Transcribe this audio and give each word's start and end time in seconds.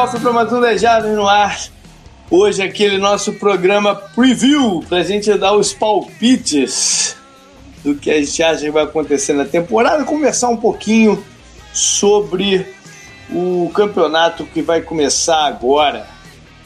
cofre 0.00 0.18
para 0.18 0.32
mais 0.32 0.50
um 0.50 0.58
Lejado 0.58 1.08
no 1.08 1.28
ar. 1.28 1.60
Hoje 2.30 2.62
aquele 2.62 2.96
nosso 2.96 3.34
programa 3.34 3.94
preview 3.94 4.82
para 4.88 4.96
a 4.96 5.02
gente 5.02 5.30
dar 5.34 5.52
os 5.52 5.74
palpites 5.74 7.14
do 7.84 7.94
que 7.94 8.10
a 8.10 8.18
gente 8.18 8.42
acha 8.42 8.60
que 8.62 8.70
vai 8.70 8.84
acontecer 8.84 9.34
na 9.34 9.44
temporada, 9.44 10.02
conversar 10.04 10.48
um 10.48 10.56
pouquinho 10.56 11.22
sobre 11.74 12.66
o 13.30 13.70
campeonato 13.74 14.46
que 14.46 14.62
vai 14.62 14.80
começar 14.80 15.44
agora. 15.44 16.06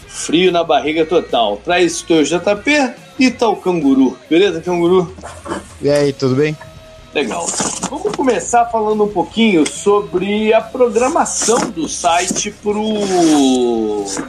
Frio 0.07 0.53
na 0.53 0.63
barriga 0.63 1.05
total. 1.05 1.57
Para 1.57 1.81
isso, 1.81 2.07
o 2.09 2.23
JP 2.23 2.95
e 3.19 3.33
tá 3.33 3.49
o 3.49 3.57
Canguru. 3.57 4.17
Beleza, 4.31 4.61
Canguru? 4.61 5.13
E 5.83 5.91
aí, 5.91 6.13
tudo 6.13 6.37
bem? 6.37 6.57
Legal. 7.15 7.47
Vamos 7.89 8.17
começar 8.17 8.67
falando 8.67 9.05
um 9.05 9.09
pouquinho 9.09 9.65
sobre 9.65 10.53
a 10.53 10.61
programação 10.61 11.71
do 11.71 11.89
site 11.89 12.53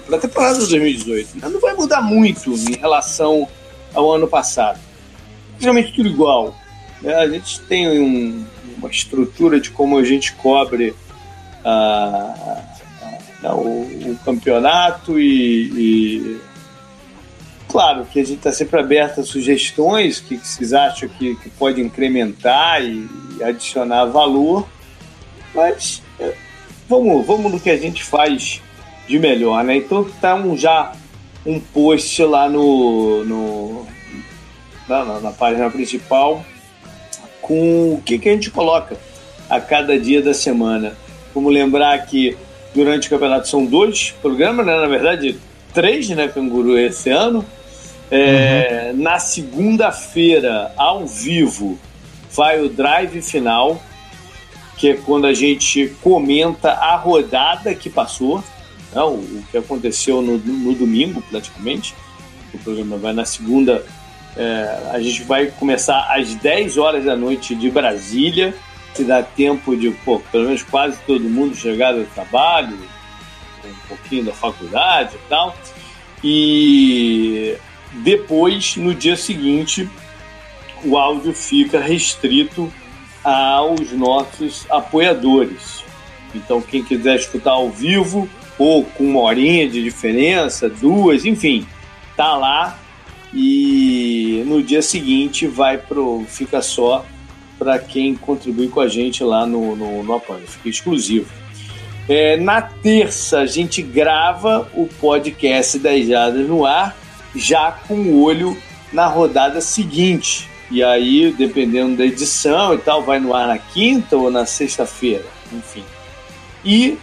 para 0.07 0.17
a 0.17 0.21
temporada 0.21 0.59
de 0.59 0.69
2018. 0.69 1.49
Não 1.49 1.59
vai 1.59 1.73
mudar 1.73 2.03
muito 2.03 2.53
em 2.53 2.75
relação 2.75 3.47
ao 3.91 4.11
ano 4.11 4.27
passado. 4.27 4.79
Geralmente 5.59 5.93
tudo 5.93 6.09
igual. 6.09 6.55
Né? 7.01 7.15
A 7.15 7.27
gente 7.27 7.59
tem 7.61 7.89
um, 7.99 8.45
uma 8.77 8.89
estrutura 8.89 9.59
de 9.59 9.71
como 9.71 9.97
a 9.97 10.03
gente 10.03 10.33
cobre 10.33 10.93
a, 11.63 12.61
a, 13.43 13.47
a, 13.47 13.55
o, 13.55 14.11
o, 14.11 14.19
campeonato 14.23 15.19
e, 15.19 15.71
e 15.71 16.41
claro 17.75 18.05
que 18.05 18.21
a 18.21 18.23
gente 18.23 18.37
está 18.37 18.53
sempre 18.53 18.79
aberto 18.79 19.19
a 19.19 19.23
sugestões 19.25 20.21
que, 20.21 20.37
que 20.37 20.47
vocês 20.47 20.71
acham 20.71 21.09
que, 21.09 21.35
que 21.35 21.49
pode 21.49 21.81
incrementar 21.81 22.81
e, 22.81 23.05
e 23.37 23.43
adicionar 23.43 24.05
valor, 24.05 24.65
mas 25.53 26.01
é, 26.17 26.33
vamos, 26.87 27.27
vamos 27.27 27.51
no 27.51 27.59
que 27.59 27.69
a 27.69 27.75
gente 27.75 28.01
faz 28.01 28.61
de 29.09 29.19
melhor, 29.19 29.61
né? 29.61 29.75
Então 29.75 30.05
tá 30.21 30.35
um, 30.35 30.57
já 30.57 30.93
um 31.45 31.59
post 31.59 32.23
lá 32.23 32.47
no, 32.47 33.25
no 33.25 33.85
na, 34.87 35.19
na, 35.19 35.31
página 35.33 35.69
principal 35.69 36.45
com 37.41 37.95
o 37.95 38.01
que, 38.05 38.17
que 38.17 38.29
a 38.29 38.31
gente 38.31 38.51
coloca 38.51 38.95
a 39.49 39.59
cada 39.59 39.99
dia 39.99 40.21
da 40.21 40.33
semana. 40.33 40.95
Vamos 41.33 41.53
lembrar 41.53 42.05
que 42.05 42.37
durante 42.73 43.07
o 43.07 43.09
campeonato 43.09 43.49
são 43.49 43.65
dois 43.65 44.11
programas, 44.21 44.65
né? 44.65 44.77
Na 44.77 44.87
verdade, 44.87 45.37
três, 45.73 46.07
né, 46.07 46.29
Canguru, 46.29 46.79
esse 46.79 47.09
ano. 47.09 47.45
É, 48.15 48.91
uhum. 48.91 49.01
Na 49.01 49.19
segunda-feira, 49.19 50.71
ao 50.77 51.05
vivo, 51.05 51.77
vai 52.31 52.61
o 52.61 52.69
drive 52.69 53.21
final, 53.21 53.81
que 54.77 54.91
é 54.91 54.93
quando 54.95 55.27
a 55.27 55.33
gente 55.33 55.93
comenta 56.01 56.71
a 56.71 56.95
rodada 56.95 57.75
que 57.75 57.89
passou, 57.89 58.41
né, 58.93 59.01
o, 59.01 59.15
o, 59.15 59.43
que 59.51 59.57
aconteceu 59.57 60.21
no, 60.21 60.37
no, 60.37 60.73
domingo, 60.73 61.21
praticamente. 61.29 61.93
O 62.53 62.57
programa 62.59 62.97
vai 62.97 63.11
na 63.11 63.25
segunda. 63.25 63.85
É, 64.37 64.91
a 64.91 64.99
gente 65.01 65.23
vai 65.23 65.47
começar 65.47 66.07
às 66.09 66.35
10 66.35 66.77
horas 66.77 67.03
da 67.03 67.17
noite 67.17 67.53
de 67.53 67.69
Brasília, 67.69 68.55
que 68.93 69.03
dá 69.03 69.21
tempo 69.21 69.75
de, 69.75 69.91
pô, 69.91 70.21
pelo 70.31 70.45
menos 70.45 70.63
quase 70.63 70.97
todo 71.05 71.21
mundo 71.25 71.53
chegar 71.53 71.91
do 71.93 72.05
trabalho, 72.13 72.77
um 73.65 73.87
pouquinho 73.89 74.23
da 74.23 74.33
faculdade 74.33 75.15
e 75.15 75.29
tal. 75.29 75.55
E 76.23 77.57
depois, 78.05 78.75
no 78.77 78.93
dia 78.93 79.15
seguinte, 79.15 79.89
o 80.83 80.95
áudio 80.95 81.33
fica 81.33 81.79
restrito 81.79 82.71
aos 83.23 83.91
nossos 83.93 84.67
apoiadores. 84.69 85.83
Então, 86.35 86.61
quem 86.61 86.83
quiser 86.83 87.15
escutar 87.15 87.53
ao 87.53 87.71
vivo 87.71 88.29
ou 88.59 88.83
com 88.83 89.05
uma 89.05 89.21
horinha 89.21 89.67
de 89.67 89.83
diferença, 89.83 90.69
duas, 90.69 91.25
enfim, 91.25 91.65
tá 92.15 92.37
lá 92.37 92.79
e 93.33 94.43
no 94.45 94.61
dia 94.61 94.83
seguinte 94.83 95.47
vai 95.47 95.79
pro 95.79 96.23
fica 96.27 96.61
só 96.61 97.03
para 97.57 97.79
quem 97.79 98.13
contribui 98.15 98.67
com 98.67 98.81
a 98.81 98.87
gente 98.87 99.23
lá 99.23 99.47
no, 99.47 99.75
no, 99.75 100.03
no 100.03 100.13
apoio, 100.13 100.47
fica 100.47 100.69
exclusivo. 100.69 101.27
É, 102.07 102.37
na 102.37 102.61
terça 102.61 103.39
a 103.39 103.45
gente 103.47 103.81
grava 103.81 104.69
o 104.75 104.85
podcast 104.85 105.79
das 105.79 106.05
Jadas 106.05 106.47
no 106.47 106.67
ar 106.67 106.95
já 107.35 107.71
com 107.71 107.95
o 107.95 108.23
olho 108.23 108.57
na 108.91 109.07
rodada 109.07 109.61
seguinte. 109.61 110.49
E 110.71 110.83
aí, 110.83 111.33
dependendo 111.37 111.97
da 111.97 112.05
edição 112.05 112.73
e 112.73 112.77
tal, 112.77 113.03
vai 113.03 113.19
no 113.19 113.33
ar 113.33 113.47
na 113.47 113.57
quinta 113.57 114.17
ou 114.17 114.31
na 114.31 114.45
sexta-feira, 114.45 115.25
enfim. 115.51 115.83
E 116.63 116.97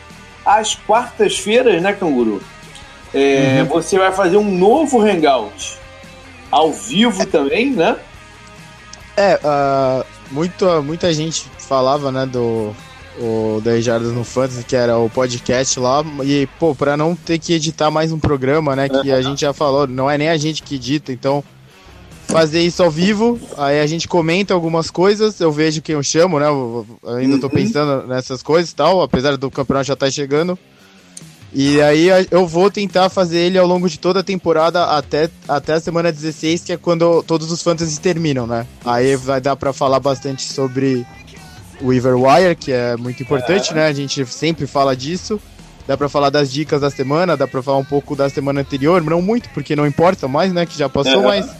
às 0.44 0.74
quartas-feiras, 0.74 1.80
né, 1.80 1.92
Canguru? 1.92 2.42
É, 3.14 3.60
uhum. 3.60 3.68
Você 3.68 3.98
vai 3.98 4.10
fazer 4.10 4.36
um 4.36 4.58
novo 4.58 5.00
hangout 5.00 5.78
ao 6.50 6.72
vivo 6.72 7.24
também, 7.26 7.70
né? 7.70 7.96
É, 9.16 9.38
uh, 9.44 10.04
muito, 10.30 10.82
muita 10.82 11.12
gente 11.12 11.46
falava, 11.58 12.10
né, 12.10 12.26
do, 12.26 12.74
o 13.18 13.60
10 13.62 13.84
Jardas 13.84 14.12
no 14.12 14.24
Fantasy, 14.24 14.64
que 14.64 14.76
era 14.76 14.98
o 14.98 15.10
podcast 15.10 15.78
lá, 15.78 16.04
e, 16.24 16.48
pô, 16.58 16.74
pra 16.74 16.96
não 16.96 17.14
ter 17.14 17.38
que 17.38 17.52
editar 17.52 17.90
mais 17.90 18.12
um 18.12 18.18
programa, 18.18 18.74
né, 18.74 18.88
que 18.88 19.10
a 19.10 19.20
gente 19.22 19.40
já 19.40 19.52
falou, 19.52 19.86
não 19.86 20.10
é 20.10 20.16
nem 20.16 20.28
a 20.28 20.36
gente 20.36 20.62
que 20.62 20.76
edita, 20.76 21.12
então 21.12 21.44
fazer 22.26 22.62
isso 22.62 22.82
ao 22.82 22.90
vivo, 22.90 23.38
aí 23.58 23.80
a 23.80 23.86
gente 23.86 24.08
comenta 24.08 24.54
algumas 24.54 24.90
coisas, 24.90 25.38
eu 25.40 25.52
vejo 25.52 25.82
quem 25.82 25.94
eu 25.94 26.02
chamo, 26.02 26.38
né, 26.38 26.46
eu 26.46 26.86
ainda 27.04 27.38
tô 27.38 27.46
uhum. 27.46 27.52
pensando 27.52 28.06
nessas 28.06 28.42
coisas 28.42 28.70
e 28.70 28.74
tal, 28.74 29.02
apesar 29.02 29.36
do 29.36 29.50
campeonato 29.50 29.88
já 29.88 29.94
estar 29.94 30.06
tá 30.06 30.12
chegando, 30.12 30.58
e 31.54 31.82
aí 31.82 32.08
eu 32.30 32.46
vou 32.46 32.70
tentar 32.70 33.10
fazer 33.10 33.38
ele 33.38 33.58
ao 33.58 33.66
longo 33.66 33.88
de 33.88 33.98
toda 33.98 34.20
a 34.20 34.24
temporada 34.24 34.84
até, 34.84 35.28
até 35.46 35.74
a 35.74 35.80
semana 35.80 36.10
16, 36.10 36.62
que 36.62 36.72
é 36.72 36.78
quando 36.78 37.22
todos 37.24 37.52
os 37.52 37.62
fantasies 37.62 37.98
terminam, 37.98 38.46
né? 38.46 38.66
Aí 38.82 39.16
vai 39.16 39.38
dar 39.38 39.54
para 39.54 39.70
falar 39.70 40.00
bastante 40.00 40.50
sobre 40.50 41.06
o 41.82 41.88
Wire, 41.88 42.56
que 42.56 42.72
é 42.72 42.96
muito 42.96 43.22
importante, 43.22 43.72
é. 43.72 43.74
né? 43.74 43.86
A 43.86 43.92
gente 43.92 44.24
sempre 44.26 44.66
fala 44.66 44.96
disso. 44.96 45.40
Dá 45.86 45.96
pra 45.96 46.08
falar 46.08 46.30
das 46.30 46.52
dicas 46.52 46.80
da 46.80 46.90
semana, 46.90 47.36
dá 47.36 47.46
pra 47.46 47.60
falar 47.62 47.78
um 47.78 47.84
pouco 47.84 48.14
da 48.14 48.30
semana 48.30 48.60
anterior, 48.60 49.02
não 49.02 49.20
muito, 49.20 49.48
porque 49.50 49.74
não 49.74 49.84
importa 49.86 50.28
mais, 50.28 50.52
né? 50.52 50.64
Que 50.64 50.78
já 50.78 50.88
passou, 50.88 51.22
é. 51.22 51.26
mas 51.26 51.50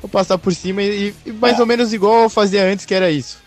vou 0.00 0.08
passar 0.08 0.38
por 0.38 0.54
cima 0.54 0.82
e, 0.82 1.14
e 1.26 1.32
mais 1.32 1.58
é. 1.58 1.60
ou 1.60 1.66
menos 1.66 1.92
igual 1.92 2.22
eu 2.22 2.30
fazia 2.30 2.64
antes, 2.64 2.86
que 2.86 2.94
era 2.94 3.10
isso. 3.10 3.38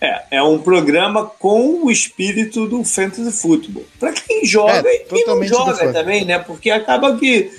É, 0.00 0.38
é 0.38 0.42
um 0.42 0.58
programa 0.58 1.26
com 1.26 1.84
o 1.84 1.90
espírito 1.90 2.66
do 2.66 2.82
fantasy 2.84 3.32
football. 3.32 3.84
Para 3.98 4.12
quem 4.12 4.44
joga 4.44 4.88
é, 4.88 4.96
e 4.96 4.98
quem 5.00 5.26
não 5.26 5.42
joga 5.44 5.92
também, 5.92 6.24
né? 6.24 6.38
Porque 6.38 6.70
acaba 6.70 7.16
que, 7.16 7.50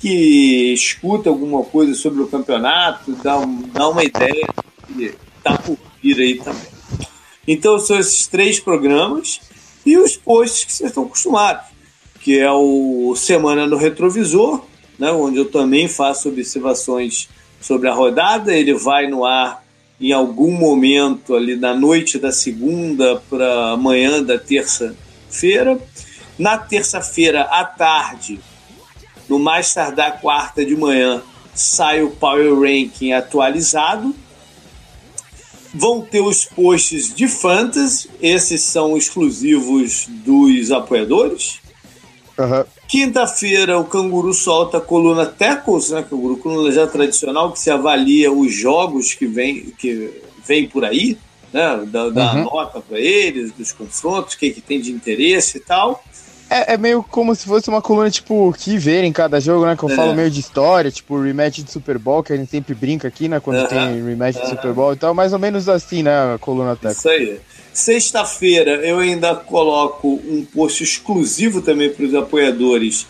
que 0.00 0.72
escuta 0.72 1.28
alguma 1.28 1.64
coisa 1.64 1.94
sobre 1.94 2.22
o 2.22 2.28
campeonato, 2.28 3.12
dá, 3.22 3.38
um, 3.38 3.62
dá 3.72 3.88
uma 3.88 4.04
ideia 4.04 4.48
e 4.96 5.12
tá 5.42 5.58
por 5.58 5.76
vir 6.02 6.20
aí 6.20 6.34
também. 6.38 6.77
Então 7.48 7.78
são 7.78 7.98
esses 7.98 8.26
três 8.26 8.60
programas 8.60 9.40
e 9.86 9.96
os 9.96 10.14
posts 10.18 10.64
que 10.64 10.72
vocês 10.74 10.90
estão 10.90 11.04
acostumados, 11.04 11.64
que 12.20 12.38
é 12.38 12.52
o 12.52 13.14
Semana 13.16 13.66
no 13.66 13.78
Retrovisor, 13.78 14.66
né, 14.98 15.10
onde 15.10 15.38
eu 15.38 15.50
também 15.50 15.88
faço 15.88 16.28
observações 16.28 17.26
sobre 17.58 17.88
a 17.88 17.94
rodada. 17.94 18.54
Ele 18.54 18.74
vai 18.74 19.06
no 19.06 19.24
ar 19.24 19.64
em 19.98 20.12
algum 20.12 20.50
momento 20.50 21.34
ali 21.34 21.56
na 21.56 21.72
noite 21.72 22.18
da 22.18 22.30
segunda 22.30 23.22
para 23.30 23.70
amanhã 23.70 24.22
da 24.22 24.38
terça-feira. 24.38 25.80
Na 26.38 26.58
terça-feira 26.58 27.44
à 27.44 27.64
tarde, 27.64 28.38
no 29.26 29.38
mais 29.38 29.72
tardar 29.72 30.20
quarta 30.20 30.66
de 30.66 30.76
manhã, 30.76 31.22
sai 31.54 32.02
o 32.02 32.10
Power 32.10 32.60
Ranking 32.60 33.12
atualizado 33.12 34.14
Vão 35.78 36.00
ter 36.00 36.20
os 36.20 36.44
posts 36.44 37.14
de 37.14 37.28
fantasy, 37.28 38.10
esses 38.20 38.62
são 38.62 38.96
exclusivos 38.96 40.06
dos 40.08 40.72
apoiadores. 40.72 41.60
Uhum. 42.38 42.64
Quinta-feira 42.86 43.78
o 43.78 43.84
Canguru 43.84 44.32
solta 44.32 44.78
a 44.78 44.80
coluna 44.80 45.26
Tackles, 45.26 45.90
né? 45.90 46.04
Canguru, 46.08 46.36
coluna 46.36 46.72
já 46.72 46.86
tradicional, 46.86 47.52
que 47.52 47.58
se 47.58 47.70
avalia 47.70 48.32
os 48.32 48.54
jogos 48.54 49.12
que 49.12 49.26
vem, 49.26 49.72
que 49.78 50.22
vem 50.46 50.68
por 50.68 50.84
aí, 50.84 51.18
né? 51.52 51.84
Da, 51.86 52.08
da 52.08 52.34
uhum. 52.34 52.44
nota 52.44 52.80
para 52.80 52.98
eles, 52.98 53.52
dos 53.52 53.72
confrontos, 53.72 54.34
o 54.34 54.38
que, 54.38 54.50
que 54.50 54.60
tem 54.60 54.80
de 54.80 54.92
interesse 54.92 55.58
e 55.58 55.60
tal. 55.60 56.02
É, 56.50 56.74
é, 56.74 56.76
meio 56.78 57.02
como 57.02 57.34
se 57.34 57.44
fosse 57.44 57.68
uma 57.68 57.82
coluna, 57.82 58.10
tipo, 58.10 58.54
que 58.58 58.78
ver 58.78 59.04
em 59.04 59.12
cada 59.12 59.38
jogo, 59.38 59.66
né? 59.66 59.76
Que 59.76 59.84
eu 59.84 59.90
é. 59.90 59.94
falo 59.94 60.14
meio 60.14 60.30
de 60.30 60.40
história, 60.40 60.90
tipo, 60.90 61.20
rematch 61.20 61.58
de 61.58 61.70
Super 61.70 61.98
Bowl, 61.98 62.22
que 62.22 62.32
a 62.32 62.36
gente 62.36 62.50
sempre 62.50 62.74
brinca 62.74 63.06
aqui, 63.06 63.28
né? 63.28 63.38
Quando 63.38 63.58
uh 63.58 63.64
-huh. 63.64 63.68
tem 63.68 64.02
rematch 64.02 64.36
uh 64.36 64.40
-huh. 64.40 64.44
de 64.44 64.50
Super 64.50 64.72
Bowl 64.72 64.92
e 64.94 64.96
tal, 64.96 65.12
mais 65.12 65.32
ou 65.32 65.38
menos 65.38 65.68
assim, 65.68 66.02
né? 66.02 66.34
A 66.34 66.38
coluna 66.38 66.74
técnica. 66.74 66.98
Isso 66.98 67.08
aí. 67.08 67.40
Sexta-feira 67.72 68.70
eu 68.84 68.98
ainda 68.98 69.36
coloco 69.36 70.20
um 70.26 70.44
post 70.44 70.82
exclusivo 70.82 71.60
também 71.60 71.90
para 71.90 72.04
os 72.04 72.14
apoiadores. 72.14 73.06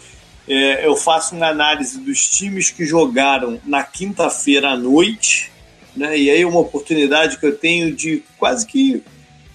É, 0.49 0.87
eu 0.87 0.97
faço 0.97 1.35
uma 1.35 1.49
análise 1.49 1.99
dos 1.99 2.27
times 2.29 2.71
que 2.71 2.85
jogaram 2.85 3.61
na 3.65 3.83
quinta-feira 3.85 4.71
à 4.71 4.77
noite, 4.77 5.51
né? 5.97 6.19
E 6.19 6.29
aí 6.31 6.43
é 6.43 6.47
uma 6.47 6.61
oportunidade 6.61 7.39
que 7.39 7.47
eu 7.47 7.57
tenho 7.57 7.95
de 7.95 8.23
quase 8.39 8.67
que 8.67 9.03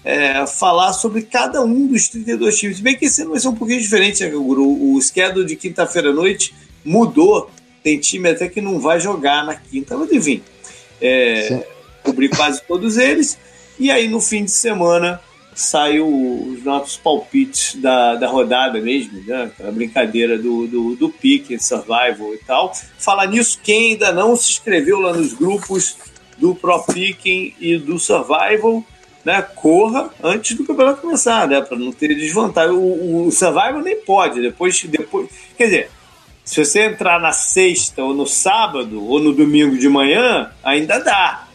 é, 0.04 0.46
falar 0.46 0.92
sobre 0.92 1.22
cada 1.22 1.62
um 1.62 1.86
dos 1.86 2.08
32 2.08 2.58
times. 2.58 2.80
Bem 2.80 2.96
que 2.96 3.06
esse 3.06 3.22
ano 3.22 3.30
vai 3.30 3.40
ser 3.40 3.48
um 3.48 3.54
pouquinho 3.54 3.80
diferente, 3.80 4.22
né, 4.24 4.34
O, 4.34 4.94
o 4.94 5.00
schedule 5.00 5.46
de 5.46 5.56
quinta-feira 5.56 6.10
à 6.10 6.12
noite 6.12 6.54
mudou. 6.84 7.50
Tem 7.82 7.98
time 7.98 8.30
até 8.30 8.48
que 8.48 8.60
não 8.60 8.78
vai 8.78 9.00
jogar 9.00 9.44
na 9.44 9.54
quinta, 9.54 9.96
mas 9.96 10.12
enfim. 10.12 10.42
É, 11.00 11.66
cobri 12.02 12.28
quase 12.28 12.62
todos 12.62 12.96
eles. 12.98 13.38
E 13.78 13.90
aí 13.90 14.08
no 14.08 14.20
fim 14.20 14.44
de 14.44 14.50
semana 14.50 15.20
saiu 15.54 16.06
os 16.06 16.64
nossos 16.64 16.96
palpites 16.96 17.76
da, 17.76 18.16
da 18.16 18.28
rodada 18.28 18.80
mesmo, 18.80 19.22
né? 19.24 19.44
Aquela 19.44 19.70
brincadeira 19.70 20.36
do, 20.36 20.66
do, 20.66 20.96
do 20.96 21.08
pique, 21.08 21.58
survival 21.58 22.34
e 22.34 22.38
tal. 22.44 22.72
Falar 22.98 23.26
nisso, 23.26 23.60
quem 23.62 23.92
ainda 23.92 24.12
não 24.12 24.36
se 24.36 24.50
inscreveu 24.50 25.00
lá 25.00 25.12
nos 25.12 25.32
grupos 25.32 25.96
do 26.38 26.54
Pro 26.54 26.82
Picking 26.82 27.54
e 27.60 27.78
do 27.78 27.98
Survival, 27.98 28.84
né, 29.24 29.40
corra 29.42 30.10
antes 30.22 30.56
do 30.56 30.64
campeonato 30.64 31.00
começar, 31.00 31.48
né, 31.48 31.60
para 31.60 31.78
não 31.78 31.92
ter 31.92 32.14
desvantagem. 32.14 32.74
O, 32.74 33.26
o, 33.26 33.32
Survival 33.32 33.80
nem 33.80 33.96
pode, 33.96 34.40
depois, 34.40 34.82
depois. 34.84 35.28
Quer 35.56 35.64
dizer, 35.64 35.90
se 36.44 36.62
você 36.62 36.84
entrar 36.86 37.18
na 37.18 37.32
sexta 37.32 38.02
ou 38.02 38.12
no 38.12 38.26
sábado 38.26 39.02
ou 39.02 39.18
no 39.18 39.32
domingo 39.32 39.78
de 39.78 39.88
manhã, 39.88 40.50
ainda 40.62 40.98
dá. 40.98 41.48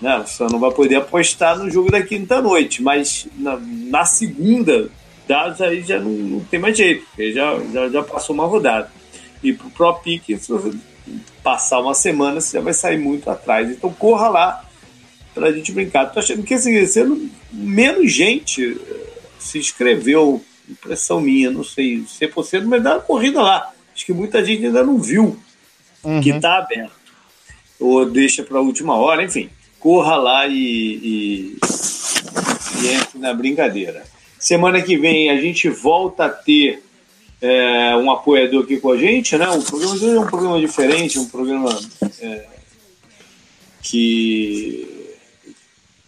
Né? 0.00 0.22
Você 0.26 0.44
não 0.44 0.58
vai 0.58 0.70
poder 0.70 0.96
apostar 0.96 1.58
no 1.58 1.70
jogo 1.70 1.90
da 1.90 2.02
quinta-noite, 2.02 2.82
mas 2.82 3.26
na, 3.38 3.58
na 3.58 4.04
segunda, 4.04 4.90
dados 5.26 5.62
aí 5.62 5.82
já 5.82 5.98
não, 5.98 6.10
não, 6.10 6.40
tem 6.40 6.60
mais 6.60 6.76
jeito, 6.76 7.06
porque 7.06 7.32
já, 7.32 7.58
já, 7.72 7.88
já 7.88 8.02
passou 8.02 8.34
uma 8.34 8.44
rodada. 8.44 8.90
E 9.42 9.54
pro 9.54 9.70
Pro 9.70 9.94
Pick, 9.94 10.38
se 10.38 10.52
você 10.52 10.76
passar 11.42 11.80
uma 11.80 11.94
semana, 11.94 12.40
você 12.40 12.58
já 12.58 12.62
vai 12.62 12.74
sair 12.74 12.98
muito 12.98 13.30
atrás. 13.30 13.70
Então 13.70 13.90
corra 13.90 14.28
lá 14.28 14.65
para 15.36 15.48
a 15.48 15.52
gente 15.52 15.70
brincar. 15.70 16.06
Tô 16.06 16.18
achando 16.18 16.42
que 16.42 16.54
assim, 16.54 16.84
sendo 16.86 17.30
menos 17.52 18.10
gente 18.10 18.80
eh, 18.80 19.06
se 19.38 19.58
inscreveu, 19.58 20.42
impressão 20.68 21.20
minha, 21.20 21.50
não 21.50 21.62
sei 21.62 22.04
se 22.08 22.24
é 22.24 22.28
possível, 22.28 22.68
mas 22.68 22.82
dá 22.82 22.94
uma 22.94 23.00
corrida 23.00 23.40
lá. 23.40 23.70
Acho 23.94 24.04
que 24.04 24.12
muita 24.12 24.44
gente 24.44 24.66
ainda 24.66 24.82
não 24.82 24.98
viu 24.98 25.38
uhum. 26.02 26.20
que 26.20 26.30
está 26.30 26.58
aberto. 26.58 26.96
Ou 27.78 28.06
deixa 28.06 28.42
para 28.42 28.58
a 28.58 28.62
última 28.62 28.96
hora, 28.96 29.22
enfim 29.22 29.48
corra 29.86 30.16
lá 30.16 30.48
e, 30.48 30.52
e, 30.52 31.58
e 32.82 32.88
entre 32.88 33.18
na 33.20 33.32
brincadeira. 33.32 34.02
Semana 34.36 34.82
que 34.82 34.96
vem 34.96 35.30
a 35.30 35.40
gente 35.40 35.68
volta 35.68 36.24
a 36.24 36.28
ter 36.28 36.82
é, 37.40 37.94
um 37.94 38.10
apoiador 38.10 38.64
aqui 38.64 38.78
com 38.78 38.90
a 38.90 38.96
gente, 38.96 39.36
né? 39.36 39.48
O 39.48 39.62
programa 39.62 39.96
de 39.96 40.04
hoje 40.04 40.16
é 40.16 40.20
um 40.20 40.26
programa 40.26 40.60
diferente, 40.60 41.18
um 41.20 41.28
programa 41.28 41.78
é, 42.20 42.46
que, 43.80 44.95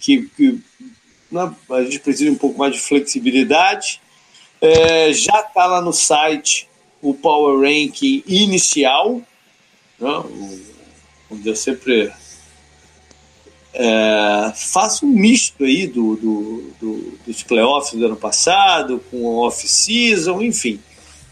que, 0.08 0.22
que 0.34 0.58
né, 1.30 1.54
a 1.70 1.82
gente 1.82 1.98
precisa 1.98 2.24
de 2.24 2.30
um 2.30 2.38
pouco 2.38 2.58
mais 2.58 2.72
de 2.72 2.80
flexibilidade. 2.80 4.00
É, 4.58 5.12
já 5.12 5.40
está 5.40 5.66
lá 5.66 5.82
no 5.82 5.92
site 5.92 6.66
o 7.02 7.12
Power 7.12 7.60
Ranking 7.60 8.24
inicial, 8.26 9.20
né? 10.00 10.22
onde 11.30 11.46
eu 11.46 11.54
sempre 11.54 12.10
é, 13.74 14.52
faça 14.56 15.04
um 15.04 15.10
misto 15.10 15.62
aí 15.62 15.86
do, 15.86 16.16
do, 16.16 16.72
do, 16.80 17.18
dos 17.26 17.42
playoffs 17.42 17.92
do 17.92 18.06
ano 18.06 18.16
passado 18.16 19.04
com 19.10 19.26
off-season, 19.36 20.40
enfim. 20.40 20.80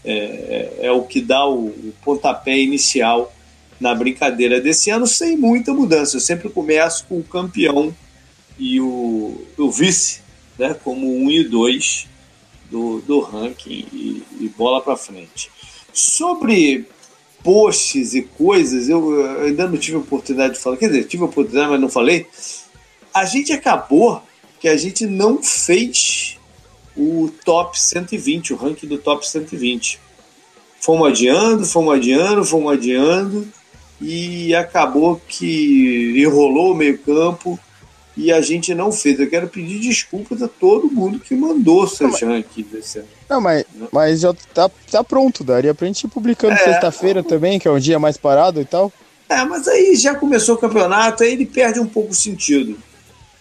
É, 0.05 0.73
é, 0.83 0.91
o 0.91 1.01
que 1.01 1.19
dá 1.19 1.45
o, 1.45 1.65
o, 1.65 1.93
pontapé 2.01 2.57
inicial 2.57 3.33
na 3.77 3.93
brincadeira 3.93 4.61
desse 4.61 4.89
ano, 4.89 5.05
sem 5.05 5.35
muita 5.35 5.73
mudança. 5.73 6.15
Eu 6.15 6.21
sempre 6.21 6.47
começo 6.49 7.05
com 7.07 7.17
o 7.17 7.23
campeão 7.23 7.93
e 8.57 8.79
o, 8.79 9.45
o 9.57 9.71
vice, 9.71 10.21
né, 10.57 10.75
como 10.83 11.15
um 11.15 11.29
e 11.29 11.43
dois 11.43 12.07
do, 12.69 12.99
do 13.01 13.19
ranking 13.19 13.85
e, 13.91 14.23
e 14.39 14.49
bola 14.57 14.81
para 14.81 14.95
frente. 14.95 15.51
Sobre 15.93 16.85
posts 17.43 18.13
e 18.13 18.23
coisas, 18.23 18.89
eu 18.89 19.25
ainda 19.41 19.67
não 19.67 19.77
tive 19.77 19.97
oportunidade 19.97 20.55
de 20.55 20.59
falar, 20.59 20.77
quer 20.77 20.87
dizer, 20.87 21.05
tive 21.05 21.23
oportunidade, 21.23 21.71
mas 21.71 21.79
não 21.79 21.89
falei. 21.89 22.25
A 23.13 23.25
gente 23.25 23.53
acabou 23.53 24.21
que 24.59 24.67
a 24.67 24.75
gente 24.75 25.05
não 25.05 25.41
fez 25.41 26.37
o 26.95 27.29
top 27.45 27.79
120, 27.79 28.53
o 28.53 28.55
ranking 28.55 28.87
do 28.87 28.97
top 28.97 29.27
120. 29.27 29.99
Fomos 30.79 31.07
adiando, 31.07 31.65
fomos 31.65 31.95
adiando, 31.95 32.43
fomos 32.43 32.73
adiando, 32.73 33.47
e 34.01 34.53
acabou 34.55 35.21
que 35.27 36.13
enrolou 36.17 36.71
o 36.71 36.75
meio-campo 36.75 37.59
e 38.17 38.31
a 38.31 38.41
gente 38.41 38.73
não 38.73 38.91
fez. 38.91 39.19
Eu 39.19 39.29
quero 39.29 39.47
pedir 39.47 39.79
desculpas 39.79 40.41
a 40.41 40.47
todo 40.47 40.89
mundo 40.89 41.19
que 41.19 41.35
mandou 41.35 41.87
seus 41.87 42.19
rankings 42.19 42.69
desse 42.69 42.99
ano. 42.99 43.07
Não, 43.29 43.39
mas, 43.39 43.63
mas 43.91 44.19
já 44.21 44.33
tá, 44.53 44.69
tá 44.91 45.03
pronto, 45.03 45.43
daria 45.43 45.75
pra 45.75 45.85
gente 45.85 46.03
ir 46.05 46.09
publicando 46.09 46.53
é, 46.53 46.57
sexta-feira 46.57 47.21
também, 47.21 47.59
que 47.59 47.67
é 47.67 47.71
um 47.71 47.79
dia 47.79 47.99
mais 47.99 48.17
parado 48.17 48.59
e 48.59 48.65
tal. 48.65 48.91
É, 49.29 49.45
mas 49.45 49.67
aí 49.67 49.95
já 49.95 50.15
começou 50.15 50.55
o 50.55 50.57
campeonato, 50.57 51.23
aí 51.23 51.33
ele 51.33 51.45
perde 51.45 51.79
um 51.79 51.85
pouco 51.85 52.11
o 52.11 52.15
sentido. 52.15 52.77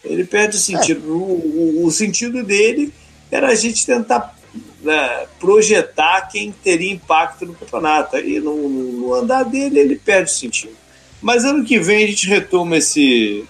Ele 0.04 0.24
perde 0.24 0.56
o 0.56 0.60
sentido. 0.60 1.00
É. 1.06 1.10
O, 1.10 1.16
o, 1.16 1.86
o, 1.86 1.90
sentido 1.90 2.42
dele 2.42 2.92
era 3.30 3.48
a 3.48 3.54
gente 3.54 3.86
tentar 3.86 4.36
né, 4.82 5.26
projetar 5.40 6.28
quem 6.28 6.52
teria 6.52 6.92
impacto 6.92 7.46
no 7.46 7.54
campeonato. 7.54 8.16
Aí 8.16 8.40
no, 8.40 8.68
no 8.68 9.14
andar 9.14 9.44
dele 9.44 9.78
ele 9.78 9.96
perde 9.96 10.30
o 10.30 10.34
sentido. 10.34 10.74
Mas 11.22 11.44
ano 11.44 11.64
que 11.64 11.78
vem 11.78 12.04
a 12.04 12.06
gente 12.08 12.26
retoma 12.26 12.76
esse, 12.76 13.44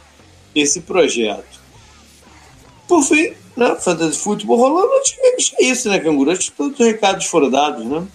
esse 0.61 0.81
projeto. 0.81 1.61
Por 2.89 3.03
fim, 3.03 3.33
né, 3.57 3.77
Fantasy 3.77 4.19
Futebol 4.19 4.59
rolando, 4.59 4.93
acho 4.95 5.17
que 5.17 5.63
é 5.63 5.65
isso, 5.65 5.89
né, 5.89 5.99
Canguru? 5.99 6.31
Acho 6.31 6.51
que 6.51 6.57
todos 6.57 6.79
os 6.79 6.87
recados 6.87 7.27
foram 7.27 7.51
dados, 7.51 7.85
né? 7.85 8.07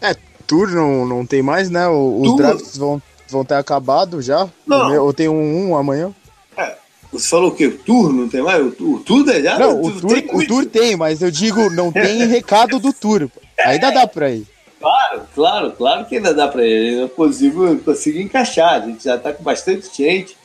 É, 0.00 0.14
Tour 0.46 0.68
não, 0.70 1.06
não 1.06 1.26
tem 1.26 1.42
mais, 1.42 1.68
né? 1.68 1.88
Os 1.88 2.28
Tour... 2.28 2.36
drafts 2.36 2.76
vão, 2.76 3.02
vão 3.28 3.44
ter 3.44 3.54
acabado 3.54 4.22
já? 4.22 4.48
Não. 4.66 5.04
Ou 5.04 5.12
tem 5.12 5.28
um, 5.28 5.70
um 5.70 5.76
amanhã? 5.76 6.14
É, 6.56 6.76
você 7.12 7.28
falou 7.28 7.50
o 7.50 7.54
quê? 7.54 7.66
O 7.66 7.78
Tour 7.78 8.12
não 8.12 8.28
tem 8.28 8.42
mais? 8.42 8.64
O 8.64 8.70
Tour, 8.70 9.02
tudo 9.04 9.30
é 9.30 9.42
já? 9.42 9.58
Não, 9.58 9.80
o, 9.80 10.00
tour, 10.00 10.10
tem 10.10 10.28
o 10.32 10.46
tour 10.46 10.66
tem, 10.66 10.96
mas 10.96 11.22
eu 11.22 11.30
digo, 11.30 11.70
não 11.70 11.92
tem 11.92 12.24
recado 12.28 12.78
do 12.78 12.92
Tour. 12.92 13.28
Ainda 13.58 13.90
dá 13.90 14.06
pra 14.06 14.30
ir. 14.30 14.46
Claro, 14.78 15.22
claro, 15.34 15.72
claro 15.72 16.04
que 16.04 16.16
ainda 16.16 16.32
dá 16.34 16.46
pra 16.46 16.64
ir. 16.64 17.00
Eu 17.00 17.08
consigo, 17.08 17.76
consigo 17.78 18.18
encaixar. 18.18 18.74
A 18.74 18.86
gente 18.86 19.04
já 19.04 19.18
tá 19.18 19.32
com 19.32 19.42
bastante 19.42 19.88
gente. 19.96 20.36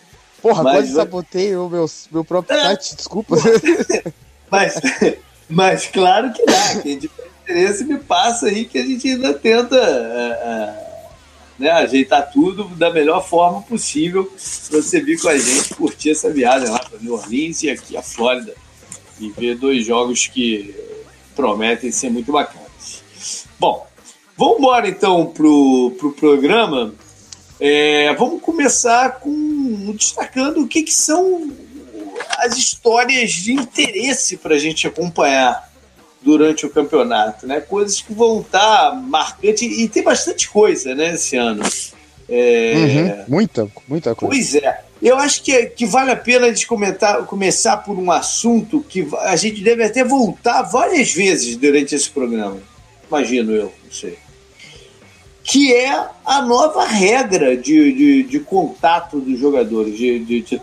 Porra, 0.42 0.64
mas, 0.64 0.74
quase 0.76 0.94
sabotei 0.94 1.56
o 1.56 1.70
meu, 1.70 1.86
meu 2.12 2.26
próprio 2.26 2.58
é, 2.58 2.62
site, 2.64 2.96
desculpa. 2.96 3.36
Mas, 4.50 4.76
mas 5.48 5.88
claro 5.88 6.34
que 6.34 6.46
dá, 6.46 6.82
quem 6.82 7.00
tiver 7.00 7.32
interesse 7.44 7.86
me 7.86 7.98
passa 7.98 8.48
aí 8.48 8.66
que 8.66 8.78
a 8.78 8.86
gente 8.86 9.08
ainda 9.08 9.34
tenta 9.34 9.78
uh, 9.78 10.92
né, 11.58 11.70
ajeitar 11.72 12.30
tudo 12.32 12.66
da 12.76 12.92
melhor 12.92 13.26
forma 13.26 13.62
possível 13.62 14.26
para 14.26 14.82
você 14.82 15.00
vir 15.00 15.22
com 15.22 15.30
a 15.30 15.38
gente, 15.38 15.74
curtir 15.76 16.12
essa 16.12 16.30
viagem 16.30 16.68
lá 16.68 16.80
para 16.80 17.00
New 17.00 17.14
Orleans 17.14 17.64
e 17.64 17.70
aqui 17.70 17.96
a 17.96 18.02
Flórida 18.02 18.54
e 19.20 19.30
ver 19.30 19.56
dois 19.56 19.86
jogos 19.86 20.28
que 20.28 20.76
prometem 21.36 21.92
ser 21.92 22.10
muito 22.10 22.32
bacanas. 22.32 23.04
Bom, 23.60 23.88
vamos 24.36 24.58
embora 24.58 24.88
então 24.88 25.28
pro, 25.28 25.96
pro 26.00 26.12
programa. 26.14 26.94
É, 27.64 28.12
vamos 28.16 28.42
começar 28.42 29.20
com 29.20 29.94
destacando 29.96 30.62
o 30.62 30.68
que, 30.68 30.82
que 30.82 30.92
são 30.92 31.52
as 32.40 32.58
histórias 32.58 33.34
de 33.34 33.54
interesse 33.54 34.36
para 34.36 34.56
a 34.56 34.58
gente 34.58 34.88
acompanhar 34.88 35.72
durante 36.24 36.66
o 36.66 36.72
campeonato, 36.72 37.46
né? 37.46 37.62
Coisas 37.62 38.02
que 38.02 38.16
vão 38.16 38.42
estar 38.42 38.90
tá 38.90 38.96
marcantes 38.96 39.62
e 39.62 39.88
tem 39.88 40.02
bastante 40.02 40.50
coisa, 40.50 40.96
né, 40.96 41.14
esse 41.14 41.38
ano. 41.38 41.62
É... 42.28 43.26
Uhum, 43.28 43.36
muita, 43.36 43.68
muita 43.88 44.16
coisa. 44.16 44.34
Pois 44.34 44.56
é. 44.56 44.82
Eu 45.00 45.18
acho 45.18 45.44
que, 45.44 45.68
que 45.68 45.86
vale 45.86 46.10
a 46.10 46.16
pena 46.16 46.48
a 46.48 46.50
gente 46.50 46.66
comentar, 46.66 47.24
começar 47.28 47.78
por 47.78 47.96
um 47.96 48.12
assunto 48.12 48.84
que 48.90 49.08
a 49.20 49.36
gente 49.36 49.62
deve 49.62 49.84
até 49.84 50.04
voltar 50.04 50.64
várias 50.64 51.12
vezes 51.12 51.56
durante 51.58 51.94
esse 51.94 52.10
programa. 52.10 52.58
Imagino 53.08 53.52
eu, 53.52 53.72
não 53.84 53.92
sei 53.92 54.18
que 55.44 55.74
é 55.74 56.08
a 56.26 56.42
nova 56.42 56.86
regra 56.86 57.58
de, 57.58 57.92
de, 57.94 58.24
de 58.24 58.40
contato 58.40 59.20
dos 59.20 59.40
jogadores, 59.40 59.98
de, 59.98 60.20
de, 60.20 60.42
de. 60.42 60.62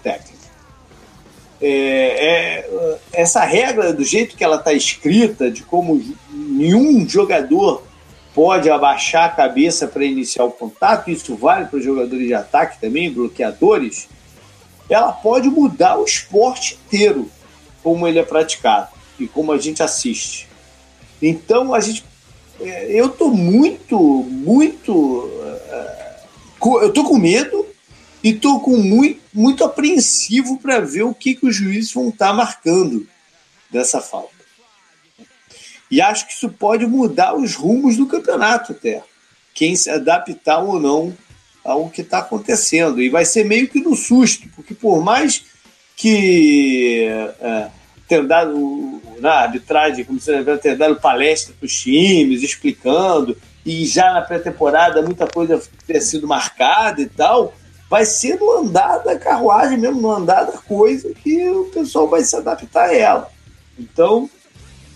É, 1.61 1.69
é, 1.71 2.99
essa 3.13 3.45
regra, 3.45 3.93
do 3.93 4.05
jeito 4.05 4.37
que 4.37 4.45
ela 4.45 4.57
está 4.57 4.73
escrita, 4.73 5.51
de 5.51 5.63
como 5.63 6.01
nenhum 6.31 7.09
jogador 7.09 7.83
pode 8.33 8.71
abaixar 8.71 9.25
a 9.25 9.31
cabeça 9.31 9.89
para 9.89 10.05
iniciar 10.05 10.45
o 10.45 10.53
contato, 10.53 11.11
isso 11.11 11.35
vale 11.35 11.67
para 11.67 11.79
os 11.79 11.85
jogadores 11.85 12.25
de 12.25 12.35
ataque 12.35 12.81
também, 12.81 13.13
bloqueadores, 13.13 14.09
ela 14.89 15.11
pode 15.11 15.49
mudar 15.49 15.99
o 15.99 16.05
esporte 16.05 16.79
inteiro, 16.87 17.29
como 17.83 18.07
ele 18.07 18.21
é 18.21 18.23
praticado 18.23 18.91
e 19.19 19.27
como 19.27 19.51
a 19.51 19.59
gente 19.59 19.83
assiste. 19.83 20.49
Então 21.21 21.75
a 21.75 21.81
gente 21.81 22.05
eu 22.61 23.09
tô 23.09 23.29
muito, 23.29 23.99
muito. 23.99 24.93
Uh, 24.93 26.83
eu 26.83 26.93
tô 26.93 27.05
com 27.05 27.17
medo 27.17 27.67
e 28.23 28.33
tô 28.33 28.61
com 28.61 28.77
muito, 28.77 29.21
muito 29.33 29.65
apreensivo 29.65 30.59
para 30.59 30.81
ver 30.81 31.03
o 31.03 31.15
que, 31.15 31.35
que 31.35 31.47
os 31.47 31.55
juízes 31.55 31.93
vão 31.93 32.09
estar 32.09 32.29
tá 32.29 32.33
marcando 32.35 33.07
dessa 33.71 34.01
falta. 34.01 34.39
E 35.91 36.01
acho 36.01 36.27
que 36.27 36.33
isso 36.33 36.49
pode 36.49 36.87
mudar 36.87 37.35
os 37.35 37.55
rumos 37.55 37.97
do 37.97 38.07
campeonato 38.07 38.73
até. 38.73 39.03
Quem 39.55 39.75
se 39.75 39.89
adaptar 39.89 40.59
ou 40.59 40.79
não 40.79 41.17
ao 41.65 41.91
que 41.91 42.01
está 42.01 42.19
acontecendo. 42.19 43.01
E 43.03 43.09
vai 43.09 43.25
ser 43.25 43.45
meio 43.45 43.69
que 43.69 43.81
no 43.81 43.95
susto, 43.95 44.49
porque 44.55 44.75
por 44.75 45.03
mais 45.03 45.45
que 45.95 47.07
é, 47.41 47.69
tenha 48.07 48.23
dado 48.23 48.98
na 49.21 49.33
arbitragem, 49.33 50.05
como 50.05 50.21
você 50.21 50.33
lembra, 50.33 50.59
ter 50.59 50.77
dado 50.77 50.97
palestra 50.97 51.55
para 51.59 51.67
os 51.67 51.81
times, 51.81 52.43
explicando, 52.43 53.37
e 53.65 53.87
já 53.87 54.13
na 54.13 54.23
pré-temporada 54.23 55.03
muita 55.03 55.27
coisa 55.27 55.63
ter 55.87 56.01
sido 56.01 56.27
marcada 56.27 57.01
e 57.01 57.07
tal, 57.07 57.55
vai 57.89 58.05
ser 58.05 58.39
no 58.39 58.51
andar 58.59 58.99
da 58.99 59.19
carruagem 59.19 59.79
mesmo, 59.79 60.01
no 60.01 60.11
andar 60.11 60.45
da 60.45 60.59
coisa 60.59 61.13
que 61.15 61.49
o 61.51 61.65
pessoal 61.67 62.09
vai 62.09 62.23
se 62.23 62.37
adaptar 62.37 62.89
a 62.89 62.95
ela. 62.95 63.31
Então, 63.79 64.29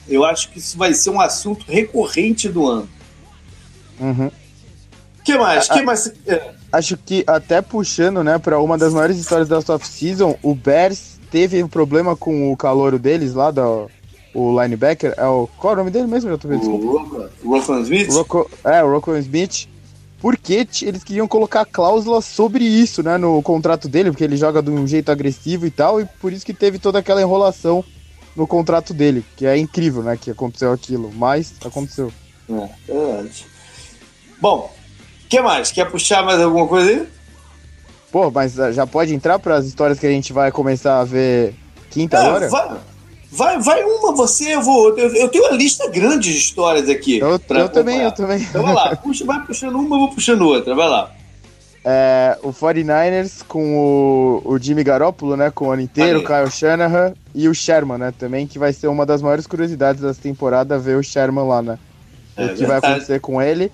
eu 0.08 0.24
acho 0.24 0.50
que 0.50 0.58
isso 0.58 0.76
vai 0.76 0.92
ser 0.92 1.10
um 1.10 1.20
assunto 1.20 1.64
recorrente 1.66 2.48
do 2.48 2.66
ano. 2.66 2.88
Uhum. 4.00 4.30
que 5.24 5.36
mais? 5.38 5.68
que 5.68 5.82
mais? 5.82 6.12
Acho 6.72 6.96
que 6.96 7.22
até 7.26 7.60
puxando, 7.60 8.24
né, 8.24 8.38
para 8.38 8.58
uma 8.58 8.76
das 8.76 8.92
maiores 8.92 9.18
histórias 9.18 9.48
da 9.48 9.58
off-season, 9.58 10.36
o 10.42 10.54
Bears 10.54 11.20
teve 11.30 11.62
um 11.62 11.68
problema 11.68 12.16
com 12.16 12.52
o 12.52 12.56
calouro 12.56 12.98
deles 12.98 13.32
lá, 13.34 13.50
da, 13.50 13.86
o 14.34 14.60
linebacker. 14.60 15.14
É 15.16 15.26
o, 15.26 15.48
qual 15.58 15.72
é 15.72 15.74
o 15.74 15.78
nome 15.78 15.90
dele 15.90 16.06
mesmo? 16.06 16.30
Eu 16.30 16.38
tô 16.38 16.48
vendo, 16.48 16.68
o 16.68 17.50
Rocco 17.50 17.78
Smith? 17.80 18.10
Rocco, 18.10 18.50
é, 18.64 18.82
o 18.82 18.90
Rocco 18.90 19.16
Smith. 19.16 19.68
Porque 20.20 20.66
eles 20.82 21.02
queriam 21.02 21.26
colocar 21.26 21.64
cláusula 21.64 22.20
sobre 22.20 22.64
isso, 22.64 23.02
né, 23.02 23.18
no 23.18 23.42
contrato 23.42 23.88
dele, 23.88 24.10
porque 24.10 24.22
ele 24.22 24.36
joga 24.36 24.62
de 24.62 24.70
um 24.70 24.86
jeito 24.86 25.10
agressivo 25.10 25.66
e 25.66 25.70
tal, 25.70 26.00
e 26.00 26.06
por 26.20 26.32
isso 26.32 26.46
que 26.46 26.54
teve 26.54 26.78
toda 26.78 27.00
aquela 27.00 27.20
enrolação 27.20 27.84
no 28.36 28.46
contrato 28.46 28.94
dele, 28.94 29.24
que 29.36 29.44
é 29.44 29.58
incrível, 29.58 30.00
né, 30.00 30.16
que 30.16 30.30
aconteceu 30.30 30.70
aquilo, 30.70 31.10
mas 31.12 31.54
aconteceu. 31.64 32.12
É, 32.48 32.68
é 32.88 33.24
Bom, 34.40 34.72
que 35.28 35.40
mais? 35.40 35.72
Quer 35.72 35.90
puxar 35.90 36.24
mais 36.24 36.40
alguma 36.40 36.68
coisa 36.68 36.88
aí? 36.88 37.08
Pô, 38.12 38.30
mas 38.30 38.60
ah, 38.60 38.70
já 38.70 38.86
pode 38.86 39.12
entrar 39.12 39.38
para 39.38 39.56
as 39.56 39.66
histórias 39.66 39.98
que 39.98 40.06
a 40.06 40.10
gente 40.10 40.32
vai 40.32 40.52
começar 40.52 41.00
a 41.00 41.04
ver 41.04 41.54
quinta 41.90 42.18
é, 42.18 42.30
hora? 42.30 42.48
Vai, 42.48 42.76
vai, 43.32 43.58
vai 43.58 43.82
uma 43.82 44.12
você, 44.12 44.54
eu 44.54 44.62
vou. 44.62 44.96
Eu, 44.96 45.14
eu 45.14 45.28
tenho 45.28 45.44
uma 45.44 45.56
lista 45.56 45.88
grande 45.88 46.30
de 46.30 46.38
histórias 46.38 46.88
aqui. 46.88 47.18
Eu, 47.18 47.30
eu 47.30 47.68
também, 47.68 48.02
eu 48.02 48.12
também. 48.12 48.42
Então 48.42 48.62
vai 48.62 48.74
lá, 48.74 48.94
puxa, 48.94 49.24
vai 49.24 49.44
puxando 49.44 49.76
uma, 49.76 49.96
eu 49.96 50.00
vou 50.00 50.10
puxando 50.10 50.42
outra, 50.42 50.74
vai 50.74 50.88
lá. 50.88 51.10
É, 51.84 52.38
o 52.44 52.52
49ers 52.52 53.42
com 53.48 53.76
o, 53.76 54.42
o 54.44 54.58
Jimmy 54.58 54.84
Garoppolo, 54.84 55.36
né? 55.36 55.50
Com 55.50 55.66
o 55.66 55.70
ano 55.72 55.82
inteiro, 55.82 56.20
o 56.20 56.24
Kyle 56.24 56.50
Shanahan 56.50 57.14
e 57.34 57.48
o 57.48 57.54
Sherman, 57.54 57.98
né? 57.98 58.12
Também, 58.16 58.46
que 58.46 58.58
vai 58.58 58.72
ser 58.72 58.86
uma 58.86 59.04
das 59.04 59.20
maiores 59.20 59.46
curiosidades 59.46 60.00
dessa 60.00 60.20
temporada 60.20 60.78
ver 60.78 60.96
o 60.96 61.02
Sherman 61.02 61.44
lá, 61.44 61.62
né? 61.62 61.78
É, 62.36 62.44
o 62.44 62.48
que 62.50 62.54
verdade. 62.60 62.80
vai 62.80 62.92
acontecer 62.92 63.20
com 63.20 63.42
ele. 63.42 63.72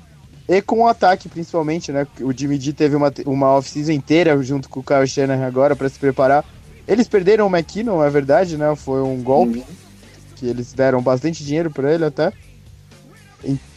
E 0.49 0.63
com 0.63 0.81
o 0.81 0.87
ataque, 0.87 1.29
principalmente, 1.29 1.93
né? 1.93 2.07
O 2.23 2.33
Jimmy 2.33 2.59
G 2.59 2.73
teve 2.73 2.97
uma, 2.97 3.13
uma 3.27 3.49
off-season 3.49 3.93
inteira 3.93 4.41
junto 4.43 4.71
com 4.71 4.81
o 4.81 4.83
Kyle 4.83 5.07
Shanahan 5.07 5.47
agora 5.47 5.77
para 5.77 5.91
se 5.91 5.99
preparar. 5.99 6.43
Eles 6.89 7.07
perderam 7.07 7.47
o 7.47 7.55
McKinnon, 7.55 8.03
é 8.03 8.09
verdade, 8.09 8.57
né? 8.57 8.75
Foi 8.75 9.03
um 9.03 9.23
golpe. 9.23 9.59
Uhum. 9.59 9.65
Que 10.37 10.47
eles 10.47 10.73
deram 10.73 11.03
bastante 11.03 11.45
dinheiro 11.45 11.71
para 11.71 11.93
ele 11.93 12.05
até. 12.05 12.33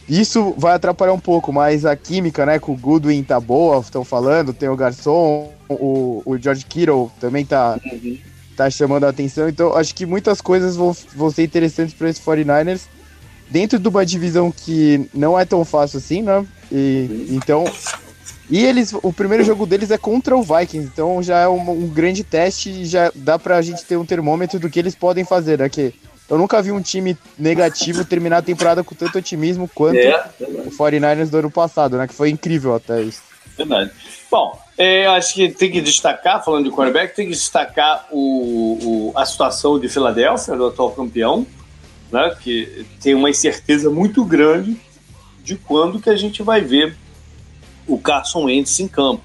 Isso 0.08 0.54
vai 0.56 0.74
atrapalhar 0.74 1.12
um 1.12 1.18
pouco, 1.18 1.52
mas 1.52 1.84
a 1.84 1.94
química, 1.94 2.46
né? 2.46 2.58
Com 2.58 2.72
o 2.72 2.76
Goodwin 2.76 3.22
tá 3.22 3.38
boa, 3.38 3.80
estão 3.80 4.04
falando. 4.04 4.52
Tem 4.52 4.68
o 4.68 4.76
Garçom, 4.76 5.52
o, 5.68 6.22
o 6.24 6.38
George 6.38 6.64
Kittle 6.64 7.10
também 7.20 7.44
tá, 7.44 7.78
uhum. 7.84 8.18
tá 8.56 8.70
chamando 8.70 9.04
a 9.04 9.10
atenção. 9.10 9.48
Então, 9.48 9.76
acho 9.76 9.94
que 9.94 10.06
muitas 10.06 10.40
coisas 10.40 10.76
vão, 10.76 10.96
vão 11.14 11.30
ser 11.30 11.44
interessantes 11.44 11.94
para 11.94 12.08
esses 12.08 12.24
49ers 12.24 12.82
dentro 13.50 13.78
de 13.78 13.86
uma 13.86 14.04
divisão 14.06 14.50
que 14.50 15.08
não 15.12 15.38
é 15.38 15.44
tão 15.44 15.64
fácil 15.64 15.98
assim, 15.98 16.22
né? 16.22 16.44
E, 16.70 17.28
então. 17.30 17.64
E 18.52 18.66
eles, 18.66 18.92
o 19.02 19.10
primeiro 19.10 19.42
jogo 19.42 19.64
deles 19.64 19.90
é 19.90 19.96
contra 19.96 20.36
o 20.36 20.42
Vikings, 20.42 20.86
então 20.92 21.22
já 21.22 21.38
é 21.38 21.48
um, 21.48 21.70
um 21.70 21.88
grande 21.88 22.22
teste 22.22 22.68
e 22.68 22.84
já 22.84 23.10
dá 23.14 23.38
pra 23.38 23.62
gente 23.62 23.82
ter 23.82 23.96
um 23.96 24.04
termômetro 24.04 24.60
do 24.60 24.68
que 24.68 24.78
eles 24.78 24.94
podem 24.94 25.24
fazer, 25.24 25.58
né? 25.58 25.70
Que 25.70 25.94
eu 26.28 26.36
nunca 26.36 26.60
vi 26.60 26.70
um 26.70 26.82
time 26.82 27.16
negativo 27.38 28.04
terminar 28.04 28.36
a 28.36 28.42
temporada 28.42 28.84
com 28.84 28.94
tanto 28.94 29.16
otimismo 29.16 29.66
quanto 29.74 29.96
é, 29.96 30.30
o 30.38 30.70
49ers 30.70 31.30
do 31.30 31.38
ano 31.38 31.50
passado, 31.50 31.96
né? 31.96 32.06
Que 32.06 32.12
foi 32.12 32.28
incrível 32.28 32.74
até 32.74 33.00
isso. 33.00 33.22
Verdade. 33.56 33.90
Bom, 34.30 34.60
é, 34.76 35.06
acho 35.06 35.32
que 35.32 35.48
tem 35.48 35.70
que 35.70 35.80
destacar, 35.80 36.44
falando 36.44 36.64
de 36.64 36.76
quarterback, 36.76 37.16
tem 37.16 37.28
que 37.28 37.32
destacar 37.32 38.06
o, 38.10 39.12
o, 39.12 39.12
a 39.14 39.24
situação 39.24 39.80
de 39.80 39.88
Filadélfia, 39.88 40.54
do 40.54 40.66
atual 40.66 40.90
campeão, 40.90 41.46
né? 42.12 42.36
Que 42.38 42.84
tem 43.02 43.14
uma 43.14 43.30
incerteza 43.30 43.88
muito 43.88 44.22
grande 44.26 44.76
de 45.42 45.56
quando 45.56 45.98
que 45.98 46.10
a 46.10 46.16
gente 46.16 46.42
vai 46.42 46.60
ver 46.60 46.94
o 47.86 47.98
Carson 47.98 48.44
Wentz 48.44 48.80
em 48.80 48.88
campo. 48.88 49.22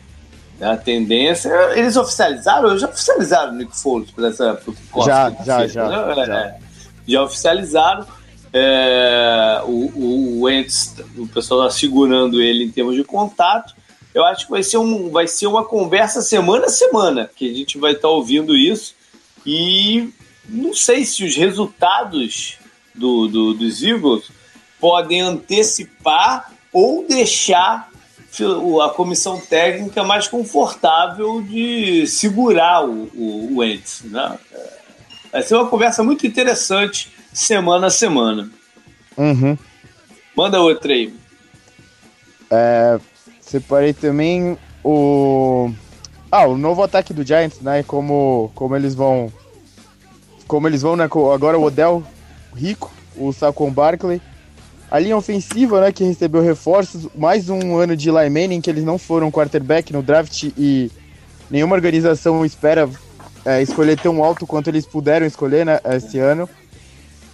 Né? 0.59 0.71
A 0.71 0.77
tendência. 0.77 1.49
Eles 1.75 1.95
oficializaram? 1.95 2.77
Já 2.77 2.87
oficializaram 2.87 3.53
o 3.53 3.55
Nick 3.55 3.77
Foles 3.77 4.11
para 4.11 4.27
essa. 4.27 4.61
Já, 5.05 5.29
já, 5.45 5.67
já, 5.67 5.87
né? 5.89 6.25
já. 6.25 6.39
É, 6.39 6.59
já 7.07 7.23
oficializaram. 7.23 8.05
É, 8.53 9.61
o, 9.65 9.91
o 9.95 10.41
Wentz, 10.43 10.95
o 11.17 11.27
pessoal 11.27 11.67
está 11.67 11.79
segurando 11.79 12.41
ele 12.41 12.63
em 12.63 12.71
termos 12.71 12.95
de 12.95 13.03
contato. 13.03 13.75
Eu 14.13 14.25
acho 14.25 14.45
que 14.45 14.51
vai 14.51 14.63
ser, 14.63 14.77
um, 14.77 15.11
vai 15.11 15.27
ser 15.27 15.45
uma 15.45 15.63
conversa 15.63 16.21
semana 16.21 16.65
a 16.65 16.69
semana 16.69 17.29
que 17.35 17.51
a 17.51 17.53
gente 17.53 17.77
vai 17.77 17.91
estar 17.91 18.07
tá 18.07 18.09
ouvindo 18.09 18.55
isso. 18.55 18.95
E 19.45 20.09
não 20.49 20.73
sei 20.73 21.05
se 21.05 21.23
os 21.23 21.35
resultados 21.35 22.57
do, 22.95 23.27
do, 23.27 23.53
dos 23.53 23.83
Eagles 23.83 24.31
podem 24.79 25.21
antecipar 25.21 26.51
ou 26.73 27.05
deixar 27.07 27.86
a 28.43 28.89
comissão 28.89 29.39
técnica 29.39 30.03
mais 30.03 30.27
confortável 30.27 31.41
de 31.41 32.05
segurar 32.07 32.85
o, 32.85 33.09
o, 33.15 33.55
o 33.57 33.63
Ents. 33.63 34.03
Né? 34.03 34.37
Vai 35.31 35.43
ser 35.43 35.55
uma 35.55 35.67
conversa 35.67 36.03
muito 36.03 36.25
interessante 36.25 37.11
semana 37.33 37.87
a 37.87 37.91
semana. 37.91 38.49
Uhum. 39.17 39.57
Manda 40.35 40.61
outra 40.61 40.93
aí. 40.93 41.13
É, 42.49 42.99
separei 43.41 43.93
também 43.93 44.57
o. 44.83 45.71
Ah, 46.31 46.45
o 46.45 46.57
novo 46.57 46.83
ataque 46.83 47.13
do 47.13 47.25
Giants, 47.25 47.59
né? 47.61 47.83
Como, 47.83 48.51
como 48.53 48.75
eles 48.75 48.93
vão. 48.93 49.31
Como 50.47 50.67
eles 50.67 50.81
vão, 50.81 50.95
né? 50.95 51.05
Agora 51.05 51.57
o 51.57 51.63
Odell 51.63 52.03
Rico, 52.55 52.91
o 53.15 53.33
Saquon 53.33 53.71
Barkley 53.71 54.21
a 54.89 54.99
linha 54.99 55.17
ofensiva, 55.17 55.81
né, 55.81 55.91
que 55.91 56.03
recebeu 56.03 56.41
reforços, 56.41 57.07
mais 57.15 57.49
um 57.49 57.77
ano 57.77 57.95
de 57.95 58.09
Eli 58.09 58.29
Manning, 58.29 58.61
que 58.61 58.69
eles 58.69 58.83
não 58.83 58.97
foram 58.97 59.31
quarterback 59.31 59.91
no 59.91 60.01
draft 60.01 60.43
e 60.57 60.89
nenhuma 61.49 61.75
organização 61.75 62.45
espera 62.45 62.89
é, 63.45 63.61
escolher 63.61 63.99
tão 63.99 64.23
alto 64.23 64.47
quanto 64.47 64.69
eles 64.69 64.85
puderam 64.85 65.25
escolher 65.25 65.65
né, 65.65 65.79
esse 65.95 66.19
ano. 66.19 66.49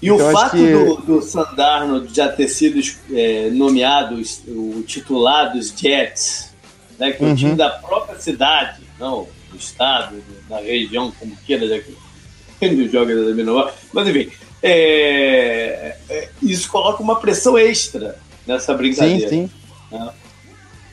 E 0.01 0.09
então, 0.09 0.29
o 0.29 0.31
fato 0.31 0.57
que... 0.57 0.71
do, 0.71 0.95
do 0.97 1.21
Sandarno 1.21 2.07
já 2.07 2.27
ter 2.27 2.47
sido 2.47 2.79
é, 3.11 3.49
nomeado 3.51 4.21
o 4.47 4.83
titular 4.83 5.53
dos 5.53 5.69
Jets, 5.69 6.53
né, 6.99 7.11
que 7.11 7.23
é 7.23 7.27
uhum. 7.27 7.33
o 7.33 7.35
time 7.35 7.55
da 7.55 7.69
própria 7.69 8.19
cidade, 8.19 8.81
não 8.99 9.27
do 9.49 9.57
estado, 9.57 10.15
da 10.49 10.59
região, 10.59 11.11
como 11.19 11.35
queira, 11.45 11.67
já 11.67 11.79
que 11.79 11.95
ele 12.59 12.89
joga 12.89 13.15
da 13.15 13.33
menor. 13.35 13.73
Mas 13.93 14.07
enfim, 14.07 14.31
é, 14.63 15.97
é, 16.09 16.29
isso 16.41 16.69
coloca 16.69 17.03
uma 17.03 17.19
pressão 17.19 17.57
extra 17.57 18.15
nessa 18.47 18.73
brincadeira. 18.73 19.27
Sim, 19.27 19.49
sim. 19.91 19.97
Né? 19.97 20.09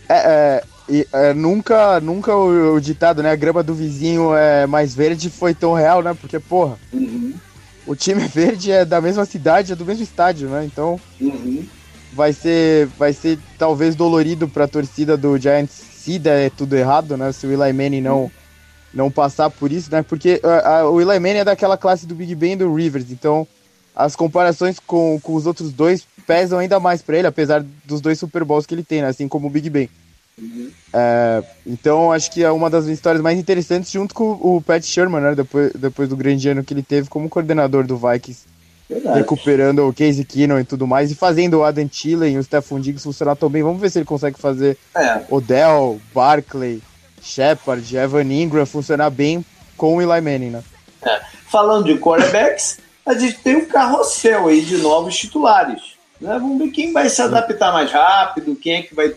É, 0.08 0.62
é, 0.88 1.06
é, 1.12 1.34
nunca, 1.34 2.00
nunca 2.00 2.34
o, 2.34 2.74
o, 2.74 2.80
ditado, 2.80 3.22
né? 3.22 3.30
A 3.30 3.36
grama 3.36 3.62
do 3.62 3.72
vizinho 3.72 4.34
é 4.34 4.66
mais 4.66 4.92
verde 4.92 5.30
foi 5.30 5.54
tão 5.54 5.72
real, 5.72 6.02
né? 6.02 6.16
Porque, 6.20 6.40
porra, 6.40 6.76
uhum. 6.92 7.32
o 7.86 7.94
time 7.94 8.26
verde 8.28 8.72
é 8.72 8.84
da 8.84 9.00
mesma 9.00 9.24
cidade, 9.24 9.72
é 9.72 9.76
do 9.76 9.86
mesmo 9.86 10.02
estádio, 10.02 10.48
né? 10.48 10.64
Então 10.64 10.98
uhum. 11.20 11.64
vai 12.12 12.32
ser, 12.32 12.88
vai 12.98 13.12
ser 13.12 13.38
talvez 13.56 13.94
dolorido 13.94 14.48
para 14.48 14.64
a 14.64 14.68
torcida 14.68 15.16
do 15.16 15.38
Giants 15.38 15.90
se 15.94 16.18
der 16.18 16.50
tudo 16.50 16.74
errado, 16.74 17.16
né? 17.16 17.30
Se 17.30 17.46
o 17.46 17.52
Eli 17.52 17.72
Manning 17.72 18.00
não 18.00 18.22
uhum 18.22 18.30
não 18.92 19.08
passar 19.08 19.48
por 19.50 19.70
isso, 19.70 19.90
né? 19.90 20.02
Porque 20.02 20.40
a, 20.42 20.78
a, 20.78 20.90
o 20.90 21.00
Eli 21.00 21.18
Manning 21.20 21.38
é 21.38 21.44
daquela 21.44 21.78
classe 21.78 22.06
do 22.06 22.14
Big 22.14 22.34
Ben 22.34 22.54
e 22.54 22.56
do 22.56 22.74
Rivers, 22.74 23.10
então 23.10 23.46
as 23.94 24.16
comparações 24.16 24.78
com, 24.78 25.18
com 25.20 25.34
os 25.34 25.46
outros 25.46 25.72
dois 25.72 26.06
pesam 26.26 26.58
ainda 26.58 26.78
mais 26.78 27.02
para 27.02 27.18
ele, 27.18 27.26
apesar 27.26 27.64
dos 27.84 28.00
dois 28.00 28.18
Super 28.18 28.44
Bowls 28.44 28.66
que 28.66 28.74
ele 28.74 28.84
tem, 28.84 29.02
né? 29.02 29.08
assim 29.08 29.28
como 29.28 29.48
o 29.48 29.50
Big 29.50 29.68
Ben. 29.68 29.88
Uhum. 30.38 30.70
É, 30.92 31.42
então 31.66 32.10
acho 32.10 32.30
que 32.30 32.42
é 32.42 32.50
uma 32.50 32.70
das 32.70 32.86
histórias 32.86 33.22
mais 33.22 33.38
interessantes 33.38 33.90
junto 33.90 34.14
com 34.14 34.32
o 34.32 34.62
Pat 34.64 34.82
Sherman, 34.82 35.20
né? 35.20 35.34
Depois, 35.34 35.72
depois 35.72 36.08
do 36.08 36.16
grande 36.16 36.48
ano 36.48 36.64
que 36.64 36.72
ele 36.72 36.82
teve 36.82 37.08
como 37.08 37.28
coordenador 37.28 37.86
do 37.86 37.96
Vikings. 37.96 38.46
Verdade. 38.88 39.18
Recuperando 39.18 39.86
o 39.86 39.92
Casey 39.92 40.24
Keenum 40.24 40.58
e 40.58 40.64
tudo 40.64 40.84
mais, 40.84 41.12
e 41.12 41.14
fazendo 41.14 41.58
o 41.58 41.64
Adam 41.64 41.86
Thielen 41.86 42.34
e 42.34 42.38
o 42.38 42.42
Stephon 42.42 42.80
Diggs 42.80 43.04
funcionar 43.04 43.36
tão 43.36 43.48
bem. 43.48 43.62
Vamos 43.62 43.80
ver 43.80 43.88
se 43.90 43.98
ele 43.98 44.06
consegue 44.06 44.36
fazer 44.40 44.76
é. 44.96 45.22
Odell, 45.30 46.00
Barkley, 46.12 46.82
Shepard, 47.22 47.96
Evan 47.96 48.22
Ingram 48.22 48.66
funcionar 48.66 49.10
bem 49.10 49.44
com 49.76 49.96
o 49.96 50.02
Eli 50.02 50.20
Manning, 50.20 50.50
né? 50.50 50.64
É. 51.02 51.20
Falando 51.46 51.84
de 51.84 51.98
quarterbacks, 51.98 52.78
a 53.10 53.18
gente 53.18 53.38
tem 53.38 53.56
um 53.56 53.64
carrossel 53.64 54.46
aí 54.46 54.60
de 54.60 54.76
novos 54.78 55.16
titulares. 55.16 55.82
Né? 56.20 56.32
Vamos 56.38 56.58
ver 56.58 56.70
quem 56.70 56.92
vai 56.92 57.08
se 57.08 57.20
adaptar 57.20 57.72
mais 57.72 57.90
rápido, 57.90 58.56
quem 58.56 58.74
é 58.74 58.82
que 58.82 58.94
vai 58.94 59.14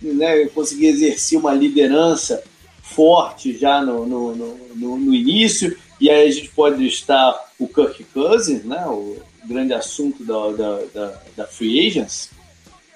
né, 0.00 0.46
conseguir 0.46 0.86
exercer 0.86 1.38
uma 1.38 1.52
liderança 1.52 2.42
forte 2.82 3.56
já 3.56 3.82
no, 3.82 4.06
no, 4.06 4.34
no, 4.34 4.96
no, 4.96 5.14
início. 5.14 5.76
E 6.00 6.10
aí 6.10 6.28
a 6.28 6.30
gente 6.30 6.48
pode 6.50 6.86
estar 6.86 7.38
o 7.58 7.68
Kirk 7.68 8.04
Cousins, 8.12 8.64
né, 8.64 8.84
o 8.86 9.18
grande 9.44 9.74
assunto 9.74 10.24
da, 10.24 10.50
da, 10.52 10.80
da, 10.94 11.20
da 11.36 11.46
Free 11.46 11.86
Agents, 11.86 12.30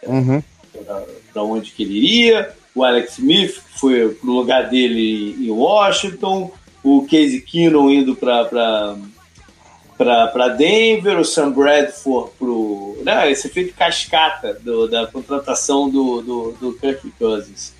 uhum. 0.06 0.42
para 1.32 1.42
onde 1.42 1.72
que 1.72 1.82
ele 1.82 1.96
iria. 1.96 2.54
O 2.74 2.84
Alex 2.84 3.18
Smith 3.18 3.60
foi 3.76 4.14
para 4.14 4.30
o 4.30 4.32
lugar 4.32 4.70
dele 4.70 5.36
em 5.38 5.50
Washington. 5.50 6.50
O 6.82 7.02
Casey 7.02 7.40
Keenum 7.40 7.90
indo 7.90 8.14
para 8.14 8.96
para 9.98 10.48
Denver, 10.48 11.18
o 11.18 11.24
Sam 11.24 11.50
Bradford 11.50 12.30
pro. 12.38 12.96
Né, 13.02 13.30
esse 13.30 13.48
efeito 13.48 13.74
cascata 13.74 14.56
do, 14.62 14.86
da 14.86 15.06
contratação 15.08 15.90
do, 15.90 16.22
do, 16.22 16.52
do 16.52 16.72
Kirk 16.74 17.10
Cousins. 17.18 17.72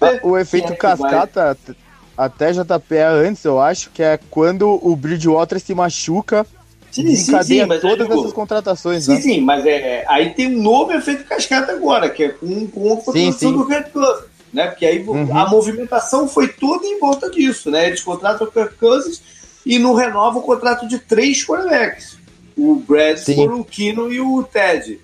Ah, 0.00 0.18
o 0.22 0.38
efeito 0.38 0.72
é 0.72 0.76
cascata, 0.76 1.56
vai... 1.66 1.76
até 2.16 2.52
JP 2.52 2.94
é 2.94 3.04
antes, 3.04 3.44
eu 3.44 3.60
acho, 3.60 3.90
que 3.90 4.02
é 4.02 4.18
quando 4.30 4.80
o 4.82 4.96
Bridgewater 4.96 5.60
se 5.60 5.74
machuca 5.74 6.46
sim, 6.90 7.06
e 7.06 7.16
sim, 7.16 7.42
sim, 7.42 7.66
todas 7.80 8.06
digo, 8.08 8.20
essas 8.20 8.32
contratações. 8.32 9.04
Sim, 9.04 9.14
né? 9.14 9.20
sim, 9.20 9.40
mas 9.40 9.66
é, 9.66 9.76
é, 9.76 10.04
aí 10.08 10.30
tem 10.30 10.56
um 10.56 10.62
novo 10.62 10.92
efeito 10.92 11.24
cascata 11.24 11.72
agora, 11.72 12.08
que 12.08 12.24
é 12.24 12.28
com, 12.30 12.66
com 12.68 12.92
a 12.92 12.96
contratação 12.96 13.52
do 13.52 13.66
Kirk 13.66 13.90
Cousins. 13.90 14.28
Né? 14.52 14.66
Porque 14.68 14.86
aí 14.86 15.06
uhum. 15.06 15.36
a 15.36 15.46
movimentação 15.50 16.26
foi 16.26 16.48
toda 16.48 16.86
em 16.86 16.98
volta 16.98 17.28
disso, 17.30 17.70
né? 17.70 17.88
Eles 17.88 18.00
contratam 18.00 18.46
o 18.46 18.50
Kirk 18.50 18.76
Cousins 18.76 19.20
e 19.68 19.78
não 19.78 19.92
renova 19.92 20.38
o 20.38 20.42
contrato 20.42 20.88
de 20.88 20.98
três 20.98 21.44
quarterbacks. 21.44 22.16
O 22.56 22.76
Bradford, 22.76 23.60
o 23.60 23.62
Kino 23.62 24.10
e 24.10 24.18
o 24.18 24.42
Ted. 24.42 24.98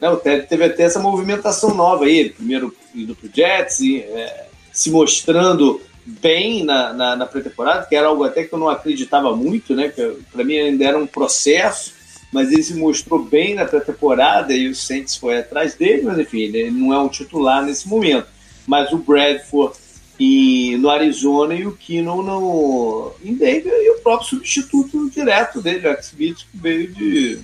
Né, 0.00 0.08
o 0.08 0.16
Ted 0.16 0.46
teve 0.46 0.64
até 0.64 0.84
essa 0.84 0.98
movimentação 0.98 1.74
nova 1.74 2.06
aí, 2.06 2.30
primeiro 2.30 2.74
indo 2.94 3.14
pro 3.14 3.28
Jets, 3.32 3.80
e, 3.80 3.98
é, 3.98 4.46
se 4.72 4.90
mostrando 4.90 5.82
bem 6.06 6.64
na, 6.64 6.94
na, 6.94 7.14
na 7.14 7.26
pré-temporada, 7.26 7.84
que 7.84 7.94
era 7.94 8.06
algo 8.06 8.24
até 8.24 8.44
que 8.44 8.54
eu 8.54 8.58
não 8.58 8.70
acreditava 8.70 9.36
muito, 9.36 9.74
né? 9.74 9.92
Para 10.32 10.44
mim 10.44 10.56
ainda 10.56 10.84
era 10.86 10.98
um 10.98 11.06
processo, 11.06 11.92
mas 12.32 12.50
ele 12.50 12.62
se 12.62 12.74
mostrou 12.74 13.22
bem 13.22 13.54
na 13.54 13.66
pré-temporada 13.66 14.54
e 14.54 14.66
o 14.68 14.74
Saints 14.74 15.14
foi 15.14 15.38
atrás 15.38 15.74
dele, 15.74 16.02
mas 16.04 16.18
enfim, 16.18 16.40
ele 16.40 16.70
não 16.70 16.90
é 16.90 16.98
um 16.98 17.08
titular 17.08 17.62
nesse 17.62 17.86
momento. 17.86 18.28
Mas 18.66 18.90
o 18.92 18.96
Bradford 18.96 19.76
e 20.18 20.76
no 20.78 20.88
Arizona 20.88 21.54
e 21.54 21.66
o 21.66 21.72
Kino 21.72 22.22
no, 22.22 23.12
em 23.22 23.34
Denver 23.34 23.72
e 23.72 23.90
o 23.90 24.00
próprio 24.00 24.28
substituto 24.28 25.10
direto 25.10 25.60
dele, 25.60 25.88
o 25.88 26.00
Smith, 26.00 26.38
que 26.50 26.56
veio 26.56 26.92
de, 26.92 27.40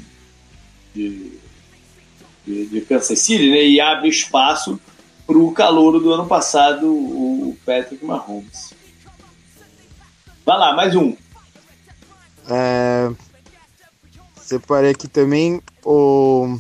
de, 0.95 1.33
de, 2.47 2.67
de 2.67 2.81
Kansas 2.83 3.19
City, 3.19 3.51
né? 3.51 3.65
E 3.65 3.81
abre 3.81 4.09
espaço 4.09 4.81
para 5.27 5.39
o 5.39 5.53
calouro 5.53 6.01
do 6.01 6.13
ano 6.13 6.27
passado, 6.27 6.87
o 6.91 7.57
Patrick 7.65 8.05
Mahomes. 8.05 8.73
Vai 10.45 10.59
lá, 10.59 10.75
mais 10.75 10.97
um. 10.97 11.15
É... 12.49 13.11
Separei 14.41 14.91
aqui 14.91 15.09
também 15.09 15.63
o 15.85 16.59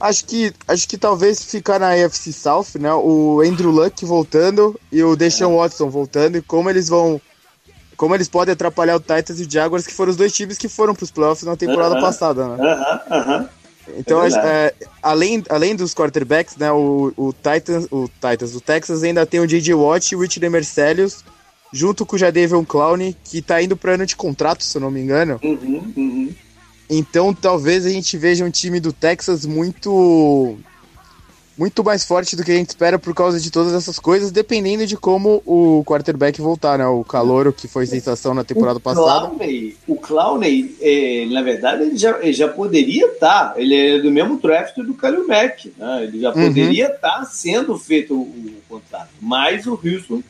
Acho 0.00 0.24
que, 0.24 0.52
acho 0.66 0.88
que 0.88 0.96
talvez 0.96 1.42
ficar 1.42 1.80
na 1.80 1.90
AFC 1.90 2.32
South, 2.32 2.78
né? 2.78 2.92
O 2.92 3.40
Andrew 3.44 3.70
Luck 3.70 4.04
voltando 4.04 4.78
e 4.92 5.02
o 5.02 5.16
Deshaun 5.16 5.56
Watson 5.56 5.90
voltando 5.90 6.38
e 6.38 6.42
como 6.42 6.70
eles 6.70 6.88
vão 6.88 7.20
como 7.96 8.14
eles 8.14 8.28
podem 8.28 8.52
atrapalhar 8.52 8.94
o 8.94 9.00
Titans 9.00 9.40
e 9.40 9.42
o 9.42 9.50
Jaguars, 9.50 9.84
que 9.84 9.92
foram 9.92 10.10
os 10.10 10.16
dois 10.16 10.32
times 10.32 10.56
que 10.56 10.68
foram 10.68 10.94
para 10.94 11.02
os 11.02 11.10
playoffs 11.10 11.42
na 11.42 11.56
temporada 11.56 11.96
uh 11.96 11.98
-huh. 11.98 12.00
passada, 12.00 12.46
né? 12.46 12.54
Uh 12.54 12.60
-huh, 12.60 13.20
uh 13.20 13.40
-huh. 13.42 13.48
Então, 13.96 14.22
é 14.22 14.28
é, 14.28 14.74
além, 15.02 15.42
além 15.48 15.74
dos 15.74 15.94
quarterbacks, 15.94 16.56
né, 16.56 16.70
o, 16.70 17.12
o, 17.16 17.32
Titans, 17.32 17.86
o 17.90 18.08
Titans, 18.08 18.54
o 18.54 18.60
Texas 18.60 19.02
ainda 19.02 19.26
tem 19.26 19.40
o 19.40 19.46
J.J. 19.46 19.74
Watt 19.74 20.12
e 20.12 20.16
o 20.16 20.20
Rich 20.20 20.38
Demercelius, 20.38 21.24
junto 21.72 22.04
com 22.04 22.16
o 22.16 22.18
Jadavion 22.18 22.64
Clowney, 22.64 23.16
que 23.24 23.38
está 23.38 23.60
indo 23.62 23.76
para 23.76 23.94
ano 23.94 24.06
de 24.06 24.14
contrato, 24.16 24.62
se 24.62 24.76
eu 24.76 24.80
não 24.80 24.90
me 24.90 25.00
engano. 25.00 25.40
Uhum, 25.42 25.92
uhum. 25.96 26.34
Então 26.88 27.34
talvez 27.34 27.84
a 27.84 27.90
gente 27.90 28.16
veja 28.16 28.44
um 28.44 28.50
time 28.50 28.80
do 28.80 28.92
Texas 28.92 29.44
muito 29.44 30.58
muito 31.58 31.82
mais 31.82 32.04
forte 32.04 32.36
do 32.36 32.44
que 32.44 32.52
a 32.52 32.54
gente 32.54 32.68
espera 32.68 32.98
por 33.00 33.12
causa 33.12 33.40
de 33.40 33.50
todas 33.50 33.74
essas 33.74 33.98
coisas, 33.98 34.30
dependendo 34.30 34.86
de 34.86 34.96
como 34.96 35.42
o 35.44 35.82
quarterback 35.84 36.40
voltar, 36.40 36.78
né? 36.78 36.86
O 36.86 37.02
Calouro, 37.02 37.52
que 37.52 37.66
foi 37.66 37.84
sensação 37.84 38.32
na 38.32 38.44
temporada 38.44 38.78
o 38.78 38.80
passada. 38.80 39.26
Clowney, 39.26 39.76
o 39.88 39.96
Clowney, 39.96 40.76
é, 40.80 41.26
na 41.26 41.42
verdade, 41.42 41.82
ele 41.82 41.96
já, 41.96 42.16
ele 42.20 42.32
já 42.32 42.46
poderia 42.46 43.06
estar. 43.06 43.18
Tá, 43.18 43.54
ele 43.56 43.74
é 43.74 43.98
do 43.98 44.10
mesmo 44.10 44.38
draft 44.38 44.76
do 44.76 44.94
Kalil 44.94 45.26
Mack. 45.26 45.72
Né? 45.76 46.04
Ele 46.04 46.20
já 46.20 46.28
uhum. 46.28 46.46
poderia 46.46 46.86
estar 46.86 47.18
uhum. 47.18 47.24
tá 47.24 47.30
sendo 47.30 47.76
feito 47.76 48.14
o, 48.14 48.22
o, 48.22 48.62
contrato. 48.68 49.08
Mas 49.20 49.66
o 49.66 49.72
Houston 49.72 50.22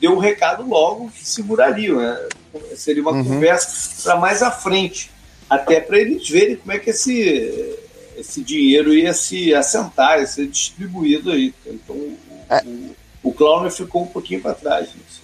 deu 0.00 0.12
o 0.12 0.16
um 0.16 0.18
recado 0.18 0.64
logo 0.68 1.10
que 1.10 1.28
seguraria. 1.28 1.92
Né? 1.92 2.28
Seria 2.76 3.02
uma 3.02 3.12
uhum. 3.12 3.24
conversa 3.24 4.04
para 4.04 4.16
mais 4.16 4.42
à 4.44 4.52
frente 4.52 5.10
até 5.48 5.80
para 5.80 5.98
eles 5.98 6.28
verem 6.28 6.56
como 6.56 6.72
é 6.72 6.78
que 6.78 6.90
esse, 6.90 7.78
esse 8.16 8.42
dinheiro 8.42 8.92
ia 8.92 9.14
se 9.14 9.54
assentar, 9.54 10.20
ia 10.20 10.26
ser 10.26 10.46
distribuído 10.46 11.30
aí. 11.30 11.54
Então 11.66 11.96
é. 12.50 12.62
o, 12.64 12.94
o 13.22 13.32
Clown 13.32 13.70
ficou 13.70 14.02
um 14.02 14.06
pouquinho 14.06 14.40
para 14.40 14.54
trás. 14.54 14.88
Nisso. 14.88 15.22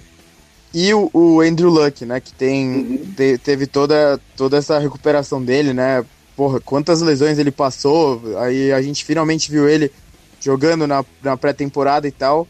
E 0.73 0.93
o, 0.93 1.09
o, 1.13 1.41
Andrew 1.41 1.71
Luck, 1.71 2.05
né, 2.05 2.19
que 2.21 2.33
tem, 2.33 2.69
uhum. 2.69 3.13
te, 3.17 3.39
teve 3.39 3.67
toda, 3.67 4.21
toda 4.37 4.57
essa 4.57 4.79
recuperação 4.79 5.43
dele, 5.43 5.73
né? 5.73 6.05
Porra, 6.37 6.59
quantas 6.59 7.01
lesões 7.01 7.39
ele 7.39 7.53
passou, 7.53 8.21
aí 8.39 8.73
a 8.73 8.83
gente 8.83 9.05
finalmente 9.05 9.53
viu 9.53 9.69
ele 9.69 9.93
jogando 10.41 10.85
na, 10.85 11.05
na 11.23 11.37
pré-temporada 11.37 12.09
e 12.09 12.11
tal. 12.11 12.49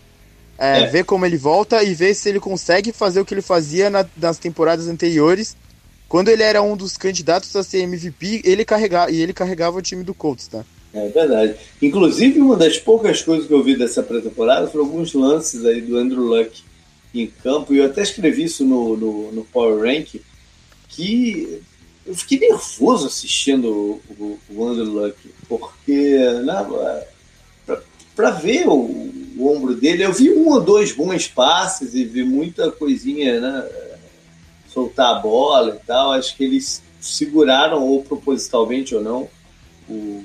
É, 0.57 0.85
é. 0.85 0.87
Ver 0.87 1.05
como 1.05 1.27
ele 1.27 1.37
volta 1.37 1.83
e 1.83 1.93
ver 1.95 2.15
se 2.15 2.29
ele 2.31 2.41
consegue 2.41 2.93
fazer 2.93 3.21
o 3.21 3.27
que 3.27 3.35
ele 3.35 3.43
fazia 3.43 3.91
na, 3.91 4.07
nas 4.17 4.39
temporadas 4.39 4.89
anteriores 4.89 5.55
quando 6.09 6.29
ele 6.29 6.43
era 6.43 6.62
um 6.62 6.77
dos 6.77 6.97
candidatos 6.97 7.55
a 7.57 7.62
ser 7.62 7.81
MVP, 7.81 8.43
ele 8.45 8.64
carregava, 8.64 9.11
e 9.11 9.21
ele 9.21 9.33
carregava 9.33 9.79
o 9.79 9.83
time 9.83 10.05
do 10.05 10.14
Colts, 10.14 10.49
tá? 10.49 10.64
É 10.93 11.09
verdade. 11.09 11.57
Inclusive, 11.83 12.40
uma 12.40 12.57
das 12.57 12.79
poucas 12.79 13.23
coisas 13.23 13.47
que 13.47 13.53
eu 13.53 13.62
vi 13.62 13.77
dessa 13.77 14.03
pré-temporada 14.03 14.69
foram 14.69 14.85
alguns 14.85 15.12
lances 15.12 15.64
aí 15.64 15.81
do 15.81 15.97
Andrew 15.97 16.23
Luck 16.23 16.62
em 17.14 17.27
campo, 17.27 17.75
e 17.75 17.79
eu 17.79 17.87
até 17.87 18.03
escrevi 18.03 18.45
isso 18.45 18.64
no, 18.64 18.97
no, 18.97 19.33
no 19.33 19.45
Power 19.45 19.85
Rank, 19.85 20.21
que 20.88 21.61
eu 22.07 22.14
fiquei 22.14 22.38
nervoso 22.38 23.07
assistindo 23.07 23.69
o, 23.69 24.01
o, 24.19 24.38
o 24.51 24.69
Andrew 24.69 24.93
Luck, 24.93 25.17
porque 25.49 26.19
né, 26.45 27.25
para 28.14 28.31
ver 28.31 28.69
o, 28.69 28.75
o, 29.37 29.49
ombro 29.49 29.75
dele, 29.75 30.05
eu 30.05 30.12
vi 30.12 30.31
um 30.31 30.49
ou 30.49 30.61
dois 30.61 30.93
bons 30.93 31.27
passes 31.27 31.95
e 31.95 32.05
vi 32.05 32.23
muita 32.23 32.71
coisinha, 32.71 33.40
né? 33.40 33.69
Soltar 34.75 35.15
a 35.15 35.19
bola 35.21 35.79
e 35.81 35.87
tal. 35.87 36.13
Acho 36.13 36.37
que 36.37 36.45
eles 36.45 36.83
seguraram, 37.01 37.83
ou 37.83 38.03
propositalmente 38.03 38.95
ou 38.95 39.01
não, 39.01 39.29
o, 39.89 40.25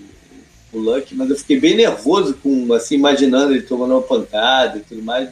o 0.73 0.79
Luck, 0.79 1.13
mas 1.13 1.29
eu 1.29 1.37
fiquei 1.37 1.59
bem 1.59 1.75
nervoso 1.75 2.33
com, 2.41 2.73
assim, 2.73 2.95
imaginando 2.95 3.53
ele 3.53 3.61
tomando 3.61 3.91
uma 3.93 4.01
pancada 4.01 4.79
e 4.79 4.81
tudo 4.81 5.03
mais. 5.03 5.29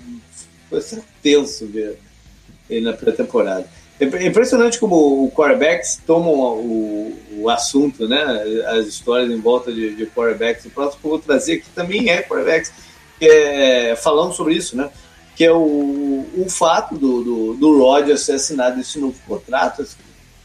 Foi 0.70 0.80
assim, 0.80 1.02
tenso 1.22 1.66
ver 1.66 2.00
ele 2.70 2.86
na 2.86 2.94
pré-temporada. 2.94 3.68
É 4.00 4.28
impressionante 4.28 4.78
como 4.78 5.24
o 5.24 5.32
quarterbacks 5.32 6.00
tomam 6.06 6.32
o, 6.32 7.18
o 7.40 7.50
assunto, 7.50 8.08
né? 8.08 8.22
As 8.68 8.86
histórias 8.86 9.32
em 9.32 9.40
volta 9.40 9.72
de, 9.72 9.96
de 9.96 10.06
quarterbacks. 10.06 10.66
O 10.66 10.70
próximo 10.70 11.02
que 11.02 11.08
eu 11.08 11.12
vou 11.12 11.20
trazer 11.20 11.54
aqui 11.54 11.70
também 11.74 12.10
é 12.10 12.22
quarterbacks, 12.22 12.72
é, 13.20 13.96
falando 13.96 14.34
sobre 14.34 14.54
isso, 14.54 14.78
né? 14.78 14.92
Que 15.38 15.46
é 15.46 15.52
o, 15.52 16.26
o 16.36 16.50
fato 16.50 16.98
do, 16.98 17.24
do, 17.24 17.54
do 17.54 17.78
Rodgers 17.78 18.22
ser 18.22 18.34
assinado 18.34 18.82
esse 18.82 18.98
novo 18.98 19.16
contrato, 19.28 19.84
assim, 19.84 19.96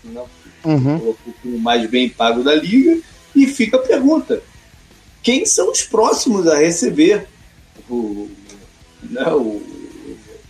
não, 0.05 0.27
uhum. 0.63 1.17
o 1.43 1.59
mais 1.59 1.89
bem 1.89 2.11
pago 2.11 2.45
da 2.45 2.55
liga, 2.55 3.01
e 3.35 3.47
fica 3.47 3.79
a 3.79 3.83
pergunta: 3.83 4.43
quem 5.23 5.47
são 5.47 5.73
os 5.73 5.83
próximos 5.83 6.47
a 6.47 6.59
receber 6.59 7.27
o, 7.89 8.29
né, 9.03 9.27
o, 9.33 9.63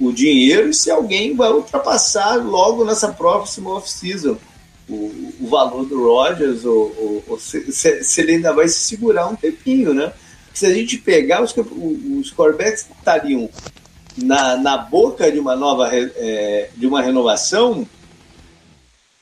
o 0.01 0.13
dinheiro 0.13 0.71
e 0.71 0.75
se 0.75 0.91
alguém 0.91 1.37
vai 1.37 1.53
ultrapassar 1.53 2.35
logo 2.35 2.85
nessa 2.85 3.13
próxima 3.13 3.71
off-season 3.71 4.37
o, 4.89 5.33
o 5.41 5.47
valor 5.49 5.87
do 5.87 6.03
Rodgers, 6.03 6.65
ou, 6.65 6.93
ou, 6.99 7.25
ou 7.29 7.39
se, 7.39 7.71
se, 7.71 8.21
ele 8.21 8.33
ainda 8.33 8.53
vai 8.53 8.67
se 8.67 8.81
segurar 8.81 9.29
um 9.29 9.37
tempinho, 9.37 9.95
né? 9.95 10.13
Se 10.53 10.67
a 10.67 10.75
gente 10.75 10.99
pegar 10.99 11.45
os, 11.45 11.55
os 11.55 12.33
quarterbacks 12.33 12.83
que 12.83 12.93
estariam 12.93 13.49
na, 14.17 14.57
na 14.57 14.77
boca 14.77 15.31
de 15.31 15.39
uma 15.39 15.57
nova 15.57 15.89
é, 15.95 16.71
de 16.77 16.87
uma 16.87 17.03
renovação, 17.03 17.87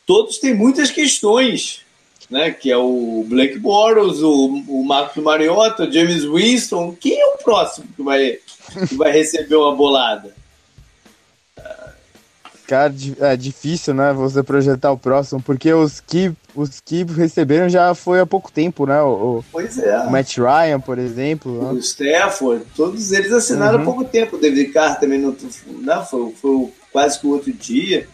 todos 0.06 0.38
têm 0.38 0.54
muitas 0.54 0.90
questões, 0.90 1.82
né? 2.28 2.50
Que 2.50 2.70
é 2.70 2.76
o 2.76 3.24
Blake 3.28 3.58
Bortles, 3.58 4.22
o, 4.22 4.62
o 4.68 4.84
Marcos 4.84 5.22
Mariota, 5.22 5.84
o 5.84 5.92
James 5.92 6.24
Winston. 6.24 6.96
Quem 6.98 7.20
é 7.20 7.26
o 7.26 7.38
próximo 7.38 7.86
que 7.94 8.02
vai, 8.02 8.38
que 8.88 8.94
vai 8.94 9.12
receber 9.12 9.56
uma 9.56 9.74
bolada? 9.74 10.39
Cara, 12.70 12.94
é 13.18 13.36
difícil, 13.36 13.92
né? 13.92 14.12
Você 14.12 14.44
projetar 14.44 14.92
o 14.92 14.96
próximo, 14.96 15.42
porque 15.42 15.72
os 15.72 15.98
que, 15.98 16.32
os 16.54 16.78
que 16.78 17.02
receberam 17.02 17.68
já 17.68 17.92
foi 17.96 18.20
há 18.20 18.26
pouco 18.26 18.52
tempo, 18.52 18.86
né? 18.86 19.02
O, 19.02 19.42
pois 19.50 19.76
é. 19.76 19.98
O 20.02 20.10
Matt 20.12 20.36
Ryan, 20.36 20.78
por 20.78 20.96
exemplo. 20.96 21.64
Né? 21.64 21.72
O 21.72 21.78
Stafford, 21.78 22.64
todos 22.76 23.10
eles 23.10 23.32
assinaram 23.32 23.78
uhum. 23.78 23.82
há 23.82 23.84
pouco 23.84 24.04
tempo. 24.04 24.36
O 24.36 24.40
David 24.40 24.70
Carr 24.70 25.00
também 25.00 25.18
não, 25.18 25.36
não 25.82 26.06
foi, 26.06 26.32
foi 26.40 26.72
quase 26.92 27.18
que 27.18 27.26
o 27.26 27.30
outro 27.30 27.52
dia. 27.52 28.06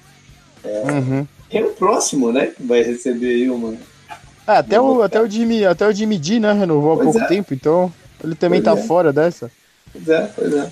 É, 0.65 0.83
uhum. 0.91 1.27
é 1.51 1.61
o 1.63 1.73
próximo, 1.73 2.33
né? 2.33 2.47
Que 2.47 2.63
vai 2.63 2.83
receber 2.83 3.35
aí 3.35 3.51
uma. 3.51 3.75
Ah, 4.47 4.61
até, 4.61 4.81
o, 4.81 5.03
até, 5.03 5.21
o 5.21 5.29
Jimmy, 5.29 5.67
até 5.67 5.87
o 5.87 5.93
Jimmy 5.93 6.17
D, 6.17 6.41
né? 6.41 6.55
Renovou 6.55 6.95
há 6.95 7.03
pouco 7.03 7.19
é. 7.19 7.27
tempo, 7.27 7.53
então 7.53 7.93
ele 8.25 8.35
também 8.35 8.63
pois 8.63 8.75
tá 8.75 8.81
é. 8.81 8.87
fora 8.87 9.13
dessa. 9.13 9.51
Pois 9.93 10.09
é, 10.09 10.31
pois 10.35 10.55
é. 10.55 10.71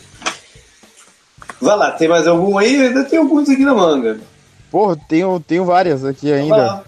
Vai 1.64 1.77
lá, 1.77 1.90
tem 1.92 2.07
mais 2.07 2.27
algum 2.27 2.59
aí? 2.59 2.79
Ainda 2.88 3.05
tem 3.05 3.18
alguns 3.18 3.48
aqui 3.48 3.64
na 3.64 3.74
manga. 3.74 4.20
Porra, 4.70 4.98
tenho, 5.09 5.40
tenho 5.40 5.64
várias 5.64 6.05
aqui 6.05 6.31
ainda. 6.31 6.85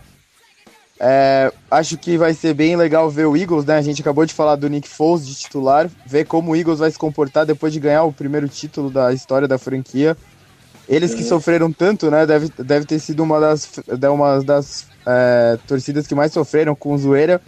É, 1.00 1.50
acho 1.70 1.96
que 1.96 2.18
vai 2.18 2.34
ser 2.34 2.52
bem 2.52 2.76
legal 2.76 3.08
ver 3.08 3.26
o 3.26 3.34
Eagles, 3.34 3.64
né? 3.64 3.78
A 3.78 3.82
gente 3.82 4.02
acabou 4.02 4.26
de 4.26 4.34
falar 4.34 4.56
do 4.56 4.68
Nick 4.68 4.86
Foles 4.86 5.26
de 5.26 5.34
titular, 5.34 5.88
ver 6.04 6.26
como 6.26 6.52
o 6.52 6.56
Eagles 6.56 6.78
vai 6.78 6.90
se 6.90 6.98
comportar 6.98 7.46
depois 7.46 7.72
de 7.72 7.80
ganhar 7.80 8.04
o 8.04 8.12
primeiro 8.12 8.48
título 8.48 8.90
da 8.90 9.14
história 9.14 9.48
da 9.48 9.56
franquia. 9.56 10.14
Eles 10.86 11.14
que 11.14 11.24
sofreram 11.24 11.72
tanto, 11.72 12.10
né? 12.10 12.26
Deve, 12.26 12.52
deve 12.58 12.84
ter 12.84 12.98
sido 12.98 13.22
uma 13.22 13.40
das, 13.40 13.68
uma 14.12 14.42
das 14.44 14.86
é, 15.06 15.58
torcidas 15.66 16.06
que 16.06 16.14
mais 16.14 16.32
sofreram 16.32 16.74
com 16.74 16.96
zoeira 16.98 17.40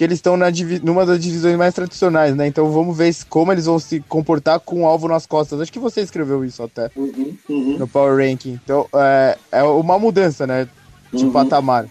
porque 0.00 0.04
eles 0.04 0.18
estão 0.18 0.34
numa 0.82 1.04
das 1.04 1.22
divisões 1.22 1.58
mais 1.58 1.74
tradicionais, 1.74 2.34
né? 2.34 2.46
Então 2.46 2.70
vamos 2.70 2.96
ver 2.96 3.14
como 3.28 3.52
eles 3.52 3.66
vão 3.66 3.78
se 3.78 4.00
comportar 4.00 4.58
com 4.58 4.82
o 4.82 4.86
alvo 4.86 5.06
nas 5.06 5.26
costas. 5.26 5.60
Acho 5.60 5.70
que 5.70 5.78
você 5.78 6.00
escreveu 6.00 6.42
isso 6.42 6.62
até 6.62 6.90
uhum, 6.96 7.36
uhum. 7.46 7.78
no 7.78 7.86
Power 7.86 8.16
Ranking. 8.16 8.58
Então 8.64 8.88
é, 8.94 9.36
é 9.52 9.62
uma 9.62 9.98
mudança, 9.98 10.46
né? 10.46 10.66
De 11.12 11.26
uhum. 11.26 11.32
patamar. 11.32 11.86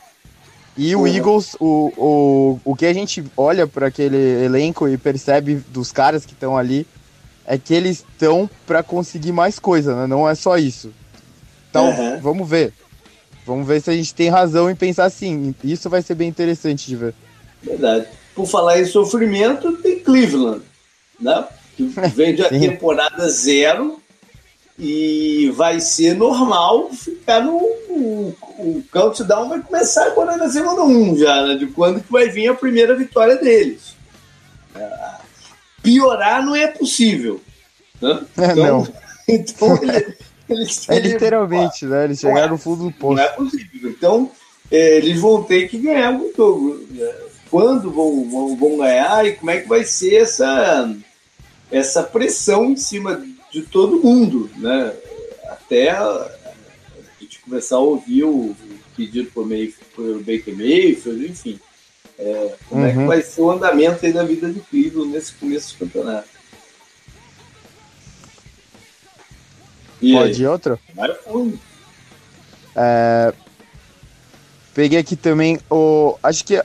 E 0.76 0.96
o 0.96 1.06
Eagles, 1.06 1.56
o, 1.60 1.94
o, 1.98 2.60
o 2.72 2.76
que 2.76 2.88
a 2.88 2.94
gente 2.94 3.24
olha 3.38 3.68
para 3.68 3.88
aquele 3.88 4.18
elenco 4.44 4.88
e 4.88 4.98
percebe 4.98 5.62
dos 5.68 5.92
caras 5.92 6.26
que 6.26 6.34
estão 6.34 6.58
ali 6.58 6.88
é 7.46 7.60
que 7.60 7.76
eles 7.76 8.04
estão 8.12 8.50
para 8.66 8.82
conseguir 8.82 9.34
mais 9.34 9.60
coisa, 9.60 9.96
né? 9.96 10.08
Não 10.08 10.28
é 10.28 10.34
só 10.34 10.58
isso. 10.58 10.92
Então, 11.70 12.20
vamos 12.24 12.50
ver. 12.50 12.74
Vamos 13.46 13.68
ver 13.68 13.80
se 13.82 13.92
a 13.92 13.94
gente 13.94 14.16
tem 14.16 14.30
razão 14.30 14.68
em 14.68 14.76
pensar 14.76 15.06
assim. 15.06 15.54
Isso 15.64 15.92
vai 15.92 16.02
ser 16.02 16.16
bem 16.16 16.28
interessante 16.28 16.88
de 16.88 16.96
ver. 16.96 17.14
Verdade. 17.62 18.08
Por 18.36 18.48
falar 18.48 18.80
em 18.80 18.86
sofrimento, 18.86 19.74
tem 19.78 20.00
Cleveland, 20.00 20.62
né? 21.20 21.46
Que 21.76 21.84
vem 22.16 22.36
de 22.36 22.48
temporada 22.48 23.28
zero 23.30 24.00
e 24.78 25.52
vai 25.56 25.80
ser 25.82 26.16
normal 26.16 26.90
ficar 26.94 27.44
no. 27.44 27.58
O, 27.90 28.34
o 28.60 28.84
countdown 28.92 29.50
vai 29.50 29.62
começar 29.62 30.06
agora 30.06 30.38
na 30.38 30.50
semana 30.50 30.84
1 30.84 31.18
já, 31.18 31.48
né? 31.48 31.56
De 31.56 31.68
quando 31.68 32.02
que 32.02 32.12
vai 32.12 32.30
vir 32.30 32.48
a 32.48 32.56
primeira 32.56 32.96
vitória 32.96 33.36
deles. 33.36 33.94
É, 34.74 34.90
piorar 35.84 36.46
não 36.46 36.56
é 36.56 36.68
possível. 36.68 37.42
Né? 38.02 38.22
Então, 38.38 38.56
não. 38.56 38.88
então 39.28 39.84
ele, 39.84 40.18
eles 40.48 40.90
é 40.90 41.00
literalmente, 41.00 41.86
né? 41.86 42.06
Eles 42.06 42.20
chegaram 42.20 42.48
é, 42.48 42.50
no 42.50 42.58
fundo 42.58 42.86
do 42.86 42.92
poço. 42.92 43.16
Não 43.16 43.24
é 43.24 43.28
possível. 43.28 43.90
Então, 43.90 44.32
é, 44.72 44.98
eles 44.98 45.20
vão 45.20 45.44
ter 45.44 45.68
que 45.68 45.78
ganhar 45.78 46.14
o 46.14 46.32
jogo. 46.36 46.80
Né? 46.90 47.14
Quando 47.50 47.92
vão, 47.92 48.30
vão, 48.30 48.56
vão 48.56 48.78
ganhar 48.78 49.26
e 49.26 49.36
como 49.36 49.52
é 49.52 49.60
que 49.62 49.68
vai 49.68 49.84
ser 49.84 50.16
essa, 50.16 50.96
essa 51.72 52.04
pressão 52.04 52.72
em 52.72 52.78
cima 52.78 53.26
de 53.52 53.64
todo 53.64 54.02
mundo, 54.02 54.50
né? 54.58 54.94
Até 55.46 55.90
a 55.92 56.32
gente 57.20 57.40
começar 57.40 57.78
a 57.78 57.80
ouvir 57.80 58.24
o 58.24 58.56
pedido 58.96 59.32
por, 59.32 59.48
por 59.96 60.20
Baker 60.20 60.56
Mayfield, 60.56 61.28
enfim. 61.28 61.60
É, 62.18 62.56
como 62.68 62.82
uhum. 62.82 62.88
é 62.88 62.92
que 62.92 62.98
uhum. 62.98 63.08
vai 63.08 63.22
ser 63.22 63.42
o 63.42 63.52
andamento 63.52 64.06
aí 64.06 64.12
da 64.12 64.24
vida 64.24 64.52
de 64.52 64.60
Cleveland 64.60 65.12
nesse 65.12 65.34
começo 65.34 65.74
do 65.74 65.80
campeonato. 65.80 66.28
E 70.02 70.14
Pode 70.14 70.34
aí? 70.34 70.42
ir 70.42 70.48
outro? 70.48 70.80
Vai 70.94 71.14
fundo. 71.16 71.60
É, 72.76 73.34
peguei 74.74 75.00
aqui 75.00 75.16
também 75.16 75.60
o. 75.70 76.18
Acho 76.22 76.44
que 76.46 76.62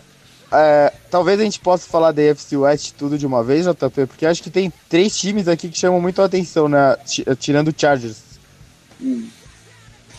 é, 0.54 0.92
talvez 1.10 1.40
a 1.40 1.44
gente 1.44 1.58
possa 1.58 1.88
falar 1.88 2.12
da 2.12 2.22
AFC 2.22 2.56
West 2.56 2.92
tudo 2.96 3.18
de 3.18 3.26
uma 3.26 3.42
vez, 3.42 3.66
JP, 3.66 4.06
porque 4.06 4.24
acho 4.24 4.42
que 4.42 4.50
tem 4.50 4.72
três 4.88 5.16
times 5.16 5.48
aqui 5.48 5.68
que 5.68 5.78
chamam 5.78 6.00
muito 6.00 6.22
a 6.22 6.26
atenção, 6.26 6.68
né? 6.68 6.96
Tirando 7.38 7.68
o 7.68 7.74
Chargers. 7.76 8.18
Hum. 9.00 9.28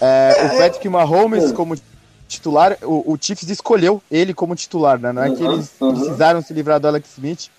É, 0.02 0.45
o 0.45 0.58
Patrick 0.58 0.89
Mahomes 0.89 1.52
como 1.54 1.76
titular, 2.28 2.78
o, 2.82 3.13
o, 3.13 3.17
Chiefs 3.19 3.50
escolheu 3.50 4.02
ele 4.12 4.34
como 4.34 4.56
titular, 4.56 5.00
né? 5.00 5.13
Não 5.13 5.24
é 5.24 5.34
que 5.34 5.43
eles 5.43 5.71
precisaram 5.78 6.41
se 6.41 6.54
livrar 6.54 6.80
do 6.80 6.88
Alex 6.88 7.13
Smith. 7.13 7.50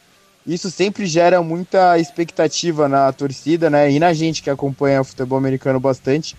Isso 0.46 0.70
sempre 0.70 1.06
gera 1.06 1.42
muita 1.42 1.98
expectativa 1.98 2.88
na 2.88 3.12
torcida, 3.12 3.70
né? 3.70 3.90
E 3.90 3.98
na 3.98 4.12
gente 4.12 4.42
que 4.42 4.50
acompanha 4.50 5.00
o 5.00 5.04
futebol 5.04 5.38
americano 5.38 5.80
bastante. 5.80 6.36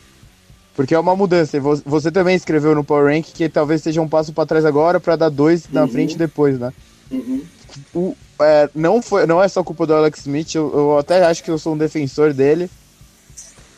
Porque 0.78 0.94
é 0.94 1.00
uma 1.00 1.16
mudança. 1.16 1.60
Você 1.60 2.12
também 2.12 2.36
escreveu 2.36 2.76
no 2.76 2.84
Power 2.84 3.12
Rank 3.12 3.26
que 3.34 3.50
talvez 3.50 3.82
seja 3.82 4.00
um 4.00 4.08
passo 4.08 4.32
para 4.32 4.46
trás 4.46 4.64
agora 4.64 5.00
para 5.00 5.16
dar 5.16 5.30
dois 5.30 5.66
uhum. 5.66 5.72
na 5.72 5.88
frente 5.88 6.16
depois, 6.16 6.60
né? 6.60 6.72
Uhum. 7.10 7.42
O, 7.96 8.16
é, 8.40 8.70
não, 8.76 9.02
foi, 9.02 9.26
não 9.26 9.42
é 9.42 9.48
só 9.48 9.64
culpa 9.64 9.88
do 9.88 9.96
Alex 9.96 10.20
Smith, 10.20 10.54
eu, 10.54 10.72
eu, 10.72 10.98
até 11.00 11.26
acho 11.26 11.44
que 11.44 11.50
eu 11.50 11.58
sou 11.58 11.74
um 11.74 11.78
defensor 11.78 12.32
dele. 12.32 12.70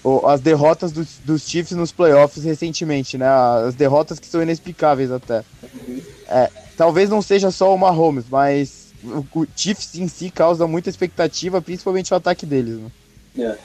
O, 0.03 0.27
as 0.27 0.41
derrotas 0.41 0.91
do, 0.91 1.07
dos 1.23 1.47
Chiefs 1.47 1.71
nos 1.71 1.93
playoffs 1.93 2.43
recentemente, 2.43 3.17
né? 3.17 3.27
As 3.65 3.75
derrotas 3.75 4.19
que 4.19 4.27
são 4.27 4.43
inexplicáveis 4.43 5.09
até. 5.09 5.45
Uhum. 5.63 6.01
É, 6.27 6.51
talvez 6.75 7.09
não 7.09 7.21
seja 7.21 7.49
só 7.49 7.73
o 7.73 7.77
Mahomes, 7.77 8.25
mas 8.29 8.87
o, 9.01 9.39
o 9.39 9.47
Chiefs 9.55 9.95
em 9.95 10.09
si 10.09 10.29
causa 10.29 10.67
muita 10.67 10.89
expectativa, 10.89 11.61
principalmente 11.61 12.13
o 12.13 12.17
ataque 12.17 12.45
deles. 12.45 12.75
Né? 12.75 12.91
Yeah. 13.37 13.57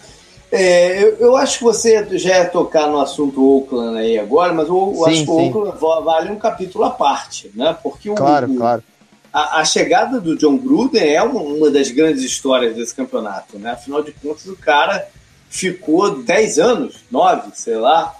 É. 0.55 1.03
Eu, 1.03 1.17
eu, 1.19 1.37
acho 1.37 1.59
que 1.59 1.65
você 1.65 2.19
já 2.19 2.39
ia 2.39 2.49
tocar 2.49 2.89
no 2.89 3.01
assunto 3.01 3.43
Oakland 3.43 3.99
aí 3.99 4.19
agora, 4.19 4.53
mas 4.53 4.69
eu, 4.69 4.95
eu 4.97 5.05
sim, 5.05 5.11
acho 5.11 5.25
que 5.25 5.31
o 5.31 5.35
Oakland 5.35 5.79
vale 6.05 6.31
um 6.31 6.37
capítulo 6.37 6.85
à 6.85 6.91
parte, 6.91 7.51
né? 7.55 7.77
Porque 7.83 8.11
o, 8.11 8.15
claro, 8.15 8.51
o, 8.51 8.57
claro. 8.57 8.83
A, 9.33 9.61
a, 9.61 9.65
chegada 9.65 10.21
do 10.21 10.37
John 10.37 10.57
Gruden 10.57 11.13
é 11.13 11.23
uma, 11.23 11.41
uma, 11.41 11.71
das 11.71 11.91
grandes 11.91 12.23
histórias 12.23 12.77
desse 12.77 12.95
campeonato, 12.95 13.59
né? 13.59 13.73
Afinal 13.73 14.03
de 14.03 14.13
contas, 14.13 14.47
o 14.47 14.57
cara 14.57 15.09
ficou 15.49 16.23
10 16.23 16.59
anos, 16.59 16.97
9, 17.11 17.51
sei 17.55 17.77
lá, 17.77 18.15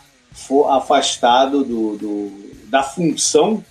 afastado 0.71 1.65
do, 1.65 1.97
do, 1.97 2.33
da 2.69 2.83
função 2.83 3.63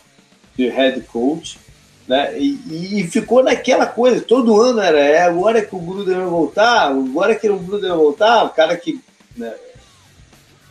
de 0.55 0.69
head 0.69 1.01
coach 1.01 1.59
né? 2.07 2.37
E, 2.37 2.99
e, 2.99 3.07
ficou 3.07 3.43
naquela 3.43 3.85
coisa, 3.85 4.21
todo 4.21 4.59
ano 4.61 4.81
era, 4.81 4.99
é 4.99 5.21
agora 5.21 5.61
que 5.61 5.75
o 5.75 5.79
Gruden 5.79 6.15
vai 6.15 6.25
voltar, 6.25 6.89
agora 6.89 7.35
que 7.35 7.49
o 7.49 7.57
Gruden 7.57 7.89
vai 7.89 7.97
voltar, 7.97 8.43
o 8.43 8.49
cara 8.49 8.75
que 8.75 8.99
né, 9.37 9.53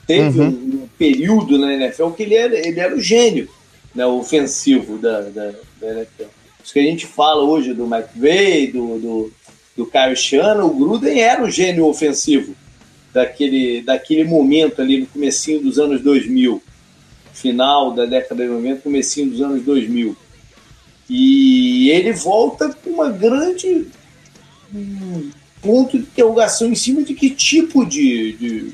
teve 0.07 0.41
uhum. 0.41 0.47
um, 0.47 0.83
um, 0.83 0.89
período 0.99 1.59
na 1.59 1.73
NFL 1.75 2.11
que 2.11 2.23
ele 2.23 2.35
era, 2.35 2.55
ele 2.55 2.79
era 2.79 2.95
o 2.95 3.01
gênio 3.01 3.49
né, 3.95 4.05
ofensivo 4.05 4.99
da, 4.99 5.23
da, 5.23 5.53
da 5.81 5.91
NFL. 5.91 6.29
Isso 6.63 6.73
que 6.73 6.79
a 6.79 6.85
gente 6.85 7.07
fala 7.07 7.43
hoje 7.43 7.73
do 7.73 7.87
McVay, 7.87 8.69
do, 8.69 8.99
do, 8.99 9.33
do 9.77 9.87
Kyle 9.87 10.15
Shanahan, 10.15 10.65
o 10.65 10.75
Gruden 10.75 11.21
era 11.21 11.43
o 11.43 11.51
gênio 11.51 11.87
ofensivo 11.87 12.55
daquele, 13.13 13.83
daquele 13.83 14.25
momento 14.25 14.81
ali 14.81 15.01
no 15.01 15.07
comecinho 15.07 15.61
dos 15.61 15.79
anos 15.79 16.01
2000, 16.03 16.63
final 17.33 17.93
da 17.93 18.07
década 18.07 18.45
de 18.45 18.51
90, 18.51 18.83
comecinho 18.83 19.31
dos 19.31 19.41
anos 19.41 19.63
2000. 19.63 20.17
E 21.15 21.91
ele 21.91 22.11
volta 22.15 22.73
com 22.73 22.89
uma 22.89 23.11
grande 23.11 23.87
um 24.75 25.31
ponto 25.61 25.99
de 25.99 26.05
interrogação 26.05 26.73
em 26.73 26.75
cima 26.75 27.03
de 27.03 27.13
que 27.13 27.29
tipo 27.29 27.85
de, 27.85 28.73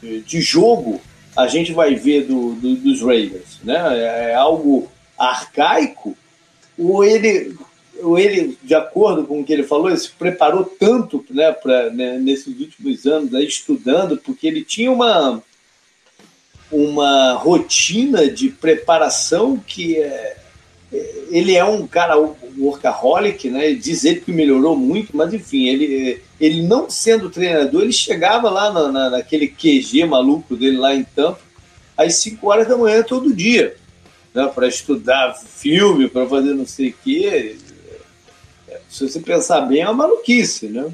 de, 0.00 0.20
de 0.20 0.40
jogo 0.40 1.00
a 1.36 1.48
gente 1.48 1.72
vai 1.72 1.96
ver 1.96 2.24
do, 2.28 2.52
do, 2.54 2.76
dos 2.76 3.02
Raiders. 3.02 3.58
Né? 3.64 3.74
É, 3.98 4.30
é 4.30 4.34
algo 4.36 4.88
arcaico 5.18 6.16
ou 6.78 7.02
ele, 7.02 7.56
ou 8.00 8.16
ele, 8.16 8.56
de 8.62 8.74
acordo 8.76 9.26
com 9.26 9.40
o 9.40 9.44
que 9.44 9.52
ele 9.52 9.64
falou, 9.64 9.88
ele 9.88 9.98
se 9.98 10.10
preparou 10.10 10.64
tanto 10.64 11.24
né, 11.30 11.50
pra, 11.50 11.90
né, 11.90 12.16
nesses 12.16 12.60
últimos 12.60 13.06
anos 13.06 13.32
estudando, 13.42 14.16
porque 14.18 14.46
ele 14.46 14.64
tinha 14.64 14.92
uma, 14.92 15.42
uma 16.70 17.32
rotina 17.32 18.30
de 18.30 18.50
preparação 18.50 19.56
que 19.66 19.96
é, 19.98 20.43
ele 21.30 21.56
é 21.56 21.64
um 21.64 21.86
cara 21.86 22.16
workaholic, 22.58 23.50
né? 23.50 23.72
Diz 23.72 24.04
ele 24.04 24.20
que 24.20 24.32
melhorou 24.32 24.76
muito, 24.76 25.16
mas 25.16 25.32
enfim, 25.32 25.66
ele, 25.66 26.22
ele 26.40 26.62
não 26.62 26.88
sendo 26.88 27.30
treinador, 27.30 27.82
ele 27.82 27.92
chegava 27.92 28.48
lá 28.50 28.72
na, 28.72 28.92
na, 28.92 29.10
naquele 29.10 29.48
QG 29.48 30.04
maluco 30.04 30.56
dele 30.56 30.76
lá 30.76 30.94
em 30.94 31.04
Tampa, 31.04 31.40
às 31.96 32.16
5 32.16 32.46
horas 32.48 32.68
da 32.68 32.76
manhã 32.76 33.02
todo 33.02 33.34
dia, 33.34 33.76
né? 34.32 34.46
Para 34.54 34.68
estudar 34.68 35.34
filme, 35.34 36.08
para 36.08 36.26
fazer 36.26 36.54
não 36.54 36.66
sei 36.66 36.90
o 36.90 36.94
quê. 37.02 37.56
Se 38.88 39.08
você 39.08 39.18
pensar 39.20 39.62
bem, 39.62 39.80
é 39.80 39.84
uma 39.86 40.06
maluquice, 40.06 40.66
né? 40.66 40.92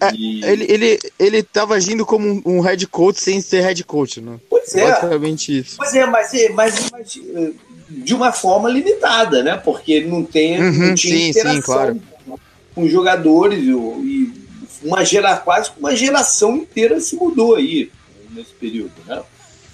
É, 0.00 0.14
e... 0.14 0.44
ele, 0.44 0.64
ele, 0.68 0.98
ele 1.18 1.42
tava 1.42 1.74
agindo 1.74 2.06
como 2.06 2.28
um, 2.28 2.42
um, 2.44 2.60
head 2.60 2.86
coach 2.86 3.20
sem 3.20 3.40
ser 3.40 3.62
head 3.62 3.82
coach, 3.84 4.20
né? 4.20 4.38
Pois 4.48 4.74
é. 4.74 4.88
Basicamente 4.88 5.58
isso. 5.58 5.76
Pois 5.76 5.92
é, 5.94 6.06
mas, 6.06 6.30
mas, 6.54 6.90
mas 6.90 7.20
de 7.88 8.14
uma 8.14 8.32
forma 8.32 8.68
limitada, 8.68 9.42
né? 9.42 9.56
Porque 9.56 9.92
ele 9.92 10.08
não 10.08 10.24
tem 10.24 10.60
uhum, 10.60 10.88
não 10.88 10.94
tinha 10.94 11.16
sim, 11.16 11.28
interação 11.30 11.54
sim, 11.54 11.62
claro. 11.62 12.02
com 12.74 12.82
os 12.82 12.90
jogadores 12.90 13.64
e 13.64 14.32
uma 14.82 15.04
gera, 15.04 15.36
quase 15.36 15.70
uma 15.78 15.96
geração 15.96 16.56
inteira 16.56 17.00
se 17.00 17.16
mudou 17.16 17.56
aí 17.56 17.90
nesse 18.30 18.52
período, 18.52 18.92
né? 19.06 19.22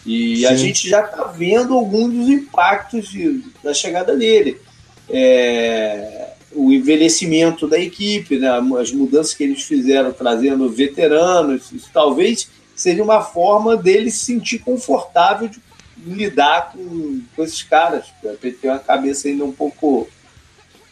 E 0.07 0.39
sim. 0.39 0.47
a 0.47 0.55
gente 0.55 0.89
já 0.89 1.05
está 1.05 1.25
vendo 1.25 1.75
alguns 1.75 2.13
dos 2.13 2.29
impactos 2.29 3.09
de, 3.09 3.43
da 3.63 3.73
chegada 3.73 4.17
dele. 4.17 4.61
É, 5.09 6.31
o 6.55 6.73
envelhecimento 6.73 7.67
da 7.67 7.79
equipe, 7.79 8.39
né? 8.39 8.49
as 8.81 8.93
mudanças 8.93 9.35
que 9.35 9.43
eles 9.45 9.63
fizeram 9.63 10.13
trazendo 10.13 10.71
veteranos, 10.71 11.73
isso 11.73 11.91
talvez 11.93 12.49
seja 12.77 13.03
uma 13.03 13.23
forma 13.23 13.77
dele 13.77 14.11
se 14.11 14.25
sentir 14.25 14.59
confortável 14.61 15.49
de 15.49 15.59
lidar 16.05 16.73
com, 16.73 17.23
com 17.35 17.43
esses 17.43 17.63
caras. 17.63 18.07
Ele 18.43 18.53
tem 18.53 18.71
uma 18.71 18.79
cabeça 18.79 19.29
ainda 19.29 19.45
um 19.45 19.53
pouco 19.53 20.09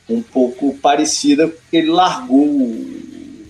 um 0.09 0.21
pouco 0.21 0.75
parecida, 0.79 1.49
porque 1.49 1.77
ele 1.77 1.91
largou 1.91 2.45
o, 2.45 3.47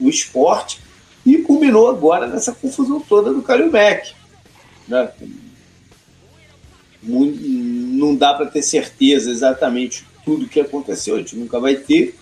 o 0.00 0.08
esporte 0.08 0.80
e 1.24 1.38
culminou 1.38 1.88
agora 1.88 2.26
nessa 2.26 2.52
confusão 2.52 3.00
toda 3.00 3.32
do 3.32 3.42
Kalil 3.42 3.70
Mack. 3.70 4.14
Né? 4.88 5.12
Não 7.02 8.16
dá 8.16 8.34
para 8.34 8.46
ter 8.46 8.62
certeza 8.62 9.30
exatamente 9.30 10.04
tudo 10.24 10.48
que 10.48 10.60
aconteceu, 10.60 11.16
a 11.16 11.18
gente 11.18 11.36
nunca 11.36 11.58
vai 11.60 11.76
ter, 11.76 12.16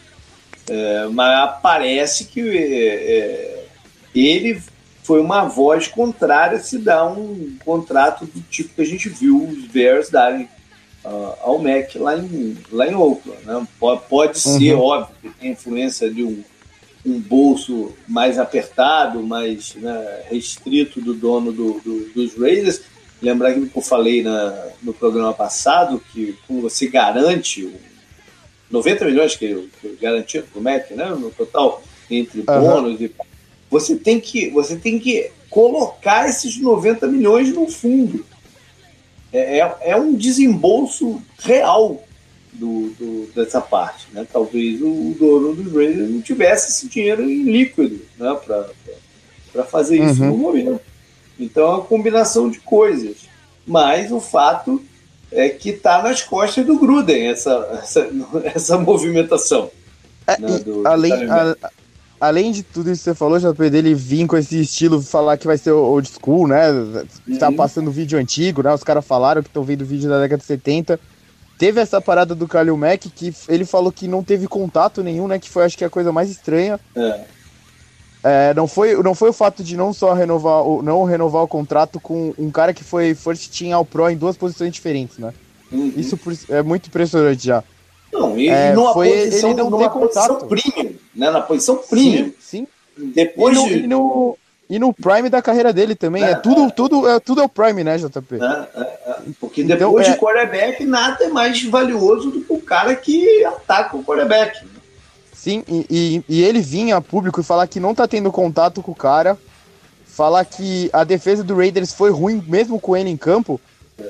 é, 0.69 1.07
mas 1.09 1.61
parece 1.63 2.25
que 2.27 2.41
é, 2.41 2.95
é, 3.19 3.67
ele 4.15 4.63
foi 5.03 5.21
uma 5.21 5.45
voz 5.45 5.89
contrária 5.89 6.59
se 6.59 6.79
dá 6.79 7.07
um 7.07 7.57
contrato 7.65 8.27
do 8.27 8.41
tipo 8.43 8.75
que 8.75 8.83
a 8.83 8.87
gente 8.87 9.09
viu 9.09 9.45
os 9.45 9.67
Bears 9.67 10.11
darem 10.11 10.49
uh, 11.05 11.35
ao 11.43 11.59
Mac 11.59 11.95
lá 11.97 12.17
em, 12.17 12.57
lá 12.71 12.87
em 12.87 12.95
Oakland. 12.95 13.45
Né? 13.45 13.67
Pode, 13.79 14.03
pode 14.09 14.49
uhum. 14.49 14.59
ser, 14.59 14.75
óbvio, 14.75 15.15
que 15.23 15.31
tem 15.31 15.53
influência 15.53 16.11
de 16.11 16.23
um, 16.23 16.43
um 17.05 17.19
bolso 17.19 17.93
mais 18.07 18.39
apertado, 18.39 19.23
mais 19.23 19.75
né, 19.77 20.23
restrito 20.31 21.01
do 21.01 21.15
dono 21.15 21.53
do, 21.53 21.81
do, 21.81 22.13
dos 22.15 22.37
Raiders. 22.39 22.83
Lembrar 23.23 23.53
que 23.53 23.71
eu 23.75 23.83
falei 23.83 24.23
na, 24.23 24.69
no 24.83 24.95
programa 24.95 25.33
passado 25.33 26.03
que 26.13 26.39
quando 26.47 26.63
você 26.63 26.89
garante 26.89 27.71
90 28.71 29.05
milhões 29.05 29.37
que, 29.37 29.69
que 29.81 29.99
garantido 30.01 30.47
para 30.47 30.61
o 30.61 30.63
Mac, 30.63 30.91
né, 30.93 31.07
no 31.11 31.31
total, 31.31 31.83
entre 32.11 32.43
bônus 32.43 32.99
uhum. 32.99 33.05
e 33.07 33.30
você 33.71 33.97
tem 33.97 34.21
que 34.21 34.51
você 34.51 34.77
tem 34.77 34.99
que 34.99 35.31
colocar 35.49 36.29
esses 36.29 36.59
90 36.59 37.07
milhões 37.07 37.53
no 37.55 37.69
fundo. 37.69 38.25
É, 39.33 39.61
é, 39.61 39.77
é 39.83 39.97
um 39.97 40.15
desembolso 40.15 41.23
real 41.39 42.03
do, 42.53 42.91
do, 42.91 43.31
dessa 43.35 43.61
parte. 43.61 44.07
Né? 44.13 44.27
Talvez 44.31 44.81
o 44.83 45.15
dono 45.19 45.55
dos 45.55 45.73
Raiders 45.73 46.11
não 46.11 46.21
tivesse 46.21 46.71
esse 46.71 46.89
dinheiro 46.89 47.23
em 47.23 47.45
líquido 47.45 48.01
né? 48.19 48.39
para 49.53 49.65
fazer 49.65 50.03
isso 50.03 50.23
uhum. 50.23 50.31
no 50.31 50.37
momento. 50.37 50.81
Então 51.39 51.65
é 51.65 51.75
uma 51.77 51.85
combinação 51.85 52.51
de 52.51 52.61
coisas. 52.61 53.29
Mas 53.67 54.11
o 54.11 54.21
fato 54.21 54.83
é 55.31 55.49
que 55.49 55.71
está 55.71 56.03
nas 56.03 56.23
costas 56.23 56.67
do 56.67 56.79
Gruden 56.79 57.29
essa, 57.29 57.81
essa, 57.83 58.11
essa 58.45 58.79
movimentação. 58.79 59.71
É, 60.27 60.39
né? 60.39 60.59
do, 60.59 60.87
além, 60.87 61.13
a, 61.13 61.57
além 62.21 62.53
de 62.53 62.63
tudo 62.63 62.91
isso 62.91 63.01
que 63.01 63.11
você 63.11 63.15
falou, 63.15 63.39
JP, 63.39 63.71
dele 63.71 63.95
vir 63.95 64.27
com 64.27 64.37
esse 64.37 64.61
estilo, 64.61 65.01
falar 65.01 65.39
que 65.39 65.47
vai 65.47 65.57
ser 65.57 65.73
old 65.73 66.09
school, 66.09 66.47
né? 66.47 66.67
Tá 67.39 67.49
uhum. 67.49 67.57
passando 67.57 67.91
vídeo 67.91 68.19
antigo, 68.19 68.63
né? 68.63 68.73
Os 68.75 68.85
caras 68.85 69.05
falaram 69.05 69.43
que 69.43 69.49
estão 69.49 69.65
vendo 69.65 69.85
vídeo 69.85 70.09
da 70.09 70.21
década 70.21 70.39
de 70.39 70.45
70. 70.45 71.01
Teve 71.59 71.81
essa 71.81 72.01
parada 72.01 72.35
do 72.35 72.47
Kalil 72.47 72.77
Mack 72.77 73.09
que 73.11 73.35
ele 73.49 73.65
falou 73.65 73.91
que 73.91 74.07
não 74.07 74.23
teve 74.23 74.47
contato 74.47 75.03
nenhum, 75.03 75.27
né? 75.27 75.39
Que 75.39 75.49
foi, 75.49 75.65
acho 75.65 75.79
que, 75.79 75.85
a 75.85 75.91
coisa 75.91 76.13
mais 76.13 76.31
estranha. 76.31 76.79
É. 76.95 77.25
É, 78.23 78.55
não, 78.55 78.69
foi, 78.69 79.03
não 79.03 79.15
foi 79.15 79.31
o 79.31 79.33
fato 79.33 79.65
de 79.65 79.77
não 79.79 79.95
só 79.95 80.13
renovar, 80.13 80.63
não 80.83 81.05
renovar 81.05 81.43
o 81.43 81.49
contrato 81.49 81.99
com 81.99 82.35
um 82.39 82.51
cara 82.51 82.75
que 82.75 82.85
foi 82.85 83.15
first 83.15 83.51
team 83.57 83.75
ao 83.75 83.85
pro 83.85 84.11
em 84.11 84.17
duas 84.17 84.37
posições 84.37 84.73
diferentes, 84.75 85.17
né? 85.17 85.33
Uhum. 85.73 85.93
Isso 85.97 86.19
é 86.51 86.63
muito 86.63 86.89
impressionante 86.89 87.47
já. 87.47 87.65
Não, 88.13 88.39
e 88.39 88.49
é, 88.49 88.73
numa 88.73 88.93
foi 88.93 89.09
posição, 89.09 89.51
ele 89.51 89.59
não 89.63 89.71
numa 89.71 89.91
posição 89.91 90.37
premium, 90.41 90.95
né? 91.15 91.31
Na 91.31 91.41
posição 91.41 91.77
premium. 91.77 92.33
Sim, 92.39 92.67
sim. 92.97 93.13
Depois 93.15 93.57
e 93.57 93.61
no, 93.61 93.69
de... 93.69 93.75
e 93.79 93.87
no, 93.87 94.39
e 94.71 94.79
no 94.79 94.95
prime 94.95 95.29
da 95.29 95.43
carreira 95.43 95.73
dele 95.73 95.97
também. 95.97 96.23
É, 96.23 96.31
é 96.31 96.35
tudo, 96.37 96.63
é. 96.63 96.71
tudo, 96.71 97.09
é, 97.09 97.19
tudo 97.19 97.41
é 97.41 97.45
o 97.45 97.49
prime, 97.49 97.83
né, 97.83 97.99
JP? 97.99 98.37
É, 98.37 98.81
é, 98.81 98.83
é, 98.83 99.17
porque 99.41 99.63
então, 99.63 99.77
depois 99.77 100.07
de 100.07 100.17
quarterback, 100.17 100.85
nada 100.85 101.25
é 101.25 101.29
mais 101.29 101.63
valioso 101.65 102.31
do 102.31 102.41
que 102.41 102.53
o 102.53 102.61
cara 102.61 102.95
que 102.95 103.45
ataca 103.45 103.97
o 103.97 104.05
quarterback. 104.05 104.65
Sim, 105.33 105.65
e, 105.67 105.87
e, 105.91 106.25
e, 106.29 106.43
ele 106.43 106.61
vinha 106.61 106.97
a 106.97 107.01
público 107.01 107.41
e 107.41 107.45
falar 107.45 107.67
que 107.67 107.81
não 107.81 107.95
tá 107.95 108.07
tendo 108.07 108.31
contato 108.31 108.83
com 108.83 108.93
o 108.93 108.95
cara, 108.95 109.39
falar 110.05 110.45
que 110.45 110.91
a 110.93 111.03
defesa 111.03 111.43
do 111.43 111.57
Raiders 111.57 111.93
foi 111.93 112.11
ruim 112.11 112.45
mesmo 112.47 112.79
com 112.79 112.97
ele 112.97 113.09
em 113.09 113.17
campo, 113.17 113.61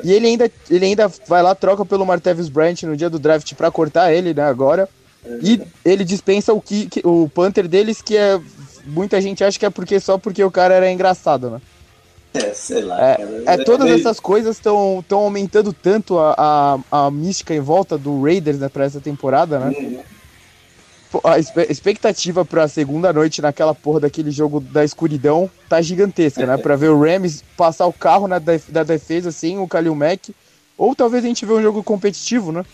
e 0.03 0.13
ele 0.13 0.27
ainda, 0.27 0.51
ele 0.69 0.87
ainda 0.87 1.11
vai 1.27 1.43
lá, 1.43 1.55
troca 1.55 1.85
pelo 1.85 2.07
Martavis 2.07 2.49
Bryant 2.49 2.83
no 2.83 2.97
dia 2.97 3.11
do 3.11 3.19
draft 3.19 3.55
para 3.55 3.71
cortar 3.71 4.13
ele, 4.13 4.35
né, 4.35 4.43
agora. 4.43 4.89
E 5.43 5.61
ele 5.85 6.05
dispensa 6.05 6.53
o, 6.53 6.61
que, 6.61 6.89
o 7.05 7.29
Panther 7.29 7.69
deles, 7.69 8.01
que 8.01 8.17
é. 8.17 8.41
Muita 8.87 9.21
gente 9.21 9.45
acha 9.45 9.59
que 9.59 9.67
é 9.67 9.71
porque 9.71 10.01
só 10.01 10.17
porque 10.17 10.43
o 10.43 10.51
cara 10.51 10.75
era 10.75 10.91
engraçado, 10.91 11.51
né? 11.51 11.61
É, 12.33 12.55
sei 12.55 12.83
lá. 12.83 12.99
É, 12.99 13.43
é 13.45 13.57
todas 13.59 13.91
é 13.91 13.95
essas 13.95 14.19
coisas 14.19 14.57
estão 14.57 15.05
aumentando 15.11 15.73
tanto 15.73 16.19
a, 16.19 16.35
a, 16.91 17.07
a, 17.07 17.11
mística 17.11 17.55
em 17.55 17.61
volta 17.61 17.99
do 17.99 18.23
Raiders 18.23 18.59
né, 18.59 18.71
para 18.71 18.85
essa 18.85 19.01
temporada, 19.01 19.59
né? 19.59 19.75
Uhum 19.79 20.01
a 21.25 21.39
expectativa 21.39 22.45
pra 22.45 22.69
segunda 22.69 23.13
noite 23.13 23.43
naquela 23.43 23.75
porra 23.75 24.01
daquele 24.01 24.31
jogo 24.31 24.61
da 24.61 24.85
escuridão 24.85 25.51
tá 25.69 25.83
gigantesca, 25.83 26.47
né? 26.47 26.57
Pra 26.57 26.77
ver 26.77 26.91
o 26.91 27.01
Rams 27.01 27.43
passar 27.57 27.87
o 27.87 27.93
carro 27.93 28.29
na 28.29 28.39
def 28.39 28.71
da 28.71 28.85
defesa 28.85 29.33
sem 29.33 29.59
o 29.59 29.67
Kalil 29.67 29.95
Mack. 29.95 30.35
Ou 30.79 30.95
talvez 30.95 31.25
a 31.25 31.27
gente 31.27 31.45
vê 31.45 31.53
um 31.53 31.63
jogo 31.63 31.83
competitivo, 31.83 32.53
né? 32.53 32.65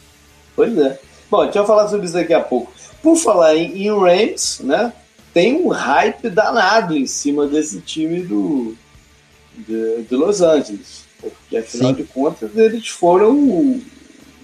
Pois 0.55 0.77
é. 0.79 0.99
Bom, 1.31 1.45
deixa 1.45 1.59
eu 1.59 1.67
falar 1.67 1.89
sobre 1.89 2.07
isso 2.07 2.15
daqui 2.15 2.35
a 2.35 2.41
pouco. 2.41 2.71
Por 3.03 3.17
falar 3.17 3.57
em, 3.57 3.87
em 3.87 3.91
Rams, 3.91 4.61
né? 4.61 4.93
Tem 5.33 5.55
um 5.55 5.69
hype 5.69 6.31
danado 6.31 6.97
em 6.97 7.07
cima 7.07 7.47
desse 7.47 7.81
time 7.81 8.21
do, 8.21 8.77
de, 9.57 10.03
de 10.03 10.15
Los 10.15 10.41
Angeles. 10.41 11.05
Porque 11.19 11.57
afinal 11.57 11.91
Sim. 11.91 11.97
de 11.97 12.05
contas 12.05 12.57
eles 12.57 12.89
foram 12.89 13.81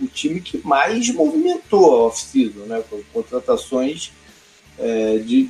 o 0.03 0.07
time 0.07 0.41
que 0.41 0.61
mais 0.67 1.09
movimentou 1.15 1.93
a 1.95 2.07
off-season, 2.07 2.65
né, 2.67 2.83
com 2.91 3.01
contratações 3.13 4.13
é, 4.79 5.19
de 5.19 5.49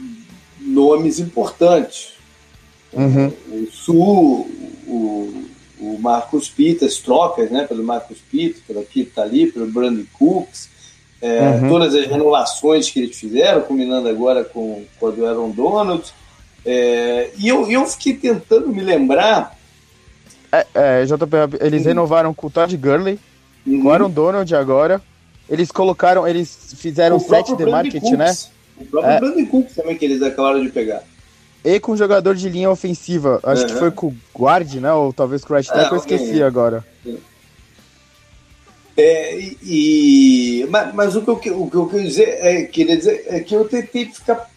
nomes 0.61 1.19
importantes. 1.19 2.13
Uhum. 2.93 3.33
O 3.51 3.69
Sul, 3.73 4.51
o, 4.87 5.45
o 5.81 5.99
Marcos 5.99 6.49
Pitas, 6.49 6.99
trocas 6.99 7.51
né, 7.51 7.67
pelo 7.67 7.83
Marcos 7.83 8.19
Pitas, 8.31 8.63
pelo 8.67 8.81
aqui 8.81 9.05
tá 9.05 9.23
ali, 9.23 9.51
pelo 9.51 9.67
Brandon 9.67 10.05
Cooks, 10.13 10.69
é, 11.21 11.41
uhum. 11.41 11.69
todas 11.69 11.95
as 11.95 12.07
renovações 12.07 12.91
que 12.91 13.01
eles 13.01 13.19
fizeram, 13.19 13.63
combinando 13.63 14.09
agora 14.09 14.45
com, 14.45 14.85
com 14.99 15.07
a 15.07 15.11
do 15.11 15.25
Aaron 15.25 15.51
Donald. 15.51 16.13
É, 16.65 17.31
e 17.39 17.49
eu, 17.49 17.69
eu 17.71 17.87
fiquei 17.87 18.15
tentando 18.15 18.69
me 18.69 18.83
lembrar. 18.83 19.57
É, 20.51 20.67
é 20.75 21.05
JP, 21.05 21.59
eles 21.61 21.87
renovaram 21.87 22.35
com 22.35 22.49
o 22.49 22.51
Todd 22.51 22.77
Gurley, 22.77 23.19
Uhum. 23.67 23.81
Agora 23.81 24.07
o 24.07 24.09
Donald 24.09 24.55
agora. 24.55 25.01
Eles 25.49 25.71
colocaram, 25.71 26.27
eles 26.27 26.75
fizeram 26.77 27.17
o 27.17 27.21
set 27.21 27.55
de 27.55 27.67
marketing, 27.67 28.17
né? 28.17 28.35
O 28.77 28.85
próprio 28.87 29.13
é. 29.13 29.21
Brandon 29.21 29.47
Cooks 29.47 29.75
também 29.75 29.97
que 29.97 30.05
eles 30.05 30.23
acabaram 30.23 30.63
de 30.63 30.71
pegar. 30.71 31.03
E 31.65 31.79
com 31.79 31.97
jogador 31.97 32.35
de 32.35 32.49
linha 32.49 32.71
ofensiva. 32.71 33.39
Acho 33.43 33.63
uhum. 33.63 33.69
que 33.69 33.75
foi 33.75 33.91
com 33.91 34.07
o 34.09 34.17
guard, 34.37 34.75
né? 34.75 34.93
Ou 34.93 35.13
talvez 35.13 35.45
com 35.45 35.53
o 35.53 35.57
right 35.57 35.69
tackle, 35.69 35.91
é, 35.91 35.93
eu 35.93 35.99
esqueci 35.99 36.43
agora. 36.43 36.85
É, 38.97 39.39
e, 39.63 40.67
mas, 40.69 40.95
mas, 40.95 41.17
o 41.17 41.23
que 41.23 41.49
eu, 41.49 41.63
o 41.63 41.71
que 41.71 41.77
eu 41.77 41.87
queria 41.87 42.07
dizer, 42.07 42.29
é, 42.41 42.63
queria 42.65 42.97
dizer 42.97 43.25
é 43.27 43.41
que 43.41 43.55
eu 43.55 43.65
tentei 43.65 44.07
ficar 44.07 44.51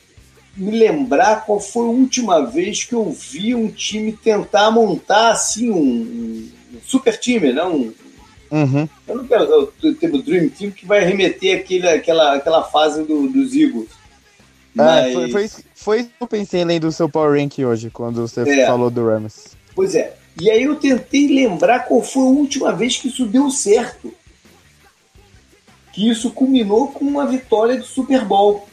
me 0.57 0.71
lembrar 0.71 1.45
qual 1.45 1.59
foi 1.59 1.85
a 1.85 1.89
última 1.89 2.45
vez 2.45 2.83
que 2.83 2.93
eu 2.93 3.09
vi 3.11 3.53
um 3.53 3.69
time 3.69 4.11
tentar 4.13 4.71
montar 4.71 5.31
assim 5.31 5.69
um, 5.69 6.49
um 6.73 6.79
super 6.85 7.17
time, 7.19 7.53
né? 7.53 7.63
Um, 7.63 7.93
Uhum. 8.55 8.87
Eu 9.05 9.15
não 9.17 9.27
quero 9.27 9.43
usar 9.43 9.55
o 9.57 10.21
Dream 10.21 10.47
Team 10.47 10.71
que 10.71 10.85
vai 10.85 11.03
remeter 11.03 11.59
aquele, 11.59 11.89
aquela, 11.89 12.35
aquela 12.35 12.63
fase 12.63 13.03
do, 13.03 13.27
dos 13.27 13.53
Eagles. 13.53 13.89
É, 13.89 14.73
Mas... 14.73 15.13
foi, 15.13 15.29
foi, 15.29 15.49
foi 15.75 15.99
isso 15.99 16.09
que 16.09 16.23
eu 16.23 16.27
pensei 16.27 16.63
lendo 16.63 16.87
do 16.87 16.91
seu 16.91 17.09
Power 17.09 17.37
Rank 17.37 17.59
hoje, 17.59 17.89
quando 17.89 18.25
você 18.25 18.49
é. 18.49 18.65
falou 18.65 18.89
do 18.89 19.05
Rams. 19.05 19.57
Pois 19.75 19.93
é. 19.93 20.15
E 20.39 20.49
aí 20.49 20.63
eu 20.63 20.77
tentei 20.77 21.27
lembrar 21.27 21.81
qual 21.81 22.01
foi 22.01 22.23
a 22.23 22.27
última 22.27 22.71
vez 22.71 22.95
que 22.95 23.09
isso 23.09 23.25
deu 23.25 23.49
certo. 23.49 24.13
Que 25.91 26.09
isso 26.09 26.31
culminou 26.31 26.87
com 26.87 27.03
uma 27.03 27.25
vitória 27.25 27.77
de 27.77 27.85
Super 27.85 28.23
Bowl. 28.23 28.67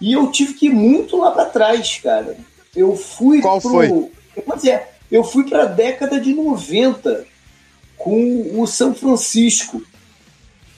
E 0.00 0.12
eu 0.12 0.30
tive 0.30 0.54
que 0.54 0.66
ir 0.66 0.72
muito 0.72 1.16
lá 1.16 1.32
para 1.32 1.46
trás, 1.46 1.98
cara. 2.00 2.36
Eu 2.74 2.96
fui 2.96 3.40
Qual 3.40 3.60
pro. 3.60 3.70
Foi? 3.70 4.10
Mas 4.46 4.64
é, 4.64 4.92
eu 5.10 5.24
fui 5.24 5.48
para 5.48 5.62
a 5.62 5.66
década 5.66 6.20
de 6.20 6.34
90 6.34 7.33
com 8.04 8.60
o 8.60 8.66
São 8.66 8.94
Francisco. 8.94 9.82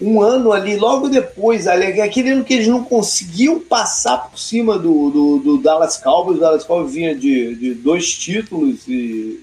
Um 0.01 0.23
ano 0.23 0.53
ali, 0.53 0.77
logo 0.77 1.09
depois, 1.09 1.67
aquele 1.67 2.31
ano 2.31 2.45
que 2.45 2.55
eles 2.55 2.69
não 2.69 2.85
conseguiam 2.85 3.59
passar 3.59 4.31
por 4.31 4.39
cima 4.39 4.79
do, 4.79 5.11
do, 5.11 5.39
do 5.39 5.59
Dallas 5.59 5.97
Cowboys. 5.97 6.37
O 6.39 6.41
Dallas 6.41 6.65
Cowboys 6.65 6.93
vinha 6.93 7.17
de, 7.17 7.57
de 7.57 7.75
dois 7.75 8.13
títulos, 8.13 8.87
e, 8.87 9.41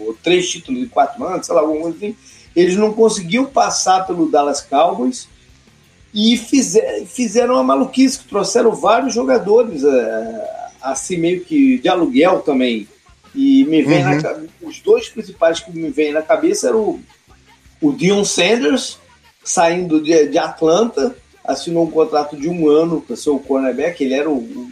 ou 0.00 0.14
três 0.20 0.50
títulos 0.50 0.82
em 0.82 0.88
quatro 0.88 1.24
anos, 1.24 1.46
sei 1.46 1.54
lá, 1.54 1.60
alguma 1.60 1.82
coisa 1.82 1.96
assim. 1.96 2.16
Eles 2.56 2.76
não 2.76 2.92
conseguiam 2.92 3.44
passar 3.44 4.04
pelo 4.04 4.28
Dallas 4.28 4.60
Cowboys 4.60 5.28
e 6.12 6.36
fizer, 6.36 7.04
fizeram 7.06 7.54
uma 7.54 7.62
maluquice, 7.62 8.18
que 8.18 8.28
trouxeram 8.28 8.72
vários 8.72 9.14
jogadores, 9.14 9.84
é, 9.84 10.66
assim, 10.82 11.18
meio 11.18 11.44
que 11.44 11.78
de 11.78 11.88
aluguel 11.88 12.40
também. 12.40 12.88
E 13.34 13.64
me 13.64 13.82
vem 13.82 14.04
uhum. 14.04 14.20
na, 14.20 14.40
os 14.62 14.80
dois 14.80 15.08
principais 15.08 15.60
que 15.60 15.70
me 15.70 15.90
vêm 15.90 16.12
na 16.12 16.22
cabeça 16.22 16.68
eram 16.68 16.80
o, 16.80 17.00
o 17.80 17.92
Dion 17.92 18.24
Sanders, 18.24 18.98
saindo 19.42 20.00
de, 20.00 20.26
de 20.26 20.38
Atlanta, 20.38 21.16
assinou 21.44 21.84
um 21.84 21.90
contrato 21.90 22.36
de 22.36 22.48
um 22.48 22.68
ano 22.68 23.00
para 23.00 23.16
ser 23.16 23.30
o 23.30 23.38
cornerback. 23.38 24.02
Ele 24.02 24.14
era 24.14 24.30
o, 24.30 24.36
o 24.36 24.70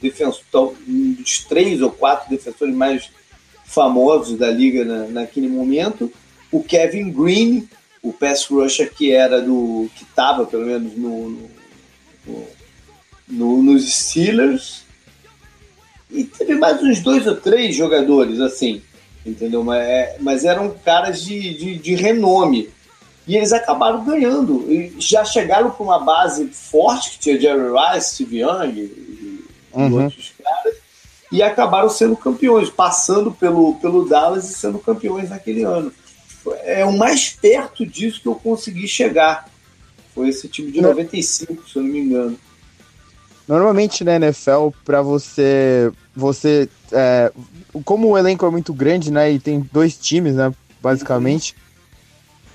defensor, 0.00 0.74
um 0.88 1.12
dos 1.12 1.44
três 1.44 1.80
ou 1.80 1.90
quatro 1.90 2.28
defensores 2.28 2.74
mais 2.74 3.10
famosos 3.64 4.36
da 4.36 4.50
liga 4.50 4.84
na, 4.84 5.06
naquele 5.06 5.48
momento. 5.48 6.12
O 6.50 6.62
Kevin 6.62 7.10
Green, 7.12 7.68
o 8.02 8.12
pass 8.12 8.44
rusher 8.44 8.92
que 8.92 9.12
era 9.12 9.40
do 9.40 9.88
que 9.94 10.02
estava 10.02 10.44
pelo 10.44 10.66
menos 10.66 10.96
no, 10.96 11.30
no, 12.26 12.46
no, 13.28 13.62
nos 13.62 13.88
Steelers 13.88 14.84
e 16.12 16.24
teve 16.24 16.54
mais 16.56 16.82
uns 16.82 17.00
dois 17.00 17.26
ou 17.26 17.36
três 17.36 17.76
jogadores 17.76 18.40
assim 18.40 18.82
entendeu 19.24 19.62
mas, 19.62 19.82
é, 19.82 20.16
mas 20.20 20.44
eram 20.44 20.74
caras 20.84 21.22
de, 21.22 21.54
de, 21.54 21.74
de 21.76 21.94
renome 21.94 22.70
e 23.30 23.36
eles 23.36 23.52
acabaram 23.52 24.04
ganhando. 24.04 24.66
E 24.68 24.92
já 24.98 25.24
chegaram 25.24 25.70
para 25.70 25.84
uma 25.84 26.00
base 26.00 26.48
forte, 26.48 27.12
que 27.12 27.18
tinha 27.20 27.40
Jerry 27.40 27.70
Rice, 27.70 28.14
Steve 28.14 28.40
Young 28.40 28.72
e, 28.74 29.44
uhum. 29.72 30.02
outros 30.02 30.32
caras, 30.42 30.74
e 31.30 31.40
acabaram 31.40 31.88
sendo 31.88 32.16
campeões, 32.16 32.70
passando 32.70 33.30
pelo, 33.30 33.76
pelo 33.76 34.08
Dallas 34.08 34.50
e 34.50 34.54
sendo 34.54 34.80
campeões 34.80 35.30
naquele 35.30 35.62
ano. 35.62 35.92
É 36.64 36.84
o 36.84 36.96
mais 36.96 37.28
perto 37.30 37.86
disso 37.86 38.20
que 38.20 38.26
eu 38.26 38.34
consegui 38.34 38.88
chegar. 38.88 39.48
Foi 40.12 40.28
esse 40.28 40.48
time 40.48 40.72
de 40.72 40.80
não. 40.80 40.88
95, 40.90 41.68
se 41.68 41.76
eu 41.76 41.82
não 41.84 41.90
me 41.90 42.00
engano. 42.00 42.36
Normalmente 43.50 44.04
na 44.04 44.14
NFL, 44.14 44.68
para 44.84 45.02
você. 45.02 45.90
você 46.14 46.68
é, 46.92 47.32
como 47.84 48.08
o 48.08 48.16
elenco 48.16 48.46
é 48.46 48.50
muito 48.50 48.72
grande, 48.72 49.10
né? 49.10 49.32
E 49.32 49.40
tem 49.40 49.68
dois 49.72 49.96
times, 49.96 50.36
né? 50.36 50.52
Basicamente. 50.80 51.52
Uhum 51.54 51.70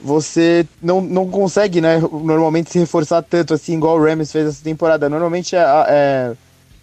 você 0.05 0.67
não, 0.81 1.01
não 1.01 1.27
consegue, 1.27 1.81
né, 1.81 1.97
normalmente 1.99 2.69
se 2.69 2.77
reforçar 2.77 3.23
tanto 3.23 3.55
assim, 3.55 3.75
igual 3.75 3.97
o 3.97 4.03
Rams 4.03 4.31
fez 4.31 4.45
essa 4.47 4.63
temporada. 4.63 5.10
Normalmente 5.10 5.55
é, 5.55 5.63
é 5.88 6.34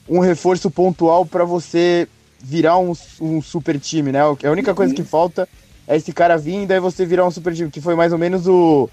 um 0.09 0.19
reforço 0.19 0.69
pontual 0.69 1.25
para 1.25 1.45
você 1.45 2.09
virar 2.41 2.79
um, 2.79 2.93
um, 3.21 3.41
super 3.41 3.79
time, 3.79 4.11
né? 4.11 4.21
A 4.21 4.51
única 4.51 4.75
coisa 4.75 4.93
que 4.93 5.05
falta 5.05 5.49
é 5.87 5.97
esse 5.97 6.13
cara 6.13 6.37
vir 6.37 6.63
e 6.63 6.67
daí 6.67 6.81
você 6.81 7.07
virar 7.07 7.25
um 7.25 7.31
super 7.31 7.55
time, 7.55 7.71
que 7.71 7.81
foi 7.81 7.95
mais 7.95 8.13
ou 8.13 8.19
menos 8.19 8.49
o, 8.49 8.91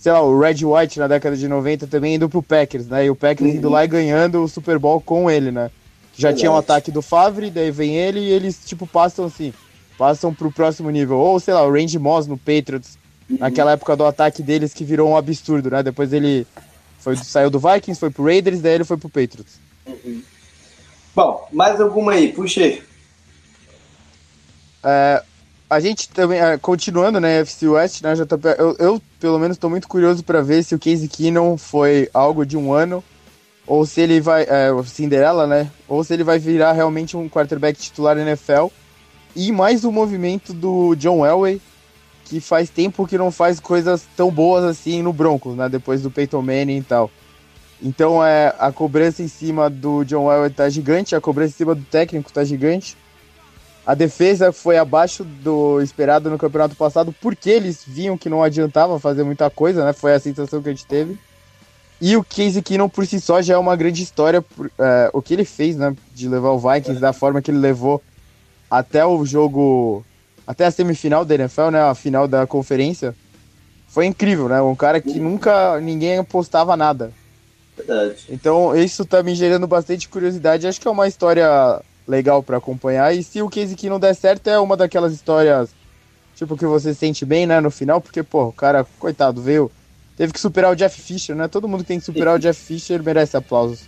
sei 0.00 0.12
lá, 0.12 0.22
o 0.22 0.40
Red 0.40 0.64
White 0.64 0.98
na 0.98 1.06
década 1.06 1.36
de 1.36 1.46
90 1.46 1.86
também 1.86 2.14
indo 2.14 2.26
pro 2.26 2.42
Packers, 2.42 2.86
né? 2.86 3.04
E 3.04 3.10
o 3.10 3.14
Packers 3.14 3.56
indo 3.56 3.68
lá 3.68 3.84
e 3.84 3.88
ganhando 3.88 4.42
o 4.42 4.48
Super 4.48 4.78
Bowl 4.78 4.98
com 4.98 5.30
ele, 5.30 5.50
né? 5.50 5.70
Já 6.16 6.32
tinha 6.32 6.50
um 6.50 6.56
ataque 6.56 6.90
do 6.90 7.02
Favre, 7.02 7.50
daí 7.50 7.70
vem 7.70 7.96
ele 7.96 8.18
e 8.18 8.30
eles, 8.30 8.58
tipo, 8.64 8.86
passam 8.86 9.26
assim, 9.26 9.52
passam 9.98 10.34
pro 10.34 10.50
próximo 10.50 10.88
nível. 10.88 11.18
Ou, 11.18 11.38
sei 11.38 11.52
lá, 11.52 11.62
o 11.66 11.70
Randy 11.70 11.98
Moss 11.98 12.26
no 12.26 12.38
Patriots, 12.38 12.96
naquela 13.28 13.72
época 13.72 13.94
do 13.94 14.06
ataque 14.06 14.42
deles 14.42 14.72
que 14.72 14.84
virou 14.84 15.10
um 15.10 15.16
absurdo, 15.18 15.70
né? 15.70 15.82
Depois 15.82 16.14
ele 16.14 16.46
foi, 16.98 17.14
saiu 17.16 17.50
do 17.50 17.58
Vikings, 17.60 18.00
foi 18.00 18.08
pro 18.08 18.24
Raiders, 18.24 18.62
daí 18.62 18.76
ele 18.76 18.84
foi 18.84 18.96
pro 18.96 19.10
Patriots. 19.10 19.60
Uhum. 19.86 20.22
Bom, 21.14 21.46
mais 21.52 21.78
alguma 21.78 22.12
aí, 22.12 22.32
puxei. 22.32 22.82
É, 24.82 25.22
a 25.70 25.78
gente 25.80 26.08
também, 26.08 26.40
é, 26.40 26.58
continuando, 26.58 27.20
né, 27.20 27.40
FC 27.40 27.68
West, 27.68 28.02
né, 28.02 28.14
JP, 28.14 28.48
eu, 28.58 28.76
eu 28.78 29.02
pelo 29.20 29.38
menos 29.38 29.56
estou 29.56 29.70
muito 29.70 29.86
curioso 29.86 30.24
para 30.24 30.42
ver 30.42 30.64
se 30.64 30.74
o 30.74 30.78
Casey 30.78 31.08
Keenum 31.08 31.56
foi 31.56 32.10
algo 32.12 32.44
de 32.44 32.56
um 32.56 32.72
ano, 32.72 33.02
ou 33.66 33.86
se 33.86 34.00
ele 34.00 34.20
vai, 34.20 34.42
é, 34.42 34.70
Cinderela, 34.84 35.46
né, 35.46 35.70
ou 35.86 36.02
se 36.02 36.12
ele 36.12 36.24
vai 36.24 36.40
virar 36.40 36.72
realmente 36.72 37.16
um 37.16 37.28
quarterback 37.28 37.78
titular 37.78 38.18
NFL, 38.18 38.66
e 39.34 39.52
mais 39.52 39.84
o 39.84 39.92
movimento 39.92 40.52
do 40.52 40.94
John 40.96 41.24
Elway, 41.24 41.60
que 42.24 42.40
faz 42.40 42.70
tempo 42.70 43.06
que 43.06 43.18
não 43.18 43.30
faz 43.30 43.58
coisas 43.58 44.06
tão 44.16 44.30
boas 44.30 44.64
assim 44.64 45.02
no 45.02 45.12
Broncos, 45.12 45.56
né? 45.56 45.68
Depois 45.68 46.00
do 46.00 46.10
Peyton 46.10 46.42
Manning 46.42 46.78
e 46.78 46.82
tal. 46.82 47.10
Então 47.82 48.24
é, 48.24 48.54
a 48.58 48.70
cobrança 48.70 49.22
em 49.22 49.28
cima 49.28 49.68
do 49.68 50.04
John 50.04 50.30
Elway 50.30 50.50
tá 50.50 50.68
gigante, 50.68 51.16
a 51.16 51.20
cobrança 51.20 51.54
em 51.54 51.56
cima 51.56 51.74
do 51.74 51.82
técnico 51.82 52.32
tá 52.32 52.44
gigante. 52.44 52.96
A 53.90 53.94
defesa 53.96 54.52
foi 54.52 54.78
abaixo 54.78 55.24
do 55.24 55.82
esperado 55.82 56.30
no 56.30 56.38
campeonato 56.38 56.76
passado, 56.76 57.12
porque 57.20 57.50
eles 57.50 57.82
viam 57.84 58.16
que 58.16 58.28
não 58.28 58.40
adiantava 58.40 59.00
fazer 59.00 59.24
muita 59.24 59.50
coisa, 59.50 59.84
né? 59.84 59.92
Foi 59.92 60.14
a 60.14 60.20
sensação 60.20 60.62
que 60.62 60.68
a 60.68 60.72
gente 60.72 60.86
teve. 60.86 61.18
E 62.00 62.16
o 62.16 62.22
Casey 62.22 62.62
Keenum 62.62 62.88
por 62.88 63.04
si 63.04 63.20
só 63.20 63.42
já 63.42 63.54
é 63.54 63.58
uma 63.58 63.74
grande 63.74 64.00
história. 64.00 64.42
Por, 64.42 64.70
é, 64.78 65.10
o 65.12 65.20
que 65.20 65.34
ele 65.34 65.44
fez, 65.44 65.76
né? 65.76 65.92
De 66.14 66.28
levar 66.28 66.50
o 66.50 66.58
Vikings 66.60 67.00
da 67.00 67.12
forma 67.12 67.42
que 67.42 67.50
ele 67.50 67.58
levou 67.58 68.00
até 68.70 69.04
o 69.04 69.26
jogo 69.26 70.04
até 70.46 70.66
a 70.66 70.70
semifinal 70.70 71.24
da 71.24 71.34
NFL, 71.34 71.70
né, 71.70 71.82
a 71.82 71.92
final 71.92 72.28
da 72.28 72.46
conferência, 72.46 73.12
foi 73.88 74.06
incrível, 74.06 74.48
né? 74.48 74.62
Um 74.62 74.76
cara 74.76 75.00
que 75.00 75.18
nunca 75.18 75.80
ninguém 75.80 76.18
apostava 76.18 76.76
nada. 76.76 77.10
Verdade. 77.76 78.24
Então, 78.28 78.72
isso 78.76 79.04
tá 79.04 79.20
me 79.20 79.34
gerando 79.34 79.66
bastante 79.66 80.08
curiosidade. 80.08 80.68
Acho 80.68 80.80
que 80.80 80.86
é 80.86 80.90
uma 80.92 81.08
história 81.08 81.82
legal 82.10 82.42
para 82.42 82.58
acompanhar. 82.58 83.14
E 83.14 83.22
se 83.22 83.40
o 83.40 83.48
case 83.48 83.76
que 83.76 83.88
não 83.88 84.00
der 84.00 84.14
certo, 84.14 84.48
é 84.48 84.58
uma 84.58 84.76
daquelas 84.76 85.12
histórias, 85.12 85.70
tipo, 86.34 86.56
que 86.56 86.66
você 86.66 86.92
sente 86.92 87.24
bem, 87.24 87.46
né, 87.46 87.60
no 87.60 87.70
final, 87.70 88.00
porque, 88.00 88.22
pô, 88.22 88.46
o 88.46 88.52
cara, 88.52 88.84
coitado, 88.98 89.40
veio. 89.40 89.70
Teve 90.16 90.32
que 90.32 90.40
superar 90.40 90.72
o 90.72 90.76
Jeff 90.76 91.00
Fisher, 91.00 91.34
né? 91.34 91.48
Todo 91.48 91.66
mundo 91.66 91.80
que 91.80 91.88
tem 91.88 91.98
que 91.98 92.04
superar 92.04 92.34
o 92.34 92.38
Jeff 92.40 92.60
Fisher 92.60 93.02
merece 93.02 93.36
aplausos. 93.36 93.84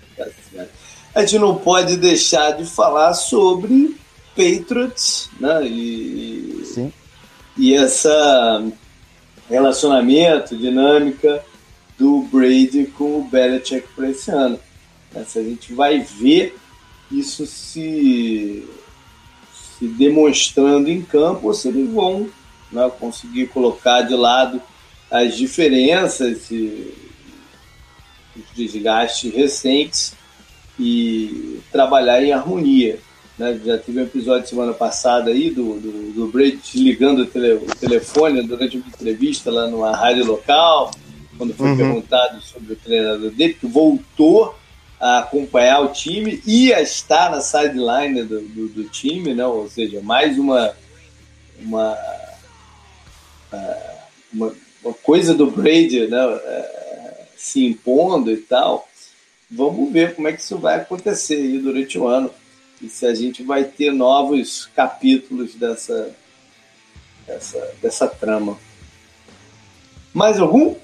A 1.14 1.20
gente 1.20 1.38
não 1.38 1.56
pode 1.56 1.98
deixar 1.98 2.52
de 2.52 2.64
falar 2.64 3.12
sobre 3.12 3.94
Patriots, 4.35 5.28
né? 5.38 5.66
E, 5.66 6.62
Sim. 6.64 6.92
e 7.58 7.74
essa 7.74 8.64
relacionamento, 9.50 10.56
dinâmica 10.56 11.44
do 11.98 12.22
Brady 12.32 12.87
com 12.87 13.18
o 13.18 13.24
Belichick 13.24 13.87
para 13.94 14.08
esse 14.08 14.30
ano. 14.30 14.58
Se 15.26 15.38
a 15.38 15.42
gente 15.42 15.74
vai 15.74 16.00
ver 16.00 16.56
isso 17.12 17.46
se, 17.46 18.66
se 19.53 19.87
demonstrando 19.87 20.90
em 20.90 21.02
campo 21.02 21.52
se 21.52 21.69
eles 21.69 21.90
vão 21.90 22.29
né, 22.71 22.90
conseguir 22.98 23.48
colocar 23.48 24.02
de 24.02 24.15
lado 24.15 24.60
as 25.10 25.37
diferenças 25.37 26.50
e 26.50 26.94
os 28.35 28.56
desgastes 28.56 29.33
recentes 29.35 30.15
e 30.79 31.60
trabalhar 31.71 32.23
em 32.23 32.33
harmonia. 32.33 32.98
Né? 33.38 33.60
Já 33.65 33.79
tive 33.79 34.00
um 34.00 34.04
episódio 34.04 34.48
semana 34.48 34.73
passada 34.73 35.31
aí 35.31 35.50
do, 35.50 35.79
do, 35.79 36.13
do 36.13 36.29
Brady 36.29 36.60
desligando 36.73 37.23
o, 37.23 37.27
tele, 37.27 37.54
o, 37.54 37.67
telefone 37.77 38.42
durante 38.42 38.79
uma 38.79 38.87
entrevista 38.87 39.50
lá 39.50 39.67
numa 39.67 39.94
rádio 39.94 40.25
local, 40.25 40.90
quando 41.37 41.54
foi 41.54 41.69
uhum. 41.69 41.77
perguntado 41.77 42.40
sobre 42.40 42.73
o 42.73 42.77
treinador 42.77 43.31
dele, 43.31 43.54
que 43.54 43.67
voltou 43.67 44.54
a 45.03 45.19
acompanhar 45.19 45.81
o 45.81 45.88
time, 45.88 46.40
ia 46.46 46.81
estar 46.81 47.29
na 47.29 47.40
sideline 47.40 48.23
do, 48.23 48.40
do, 48.40 48.69
do 48.69 48.85
time, 48.85 49.35
né? 49.35 49.44
ou 49.44 49.69
seja, 49.69 50.00
mais 50.00 50.38
uma, 50.38 50.77
uma, 51.59 51.98
uma, 54.33 54.55
uma 54.85 54.94
coisa 55.03 55.35
do 55.35 55.50
Brady 55.50 56.07
né? 56.07 56.25
É, 56.44 57.25
se 57.37 57.67
impondo 57.67 58.31
e 58.31 58.37
tal. 58.37 58.88
Vamos 59.50 59.92
ver 59.92 60.15
como 60.15 60.29
é 60.29 60.33
que 60.33 60.40
isso 60.40 60.57
vai 60.57 60.77
acontecer 60.77 61.35
aí 61.35 61.59
durante 61.59 61.98
o 61.98 62.07
ano 62.07 62.31
e 62.81 62.88
se 62.88 63.05
a 63.05 63.13
gente 63.13 63.42
vai 63.42 63.65
ter 63.65 63.92
novos 63.92 64.67
capítulos 64.67 65.57
dessa, 65.57 66.15
dessa, 67.27 67.75
dessa 67.83 68.07
trama. 68.07 68.57
Mais 70.15 70.38
algum? 70.38 70.77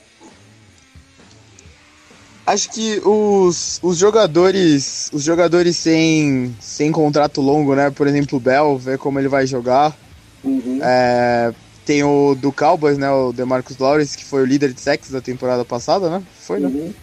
Acho 2.49 2.71
que 2.71 2.99
os, 3.05 3.79
os 3.83 3.99
jogadores 3.99 5.11
os 5.13 5.23
jogadores 5.23 5.77
sem, 5.77 6.57
sem 6.59 6.91
contrato 6.91 7.43
longo, 7.43 7.75
né? 7.75 7.91
Por 7.91 8.07
exemplo, 8.07 8.39
o 8.39 8.41
Bell, 8.41 8.79
ver 8.79 8.97
como 8.97 9.19
ele 9.19 9.29
vai 9.29 9.47
jogar. 9.47 9.95
Uhum. 10.43 10.81
É, 10.83 11.53
tem 11.85 12.03
o 12.03 12.35
do 12.35 12.51
Cowboys, 12.51 12.97
né? 12.97 13.11
O 13.11 13.35
DeMarcus 13.35 13.77
Lawrence, 13.77 14.17
que 14.17 14.25
foi 14.25 14.41
o 14.41 14.47
líder 14.47 14.73
de 14.73 14.81
sexo 14.81 15.13
da 15.13 15.21
temporada 15.21 15.63
passada, 15.63 16.09
né? 16.09 16.23
Foi, 16.41 16.59
né? 16.59 16.69
Uhum. 16.69 16.95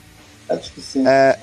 Acho 0.49 0.73
que 0.73 0.81
sim. 0.81 1.07
É, 1.07 1.37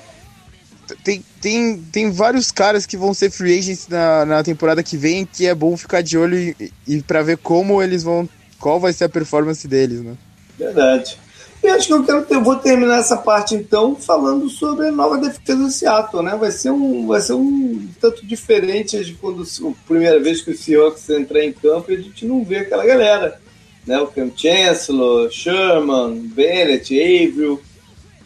tem, 1.01 1.23
tem, 1.39 1.77
tem 1.77 2.11
vários 2.11 2.51
caras 2.51 2.85
que 2.85 2.97
vão 2.97 3.13
ser 3.13 3.29
free 3.31 3.57
agents 3.57 3.87
na, 3.87 4.25
na 4.25 4.43
temporada 4.43 4.83
que 4.83 4.97
vem 4.97 5.25
que 5.25 5.47
é 5.47 5.55
bom 5.55 5.77
ficar 5.77 6.01
de 6.01 6.17
olho 6.17 6.37
e, 6.37 6.73
e 6.85 7.01
para 7.01 7.21
ver 7.21 7.37
como 7.37 7.81
eles 7.81 8.03
vão. 8.03 8.27
qual 8.59 8.81
vai 8.81 8.91
ser 8.91 9.05
a 9.05 9.09
performance 9.09 9.65
deles, 9.65 10.01
né? 10.01 10.17
Verdade. 10.59 11.17
E 11.63 11.67
acho 11.69 11.87
que 11.87 11.93
eu 11.93 12.03
quero 12.03 12.25
ter, 12.25 12.37
vou 12.41 12.57
terminar 12.57 12.99
essa 12.99 13.15
parte 13.15 13.55
então 13.55 13.95
falando 13.95 14.49
sobre 14.49 14.89
a 14.89 14.91
nova 14.91 15.17
defesa 15.17 15.55
do 15.55 15.71
Seattle, 15.71 16.21
né? 16.21 16.35
Vai 16.35 16.51
ser 16.51 16.71
um, 16.71 17.07
vai 17.07 17.21
ser 17.21 17.33
um 17.33 17.87
tanto 18.01 18.25
diferente 18.25 19.01
de 19.01 19.13
quando 19.13 19.43
a 19.43 19.87
primeira 19.87 20.19
vez 20.19 20.41
que 20.41 20.51
o 20.51 20.57
Seahawks 20.57 21.09
entrar 21.09 21.41
em 21.41 21.53
campo 21.53 21.89
e 21.89 21.95
a 21.95 22.01
gente 22.01 22.25
não 22.25 22.43
vê 22.43 22.57
aquela 22.57 22.85
galera, 22.85 23.39
né? 23.87 23.97
O 23.97 24.07
Cam 24.07 24.29
Chancellor, 24.35 25.31
Sherman, 25.31 26.27
Bennett, 26.35 26.99
Avril, 26.99 27.61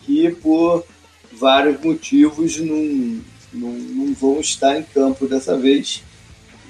que 0.01 0.31
por 0.31 0.83
vários 1.31 1.79
motivos 1.79 2.57
não, 2.57 3.21
não, 3.53 3.71
não 3.71 4.13
vão 4.15 4.39
estar 4.39 4.79
em 4.79 4.83
campo 4.83 5.27
dessa 5.27 5.55
vez 5.55 6.03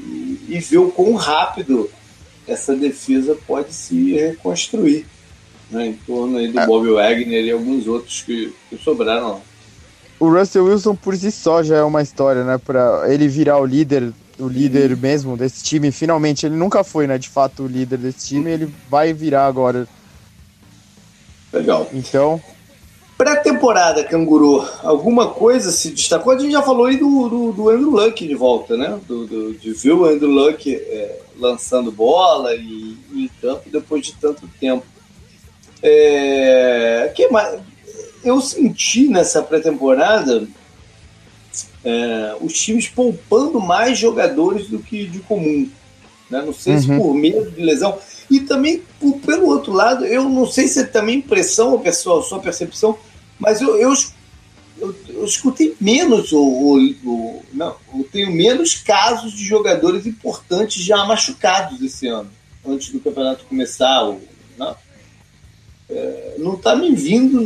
e, 0.01 0.47
e 0.49 0.59
ver 0.59 0.79
o 0.79 0.91
quão 0.91 1.13
rápido 1.13 1.89
essa 2.45 2.75
defesa 2.75 3.37
pode 3.47 3.73
se 3.73 4.15
reconstruir 4.15 5.05
né, 5.69 5.87
em 5.87 5.93
torno 5.93 6.37
aí 6.37 6.47
do 6.47 6.59
é. 6.59 6.65
Bob 6.65 6.89
Wagner 6.91 7.43
e 7.43 7.51
alguns 7.51 7.87
outros 7.87 8.21
que, 8.21 8.53
que 8.69 8.77
sobraram 8.77 9.31
lá. 9.33 9.39
O 10.19 10.29
Russell 10.29 10.65
Wilson 10.65 10.95
por 10.95 11.15
si 11.15 11.31
só 11.31 11.61
já 11.61 11.77
é 11.77 11.83
uma 11.83 12.01
história, 12.01 12.43
né? 12.43 12.57
Para 12.57 13.03
ele 13.07 13.27
virar 13.27 13.59
o 13.59 13.65
líder, 13.65 14.11
o 14.39 14.47
líder 14.47 14.91
uhum. 14.91 14.97
mesmo 14.97 15.37
desse 15.37 15.63
time. 15.63 15.91
Finalmente, 15.91 16.45
ele 16.45 16.55
nunca 16.55 16.83
foi, 16.83 17.05
né? 17.05 17.17
De 17.19 17.29
fato, 17.29 17.63
o 17.63 17.67
líder 17.67 17.97
desse 17.97 18.29
time. 18.29 18.49
Ele 18.49 18.73
vai 18.89 19.13
virar 19.13 19.45
agora. 19.45 19.87
Legal. 21.53 21.87
Então. 21.93 22.41
Pré-temporada, 23.15 24.03
Canguru, 24.03 24.63
alguma 24.83 25.29
coisa 25.29 25.71
se 25.71 25.89
destacou? 25.89 26.33
A 26.33 26.37
gente 26.37 26.51
já 26.51 26.61
falou 26.61 26.85
aí 26.85 26.97
do, 26.97 27.29
do, 27.29 27.51
do 27.51 27.69
Andrew 27.69 27.89
Luck 27.89 28.27
de 28.27 28.35
volta, 28.35 28.77
né? 28.77 28.99
Do, 29.07 29.25
do, 29.25 29.53
de 29.53 29.71
ver 29.73 29.93
o 29.93 30.05
Andrew 30.05 30.29
Luck 30.29 30.71
é, 30.71 31.19
lançando 31.37 31.91
bola 31.91 32.53
e, 32.55 32.95
e 33.11 33.25
em 33.25 33.29
campo 33.41 33.69
depois 33.71 34.05
de 34.05 34.13
tanto 34.13 34.47
tempo. 34.59 34.85
É, 35.81 37.11
que 37.15 37.27
mais? 37.29 37.59
Eu 38.23 38.41
senti 38.41 39.07
nessa 39.07 39.41
pré-temporada 39.41 40.47
é, 41.83 42.35
os 42.41 42.53
times 42.53 42.87
poupando 42.87 43.59
mais 43.59 43.97
jogadores 43.97 44.67
do 44.67 44.79
que 44.79 45.05
de 45.05 45.19
comum. 45.19 45.69
Né? 46.29 46.41
Não 46.41 46.53
sei 46.53 46.73
uhum. 46.73 46.81
se 46.81 46.87
por 46.87 47.13
medo 47.13 47.51
de 47.51 47.61
lesão. 47.61 47.97
E 48.29 48.41
também, 48.41 48.83
por, 48.99 49.19
pelo 49.19 49.47
outro 49.47 49.71
lado, 49.71 50.05
eu 50.05 50.27
não 50.27 50.45
sei 50.45 50.67
se 50.67 50.81
é 50.81 50.83
também 50.83 51.19
impressão 51.19 51.71
ou 51.71 51.79
pessoal, 51.79 52.21
sua 52.21 52.39
percepção, 52.39 52.97
mas 53.39 53.61
eu, 53.61 53.77
eu, 53.77 53.93
eu, 54.79 54.95
eu 55.07 55.23
escutei 55.23 55.75
menos, 55.79 56.33
ou, 56.33 56.75
ou, 57.05 57.45
não, 57.53 57.75
eu 57.95 58.03
tenho 58.11 58.31
menos 58.31 58.75
casos 58.75 59.31
de 59.31 59.45
jogadores 59.45 60.05
importantes 60.05 60.83
já 60.83 61.05
machucados 61.05 61.81
esse 61.81 62.07
ano, 62.07 62.29
antes 62.67 62.89
do 62.91 62.99
campeonato 62.99 63.45
começar. 63.45 64.01
Ou, 64.01 64.21
não 64.57 64.75
não 66.37 66.55
está 66.55 66.75
me 66.75 66.93
vindo, 66.93 67.41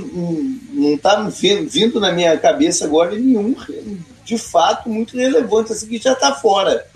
não 0.73 0.95
está 0.95 1.29
vindo 1.67 1.99
na 1.99 2.11
minha 2.11 2.37
cabeça 2.37 2.85
agora 2.85 3.15
nenhum 3.15 3.55
de 4.23 4.37
fato 4.37 4.89
muito 4.89 5.17
relevante, 5.17 5.71
assim 5.71 5.87
que 5.87 5.97
já 5.97 6.13
está 6.13 6.33
fora. 6.33 6.87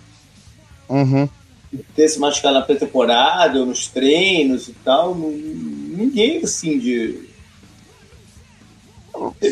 Uhum. 0.88 1.28
Ter 1.96 2.08
se 2.08 2.20
machucado 2.20 2.54
na 2.54 2.62
pré-temporada 2.62 3.60
ou 3.60 3.66
nos 3.66 3.88
treinos 3.88 4.70
e 4.70 4.74
tal, 4.74 5.14
não, 5.14 5.30
ninguém 5.30 6.42
assim 6.44 6.80
de. 6.80 7.28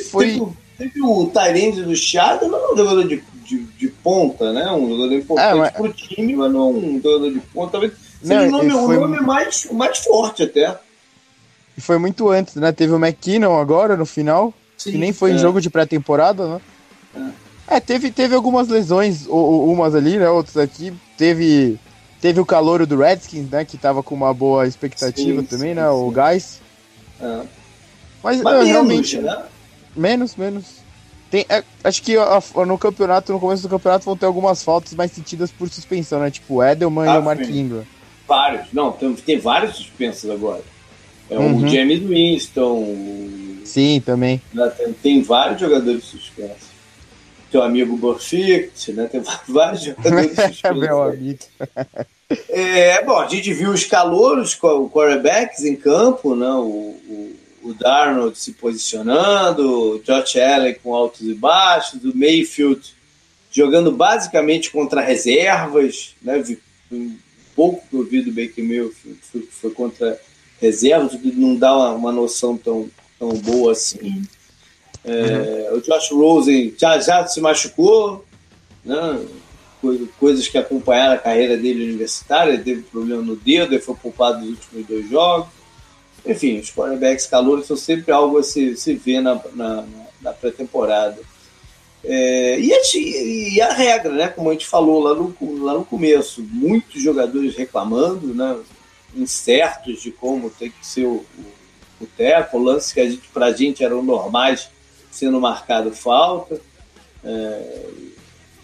Foi... 0.09 0.27
Teve, 0.27 0.47
teve 0.77 1.01
o 1.01 1.27
Tyrande 1.27 1.83
do 1.83 1.95
Chiado, 1.95 2.47
não 2.47 2.59
é 2.59 2.73
um 2.73 2.77
jogador 2.77 3.07
de, 3.07 3.23
de, 3.45 3.57
de, 3.63 3.87
ponta, 3.87 4.53
né? 4.53 4.71
Um 4.71 4.89
jogador 4.89 5.13
importante 5.13 5.51
é, 5.51 5.55
mas... 5.55 5.71
pro 5.71 5.93
time, 5.93 6.35
mas 6.35 6.51
não 6.51 6.71
um 6.71 7.01
jogador 7.01 7.31
de 7.31 7.39
ponta. 7.39 7.71
Talvez 7.73 7.93
seja 8.21 8.41
o 8.43 8.51
nome, 8.51 8.71
foi... 8.71 8.97
o 8.97 9.01
nome 9.01 9.19
mais, 9.21 9.67
mais 9.71 9.99
forte 9.99 10.43
até. 10.43 10.77
E 11.77 11.81
foi 11.81 11.97
muito 11.97 12.29
antes, 12.29 12.55
né? 12.55 12.71
Teve 12.71 12.93
o 12.93 13.03
McKinnon 13.03 13.59
agora 13.59 13.97
no 13.97 14.05
final, 14.05 14.53
Sim, 14.77 14.91
que 14.91 14.97
nem 14.97 15.11
foi 15.11 15.31
é. 15.31 15.33
em 15.35 15.37
jogo 15.37 15.59
de 15.59 15.69
pré-temporada, 15.69 16.47
né? 16.47 16.61
É. 17.67 17.77
é, 17.77 17.79
teve, 17.79 18.11
teve 18.11 18.35
algumas 18.35 18.67
lesões, 18.67 19.25
umas 19.27 19.95
ali, 19.95 20.17
né? 20.17 20.29
Outras 20.29 20.57
aqui. 20.57 20.93
Teve, 21.17 21.79
teve 22.21 22.39
o 22.39 22.45
calouro 22.45 22.85
do 22.85 22.97
Redskins, 22.97 23.49
né? 23.49 23.65
Que 23.65 23.77
tava 23.77 24.03
com 24.03 24.13
uma 24.13 24.33
boa 24.33 24.67
expectativa 24.67 25.41
sim, 25.41 25.47
também, 25.47 25.69
sim, 25.69 25.75
né? 25.75 25.83
Sim. 25.83 25.95
O 25.95 26.11
Guys. 26.11 26.61
É. 27.19 27.41
Mas, 28.23 28.41
Mas 28.41 28.43
não, 28.43 28.51
menos, 28.51 28.69
realmente. 28.69 29.17
Né? 29.17 29.43
Menos, 29.95 30.35
menos. 30.35 30.83
Tem, 31.29 31.45
é, 31.49 31.63
acho 31.83 32.03
que 32.03 32.15
a, 32.15 32.39
no 32.65 32.77
campeonato, 32.77 33.33
no 33.33 33.39
começo 33.39 33.63
do 33.63 33.69
campeonato, 33.69 34.05
vão 34.05 34.15
ter 34.15 34.27
algumas 34.27 34.61
faltas 34.63 34.93
mais 34.93 35.11
sentidas 35.11 35.51
por 35.51 35.67
suspensão, 35.67 36.19
né? 36.19 36.29
Tipo 36.29 36.55
o 36.55 36.63
Edelman 36.63 37.09
ah, 37.09 37.15
e 37.15 37.17
o 37.17 37.23
Mark 37.23 37.41
Ingram. 37.41 37.83
Vários, 38.27 38.71
não, 38.71 38.91
tem, 38.91 39.13
tem 39.15 39.39
vários 39.39 39.75
suspensos 39.75 40.29
agora. 40.29 40.61
É 41.33 41.39
uhum. 41.39 41.65
o 41.65 41.67
James 41.67 41.99
Winston. 41.99 42.95
Sim, 43.65 44.01
também. 44.05 44.39
Né, 44.53 44.69
tem, 44.77 44.93
tem, 44.93 45.21
vários 45.23 45.59
jogadores 45.59 46.03
suspensos. 46.03 46.73
Teu 47.49 47.63
amigo 47.63 47.97
Burfict, 47.97 48.93
né? 48.93 49.07
Tem 49.11 49.21
vários 49.49 49.83
jogadores 49.83 50.27
suspensos. 50.35 50.79
Meu 50.79 51.01
amigo. 51.01 51.39
É, 52.49 53.03
bom, 53.03 53.19
a 53.19 53.27
gente 53.27 53.53
viu 53.53 53.69
os 53.69 53.83
calouros, 53.83 54.57
o 54.59 54.89
quarterbacks 54.89 55.63
em 55.63 55.75
campo, 55.75 56.35
né? 56.35 56.49
O, 56.49 56.95
o, 57.07 57.35
o 57.61 57.73
Darnold 57.75 58.35
se 58.39 58.53
posicionando, 58.53 59.97
o 59.97 59.99
Josh 59.99 60.37
Allen 60.37 60.75
com 60.81 60.95
altos 60.95 61.21
e 61.21 61.35
baixos, 61.35 62.03
o 62.03 62.17
Mayfield 62.17 62.81
jogando 63.51 63.91
basicamente 63.91 64.71
contra 64.71 64.99
reservas, 64.99 66.15
né? 66.23 66.43
Um 66.91 67.15
pouco 67.55 67.85
que 67.87 67.95
eu 67.95 68.03
vi 68.03 68.23
do 68.23 68.31
Baker 68.31 68.63
Mayfield 68.63 69.19
foi 69.51 69.69
contra 69.69 70.19
reservas, 70.63 71.19
que 71.19 71.31
não 71.33 71.55
dá 71.55 71.75
uma, 71.75 71.89
uma 71.91 72.11
noção 72.11 72.57
tão, 72.57 72.89
tão 73.19 73.29
boa 73.29 73.73
assim. 73.73 74.23
É, 75.03 75.69
uhum. 75.69 75.77
O 75.77 75.81
Josh 75.81 76.11
Rosen 76.11 76.73
já, 76.79 76.97
já 76.99 77.27
se 77.27 77.41
machucou, 77.41 78.23
né? 78.85 79.19
coisas 80.17 80.47
que 80.47 80.57
acompanharam 80.57 81.15
a 81.15 81.17
carreira 81.17 81.57
dele 81.57 81.83
universitária, 81.83 82.53
ele 82.53 82.63
teve 82.63 82.83
problema 82.83 83.21
no 83.21 83.35
dedo, 83.35 83.73
ele 83.73 83.81
foi 83.81 83.95
poupado 83.95 84.39
nos 84.39 84.51
últimos 84.51 84.87
dois 84.87 85.09
jogos. 85.09 85.49
Enfim, 86.25 86.57
os 86.59 86.71
quarterbacks 86.71 87.27
calouros 87.27 87.67
são 87.67 87.75
sempre 87.75 88.13
algo 88.13 88.37
a 88.37 88.43
se, 88.43 88.77
se 88.77 88.93
ver 88.93 89.19
na, 89.19 89.41
na, 89.53 89.85
na 90.21 90.31
pré-temporada. 90.31 91.17
É, 92.01 92.57
e, 92.59 92.73
a, 92.73 92.77
e, 92.95 93.61
a, 93.61 93.73
regra, 93.73 94.13
né, 94.13 94.27
como 94.29 94.49
a 94.49 94.53
gente 94.53 94.67
falou 94.67 95.01
lá 95.01 95.13
no, 95.13 95.35
lá 95.63 95.73
no 95.73 95.83
começo, 95.83 96.41
muitos 96.49 97.01
jogadores 97.01 97.55
reclamando, 97.55 98.33
né, 98.33 98.57
incertos 99.15 100.01
de 100.01 100.11
como 100.11 100.49
tem 100.49 100.69
que 100.69 100.85
ser 100.85 101.05
o, 101.05 101.25
o, 101.37 101.45
o 102.01 102.05
teco, 102.05 102.57
lances 102.57 102.93
que 102.93 102.99
a 102.99 103.09
gente, 103.09 103.27
pra 103.33 103.51
gente 103.51 103.83
eram 103.83 104.03
normais 104.03 104.69
sendo 105.11 105.39
marcado 105.39 105.91
falta. 105.91 106.59
É, 107.23 107.85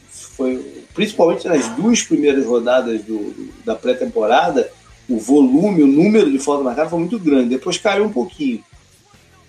foi, 0.10 0.84
principalmente 0.94 1.48
nas 1.48 1.68
duas 1.70 2.02
primeiras 2.02 2.46
rodadas 2.46 3.04
do, 3.04 3.18
do, 3.18 3.54
da 3.64 3.76
pré-temporada, 3.76 4.72
o 5.08 5.18
volume, 5.18 5.84
o 5.84 5.88
número 5.88 6.32
de 6.32 6.40
faltas 6.40 6.66
marcadas 6.66 6.90
foi 6.90 7.00
muito 7.00 7.20
grande. 7.20 7.50
Depois 7.50 7.78
caiu 7.78 8.06
um 8.06 8.12
pouquinho, 8.12 8.64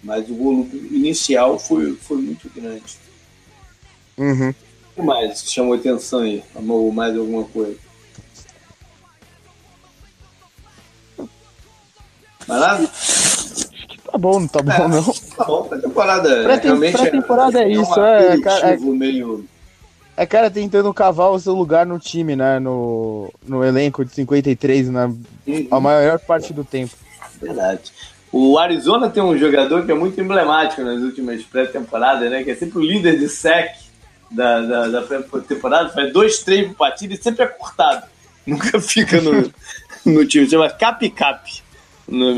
mas 0.03 0.29
o 0.29 0.35
volume 0.35 0.71
inicial 0.91 1.59
foi, 1.59 1.95
foi 1.95 2.19
muito 2.19 2.51
grande. 2.55 2.99
Uhum. 4.17 4.51
O 4.51 4.55
que 4.95 5.03
mais 5.03 5.51
chamou 5.51 5.75
atenção 5.75 6.21
aí? 6.21 6.43
Amou 6.55 6.91
mais 6.93 7.17
alguma 7.17 7.45
coisa? 7.45 7.77
Mais 12.51 12.61
nada? 12.61 12.91
Tá 14.11 14.19
bom, 14.19 14.41
não 14.41 14.49
tá 14.49 14.61
bom, 14.61 14.73
é, 14.73 14.89
não. 14.89 15.05
Tá 15.37 15.45
bom, 15.45 15.63
pré-temporada. 15.63 16.43
Pré-temporada 16.43 17.61
é, 17.61 17.65
é, 17.65 17.69
isso, 17.71 18.01
é, 18.01 18.35
é, 18.35 18.41
cara. 18.41 18.75
É, 18.75 18.77
meio... 18.77 19.45
é 20.17 20.27
cara 20.27 20.51
tentando 20.51 20.93
cavar 20.93 21.31
o 21.31 21.39
seu 21.39 21.55
lugar 21.55 21.87
no 21.87 21.99
time, 21.99 22.35
né? 22.35 22.59
No, 22.59 23.33
no 23.47 23.65
elenco 23.65 24.05
de 24.05 24.13
53, 24.13 24.91
na 24.91 25.07
uhum. 25.07 25.69
a 25.71 25.81
maior 25.81 26.19
parte 26.19 26.53
do 26.53 26.65
tempo. 26.65 26.93
Verdade. 27.41 27.93
O 28.33 28.59
Arizona 28.59 29.09
tem 29.09 29.23
um 29.23 29.39
jogador 29.39 29.87
que 29.87 29.93
é 29.93 29.95
muito 29.95 30.21
emblemático 30.21 30.83
nas 30.83 31.01
últimas 31.01 31.43
pré-temporadas, 31.45 32.29
né? 32.29 32.43
Que 32.43 32.51
é 32.51 32.57
sempre 32.57 32.79
o 32.79 32.83
líder 32.83 33.17
de 33.17 33.29
sec 33.29 33.77
da, 34.29 34.61
da, 34.61 34.89
da 34.89 35.03
pré-temporada, 35.03 35.91
faz 35.91 36.13
dois, 36.13 36.41
três 36.41 36.73
partidas 36.73 37.21
e 37.21 37.23
sempre 37.23 37.45
é 37.45 37.47
cortado. 37.47 38.07
Nunca 38.45 38.81
fica 38.81 39.21
no, 39.21 39.53
no 40.05 40.27
time, 40.27 40.49
chama 40.49 40.69
Cap 40.69 41.09
Cap. 41.11 41.63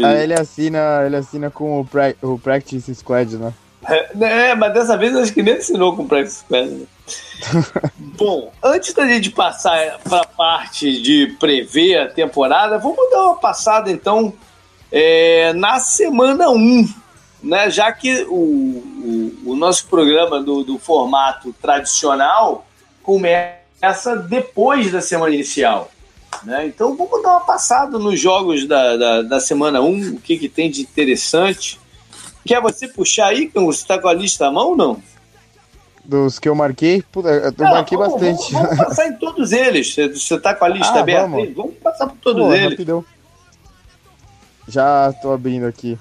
Ah, 0.04 0.14
ele 0.14 0.34
assina, 0.34 1.02
ele 1.06 1.16
assina 1.16 1.50
com 1.50 1.80
o, 1.80 1.84
pra, 1.84 2.14
o 2.22 2.38
Practice 2.38 2.94
Squad, 2.94 3.36
né? 3.36 3.52
É, 3.88 4.50
é, 4.50 4.54
mas 4.54 4.72
dessa 4.72 4.96
vez 4.96 5.14
acho 5.16 5.32
que 5.32 5.42
nem 5.42 5.54
assinou 5.54 5.96
com 5.96 6.02
o 6.02 6.08
Practice 6.08 6.40
Squad. 6.40 6.70
Né? 6.70 6.86
Bom, 8.16 8.52
antes 8.62 8.92
da 8.92 9.06
gente 9.06 9.30
passar 9.30 9.98
para 10.04 10.20
a 10.20 10.26
parte 10.26 11.00
de 11.02 11.34
prever 11.40 11.98
a 11.98 12.08
temporada, 12.08 12.78
vamos 12.78 13.10
dar 13.10 13.24
uma 13.24 13.36
passada 13.36 13.90
então 13.90 14.32
é, 14.90 15.52
na 15.54 15.78
semana 15.78 16.50
1 16.50 17.02
né, 17.42 17.68
já 17.70 17.90
que 17.90 18.24
o, 18.28 18.34
o, 18.34 19.50
o 19.50 19.56
nosso 19.56 19.86
programa 19.88 20.40
do, 20.40 20.62
do, 20.62 20.78
formato 20.78 21.52
tradicional 21.60 22.64
começa 23.02 24.16
depois 24.28 24.92
da 24.92 25.00
semana 25.00 25.34
inicial. 25.34 25.90
Né? 26.44 26.66
Então 26.66 26.96
vamos 26.96 27.22
dar 27.22 27.30
uma 27.30 27.40
passada 27.40 27.98
nos 27.98 28.18
jogos 28.18 28.66
da, 28.66 28.96
da, 28.96 29.22
da 29.22 29.40
semana 29.40 29.80
1, 29.80 30.14
o 30.14 30.20
que, 30.20 30.36
que 30.36 30.48
tem 30.48 30.70
de 30.70 30.82
interessante. 30.82 31.80
Quer 32.44 32.60
você 32.60 32.88
puxar 32.88 33.28
aí, 33.28 33.50
Você 33.54 33.82
está 33.82 33.98
com 33.98 34.08
a 34.08 34.12
lista 34.12 34.46
à 34.46 34.50
mão 34.50 34.70
ou 34.70 34.76
não? 34.76 35.02
Dos 36.04 36.40
que 36.40 36.48
eu 36.48 36.54
marquei, 36.54 37.04
eu 37.14 37.54
não, 37.56 37.70
marquei 37.70 37.96
vamos, 37.96 38.14
bastante. 38.14 38.52
Vamos, 38.52 38.68
vamos, 38.68 38.84
passar 38.84 39.06
em 39.06 39.12
todos 39.12 39.52
eles. 39.52 39.94
Você 39.94 40.34
está 40.34 40.52
com 40.52 40.64
a 40.64 40.68
lista 40.68 40.94
ah, 40.94 41.00
aberta? 41.00 41.28
Vamos. 41.28 41.54
vamos. 41.54 41.74
passar 41.74 42.08
por 42.08 42.16
todos 42.16 42.42
Pô, 42.42 42.52
eles. 42.52 42.70
Rapidão. 42.70 43.04
Já 44.66 45.10
estou 45.10 45.32
abrindo 45.32 45.66
aqui. 45.66 45.96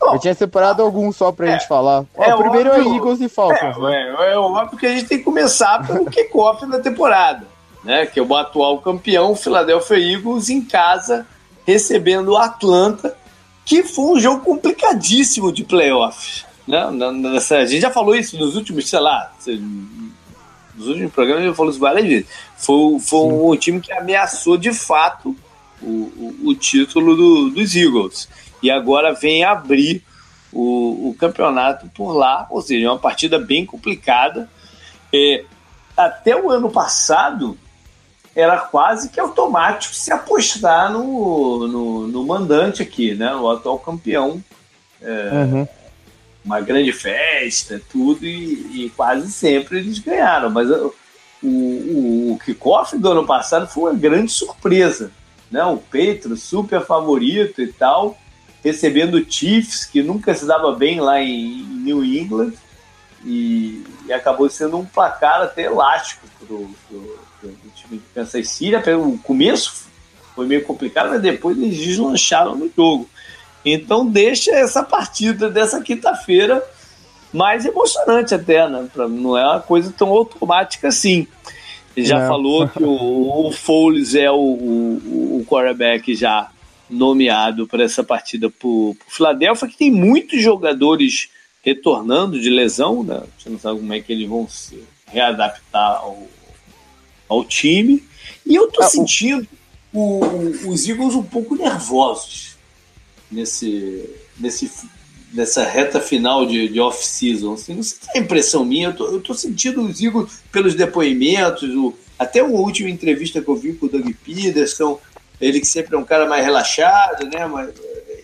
Eu 0.00 0.18
tinha 0.18 0.34
separado 0.34 0.82
alguns 0.82 1.14
só 1.14 1.30
pra 1.30 1.46
é, 1.46 1.52
gente 1.52 1.68
falar. 1.68 2.04
Ó, 2.16 2.24
é, 2.24 2.34
o 2.34 2.38
primeiro 2.38 2.70
é 2.70 2.78
óbvio, 2.78 2.92
é 2.92 2.96
Eagles 2.96 3.20
e 3.20 3.28
Falcons. 3.28 3.76
É, 3.76 3.80
né? 3.80 4.16
é, 4.18 4.32
é 4.32 4.36
óbvio 4.38 4.78
que 4.78 4.86
a 4.86 4.90
gente 4.90 5.04
tem 5.04 5.18
que 5.18 5.24
começar 5.24 5.86
pelo 5.86 6.06
kickoff 6.06 6.66
da 6.66 6.80
temporada. 6.80 7.46
Né, 7.84 8.06
que 8.06 8.20
é 8.20 8.22
o 8.22 8.36
atual 8.36 8.80
campeão, 8.80 9.32
o 9.32 9.36
Philadelphia 9.36 9.98
Eagles, 9.98 10.48
em 10.48 10.62
casa, 10.62 11.26
recebendo 11.66 12.28
o 12.28 12.36
Atlanta, 12.36 13.16
que 13.64 13.82
foi 13.82 14.16
um 14.16 14.20
jogo 14.20 14.44
complicadíssimo 14.44 15.52
de 15.52 15.64
playoffs. 15.64 16.44
Né? 16.66 16.78
A 16.80 17.64
gente 17.64 17.80
já 17.80 17.90
falou 17.90 18.14
isso 18.14 18.38
nos 18.38 18.54
últimos, 18.54 18.88
sei 18.88 19.00
lá, 19.00 19.32
nos 20.74 20.86
últimos 20.86 21.12
programas 21.12 21.44
já 21.44 21.54
falou 21.54 21.70
isso 21.70 21.80
várias 21.80 22.06
vezes. 22.06 22.26
Foi, 22.56 23.00
foi 23.00 23.20
um 23.20 23.56
time 23.56 23.80
que 23.80 23.92
ameaçou 23.92 24.56
de 24.56 24.72
fato 24.72 25.36
o, 25.82 25.86
o, 25.86 26.36
o 26.44 26.54
título 26.54 27.16
do, 27.16 27.50
dos 27.50 27.74
Eagles 27.74 28.28
e 28.62 28.70
agora 28.70 29.12
vem 29.12 29.44
abrir 29.44 30.04
o, 30.52 31.08
o 31.10 31.16
campeonato 31.18 31.88
por 31.88 32.12
lá, 32.12 32.46
ou 32.50 32.62
seja, 32.62 32.86
é 32.86 32.90
uma 32.90 32.98
partida 32.98 33.38
bem 33.38 33.66
complicada. 33.66 34.48
É, 35.12 35.44
até 35.96 36.36
o 36.36 36.50
ano 36.50 36.70
passado 36.70 37.58
era 38.34 38.58
quase 38.60 39.10
que 39.10 39.20
automático 39.20 39.94
se 39.94 40.12
apostar 40.12 40.90
no, 40.90 41.68
no, 41.68 42.06
no 42.08 42.26
mandante 42.26 42.82
aqui, 42.82 43.14
né? 43.14 43.34
O 43.34 43.50
atual 43.50 43.78
campeão. 43.78 44.42
É, 45.00 45.30
uhum. 45.32 45.68
Uma 46.44 46.60
grande 46.60 46.92
festa, 46.92 47.80
tudo, 47.90 48.24
e, 48.24 48.86
e, 48.86 48.90
quase 48.96 49.30
sempre 49.30 49.78
eles 49.78 49.98
ganharam. 49.98 50.50
Mas 50.50 50.68
o, 50.70 50.94
o, 51.42 52.32
o 52.32 52.38
kickoff 52.44 52.96
do 52.98 53.10
ano 53.10 53.26
passado 53.26 53.68
foi 53.68 53.92
uma 53.92 53.98
grande 53.98 54.32
surpresa. 54.32 55.12
Né? 55.50 55.62
O 55.64 55.76
Petro, 55.76 56.36
super 56.36 56.84
favorito 56.84 57.60
e 57.60 57.72
tal, 57.72 58.16
recebendo 58.64 59.16
o 59.16 59.30
Chiefs, 59.30 59.84
que 59.84 60.02
nunca 60.02 60.34
se 60.34 60.46
dava 60.46 60.72
bem 60.74 60.98
lá 60.98 61.20
em, 61.20 61.62
New 61.84 62.02
England, 62.02 62.54
e, 63.24 63.84
e, 64.06 64.12
acabou 64.12 64.48
sendo 64.48 64.78
um 64.78 64.84
placar 64.84 65.42
até 65.42 65.64
elástico 65.64 66.26
para 66.40 66.56
time 67.92 67.98
de 67.98 68.14
Kansas 68.14 68.48
City. 68.48 68.74
O 68.90 69.18
começo 69.18 69.84
foi 70.34 70.46
meio 70.46 70.64
complicado, 70.64 71.10
mas 71.10 71.22
depois 71.22 71.56
eles 71.58 71.76
deslancharam 71.76 72.56
no 72.56 72.70
jogo. 72.74 73.08
Então 73.64 74.06
deixa 74.06 74.50
essa 74.52 74.82
partida 74.82 75.48
dessa 75.50 75.80
quinta-feira 75.80 76.62
mais 77.32 77.64
emocionante 77.64 78.34
até, 78.34 78.68
né? 78.68 78.88
Não 78.94 79.36
é 79.36 79.44
uma 79.44 79.60
coisa 79.60 79.92
tão 79.96 80.08
automática 80.08 80.88
assim. 80.88 81.26
Ele 81.96 82.06
já 82.06 82.20
não. 82.20 82.28
falou 82.28 82.68
que 82.68 82.82
o, 82.82 83.46
o 83.46 83.52
Foles 83.52 84.14
é 84.14 84.30
o, 84.30 84.36
o, 84.36 85.38
o 85.40 85.46
quarterback 85.46 86.14
já 86.14 86.50
nomeado 86.88 87.66
para 87.66 87.84
essa 87.84 88.02
partida 88.02 88.50
para 88.50 88.68
o 88.68 88.96
Philadelphia, 89.08 89.68
que 89.68 89.76
tem 89.76 89.90
muitos 89.90 90.42
jogadores 90.42 91.28
retornando 91.62 92.40
de 92.40 92.50
lesão, 92.50 93.02
né? 93.02 93.22
Você 93.38 93.48
não 93.48 93.58
sabe 93.58 93.78
como 93.78 93.94
é 93.94 94.00
que 94.00 94.12
eles 94.12 94.28
vão 94.28 94.48
se 94.48 94.82
readaptar 95.06 95.98
ao, 95.98 96.26
ao 97.32 97.44
time. 97.44 98.02
E 98.46 98.54
eu 98.54 98.68
tô 98.68 98.82
ah, 98.82 98.88
sentindo 98.88 99.46
o... 99.52 99.62
O, 99.94 100.70
os 100.70 100.88
Eagles 100.88 101.14
um 101.14 101.22
pouco 101.22 101.54
nervosos 101.54 102.56
nesse, 103.30 104.08
nesse, 104.38 104.72
nessa 105.34 105.64
reta 105.64 106.00
final 106.00 106.46
de, 106.46 106.66
de 106.66 106.80
off-season. 106.80 107.52
Assim, 107.52 107.74
não 107.74 107.82
sei 107.82 107.98
se 108.00 108.16
é 108.16 108.18
impressão 108.18 108.64
minha, 108.64 108.88
eu 108.88 108.96
tô, 108.96 109.06
eu 109.08 109.20
tô 109.20 109.34
sentindo 109.34 109.82
os 109.82 110.00
Eagles 110.00 110.40
pelos 110.50 110.74
depoimentos, 110.74 111.68
o, 111.74 111.94
até 112.18 112.40
a 112.40 112.44
última 112.44 112.88
entrevista 112.88 113.42
que 113.42 113.48
eu 113.48 113.54
vi 113.54 113.74
com 113.74 113.84
o 113.84 113.88
Doug 113.90 114.08
Peterson, 114.24 114.98
ele 115.38 115.60
que 115.60 115.66
sempre 115.66 115.94
é 115.94 115.98
um 115.98 116.04
cara 116.04 116.26
mais 116.26 116.42
relaxado, 116.42 117.26
né? 117.26 117.46
Mas 117.46 117.74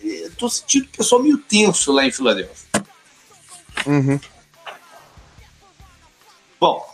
eu 0.03 0.31
tô 0.31 0.49
sentindo 0.49 0.85
o 0.85 0.97
pessoal 0.97 1.21
meio 1.21 1.37
tenso 1.37 1.91
lá 1.91 2.03
em 2.03 2.11
Filadélfia. 2.11 2.67
Uhum. 3.85 4.19
Bom. 6.59 6.88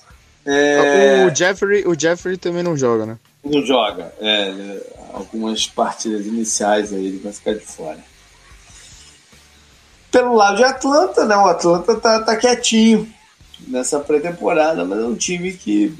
É... 0.45 1.25
O, 1.25 1.35
Jeffrey, 1.35 1.87
o 1.87 1.99
Jeffrey 1.99 2.37
também 2.37 2.61
não 2.61 2.77
joga, 2.77 3.05
né? 3.05 3.17
Não 3.43 3.65
joga. 3.65 4.13
É, 4.19 4.79
algumas 5.13 5.65
partidas 5.65 6.25
iniciais 6.25 6.93
aí 6.93 7.07
ele 7.07 7.19
vai 7.19 7.33
ficar 7.33 7.53
de 7.53 7.61
fora. 7.61 7.99
Pelo 10.11 10.35
lado 10.35 10.57
de 10.57 10.63
Atlanta, 10.63 11.25
né? 11.25 11.35
O 11.35 11.47
Atlanta 11.47 11.95
tá, 11.95 12.21
tá 12.21 12.35
quietinho 12.35 13.11
nessa 13.67 13.99
pré-temporada, 13.99 14.85
mas 14.85 14.99
é 14.99 15.03
um 15.03 15.15
time 15.15 15.51
que 15.53 15.93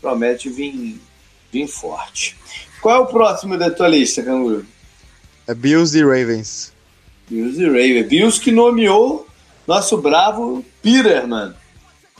promete 0.00 0.50
vir, 0.50 1.00
vir 1.50 1.66
forte. 1.66 2.36
Qual 2.80 2.96
é 2.96 2.98
o 2.98 3.06
próximo 3.06 3.56
da 3.56 3.70
tua 3.70 3.88
lista, 3.88 4.22
Canguru? 4.22 4.66
É 5.46 5.54
Bills 5.54 5.96
e 5.96 6.02
Ravens. 6.02 6.72
Bills 7.28 7.60
e 7.60 7.66
Ravens. 7.66 8.08
Bills 8.08 8.40
que 8.40 8.50
nomeou 8.50 9.26
nosso 9.66 9.96
bravo 9.96 10.64
Peterman 10.82 11.54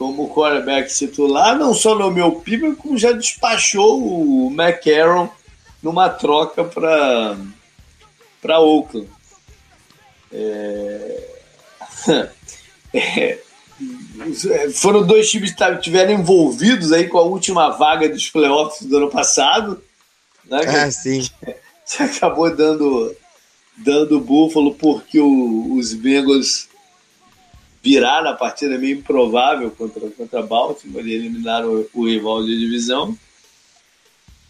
como 0.02 0.28
quarterback 0.28 0.92
titular. 0.92 1.58
Não 1.58 1.74
só 1.74 1.94
nomeou 1.94 2.30
o 2.30 2.40
Peterman, 2.40 2.74
como 2.74 2.98
já 2.98 3.12
despachou 3.12 4.02
o 4.02 4.50
McCarron 4.50 5.28
numa 5.82 6.08
troca 6.08 6.64
para 6.64 7.36
para 8.40 8.60
Oakland. 8.60 9.08
É... 10.32 11.28
é... 12.94 13.38
Foram 14.74 15.04
dois 15.04 15.30
times 15.30 15.52
que 15.52 15.64
estiveram 15.64 16.14
envolvidos 16.14 16.92
aí 16.92 17.08
com 17.08 17.18
a 17.18 17.22
última 17.22 17.70
vaga 17.70 18.08
dos 18.08 18.28
playoffs 18.30 18.86
do 18.86 18.96
ano 18.96 19.10
passado 19.10 19.82
né? 20.52 20.60
Ah, 20.66 20.90
sim. 20.90 21.28
Que 21.86 22.02
acabou 22.02 22.54
dando, 22.54 23.16
dando 23.78 24.20
búfalo 24.20 24.74
porque 24.74 25.18
o, 25.18 25.74
os 25.76 25.94
Bengals 25.94 26.68
viraram 27.82 28.30
a 28.30 28.34
partida 28.34 28.78
meio 28.78 28.98
improvável 28.98 29.70
contra, 29.70 30.08
contra 30.10 30.42
Baltimore 30.42 31.06
e 31.06 31.14
eliminaram 31.14 31.68
o, 31.68 31.88
o 31.94 32.08
rival 32.08 32.44
de 32.44 32.58
divisão. 32.58 33.16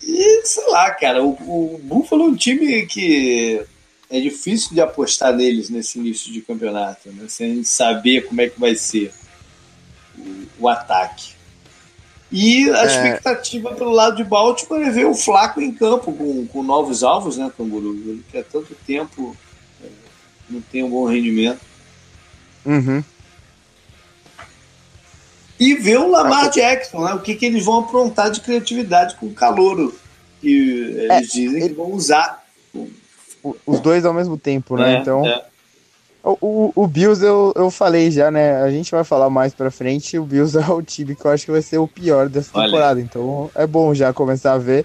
E 0.02 0.42
sei 0.44 0.68
lá, 0.68 0.90
cara, 0.90 1.22
o, 1.22 1.30
o 1.30 1.80
Buffalo 1.82 2.24
é 2.24 2.26
um 2.26 2.34
time 2.34 2.84
que 2.86 3.64
é 4.10 4.20
difícil 4.20 4.74
de 4.74 4.80
apostar 4.80 5.32
neles 5.34 5.70
nesse 5.70 5.98
início 5.98 6.30
de 6.32 6.42
campeonato, 6.42 7.08
né? 7.10 7.24
sem 7.28 7.64
saber 7.64 8.26
como 8.26 8.40
é 8.40 8.48
que 8.48 8.60
vai 8.60 8.74
ser 8.74 9.12
o, 10.18 10.64
o 10.64 10.68
ataque. 10.68 11.32
E 12.30 12.68
a 12.70 12.82
é... 12.82 12.86
expectativa 12.86 13.74
pelo 13.74 13.90
lado 13.90 14.16
de 14.16 14.24
Baltimore 14.24 14.82
é 14.82 14.90
ver 14.90 15.06
o 15.06 15.14
Flaco 15.14 15.60
em 15.60 15.72
campo 15.72 16.12
com, 16.12 16.46
com 16.46 16.62
novos 16.62 17.02
alvos, 17.02 17.36
né, 17.36 17.50
Canguru? 17.56 17.94
Ele 17.94 18.24
que 18.30 18.38
há 18.38 18.42
tanto 18.42 18.74
tempo 18.86 19.36
é, 19.82 19.88
não 20.48 20.60
tem 20.60 20.82
um 20.82 20.90
bom 20.90 21.06
rendimento. 21.06 21.60
Uhum. 22.64 23.04
E 25.62 25.76
ver 25.76 25.96
o 26.00 26.10
Lamar 26.10 26.50
Jackson, 26.50 27.04
né? 27.04 27.14
O 27.14 27.20
que, 27.20 27.36
que 27.36 27.46
eles 27.46 27.64
vão 27.64 27.78
aprontar 27.78 28.32
de 28.32 28.40
criatividade 28.40 29.14
com 29.14 29.26
o 29.26 29.32
calouro 29.32 29.94
que 30.40 30.50
eles 30.50 31.08
é, 31.08 31.20
dizem 31.20 31.68
que 31.68 31.74
vão 31.74 31.92
usar. 31.92 32.44
Os 33.64 33.78
dois 33.78 34.04
ao 34.04 34.12
mesmo 34.12 34.36
tempo, 34.36 34.76
né? 34.76 34.96
É, 34.96 34.98
então. 34.98 35.24
É. 35.24 35.44
O, 36.24 36.72
o, 36.74 36.86
Bills 36.88 37.24
eu, 37.24 37.52
eu 37.54 37.70
falei 37.70 38.10
já, 38.10 38.28
né? 38.28 38.60
A 38.60 38.70
gente 38.72 38.90
vai 38.90 39.04
falar 39.04 39.30
mais 39.30 39.54
pra 39.54 39.70
frente. 39.70 40.18
O 40.18 40.24
Bills 40.24 40.58
é 40.58 40.68
o 40.68 40.82
time 40.82 41.14
que 41.14 41.24
eu 41.24 41.30
acho 41.30 41.44
que 41.44 41.52
vai 41.52 41.62
ser 41.62 41.78
o 41.78 41.86
pior 41.86 42.28
dessa 42.28 42.50
Olha. 42.54 42.66
temporada. 42.66 43.00
Então 43.00 43.48
é 43.54 43.64
bom 43.64 43.94
já 43.94 44.12
começar 44.12 44.54
a 44.54 44.58
ver. 44.58 44.84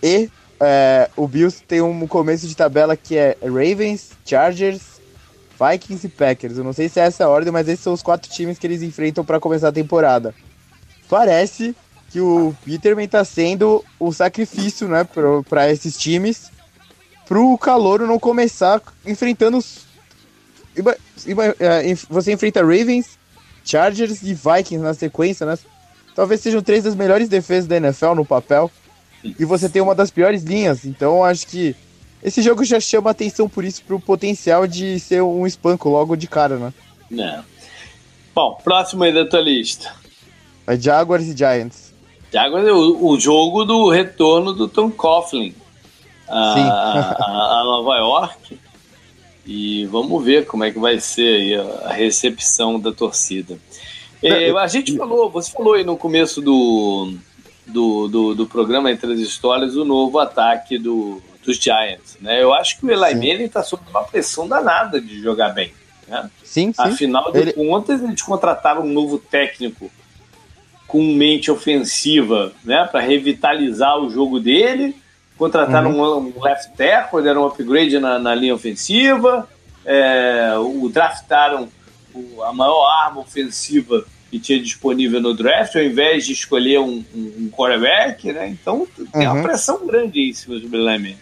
E 0.00 0.30
é, 0.60 1.10
o 1.16 1.26
Bills 1.26 1.64
tem 1.66 1.82
um 1.82 2.06
começo 2.06 2.46
de 2.46 2.56
tabela 2.56 2.96
que 2.96 3.16
é 3.16 3.36
Ravens, 3.42 4.10
Chargers, 4.24 4.95
Vikings 5.58 6.06
e 6.06 6.10
Packers. 6.10 6.58
Eu 6.58 6.64
não 6.64 6.72
sei 6.72 6.88
se 6.88 7.00
é 7.00 7.04
essa 7.04 7.24
a 7.24 7.28
ordem, 7.28 7.52
mas 7.52 7.68
esses 7.68 7.82
são 7.82 7.92
os 7.92 8.02
quatro 8.02 8.30
times 8.30 8.58
que 8.58 8.66
eles 8.66 8.82
enfrentam 8.82 9.24
para 9.24 9.40
começar 9.40 9.68
a 9.68 9.72
temporada. 9.72 10.34
Parece 11.08 11.74
que 12.10 12.20
o 12.20 12.54
Peterman 12.64 13.08
tá 13.08 13.24
sendo 13.24 13.84
o 13.98 14.12
sacrifício, 14.12 14.88
né, 14.88 15.06
para 15.48 15.70
esses 15.70 15.96
times, 15.96 16.50
pro 17.26 17.58
Calouro 17.58 18.06
não 18.06 18.18
começar 18.18 18.80
enfrentando 19.04 19.58
os 19.58 19.86
é, 21.58 21.94
você 22.08 22.32
enfrenta 22.32 22.60
Ravens, 22.60 23.18
Chargers 23.64 24.22
e 24.22 24.34
Vikings 24.34 24.78
na 24.78 24.92
sequência, 24.92 25.46
né? 25.46 25.58
Talvez 26.14 26.40
sejam 26.40 26.62
três 26.62 26.84
das 26.84 26.94
melhores 26.94 27.28
defesas 27.28 27.66
da 27.66 27.76
NFL 27.76 28.14
no 28.14 28.24
papel. 28.24 28.70
E 29.24 29.44
você 29.44 29.68
tem 29.68 29.82
uma 29.82 29.94
das 29.94 30.10
piores 30.10 30.42
linhas. 30.42 30.84
Então 30.84 31.24
acho 31.24 31.46
que 31.46 31.74
esse 32.22 32.42
jogo 32.42 32.64
já 32.64 32.80
chama 32.80 33.10
atenção 33.10 33.48
por 33.48 33.64
isso, 33.64 33.82
pro 33.84 34.00
potencial 34.00 34.66
de 34.66 34.98
ser 34.98 35.22
um 35.22 35.46
espanco 35.46 35.88
logo 35.88 36.16
de 36.16 36.26
cara, 36.26 36.56
né? 36.56 36.74
É. 37.18 37.40
Bom, 38.34 38.58
próximo 38.62 39.04
aí 39.04 39.12
da 39.12 39.24
tua 39.24 39.40
lista. 39.40 39.92
É 40.66 40.76
Jaguars 40.78 41.26
e 41.26 41.36
Giants. 41.36 41.94
Jaguars 42.32 42.66
é 42.66 42.72
o, 42.72 43.06
o 43.06 43.20
jogo 43.20 43.64
do 43.64 43.88
retorno 43.88 44.52
do 44.52 44.68
Tom 44.68 44.90
Coughlin 44.90 45.54
a, 46.28 47.14
a, 47.18 47.60
a, 47.60 47.64
Nova 47.64 47.96
York. 47.96 48.58
E 49.46 49.86
vamos 49.86 50.24
ver 50.24 50.46
como 50.46 50.64
é 50.64 50.72
que 50.72 50.78
vai 50.78 50.98
ser 50.98 51.60
a 51.84 51.92
recepção 51.92 52.80
da 52.80 52.92
torcida. 52.92 53.56
É, 54.22 54.50
a 54.50 54.66
gente 54.66 54.96
falou, 54.96 55.30
você 55.30 55.52
falou 55.52 55.74
aí 55.74 55.84
no 55.84 55.96
começo 55.96 56.40
do, 56.40 57.14
do, 57.66 58.08
do, 58.08 58.34
do, 58.34 58.46
programa 58.46 58.90
Entre 58.90 59.12
as 59.12 59.20
Histórias 59.20 59.76
o 59.76 59.84
novo 59.84 60.18
ataque 60.18 60.78
do, 60.78 61.22
dos 61.46 61.56
Giants. 61.56 62.18
Né? 62.20 62.42
Eu 62.42 62.52
acho 62.52 62.78
que 62.78 62.84
o 62.84 62.90
Eli 62.90 63.14
Manning 63.14 63.44
está 63.44 63.62
sob 63.62 63.82
uma 63.88 64.04
pressão 64.04 64.46
danada 64.46 65.00
de 65.00 65.22
jogar 65.22 65.50
bem. 65.50 65.72
Né? 66.06 66.30
Sim, 66.44 66.72
sim. 66.72 66.82
Afinal 66.82 67.32
de 67.32 67.38
Ele... 67.38 67.52
contas, 67.52 68.02
eles 68.02 68.20
contrataram 68.20 68.82
um 68.82 68.92
novo 68.92 69.18
técnico 69.18 69.90
com 70.86 71.02
mente 71.14 71.50
ofensiva 71.50 72.52
né, 72.64 72.86
para 72.90 73.00
revitalizar 73.00 73.98
o 73.98 74.10
jogo 74.10 74.38
dele 74.38 74.94
Contrataram 75.36 75.92
uhum. 75.92 76.32
um, 76.34 76.42
left 76.42 76.72
tackle, 76.76 77.22
deram 77.22 77.42
um 77.42 77.46
upgrade 77.46 77.98
na, 77.98 78.18
na 78.18 78.34
linha 78.34 78.54
ofensiva, 78.54 79.46
é, 79.84 80.54
o 80.58 80.88
draftaram 80.88 81.68
o, 82.14 82.42
a 82.42 82.52
maior 82.52 82.86
arma 83.04 83.20
ofensiva 83.20 84.04
que 84.30 84.38
tinha 84.38 84.58
disponível 84.58 85.20
no 85.20 85.34
draft, 85.34 85.76
ao 85.76 85.82
invés 85.82 86.24
de 86.24 86.32
escolher 86.32 86.80
um, 86.80 87.04
um, 87.14 87.32
um 87.38 87.50
quarterback, 87.50 88.32
né? 88.32 88.48
Então 88.48 88.88
tem 89.12 89.26
uhum. 89.26 89.34
uma 89.34 89.42
pressão 89.42 89.86
grande 89.86 90.30
em 90.30 90.32
cima 90.32 90.58
do 90.58 90.68
Billy 90.68 91.16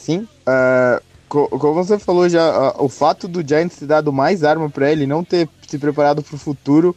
Sim, 0.00 0.26
uh, 0.48 1.02
como 1.28 1.74
você 1.74 1.98
falou 1.98 2.28
já, 2.28 2.72
uh, 2.72 2.84
o 2.84 2.88
fato 2.88 3.28
do 3.28 3.46
Giants 3.46 3.76
ter 3.76 3.86
dado 3.86 4.12
mais 4.12 4.42
arma 4.42 4.70
para 4.70 4.90
ele, 4.90 5.06
não 5.06 5.22
ter 5.22 5.46
se 5.68 5.78
preparado 5.78 6.22
para 6.22 6.34
o 6.34 6.38
futuro, 6.38 6.96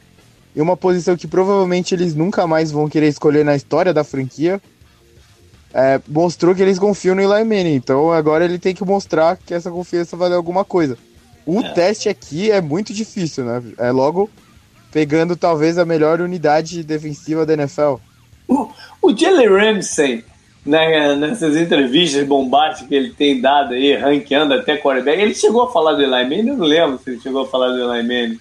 e 0.56 0.62
uma 0.62 0.78
posição 0.78 1.18
que 1.18 1.28
provavelmente 1.28 1.93
eles 1.93 2.16
nunca 2.16 2.47
mais 2.47 2.72
vão 2.72 2.88
querer 2.88 3.08
escolher 3.08 3.43
na 3.43 3.56
história 3.56 3.93
da 3.93 4.04
franquia, 4.04 4.62
é, 5.74 5.99
mostrou 6.08 6.56
que 6.56 6.62
eles 6.62 6.80
confiam 6.80 7.16
no 7.16 7.22
Eli 7.22 7.43
Manning. 7.43 7.76
Então 7.76 8.12
agora 8.12 8.45
ele 8.45 8.60
tem 8.60 8.74
que 8.74 8.86
mostrar 8.86 9.38
que 9.38 9.54
essa 9.54 9.70
confiança 9.70 10.16
vale 10.16 10.36
alguma 10.36 10.64
coisa. 10.64 10.97
O 11.45 11.60
é. 11.60 11.74
teste 11.74 12.08
aqui 12.08 12.51
é 12.51 12.62
muito 12.62 12.93
difícil, 12.93 13.43
né? 13.43 13.62
É 13.78 13.91
logo 13.91 14.30
pegando 14.91 15.36
talvez 15.36 15.78
a 15.78 15.86
melhor 15.86 16.22
unidade 16.22 16.84
defensiva 16.84 17.45
da 17.45 17.54
NFL. 17.54 17.95
O, 18.47 18.70
o 19.01 19.18
Jalen 19.18 19.49
Ramsey, 19.49 20.24
né, 20.66 21.16
nessas 21.16 21.55
entrevistas 21.57 22.26
bombásticas 22.26 22.88
que 22.88 22.95
ele 22.95 23.11
tem 23.11 23.41
dado 23.41 23.74
aí, 23.74 23.95
ranqueando 23.95 24.53
até 24.53 24.78
quarterback, 24.78 25.22
ele 25.22 25.36
chegou 25.36 25.64
a 25.64 25.72
falar 25.72 25.93
do 25.93 26.01
Eli 26.01 26.09
Manning? 26.09 26.49
Eu 26.49 26.57
não 26.57 26.66
lembro 26.66 26.99
se 27.03 27.09
ele 27.11 27.20
chegou 27.20 27.43
a 27.43 27.47
falar 27.47 27.70
do 27.70 27.93
Eli 27.93 28.03
Manning. 28.03 28.39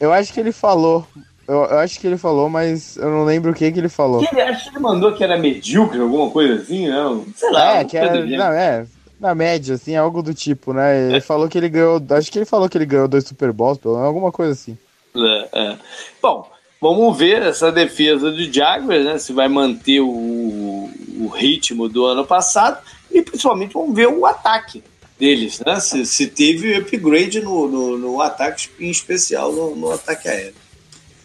Eu 0.00 0.12
acho 0.12 0.32
que 0.32 0.40
ele 0.40 0.52
falou, 0.52 1.06
eu, 1.46 1.56
eu, 1.56 1.78
acho 1.78 2.00
que 2.00 2.06
ele 2.06 2.18
falou, 2.18 2.48
mas 2.48 2.96
eu 2.96 3.10
não 3.10 3.24
lembro 3.24 3.52
o 3.52 3.54
que, 3.54 3.70
que 3.70 3.78
ele 3.78 3.88
falou. 3.88 4.20
Que 4.20 4.34
ele, 4.34 4.42
acho 4.42 4.64
que 4.64 4.70
ele 4.70 4.80
mandou 4.80 5.12
que 5.12 5.22
era 5.22 5.38
medíocre, 5.38 6.00
alguma 6.00 6.30
coisa 6.30 6.54
assim, 6.54 6.88
não? 6.88 7.24
Sei 7.36 7.50
lá. 7.50 7.78
É, 7.78 7.84
que 7.84 7.96
era, 7.96 8.24
não, 8.24 8.52
é, 8.52 8.86
na 9.20 9.34
média, 9.34 9.76
assim, 9.76 9.94
algo 9.94 10.22
do 10.22 10.34
tipo, 10.34 10.72
né? 10.72 11.06
Ele 11.06 11.16
é. 11.18 11.20
falou 11.20 11.48
que 11.48 11.56
ele 11.56 11.68
ganhou, 11.68 12.02
acho 12.10 12.32
que 12.32 12.38
ele 12.38 12.44
falou 12.44 12.68
que 12.68 12.76
ele 12.76 12.86
ganhou 12.86 13.06
dois 13.06 13.24
Super 13.24 13.52
Bowls, 13.52 13.78
alguma 13.84 14.32
coisa 14.32 14.52
assim. 14.52 14.76
É, 15.16 15.48
é. 15.52 15.76
Bom, 16.20 16.48
vamos 16.84 17.16
ver 17.16 17.40
essa 17.40 17.72
defesa 17.72 18.30
do 18.30 18.52
Jaguars, 18.52 19.06
né? 19.06 19.16
Se 19.16 19.32
vai 19.32 19.48
manter 19.48 20.00
o, 20.00 20.90
o 21.18 21.28
ritmo 21.28 21.88
do 21.88 22.04
ano 22.04 22.26
passado 22.26 22.78
e 23.10 23.22
principalmente 23.22 23.72
vamos 23.72 23.96
ver 23.96 24.08
o 24.08 24.26
ataque 24.26 24.84
deles, 25.18 25.62
né? 25.64 25.80
Se, 25.80 26.04
se 26.04 26.26
teve 26.26 26.76
upgrade 26.76 27.40
no, 27.40 27.66
no, 27.66 27.96
no 27.96 28.20
ataque, 28.20 28.68
em 28.78 28.90
especial 28.90 29.50
no, 29.50 29.74
no 29.74 29.92
ataque 29.92 30.28
aéreo. 30.28 30.54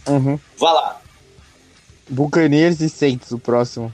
Uhum. 0.07 0.39
Vá 0.57 0.71
lá. 0.71 1.01
Buccaneers 2.07 2.79
e 2.79 2.89
Saints, 2.89 3.29
o 3.31 3.37
próximo. 3.37 3.93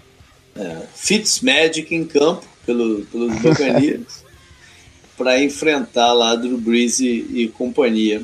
É, 0.55 0.83
Fitzmagic 0.93 1.95
em 1.95 2.05
campo 2.05 2.45
pelo, 2.63 3.03
pelos 3.05 3.39
Buccaneers 3.39 4.23
para 5.17 5.41
enfrentar 5.41 6.13
lá 6.13 6.35
Drew 6.35 6.59
Brees 6.59 6.99
e, 6.99 7.25
e 7.33 7.47
companhia. 7.47 8.21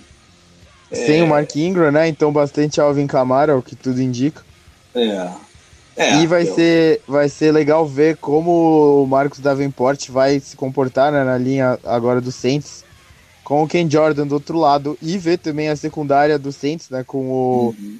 Sem 0.91 1.19
é... 1.19 1.23
o 1.23 1.27
Mark 1.27 1.55
Ingram, 1.55 1.91
né? 1.91 2.07
Então 2.07 2.31
bastante 2.31 2.81
Alvin 2.81 3.07
Kamara, 3.07 3.57
o 3.57 3.61
que 3.61 3.75
tudo 3.75 4.01
indica. 4.01 4.43
É. 4.93 5.29
é 5.95 6.15
e 6.21 6.27
vai, 6.27 6.47
eu... 6.47 6.53
ser, 6.53 7.01
vai 7.07 7.29
ser 7.29 7.51
legal 7.51 7.85
ver 7.87 8.17
como 8.17 9.03
o 9.03 9.07
Marcos 9.07 9.39
Davenport 9.39 10.09
vai 10.09 10.39
se 10.39 10.55
comportar 10.55 11.11
né, 11.11 11.23
na 11.23 11.37
linha 11.37 11.79
agora 11.85 12.19
do 12.19 12.31
Saints 12.31 12.83
com 13.43 13.63
o 13.63 13.67
Ken 13.67 13.89
Jordan 13.89 14.27
do 14.27 14.33
outro 14.33 14.57
lado 14.57 14.97
e 15.01 15.17
ver 15.17 15.37
também 15.37 15.69
a 15.69 15.75
secundária 15.75 16.37
do 16.37 16.51
Saints, 16.51 16.89
né, 16.89 17.03
com 17.05 17.17
o 17.17 17.75
uhum. 17.77 17.99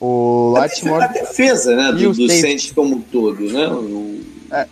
o 0.00 0.52
Latimore. 0.52 1.04
A 1.04 1.08
defesa, 1.08 1.76
né, 1.76 1.92
do, 1.92 2.12
do 2.12 2.28
Saints 2.28 2.72
como 2.72 2.96
um 2.96 3.00
todo, 3.00 3.40
né? 3.52 3.68
O... 3.68 4.20
É. 4.50 4.66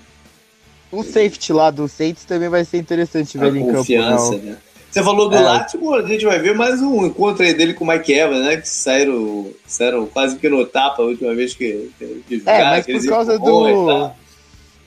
o 0.91 1.03
safety 1.03 1.53
lá 1.53 1.71
do 1.71 1.89
Saints 1.89 2.25
também 2.25 2.49
vai 2.49 2.65
ser 2.65 2.79
interessante 2.79 3.39
ver 3.39 3.47
ele 3.49 3.61
em 3.61 3.73
campo. 3.73 3.91
Né? 3.91 4.51
né? 4.51 4.57
Você 4.91 5.05
falou 5.05 5.29
do 5.29 5.37
é. 5.37 5.41
Latimore, 5.41 6.05
a 6.05 6.09
gente 6.09 6.25
vai 6.25 6.41
ver 6.41 6.53
mais 6.53 6.83
um 6.83 7.07
encontro 7.07 7.45
aí 7.45 7.55
dele 7.55 7.75
com 7.75 7.85
o 7.85 7.89
Mike 7.89 8.13
Evans, 8.13 8.45
né? 8.45 8.57
Que 8.57 8.69
saíram, 8.69 9.49
saíram 9.65 10.05
quase 10.07 10.37
que 10.37 10.49
no 10.49 10.67
tapa 10.67 11.03
a 11.03 11.07
última 11.07 11.33
vez 11.33 11.55
que, 11.55 11.91
que 12.27 12.39
jogaram. 12.39 12.59
É, 12.59 12.71
mas 12.71 12.87
por 12.87 13.09
causa 13.09 13.39
do 13.39 14.11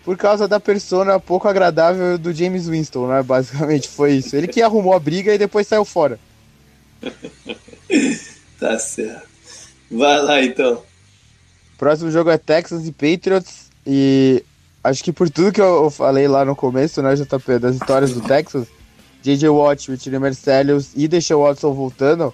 por 0.04 0.18
causa 0.18 0.48
da 0.48 0.60
persona 0.60 1.18
pouco 1.22 1.48
agradável 1.48 2.18
do 2.18 2.34
James 2.34 2.68
Winston, 2.68 3.08
né? 3.08 3.24
Basicamente 3.24 3.88
foi 3.88 4.16
isso. 4.16 4.36
Ele 4.36 4.48
que 4.48 4.62
arrumou 4.62 4.94
a 4.94 5.00
briga 5.00 5.34
e 5.34 5.38
depois 5.38 5.66
saiu 5.66 5.86
fora. 5.86 6.20
tá 8.60 8.78
certo. 8.78 9.26
Vai 9.90 10.22
lá 10.22 10.44
então. 10.44 10.84
Próximo 11.78 12.12
jogo 12.12 12.30
é 12.30 12.38
Texas 12.38 12.86
e 12.86 12.92
Patriots. 12.92 13.70
E 13.88 14.44
acho 14.84 15.02
que 15.02 15.14
por 15.14 15.30
tudo 15.30 15.54
que 15.54 15.62
eu 15.62 15.90
falei 15.90 16.28
lá 16.28 16.44
no 16.44 16.58
começo, 16.58 17.02
né, 17.02 17.16
JP, 17.16 17.60
das 17.60 17.76
histórias 17.76 18.12
do 18.12 18.20
Texas, 18.20 18.68
J.J. 19.24 19.48
Watt, 19.48 19.90
Richard 19.90 20.20
Mercelius 20.20 20.92
e 20.96 21.08
Deshaun 21.08 21.44
Watson 21.44 21.74
voltando, 21.74 22.34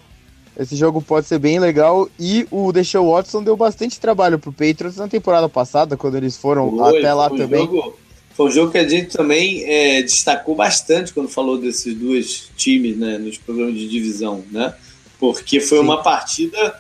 esse 0.57 0.75
jogo 0.75 1.01
pode 1.01 1.27
ser 1.27 1.37
bem 1.37 1.59
legal 1.59 2.09
e 2.19 2.47
o 2.49 2.71
Deshaun 2.71 3.11
Watson 3.11 3.43
deu 3.43 3.55
bastante 3.55 3.99
trabalho 3.99 4.39
pro 4.39 4.51
Patriots 4.51 4.97
na 4.97 5.07
temporada 5.07 5.47
passada, 5.47 5.95
quando 5.95 6.17
eles 6.17 6.35
foram 6.35 6.75
foi, 6.75 6.97
até 6.97 7.13
lá 7.13 7.29
também. 7.29 7.65
Jogo, 7.65 7.95
foi 8.33 8.47
um 8.47 8.51
jogo 8.51 8.71
que 8.71 8.77
a 8.79 8.87
gente 8.87 9.15
também 9.15 9.63
é, 9.65 10.01
destacou 10.01 10.55
bastante 10.55 11.13
quando 11.13 11.29
falou 11.29 11.59
desses 11.59 11.93
dois 11.95 12.49
times 12.57 12.97
né, 12.97 13.19
nos 13.19 13.37
programas 13.37 13.75
de 13.75 13.87
divisão, 13.87 14.43
né? 14.51 14.73
Porque 15.19 15.59
foi 15.59 15.77
Sim. 15.77 15.83
uma 15.83 16.01
partida 16.01 16.79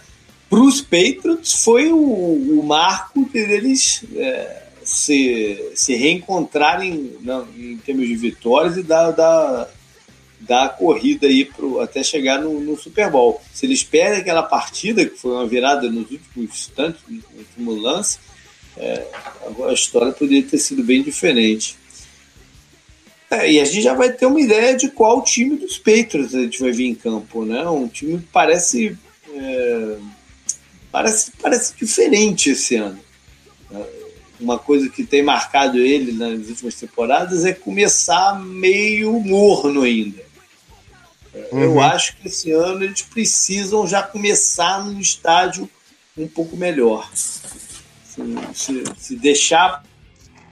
para 0.49 0.59
os 0.59 0.81
Patriots, 0.81 1.63
foi 1.63 1.91
o, 1.91 1.97
o 1.97 2.63
marco 2.65 3.29
deles 3.31 4.03
é, 4.15 4.63
se, 4.83 5.71
se 5.75 5.95
reencontrarem 5.95 7.11
não, 7.21 7.45
em 7.55 7.77
termos 7.77 8.07
de 8.07 8.15
vitórias 8.15 8.75
e 8.75 8.81
da, 8.81 9.11
da 9.11 9.69
da 10.39 10.69
corrida 10.69 11.27
aí 11.27 11.45
pro, 11.45 11.79
até 11.81 12.03
chegar 12.03 12.39
no, 12.39 12.59
no, 12.59 12.77
Super 12.77 13.11
Bowl. 13.11 13.41
Se 13.53 13.65
eles 13.65 13.83
perdem 13.83 14.19
aquela 14.19 14.43
partida, 14.43 15.05
que 15.05 15.17
foi 15.17 15.31
uma 15.31 15.45
virada 15.45 15.89
nos 15.89 16.09
últimos 16.09 16.49
instantes, 16.51 17.01
no 17.07 17.21
último 17.37 17.73
lance, 17.73 18.19
é, 18.77 19.05
a 19.67 19.73
história 19.73 20.11
poderia 20.13 20.43
ter 20.43 20.57
sido 20.57 20.83
bem 20.83 21.03
diferente. 21.03 21.77
É, 23.29 23.51
e 23.51 23.59
a 23.59 23.65
gente 23.65 23.81
já 23.81 23.93
vai 23.93 24.11
ter 24.11 24.25
uma 24.25 24.41
ideia 24.41 24.75
de 24.75 24.89
qual 24.89 25.23
time 25.23 25.57
dos 25.57 25.77
Patriots 25.77 26.33
a 26.33 26.41
gente 26.41 26.59
vai 26.59 26.71
vir 26.71 26.87
em 26.87 26.95
campo, 26.95 27.45
né? 27.45 27.67
Um 27.69 27.87
time 27.87 28.17
que 28.17 28.27
parece, 28.31 28.97
é, 29.31 29.97
parece, 30.91 31.31
parece 31.39 31.75
diferente 31.75 32.51
esse 32.51 32.75
ano. 32.75 32.99
Uma 34.39 34.57
coisa 34.57 34.89
que 34.89 35.03
tem 35.03 35.21
marcado 35.21 35.77
ele 35.77 36.13
nas 36.13 36.47
últimas 36.47 36.75
temporadas 36.75 37.43
é 37.45 37.51
começar 37.51 38.39
meio 38.39 39.11
morno 39.19 39.83
ainda. 39.83 40.28
Uhum. 41.51 41.61
Eu 41.61 41.79
acho 41.79 42.15
que 42.17 42.27
esse 42.27 42.51
ano 42.51 42.83
eles 42.83 43.01
precisam 43.01 43.87
já 43.87 44.03
começar 44.03 44.85
num 44.85 44.99
estádio 44.99 45.69
um 46.17 46.27
pouco 46.27 46.55
melhor. 46.57 47.09
Se, 47.13 48.21
se, 48.53 48.83
se 48.97 49.15
deixar 49.15 49.83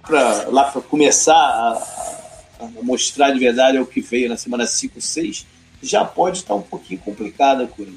para 0.02 0.48
lá 0.50 0.64
para 0.66 0.82
começar 0.82 1.34
a, 1.34 2.64
a, 2.64 2.84
mostrar 2.84 3.32
de 3.32 3.40
verdade 3.40 3.78
o 3.78 3.86
que 3.86 4.00
veio 4.00 4.30
na 4.30 4.38
semana 4.38 4.66
5, 4.66 5.02
6, 5.02 5.46
já 5.82 6.06
pode 6.06 6.38
estar 6.38 6.56
um 6.56 6.62
pouquinho 6.62 7.00
complicada 7.02 7.66
a 7.66 7.68
coisa. 7.68 7.92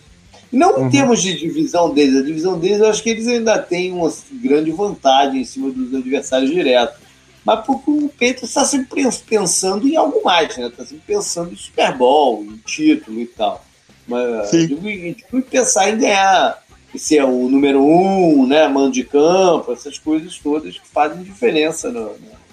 Não 0.51 0.77
uhum. 0.77 0.87
em 0.87 0.91
termos 0.91 1.23
de 1.23 1.39
divisão 1.39 1.95
deles, 1.95 2.17
a 2.17 2.25
divisão 2.25 2.59
deles 2.59 2.81
eu 2.81 2.89
acho 2.89 3.03
que 3.03 3.11
eles 3.11 3.29
ainda 3.29 3.59
têm 3.59 3.93
uma 3.93 4.13
grande 4.33 4.73
vantagem 4.73 5.41
em 5.41 5.45
cima 5.45 5.71
dos 5.71 5.95
adversários 5.95 6.51
diretos 6.51 7.00
mas 7.45 7.65
porque 7.65 7.91
o 7.91 8.09
Peito 8.09 8.45
está 8.45 8.65
sempre 8.65 9.09
pensando 9.27 9.89
em 9.89 9.97
algo 9.97 10.23
mais, 10.23 10.57
né? 10.57 10.67
Está 10.67 10.85
sempre 10.85 11.05
pensando 11.07 11.53
em 11.53 11.57
Super 11.57 11.97
Bowl, 11.97 12.45
em 12.45 12.57
título 12.59 13.21
e 13.21 13.27
tal. 13.27 13.65
Mas 14.07 14.51
digo, 14.51 14.81
digo 14.81 15.43
pensar 15.43 15.89
em 15.89 15.99
ganhar, 15.99 16.63
ser 16.97 17.25
o 17.25 17.49
número 17.49 17.83
um, 17.83 18.47
né? 18.47 18.69
Mando 18.69 18.93
de 18.93 19.05
campo, 19.05 19.73
essas 19.73 19.99
coisas 19.99 20.39
todas 20.39 20.79
que 20.79 20.87
fazem 20.87 21.23
diferença 21.23 21.91
na, 21.91 22.01
na, 22.01 22.11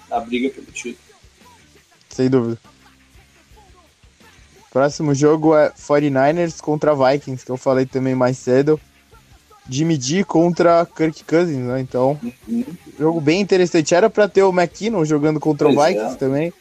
na 0.08 0.20
briga 0.20 0.48
pelo 0.50 0.66
título. 0.68 0.98
sem 2.08 2.30
dúvida. 2.30 2.58
Próximo 4.70 5.14
jogo 5.14 5.56
é 5.56 5.70
49ers 5.70 6.60
contra 6.60 6.94
Vikings, 6.94 7.44
que 7.44 7.50
eu 7.50 7.56
falei 7.56 7.86
também 7.86 8.14
mais 8.14 8.38
cedo. 8.38 8.80
Jimmy 9.68 10.00
G 10.00 10.24
contra 10.24 10.86
Kirk 10.86 11.24
Cousins, 11.24 11.58
né? 11.58 11.80
Então, 11.80 12.18
uhum. 12.48 12.64
jogo 12.98 13.20
bem 13.20 13.40
interessante. 13.40 13.94
Era 13.94 14.08
para 14.08 14.26
ter 14.26 14.42
o 14.42 14.50
McKinnon 14.50 15.04
jogando 15.04 15.38
contra 15.38 15.66
pois 15.66 15.76
o 15.76 15.82
é. 15.82 15.88
Vikings 15.88 16.14
é. 16.14 16.18
também. 16.18 16.52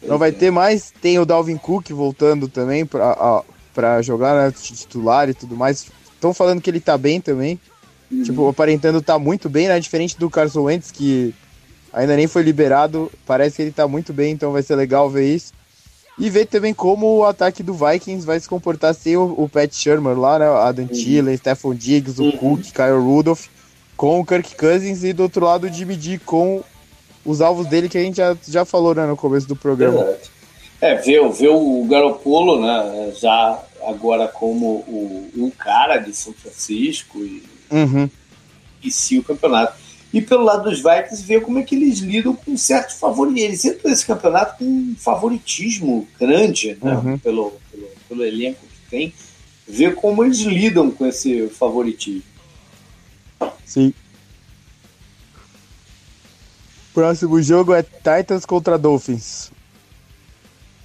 Pois 0.00 0.10
Não 0.10 0.18
vai 0.18 0.30
é. 0.30 0.32
ter 0.32 0.50
mais. 0.50 0.92
Tem 1.02 1.18
o 1.18 1.26
Dalvin 1.26 1.56
Cook 1.56 1.90
voltando 1.90 2.48
também 2.48 2.86
para 2.86 4.02
jogar, 4.02 4.34
né? 4.34 4.52
Titular 4.52 5.28
e 5.28 5.34
tudo 5.34 5.56
mais. 5.56 5.86
Estão 6.14 6.32
falando 6.32 6.60
que 6.60 6.70
ele 6.70 6.80
tá 6.80 6.96
bem 6.96 7.20
também. 7.20 7.58
Uhum. 8.10 8.22
Tipo, 8.22 8.48
aparentando 8.48 9.02
tá 9.02 9.18
muito 9.18 9.48
bem, 9.48 9.68
né? 9.68 9.78
Diferente 9.80 10.16
do 10.18 10.30
Carson 10.30 10.62
Wentz, 10.62 10.90
que 10.90 11.34
ainda 11.92 12.16
nem 12.16 12.26
foi 12.26 12.42
liberado. 12.42 13.10
Parece 13.26 13.56
que 13.56 13.62
ele 13.62 13.72
tá 13.72 13.88
muito 13.88 14.12
bem, 14.12 14.32
então 14.32 14.52
vai 14.52 14.62
ser 14.62 14.76
legal 14.76 15.10
ver 15.10 15.34
isso. 15.34 15.52
E 16.18 16.28
ver 16.28 16.46
também 16.46 16.74
como 16.74 17.18
o 17.18 17.24
ataque 17.24 17.62
do 17.62 17.72
Vikings 17.72 18.26
vai 18.26 18.40
se 18.40 18.48
comportar 18.48 18.94
sem 18.94 19.16
o, 19.16 19.34
o 19.38 19.48
Pat 19.48 19.72
Shermer 19.72 20.18
lá, 20.18 20.38
né? 20.38 20.46
Adam 20.46 20.84
uhum. 20.84 20.90
Thielen, 20.90 21.36
Stephon 21.36 21.74
Diggs, 21.74 22.20
o 22.20 22.24
uhum. 22.24 22.32
Cook, 22.32 22.62
Kyle 22.72 23.00
Rudolph, 23.00 23.46
com 23.96 24.20
o 24.20 24.26
Kirk 24.26 24.56
Cousins 24.56 25.04
e 25.04 25.12
do 25.12 25.22
outro 25.22 25.44
lado 25.44 25.66
o 25.66 25.72
Jimmy 25.72 25.94
G 25.94 26.18
com 26.18 26.62
os 27.24 27.40
alvos 27.40 27.66
dele 27.66 27.88
que 27.88 27.98
a 27.98 28.02
gente 28.02 28.16
já, 28.16 28.36
já 28.48 28.64
falou 28.64 28.94
né, 28.94 29.06
no 29.06 29.16
começo 29.16 29.46
do 29.46 29.54
programa. 29.54 29.98
Verdade. 30.04 30.30
É, 30.80 30.94
ver, 30.94 31.28
ver 31.30 31.48
o 31.48 31.84
Garoppolo, 31.84 32.60
né, 32.60 33.12
já 33.20 33.60
agora 33.86 34.28
como 34.28 34.66
o, 34.86 35.30
um 35.36 35.50
cara 35.50 35.98
de 35.98 36.14
São 36.14 36.32
Francisco 36.32 37.18
e, 37.18 37.42
uhum. 37.70 38.08
e 38.82 38.90
sim 38.90 39.18
o 39.18 39.24
campeonato. 39.24 39.74
E 40.12 40.22
pelo 40.22 40.44
lado 40.44 40.68
dos 40.68 40.78
Vikings, 40.78 41.22
ver 41.22 41.42
como 41.42 41.58
é 41.58 41.62
que 41.62 41.74
eles 41.74 41.98
lidam 41.98 42.34
com 42.34 42.56
certo 42.56 42.96
favoritismo. 42.96 43.48
Eles 43.48 43.64
entram 43.64 43.90
nesse 43.90 44.06
campeonato 44.06 44.58
com 44.58 44.64
um 44.64 44.96
favoritismo 44.98 46.08
grande 46.18 46.78
né? 46.82 46.94
uhum. 46.94 47.18
pelo, 47.18 47.52
pelo, 47.70 47.88
pelo, 48.08 48.24
elenco 48.24 48.60
que 48.60 48.90
tem. 48.90 49.14
Ver 49.66 49.94
como 49.94 50.24
eles 50.24 50.38
lidam 50.38 50.90
com 50.90 51.06
esse 51.06 51.48
favoritismo. 51.48 52.22
Sim. 53.66 53.92
Próximo 56.94 57.40
jogo 57.42 57.74
é 57.74 57.82
Titans 57.82 58.46
contra 58.46 58.78
Dolphins. 58.78 59.52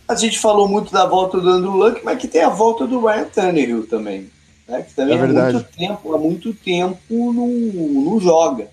A 0.06 0.16
gente 0.16 0.38
falou 0.38 0.68
muito 0.68 0.92
da 0.92 1.06
volta 1.06 1.40
do 1.40 1.50
Andrew 1.50 1.72
Luck, 1.72 2.02
mas 2.04 2.20
que 2.20 2.28
tem 2.28 2.42
a 2.42 2.50
volta 2.50 2.86
do 2.86 3.06
Ryan 3.06 3.24
Tannehill 3.24 3.88
também. 3.88 4.30
Né? 4.68 4.82
Que 4.82 4.94
também 4.94 5.18
é 5.18 5.22
há 5.22 5.28
muito 5.28 5.64
tempo, 5.64 6.14
há 6.14 6.18
muito 6.18 6.54
tempo 6.54 7.34
não, 7.34 7.48
não 7.48 8.20
joga 8.20 8.73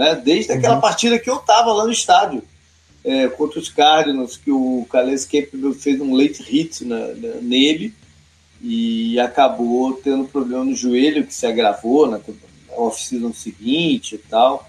né? 0.00 0.14
Desde 0.14 0.52
aquela 0.52 0.76
uhum. 0.76 0.80
partida 0.80 1.18
que 1.18 1.28
eu 1.28 1.36
estava 1.36 1.74
lá 1.74 1.84
no 1.84 1.92
estádio 1.92 2.42
é, 3.04 3.28
contra 3.28 3.60
os 3.60 3.68
Cardinals, 3.68 4.38
que 4.38 4.50
o 4.50 4.86
Calais 4.90 5.26
Campbell 5.26 5.74
fez 5.74 6.00
um 6.00 6.14
late 6.14 6.42
hit 6.42 6.86
na, 6.86 7.08
na, 7.08 7.34
nele 7.42 7.92
e 8.62 9.20
acabou 9.20 9.92
tendo 9.92 10.24
problema 10.24 10.64
no 10.64 10.74
joelho 10.74 11.26
que 11.26 11.34
se 11.34 11.46
agravou 11.46 12.06
na, 12.06 12.16
na 12.16 12.76
off-season 12.78 13.30
seguinte 13.34 14.14
e 14.14 14.18
tal. 14.18 14.66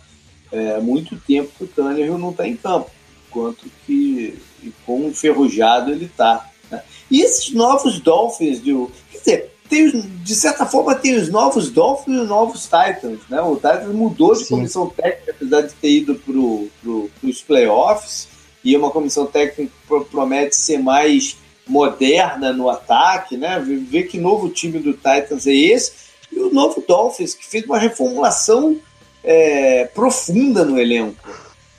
É, 0.51 0.81
muito 0.81 1.15
tempo 1.15 1.49
que 1.57 1.63
o 1.63 1.67
Tannehill 1.67 2.17
não 2.17 2.31
está 2.31 2.45
em 2.45 2.57
campo, 2.57 2.91
quanto 3.29 3.71
que 3.85 4.37
e 4.61 4.71
quão 4.85 5.07
enferrujado 5.07 5.91
ele 5.91 6.05
está. 6.05 6.51
Né? 6.69 6.83
E 7.09 7.21
esses 7.21 7.53
novos 7.53 8.01
Dolphins, 8.01 8.61
de, 8.61 8.73
quer 9.09 9.17
dizer, 9.17 9.51
tem, 9.71 9.89
de 9.89 10.35
certa 10.35 10.65
forma, 10.65 10.93
tem 10.93 11.15
os 11.15 11.29
novos 11.29 11.69
Dolphins 11.69 12.17
e 12.17 12.19
os 12.19 12.27
novos 12.27 12.63
Titans. 12.63 13.21
Né? 13.29 13.41
O 13.41 13.55
Titans 13.55 13.95
mudou 13.95 14.33
de 14.33 14.43
Sim. 14.43 14.55
comissão 14.55 14.89
técnica, 14.89 15.31
apesar 15.31 15.61
de 15.61 15.73
ter 15.75 15.89
ido 15.89 16.15
para 16.15 16.33
pro, 16.33 17.09
os 17.23 17.41
playoffs, 17.41 18.27
e 18.65 18.75
uma 18.75 18.91
comissão 18.91 19.25
técnica 19.25 19.71
que 19.71 20.05
promete 20.11 20.57
ser 20.57 20.77
mais 20.77 21.37
moderna 21.65 22.51
no 22.51 22.69
ataque, 22.69 23.37
né? 23.37 23.59
Ver 23.59 24.03
que 24.03 24.19
novo 24.19 24.49
time 24.49 24.77
do 24.77 24.91
Titans 24.91 25.47
é 25.47 25.53
esse. 25.53 25.93
E 26.31 26.37
o 26.37 26.53
novo 26.53 26.83
Dolphins, 26.85 27.33
que 27.33 27.47
fez 27.47 27.63
uma 27.63 27.79
reformulação 27.79 28.77
é, 29.23 29.85
profunda 29.85 30.65
no 30.65 30.77
elenco, 30.77 31.27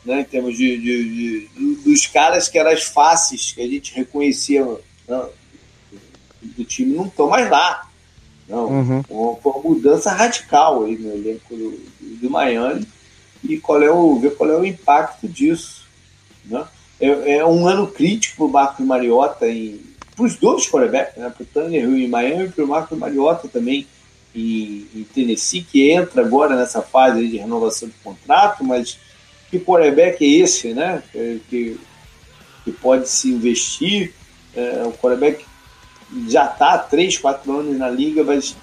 né? 0.04 0.20
em 0.20 0.24
termos 0.24 0.56
de, 0.56 0.78
de, 0.78 1.48
de, 1.48 1.74
dos 1.84 2.06
caras 2.06 2.48
que 2.48 2.58
eram 2.58 2.70
as 2.70 2.82
faces 2.84 3.52
que 3.52 3.62
a 3.62 3.68
gente 3.68 3.94
reconhecia 3.94 4.64
né? 5.06 5.24
Do 6.42 6.64
time 6.64 6.96
não 6.96 7.06
estão 7.06 7.28
mais 7.28 7.48
lá. 7.50 7.88
Não, 8.48 8.66
uhum. 8.66 9.04
uma, 9.08 9.38
uma, 9.44 9.62
mudança 9.62 10.10
radical 10.10 10.84
aí 10.84 10.98
no 10.98 11.12
elenco 11.12 11.56
do, 11.56 11.80
do, 12.00 12.30
Miami 12.30 12.86
e 13.42 13.56
qual 13.56 13.82
é 13.82 13.90
o, 13.90 14.18
ver 14.18 14.36
qual 14.36 14.50
é 14.50 14.56
o 14.56 14.66
impacto 14.66 15.28
disso. 15.28 15.86
Né? 16.44 16.64
É, 17.00 17.36
é 17.36 17.46
um 17.46 17.66
ano 17.66 17.86
crítico 17.86 18.36
para 18.36 18.44
o 18.46 18.50
Marcos 18.50 18.84
Mariota 18.84 19.46
para 20.14 20.24
os 20.24 20.36
dois 20.36 20.68
quarterbacks, 20.68 21.16
né? 21.16 21.30
para 21.30 21.42
o 21.42 21.46
Tanner 21.46 21.84
em 21.84 22.08
Miami 22.08 22.44
e 22.44 22.48
para 22.50 22.64
o 22.64 22.68
Marcos 22.68 22.98
Mariota 22.98 23.48
também 23.48 23.86
em, 24.34 24.86
em, 24.94 25.04
Tennessee, 25.04 25.62
que 25.62 25.90
entra 25.90 26.22
agora 26.22 26.56
nessa 26.56 26.82
fase 26.82 27.26
de 27.26 27.36
renovação 27.36 27.88
de 27.88 27.94
contrato, 28.02 28.64
mas 28.64 28.98
que 29.50 29.58
quarterback 29.58 30.24
é 30.24 30.42
esse, 30.42 30.72
né? 30.72 31.02
Que, 31.48 31.78
que 32.64 32.72
pode 32.72 33.08
se 33.08 33.30
investir, 33.30 34.14
é 34.54 34.82
um 34.84 34.92
quarterback 34.92 35.44
já 36.28 36.46
está 36.46 36.74
há 36.74 36.78
3, 36.78 37.18
4 37.18 37.58
anos 37.58 37.78
na 37.78 37.88
liga, 37.88 38.22
mas 38.24 38.56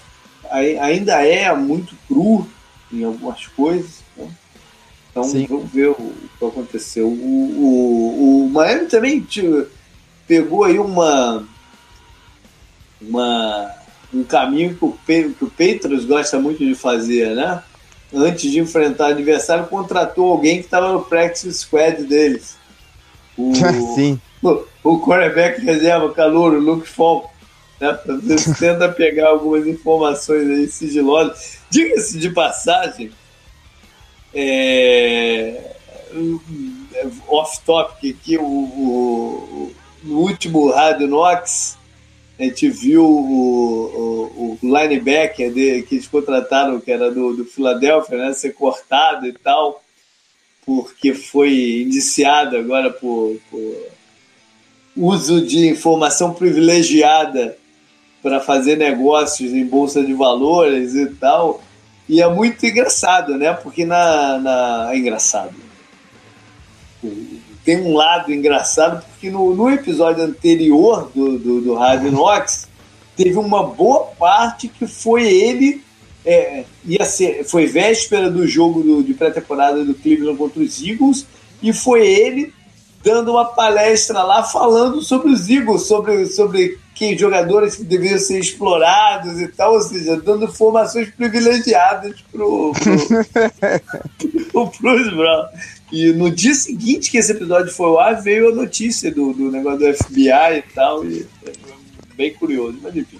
ainda 0.52 1.26
é 1.26 1.54
muito 1.56 1.96
cru 2.08 2.48
em 2.92 3.04
algumas 3.04 3.46
coisas. 3.48 4.04
Né? 4.16 4.28
Então 5.12 5.24
Sim. 5.24 5.46
vamos 5.48 5.72
ver 5.72 5.90
o 5.90 5.96
que 5.96 6.46
aconteceu. 6.46 7.08
O, 7.08 7.12
o, 7.12 8.46
o 8.46 8.50
Miami 8.50 8.86
também 8.88 9.26
pegou 10.28 10.64
aí 10.64 10.78
uma, 10.78 11.44
uma, 13.02 13.72
um 14.14 14.24
caminho 14.24 14.76
que 14.76 14.86
o, 14.86 14.98
que 15.08 15.44
o 15.44 15.50
Patriots 15.50 16.06
gosta 16.06 16.40
muito 16.40 16.66
de 16.66 16.76
fazer, 16.76 17.36
né? 17.36 17.64
Antes 18.14 18.52
de 18.52 18.60
enfrentar 18.60 19.10
o 19.10 19.12
adversário, 19.12 19.68
contratou 19.68 20.32
alguém 20.32 20.58
que 20.58 20.66
estava 20.66 20.92
no 20.92 21.04
practice 21.04 21.54
squad 21.54 22.04
deles. 22.04 22.58
O, 23.38 23.54
Sim. 23.96 24.20
O, 24.42 24.64
o 24.84 25.00
quarterback 25.00 25.62
reserva, 25.62 26.12
calor, 26.14 26.54
o 26.54 26.60
Luke 26.60 26.88
Falk 26.88 27.28
né? 27.80 27.98
Tenta 28.60 28.90
pegar 28.90 29.30
algumas 29.30 29.66
informações 29.66 30.48
aí 30.50 30.68
sigilosas. 30.68 31.60
Diga-se 31.70 32.20
de 32.20 32.30
passagem, 32.30 33.12
é, 34.34 35.76
off-topic 37.28 38.16
aqui, 38.16 38.38
o, 38.38 38.44
o, 38.44 39.72
no 40.04 40.20
último 40.20 40.72
Rádio 40.72 41.08
Nox, 41.08 41.78
a 42.40 42.44
gente 42.44 42.70
viu 42.70 43.04
o, 43.06 44.32
o, 44.38 44.58
o 44.62 44.78
linebacker 44.78 45.52
de, 45.54 45.84
que 45.84 45.96
eles 45.96 46.08
contrataram, 46.08 46.80
que 46.80 46.92
era 46.92 47.12
do, 47.12 47.36
do 47.36 47.46
Philadelphia, 47.46 48.18
né, 48.18 48.34
ser 48.34 48.54
cortado 48.54 49.28
e 49.28 49.34
tal, 49.34 49.84
porque 50.66 51.14
foi 51.14 51.82
indiciado 51.82 52.56
agora 52.56 52.92
por, 52.92 53.38
por 53.50 53.88
uso 54.96 55.46
de 55.46 55.68
informação 55.68 56.34
privilegiada 56.34 57.58
para 58.22 58.40
fazer 58.40 58.78
negócios 58.78 59.54
em 59.54 59.66
bolsa 59.66 60.04
de 60.04 60.14
valores 60.14 60.94
e 60.96 61.08
tal. 61.08 61.62
E 62.08 62.22
é 62.22 62.28
muito 62.28 62.66
engraçado, 62.66 63.38
né? 63.38 63.54
Porque 63.54 63.86
na, 63.86 64.40
na... 64.40 64.90
é 64.92 64.98
engraçado. 64.98 65.54
Tem 67.64 67.80
um 67.82 67.94
lado 67.94 68.34
engraçado, 68.34 69.06
porque 69.06 69.30
no, 69.30 69.56
no 69.56 69.70
episódio 69.70 70.24
anterior 70.24 71.12
do, 71.14 71.38
do, 71.38 71.62
do 71.62 71.76
Rádio 71.76 72.12
Nox, 72.12 72.68
teve 73.16 73.38
uma 73.38 73.64
boa 73.64 74.06
parte 74.18 74.68
que 74.68 74.88
foi 74.88 75.28
ele. 75.28 75.84
É, 76.26 76.66
ia 76.86 77.06
ser, 77.06 77.46
foi 77.46 77.66
véspera 77.66 78.30
do 78.30 78.46
jogo 78.48 78.82
do, 78.82 79.04
de 79.04 79.14
pré-temporada 79.14 79.86
do 79.86 79.94
Cleveland 79.94 80.38
contra 80.38 80.62
os 80.62 80.82
Eagles, 80.82 81.26
e 81.62 81.72
foi 81.72 82.06
ele 82.06 82.54
dando 83.04 83.32
uma 83.32 83.46
palestra 83.46 84.24
lá 84.24 84.44
falando 84.44 85.02
sobre 85.02 85.32
os 85.32 85.50
Eagles, 85.50 85.84
sobre, 85.84 86.26
sobre 86.28 86.78
que 86.94 87.18
jogadores 87.18 87.78
que 87.78 87.84
deveriam 87.84 88.20
ser 88.20 88.40
explorados 88.40 89.40
e 89.40 89.48
tal, 89.48 89.74
ou 89.76 89.82
seja, 89.82 90.20
dando 90.20 90.46
informações 90.46 91.10
privilegiadas 91.12 92.20
pro, 92.30 92.74
pro, 94.52 94.68
pros 94.78 95.14
Brown. 95.14 95.46
E 95.92 96.12
no 96.12 96.30
dia 96.30 96.54
seguinte 96.54 97.10
que 97.10 97.18
esse 97.18 97.32
episódio 97.32 97.72
foi 97.72 97.90
lá, 97.92 98.12
veio 98.12 98.50
a 98.50 98.56
notícia 98.56 99.10
do, 99.12 99.34
do 99.34 99.50
negócio 99.50 99.80
do 99.80 99.94
FBI 99.94 100.58
e 100.58 100.74
tal, 100.76 101.06
e 101.06 101.26
é 101.46 101.52
bem 102.16 102.34
curioso, 102.34 102.78
mas 102.82 102.96
enfim. 102.96 103.18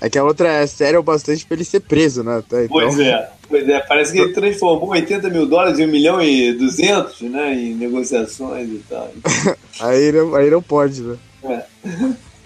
É 0.00 0.08
que 0.08 0.18
a 0.18 0.24
outra 0.24 0.48
é 0.48 0.66
séria 0.66 1.00
bastante 1.02 1.44
pra 1.44 1.54
ele 1.54 1.64
ser 1.64 1.80
preso, 1.80 2.22
né? 2.22 2.42
Então... 2.46 2.66
Pois 2.68 2.98
é, 2.98 3.30
pois 3.48 3.68
é. 3.68 3.80
Parece 3.80 4.12
que 4.12 4.18
ele 4.18 4.32
transformou 4.32 4.90
80 4.90 5.28
mil 5.28 5.46
dólares 5.46 5.78
em 5.78 5.86
1 5.86 5.88
milhão 5.88 6.22
e 6.22 6.52
200, 6.54 7.20
né? 7.22 7.54
Em 7.54 7.74
negociações 7.74 8.68
e 8.68 8.82
tal. 8.88 9.12
aí, 9.80 10.10
não, 10.10 10.34
aí 10.34 10.50
não 10.50 10.62
pode, 10.62 11.02
né? 11.02 11.16
É. 11.44 11.64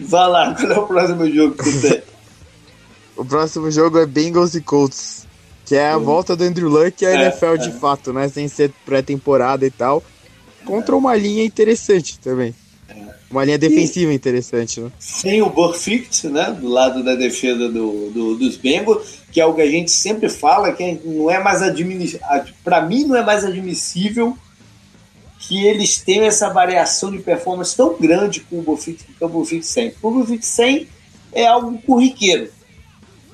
Vai 0.00 0.28
lá, 0.28 0.54
qual 0.54 0.72
é 0.72 0.78
o 0.78 0.86
próximo 0.86 1.30
jogo 1.30 1.62
que 1.62 1.80
tem? 1.80 2.02
o 3.16 3.24
próximo 3.24 3.70
jogo 3.70 3.98
é 3.98 4.06
Bengals 4.06 4.54
e 4.54 4.60
Colts. 4.60 5.24
Que 5.64 5.76
é 5.76 5.92
a 5.92 5.96
uhum. 5.96 6.04
volta 6.04 6.36
do 6.36 6.44
Andrew 6.44 6.68
Luck 6.68 7.06
à 7.06 7.10
é, 7.10 7.14
NFL 7.14 7.56
de 7.56 7.68
é. 7.68 7.72
fato, 7.72 8.12
né? 8.12 8.28
Sem 8.28 8.48
ser 8.48 8.70
pré-temporada 8.84 9.64
e 9.64 9.70
tal. 9.70 10.02
Contra 10.64 10.94
uma 10.94 11.16
linha 11.16 11.44
interessante 11.44 12.18
também. 12.18 12.54
Uma 13.34 13.44
linha 13.44 13.58
defensiva 13.58 14.14
interessante, 14.14 14.80
né? 14.80 14.92
Sem 14.96 15.42
o 15.42 15.50
Burfict, 15.50 16.28
né? 16.28 16.52
Do 16.52 16.68
lado 16.68 17.02
da 17.02 17.16
defesa 17.16 17.68
do, 17.68 18.10
do, 18.10 18.36
dos 18.36 18.56
Bengals, 18.56 19.18
que 19.32 19.40
é 19.40 19.44
o 19.44 19.52
que 19.52 19.60
a 19.60 19.68
gente 19.68 19.90
sempre 19.90 20.28
fala, 20.28 20.72
que 20.72 21.00
não 21.04 21.28
é 21.28 21.42
mais 21.42 21.60
admissível. 21.60 22.20
Para 22.62 22.82
mim, 22.82 23.02
não 23.02 23.16
é 23.16 23.24
mais 23.24 23.44
admissível 23.44 24.38
que 25.40 25.66
eles 25.66 25.98
tenham 25.98 26.24
essa 26.24 26.48
variação 26.48 27.10
de 27.10 27.18
performance 27.18 27.76
tão 27.76 27.98
grande 27.98 28.40
com 28.40 28.60
o 28.60 28.62
Burfict 28.62 29.04
é 29.20 29.24
o 29.24 29.28
Burfict 29.28 29.66
100. 29.66 29.94
O 30.00 30.10
Burfict 30.12 30.46
100 30.46 30.88
é 31.32 31.44
algo 31.44 31.76
corriqueiro. 31.82 32.52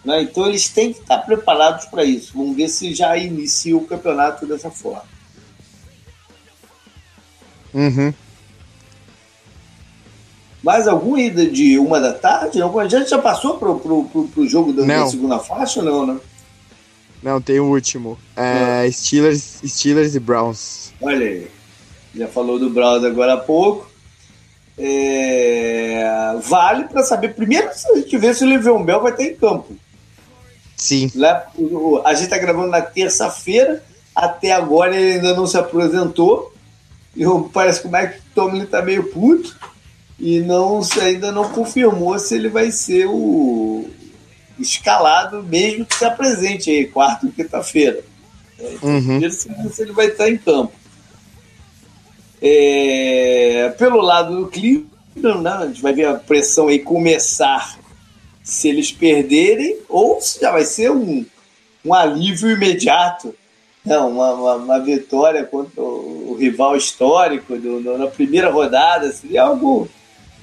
Né? 0.03 0.23
Então 0.23 0.47
eles 0.47 0.67
têm 0.71 0.95
que 0.95 1.01
estar 1.01 1.19
preparados 1.19 1.85
para 1.85 2.05
isso. 2.05 2.33
Vamos 2.35 2.57
ver 2.57 2.71
se 2.71 2.95
já 2.95 3.19
inicia 3.19 3.77
o 3.77 3.85
campeonato 3.85 4.47
dessa 4.47 4.71
forma. 4.71 5.05
Uhum. 7.75 8.15
Mais 10.63 10.87
algum 10.87 11.17
ida 11.17 11.47
de 11.47 11.79
uma 11.79 11.99
da 12.01 12.13
tarde? 12.13 12.59
Não, 12.59 12.79
a 12.79 12.87
gente 12.87 13.09
já 13.09 13.19
passou 13.19 13.57
pro, 13.57 13.79
pro, 13.79 14.05
pro, 14.05 14.29
pro 14.29 14.49
jogo 14.49 14.73
da, 14.73 14.85
da, 14.85 15.07
segunda 15.07 15.39
faixa, 15.39 15.83
não, 15.83 16.07
né? 16.07 16.19
Não, 17.23 17.41
tem 17.41 17.61
o 17.61 17.67
último. 17.67 18.19
É, 18.37 18.89
Steelers, 18.91 19.61
Steelers 19.65 20.15
e 20.15 20.21
Browns. 20.21 20.93
Olha 21.01 21.27
aí. 21.27 21.51
Já 22.15 22.29
falou 22.29 22.59
do 22.59 22.69
Browns 22.69 23.05
agora 23.05 23.35
há 23.35 23.37
pouco. 23.39 23.91
É, 24.77 26.37
vale 26.43 26.85
para 26.85 27.03
saber. 27.03 27.35
Primeiro, 27.35 27.69
se 27.75 27.91
a 27.91 27.97
gente 27.97 28.17
ver 28.19 28.35
se 28.35 28.45
o 28.45 28.49
Le'Veon 28.49 28.83
Bell 28.83 29.03
vai 29.03 29.13
estar 29.13 29.25
em 29.25 29.35
campo. 29.35 29.77
Sim. 30.77 31.11
A 32.05 32.15
gente 32.15 32.25
está 32.25 32.39
gravando 32.39 32.69
na 32.69 32.83
terça-feira. 32.83 33.83
Até 34.15 34.53
agora 34.53 34.97
ele 34.97 35.15
ainda 35.15 35.35
não 35.35 35.47
se 35.47 35.57
apresentou. 35.57 36.53
E 37.17 37.25
parece 37.53 37.83
que 37.83 37.89
o 37.89 37.93
Mike 37.93 38.21
Tomlin 38.35 38.63
está 38.63 38.83
meio 38.83 39.05
puto 39.05 39.57
e 40.21 40.39
não 40.41 40.81
ainda 41.01 41.33
não 41.33 41.49
confirmou 41.49 42.19
se 42.19 42.35
ele 42.35 42.51
vai 42.51 42.71
ser 42.71 43.07
o 43.07 43.89
escalado, 44.59 45.43
mesmo 45.43 45.87
que 45.87 45.95
se 45.95 46.05
apresente 46.05 46.71
aí, 46.71 46.87
quarta 46.87 47.27
ou 47.27 47.33
quinta-feira. 47.33 48.05
Uhum. 48.83 49.31
Se, 49.31 49.83
ele 49.83 49.93
vai 49.93 50.09
estar 50.09 50.29
em 50.29 50.37
campo. 50.37 50.73
É, 52.43 53.75
pelo 53.79 54.03
lado 54.03 54.37
do 54.37 54.49
Cleveland, 54.49 55.43
né, 55.43 55.51
a 55.51 55.67
gente 55.67 55.81
vai 55.81 55.95
ver 55.95 56.07
a 56.07 56.15
pressão 56.15 56.69
aí 56.69 56.79
começar 56.79 57.79
se 58.43 58.69
eles 58.69 58.93
perderem, 58.93 59.79
ou 59.89 60.21
se 60.21 60.41
já 60.41 60.51
vai 60.51 60.65
ser 60.65 60.91
um, 60.91 61.25
um 61.83 61.95
alívio 61.95 62.51
imediato. 62.51 63.35
Não, 63.83 64.11
uma, 64.11 64.35
uma, 64.35 64.55
uma 64.57 64.81
vitória 64.81 65.45
contra 65.45 65.81
o, 65.81 66.33
o 66.33 66.35
rival 66.35 66.77
histórico 66.77 67.57
do, 67.57 67.81
do, 67.81 67.97
na 67.97 68.09
primeira 68.09 68.51
rodada 68.51 69.11
seria 69.11 69.45
algo 69.45 69.89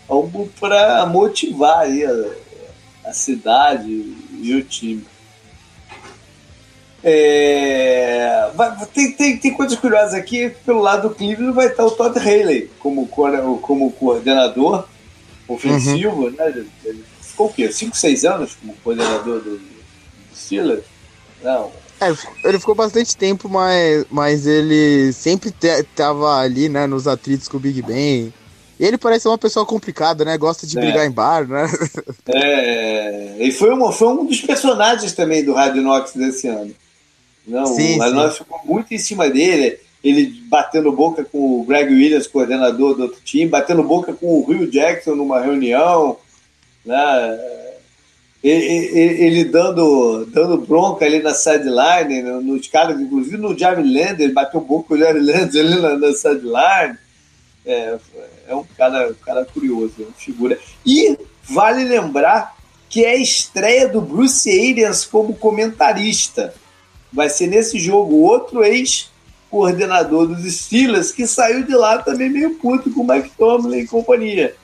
algo 0.08 0.50
para 0.60 1.06
motivar 1.06 1.80
aí 1.80 2.06
a, 2.06 3.10
a, 3.10 3.14
cidade 3.14 3.90
e 3.90 4.56
o 4.56 4.64
time. 4.64 5.06
É, 7.04 8.50
vai, 8.56 8.86
tem, 8.88 9.12
tem, 9.12 9.38
tem 9.38 9.54
coisas 9.54 9.78
curiosas 9.78 10.14
aqui. 10.14 10.50
Pelo 10.66 10.82
lado 10.82 11.10
do 11.10 11.16
Cleveland 11.16 11.54
vai 11.54 11.68
estar 11.68 11.86
o 11.86 11.92
Todd 11.92 12.18
Haley 12.18 12.70
como, 12.80 13.08
como 13.08 13.92
coordenador 13.92 14.88
ofensivo. 15.48 16.26
Uhum. 16.26 16.32
Né? 16.32 16.66
Ele 16.84 17.04
ficou 17.22 17.48
o 17.48 17.54
quê? 17.54 17.72
5, 17.72 17.96
6 17.96 18.26
anos 18.26 18.56
como 18.56 18.74
coordenador 18.84 19.42
do, 19.42 19.58
do 19.58 19.70
Steelers? 20.36 20.84
Não. 21.44 21.72
É, 22.00 22.14
ele 22.48 22.60
ficou 22.60 22.76
bastante 22.76 23.18
tempo, 23.18 23.50
mas, 23.50 24.06
mas 24.10 24.46
ele 24.46 25.12
sempre 25.14 25.52
estava 25.62 26.40
ali, 26.40 26.70
né, 26.70 26.86
nos 26.86 27.08
atritos 27.08 27.48
com 27.48 27.58
o 27.58 27.60
Big 27.60 27.82
Ben. 27.82 28.32
E 28.80 28.86
ele 28.86 28.98
parece 28.98 29.24
ser 29.24 29.30
uma 29.30 29.38
pessoa 29.38 29.66
complicada, 29.66 30.24
né? 30.24 30.38
Gosta 30.38 30.68
de 30.68 30.78
é. 30.78 30.82
brigar 30.82 31.06
em 31.06 31.12
bar, 31.12 31.48
né? 31.48 31.68
É, 32.30 33.38
e 33.40 33.52
foi, 33.52 33.72
uma, 33.72 33.92
foi 33.92 34.10
um 34.10 34.26
dos 34.26 34.42
personagens 34.42 35.14
também 35.14 35.44
do 35.44 35.54
Rádio 35.54 35.82
Nox 35.82 36.14
desse 36.14 36.48
ano. 36.48 36.74
Não, 37.48 37.66
sim, 37.66 37.96
o 37.96 38.00
Rádio 38.00 38.32
ficou 38.32 38.62
muito 38.66 38.94
em 38.94 38.98
cima 38.98 39.30
dele, 39.30 39.80
ele 40.04 40.42
batendo 40.50 40.92
boca 40.92 41.24
com 41.24 41.62
o 41.62 41.64
Greg 41.64 41.92
Williams, 41.92 42.28
coordenador 42.28 42.96
do 42.96 43.04
outro 43.04 43.22
time, 43.24 43.50
batendo 43.50 43.82
boca 43.84 44.14
com 44.14 44.28
o 44.28 44.46
Will 44.48 44.70
Jackson 44.70 45.16
numa 45.16 45.40
reunião, 45.40 46.18
né? 46.86 47.40
Ele, 48.44 48.64
ele, 49.26 49.44
dando, 49.46 50.26
dando 50.28 50.58
bronca 50.58 51.04
ali 51.04 51.22
na 51.22 51.34
sideline, 51.34 52.22
nos 52.22 52.68
caras, 52.68 53.00
inclusive 53.00 53.36
no 53.36 53.58
Javi 53.58 53.82
Lander, 53.82 54.22
ele 54.22 54.34
bateu 54.34 54.62
boca 54.62 54.90
com 54.90 54.94
o 54.94 54.98
Javi 54.98 55.20
Lander 55.20 55.66
ali 55.66 55.82
na, 55.82 55.98
na 55.98 56.14
sideline. 56.14 56.98
É, 57.66 57.98
é 58.48 58.56
um 58.56 58.64
cara, 58.78 59.10
um 59.10 59.26
cara 59.26 59.46
curioso, 59.46 59.94
é 60.00 60.04
uma 60.04 60.14
figura. 60.14 60.58
E 60.86 61.18
vale 61.44 61.84
lembrar 61.84 62.56
que 62.90 63.04
é 63.04 63.12
a 63.12 63.18
estreia 63.18 63.88
do 63.88 64.02
Bruce 64.02 64.50
Arians 64.50 65.06
como 65.06 65.36
comentarista. 65.36 66.54
Vai 67.12 67.30
ser 67.30 67.48
nesse 67.48 67.78
jogo 67.80 68.16
outro 68.16 68.64
ex-coordenador 68.64 70.28
dos 70.28 70.44
Steelers 70.52 71.12
que 71.12 71.28
saiu 71.28 71.64
de 71.64 71.76
lá 71.76 72.00
também 72.00 72.30
meio 72.30 72.56
puto 72.56 72.92
com 72.92 73.02
o 73.02 73.08
Mike 73.08 73.32
Tomlin 73.38 73.80
e 73.80 73.88
companhia. 73.88 74.56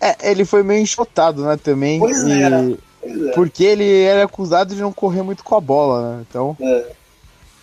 É, 0.00 0.30
ele 0.30 0.44
foi 0.44 0.62
meio 0.62 0.80
enxotado, 0.80 1.44
né, 1.44 1.56
também. 1.56 1.98
Pois, 1.98 2.22
e... 2.22 2.42
é, 2.42 2.76
pois 3.00 3.26
é. 3.26 3.32
Porque 3.32 3.64
ele 3.64 4.02
era 4.02 4.24
acusado 4.24 4.74
de 4.74 4.80
não 4.80 4.92
correr 4.92 5.22
muito 5.22 5.42
com 5.42 5.56
a 5.56 5.60
bola, 5.60 6.16
né? 6.16 6.24
Então. 6.28 6.56
É. 6.60 6.92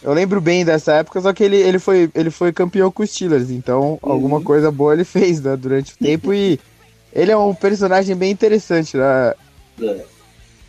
Eu 0.05 0.13
lembro 0.13 0.39
bem 0.39 0.63
dessa 0.63 0.93
época, 0.93 1.19
só 1.19 1.33
que 1.33 1.43
ele, 1.43 1.57
ele, 1.57 1.79
foi, 1.79 2.11
ele 2.13 2.29
foi 2.29 2.53
campeão 2.53 2.91
com 2.91 3.01
os 3.01 3.09
Steelers, 3.09 3.49
então 3.49 3.97
uhum. 4.03 4.11
alguma 4.11 4.39
coisa 4.39 4.69
boa 4.69 4.93
ele 4.93 5.03
fez 5.03 5.41
né, 5.41 5.57
durante 5.57 5.93
o 5.93 5.97
tempo 5.97 6.31
e 6.31 6.59
ele 7.11 7.31
é 7.31 7.37
um 7.37 7.55
personagem 7.55 8.15
bem 8.15 8.29
interessante, 8.29 8.95
né? 8.95 9.33
É. 9.81 10.05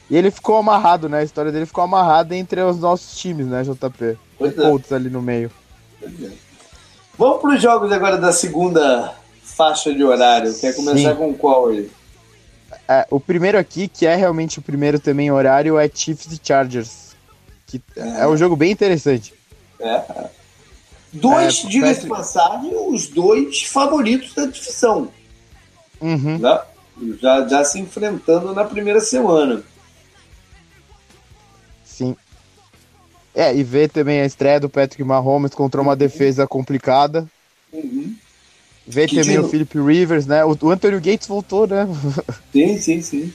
E 0.08 0.16
ele 0.16 0.30
ficou 0.30 0.56
amarrado, 0.56 1.06
né? 1.06 1.18
A 1.18 1.22
história 1.22 1.52
dele 1.52 1.66
ficou 1.66 1.84
amarrada 1.84 2.34
entre 2.34 2.62
os 2.62 2.78
nossos 2.78 3.18
times, 3.18 3.46
né, 3.46 3.62
JP? 3.62 4.16
Pois 4.38 4.54
Colts 4.54 4.90
é. 4.90 4.94
ali 4.94 5.10
no 5.10 5.20
meio. 5.20 5.50
É. 6.02 6.06
Vamos 7.18 7.42
para 7.42 7.56
os 7.56 7.60
jogos 7.60 7.92
agora 7.92 8.16
da 8.16 8.32
segunda 8.32 9.12
faixa 9.42 9.92
de 9.92 10.02
horário. 10.02 10.54
Quer 10.54 10.74
começar 10.74 11.12
Sim. 11.12 11.16
com 11.16 11.34
qual 11.34 11.68
aí? 11.68 11.90
É, 12.88 13.06
o 13.10 13.20
primeiro 13.20 13.58
aqui, 13.58 13.86
que 13.86 14.06
é 14.06 14.14
realmente 14.14 14.60
o 14.60 14.62
primeiro 14.62 14.98
também 14.98 15.30
horário, 15.30 15.78
é 15.78 15.90
Chiefs 15.92 16.32
e 16.32 16.40
Chargers. 16.42 17.05
Que 17.66 17.82
é, 17.96 18.20
é 18.20 18.28
um 18.28 18.36
jogo 18.36 18.56
bem 18.56 18.70
interessante. 18.70 19.34
É. 19.80 20.28
Dois, 21.12 21.64
é, 21.64 21.68
diga-se 21.68 22.02
de 22.02 22.08
passagem, 22.08 22.72
os 22.74 23.08
dois 23.08 23.62
favoritos 23.62 24.34
da 24.34 24.46
divisão. 24.46 25.08
Uhum. 26.00 26.38
Né? 26.38 26.60
Já, 27.20 27.48
já 27.48 27.64
se 27.64 27.78
enfrentando 27.78 28.54
na 28.54 28.64
primeira 28.64 29.00
semana. 29.00 29.62
Sim. 31.84 32.16
É, 33.34 33.54
e 33.54 33.62
ver 33.62 33.90
também 33.90 34.20
a 34.20 34.26
estreia 34.26 34.60
do 34.60 34.68
Patrick 34.68 35.02
Mahomes 35.04 35.54
contra 35.54 35.80
uma 35.80 35.92
uhum. 35.92 35.98
defesa 35.98 36.46
complicada. 36.46 37.26
Uhum. 37.72 38.14
Ver 38.86 39.08
que 39.08 39.16
também 39.16 39.38
de... 39.38 39.44
o 39.44 39.48
Philip 39.48 39.78
Rivers, 39.78 40.26
né? 40.26 40.44
O, 40.44 40.56
o 40.60 40.70
Anthony 40.70 41.00
Gates 41.00 41.26
voltou, 41.26 41.66
né? 41.66 41.86
Sim, 42.52 42.78
sim, 42.78 43.02
sim. 43.02 43.32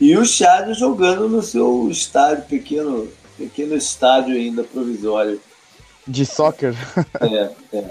E 0.00 0.16
o 0.16 0.24
Chargers 0.24 0.78
jogando 0.78 1.28
no 1.28 1.42
seu 1.42 1.88
estádio 1.90 2.44
pequeno 2.44 3.08
aqui 3.42 3.64
no 3.64 3.76
estádio 3.76 4.34
ainda 4.34 4.62
provisório. 4.62 5.40
De 6.06 6.26
soccer? 6.26 6.74
É, 7.20 7.50
é. 7.72 7.84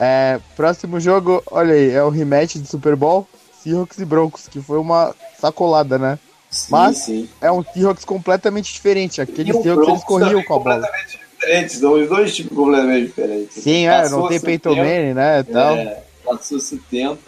é. 0.00 0.40
Próximo 0.56 0.98
jogo, 0.98 1.42
olha 1.50 1.74
aí, 1.74 1.90
é 1.90 2.02
o 2.02 2.08
rematch 2.08 2.56
de 2.56 2.66
Super 2.66 2.96
Bowl, 2.96 3.28
Seahawks 3.62 3.98
e 3.98 4.04
Broncos, 4.04 4.48
que 4.48 4.60
foi 4.60 4.78
uma 4.78 5.14
sacolada, 5.38 5.98
né? 5.98 6.18
Sim, 6.50 6.66
Mas 6.70 6.96
sim. 6.98 7.28
é 7.40 7.52
um 7.52 7.62
Seahawks 7.62 8.04
completamente 8.04 8.72
diferente. 8.72 9.20
Aquele 9.20 9.52
Seahawks 9.52 9.88
eles 9.88 10.04
corriam 10.04 10.42
com 10.42 10.54
a 10.54 10.58
bola. 10.58 10.74
Completamente 10.76 11.20
diferentes, 11.36 11.82
os 11.82 12.08
dois 12.08 12.34
tipos 12.34 12.56
completamente 12.56 13.06
diferentes. 13.06 13.62
Sim, 13.62 13.86
é, 13.86 14.08
não 14.08 14.28
tem 14.28 14.40
Peyton 14.40 14.74
Manning, 14.74 15.14
né? 15.14 15.42
Tal. 15.42 15.76
É, 15.76 16.02
passou-se 16.24 16.78
tempo. 16.90 17.18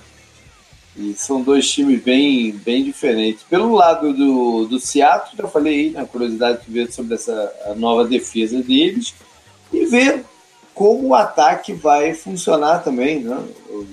E 0.98 1.14
são 1.14 1.40
dois 1.40 1.70
times 1.70 2.02
bem, 2.02 2.50
bem 2.50 2.82
diferentes. 2.82 3.44
Pelo 3.44 3.72
lado 3.72 4.12
do, 4.12 4.66
do 4.66 4.80
Seattle, 4.80 5.36
já 5.36 5.46
falei 5.46 5.74
aí, 5.74 5.90
na 5.90 6.04
curiosidade 6.04 6.62
de 6.66 6.72
ver 6.72 6.90
sobre 6.90 7.14
essa 7.14 7.74
nova 7.76 8.04
defesa 8.04 8.60
deles 8.60 9.14
e 9.72 9.86
ver 9.86 10.24
como 10.74 11.08
o 11.08 11.14
ataque 11.14 11.72
vai 11.72 12.14
funcionar 12.14 12.80
também. 12.80 13.20
Né? 13.20 13.36
O, 13.68 13.86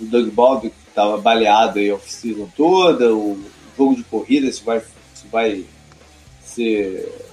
o 0.00 0.04
Doug 0.06 0.28
Baldwin 0.30 0.72
estava 0.88 1.16
baleado 1.18 1.78
aí 1.78 1.88
a 1.88 1.94
oficina 1.94 2.48
toda, 2.56 3.14
o 3.14 3.38
jogo 3.78 3.94
de 3.94 4.02
corrida, 4.02 4.50
se 4.50 4.64
vai, 4.64 4.80
se 5.14 5.28
vai 5.30 5.64
ser. 6.44 7.26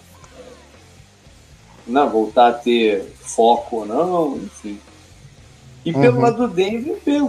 Não, 1.88 2.08
voltar 2.08 2.50
a 2.50 2.54
ter 2.54 3.04
foco 3.20 3.78
ou 3.78 3.86
não, 3.86 4.38
enfim. 4.38 4.80
E 5.86 5.94
pelo 5.94 6.18
uhum. 6.18 6.22
lado 6.22 6.48
do 6.48 6.54
Denver, 6.54 6.98
ver 7.06 7.22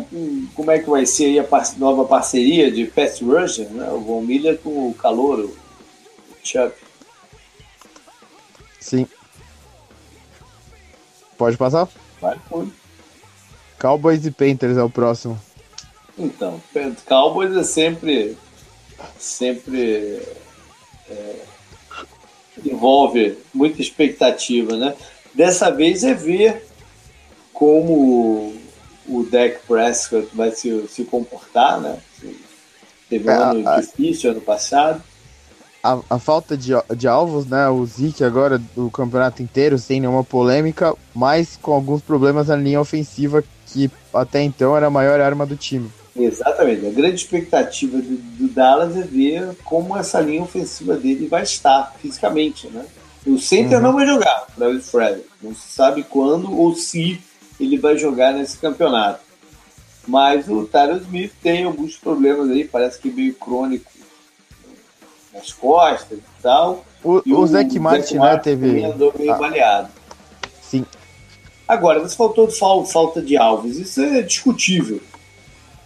como 0.55 0.71
é 0.71 0.79
que 0.81 0.91
vai 0.91 1.07
ser 1.07 1.27
aí 1.27 1.39
a 1.39 1.47
nova 1.77 2.05
parceria 2.05 2.71
de 2.71 2.87
Fast 2.87 3.25
Rusher, 3.25 3.69
né? 3.71 3.89
O 3.91 4.01
Von 4.01 4.23
Miller 4.23 4.59
com 4.59 4.89
o 4.89 4.95
calor, 4.95 5.39
o 5.41 5.57
Chuck. 6.43 6.75
Sim. 8.81 9.07
Pode 11.37 11.57
passar? 11.57 11.89
Vai, 12.21 12.37
pode. 12.49 12.73
Cowboys 13.79 14.27
e 14.27 14.31
Panthers 14.31 14.77
é 14.77 14.83
o 14.83 14.91
próximo. 14.91 15.41
Então, 16.19 16.61
Cowboys 17.07 17.55
é 17.57 17.63
sempre. 17.63 18.37
Sempre. 19.19 20.21
É, 21.09 21.37
envolve 22.65 23.39
muita 23.55 23.81
expectativa, 23.81 24.77
né? 24.77 24.97
Dessa 25.33 25.71
vez 25.71 26.03
é 26.03 26.13
ver 26.13 26.67
como 27.59 28.55
o 29.09 29.25
Dak 29.25 29.59
Prescott 29.67 30.29
vai 30.33 30.53
se, 30.53 30.87
se 30.87 31.03
comportar, 31.03 31.81
né? 31.81 31.99
Teve 33.11 33.29
um 33.29 33.33
é, 33.33 33.35
ano 33.35 33.69
a, 33.69 33.81
difícil 33.81 34.31
ano 34.31 34.41
passado. 34.41 35.03
A, 35.83 35.99
a, 36.09 36.19
falta 36.21 36.57
de, 36.57 36.71
de 36.97 37.09
alvos, 37.09 37.47
né? 37.47 37.69
O 37.69 37.85
Zeke 37.85 38.23
agora 38.23 38.59
do 38.77 38.89
campeonato 38.93 39.43
inteiro 39.43 39.77
sem 39.77 40.01
nenhuma 40.01 40.23
polêmica, 40.23 40.95
mas 41.13 41.59
com 41.61 41.73
alguns 41.73 42.01
problemas 42.01 42.47
na 42.47 42.55
linha 42.55 42.81
ofensiva 42.81 43.43
que 43.67 43.91
até 44.15 44.41
então 44.41 44.77
era 44.77 44.87
a 44.87 44.91
maior 44.91 45.21
arma 45.21 45.45
do 45.45 45.57
time. 45.57 45.91
Exatamente. 46.15 46.87
A 46.87 46.91
grande 46.91 47.17
expectativa 47.17 47.99
do, 47.99 48.17
do 48.19 48.49
Dallas 48.49 48.97
é 48.97 49.03
ver 49.03 49.57
como 49.65 49.97
essa 49.97 50.21
linha 50.21 50.43
ofensiva 50.43 50.95
dele 50.95 51.27
vai 51.27 51.43
estar 51.43 51.93
fisicamente, 52.01 52.69
né? 52.69 52.85
O 53.27 53.37
center 53.37 53.79
uhum. 53.79 53.83
não 53.83 53.93
vai 53.95 54.07
jogar, 54.07 54.47
o 54.57 54.81
Fred. 54.81 55.23
Não 55.43 55.53
se 55.55 55.69
sabe 55.69 56.05
quando 56.05 56.57
ou 56.57 56.75
se 56.77 57.21
ele 57.61 57.79
vai 57.79 57.97
jogar 57.97 58.33
nesse 58.33 58.59
campeonato. 58.59 59.21
Mas 60.07 60.49
o 60.49 60.65
Tyler 60.65 60.97
Smith 61.03 61.33
tem 61.43 61.65
alguns 61.65 61.97
problemas 61.97 62.49
aí, 62.51 62.65
parece 62.65 62.99
que 62.99 63.11
meio 63.11 63.35
crônico 63.35 63.91
nas 65.33 65.53
costas 65.53 66.19
e 66.19 66.43
tal. 66.43 66.85
O, 67.05 67.23
e 67.25 67.33
o, 67.33 67.41
o 67.41 67.47
Zach 67.47 67.79
Martin, 67.79 68.17
né, 68.17 68.37
teve. 68.39 68.85
andou 68.85 69.13
meio 69.17 69.33
ah. 69.33 69.39
baleado. 69.39 69.89
Sim. 70.63 70.85
Agora, 71.67 72.01
você 72.01 72.17
faltou 72.17 72.47
de 72.47 72.57
falta 72.57 73.21
de 73.21 73.37
alvos. 73.37 73.77
Isso 73.77 74.01
é 74.01 74.23
discutível. 74.23 75.01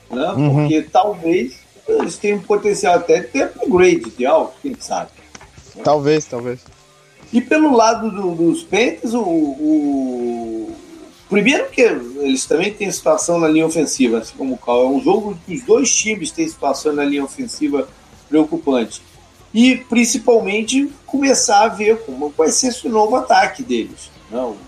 Né? 0.09 0.29
Uhum. 0.37 0.55
Porque 0.55 0.83
talvez 0.83 1.59
eles 1.89 2.17
tenham 2.17 2.39
potencial 2.39 2.95
até 2.95 3.21
de 3.21 3.29
ter 3.29 3.43
upgrade 3.45 4.11
de 4.11 4.25
alvos, 4.25 4.55
quem 4.63 4.77
sabe. 4.79 5.11
Talvez, 5.83 6.27
talvez. 6.27 6.61
E 7.33 7.41
pelo 7.41 7.75
lado 7.75 8.11
do, 8.11 8.35
dos 8.35 8.63
Panthers, 8.63 9.15
o, 9.15 9.23
o, 9.23 10.77
Primeiro 11.33 11.71
que 11.71 11.81
eles 11.81 12.45
também 12.45 12.75
têm 12.75 12.93
situação 12.93 13.41
na 13.41 13.49
linha 13.49 13.67
ofensiva, 13.67 14.19
assim 14.19 14.35
como 14.37 14.53
o 14.53 14.59
Cal. 14.59 14.83
É 14.83 14.87
um 14.87 15.03
jogo 15.03 15.39
que 15.47 15.55
os 15.55 15.63
dois 15.63 15.91
times 15.91 16.31
têm 16.31 16.47
situação 16.47 16.93
na 16.93 17.07
linha 17.07 17.25
ofensiva 17.25 17.89
preocupante. 18.29 19.01
E 19.55 19.77
principalmente 19.77 20.93
começar 21.07 21.63
a 21.63 21.69
ver 21.69 22.01
como 22.05 22.29
vai 22.37 22.51
ser 22.51 22.69
esse 22.69 22.87
novo 22.87 23.17
ataque 23.17 23.63
deles. 23.63 24.11
Não, 24.31 24.59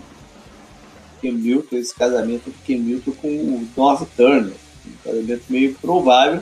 Ken 1.21 1.33
Milton, 1.33 1.75
esse 1.75 1.93
casamento 1.93 2.49
do 2.49 2.57
Ken 2.65 2.79
Milton 2.79 3.11
com 3.11 3.27
o 3.27 3.67
North 3.77 4.07
Turner. 4.17 4.55
Um 4.87 5.03
casamento 5.03 5.43
meio 5.49 5.75
provável 5.75 6.41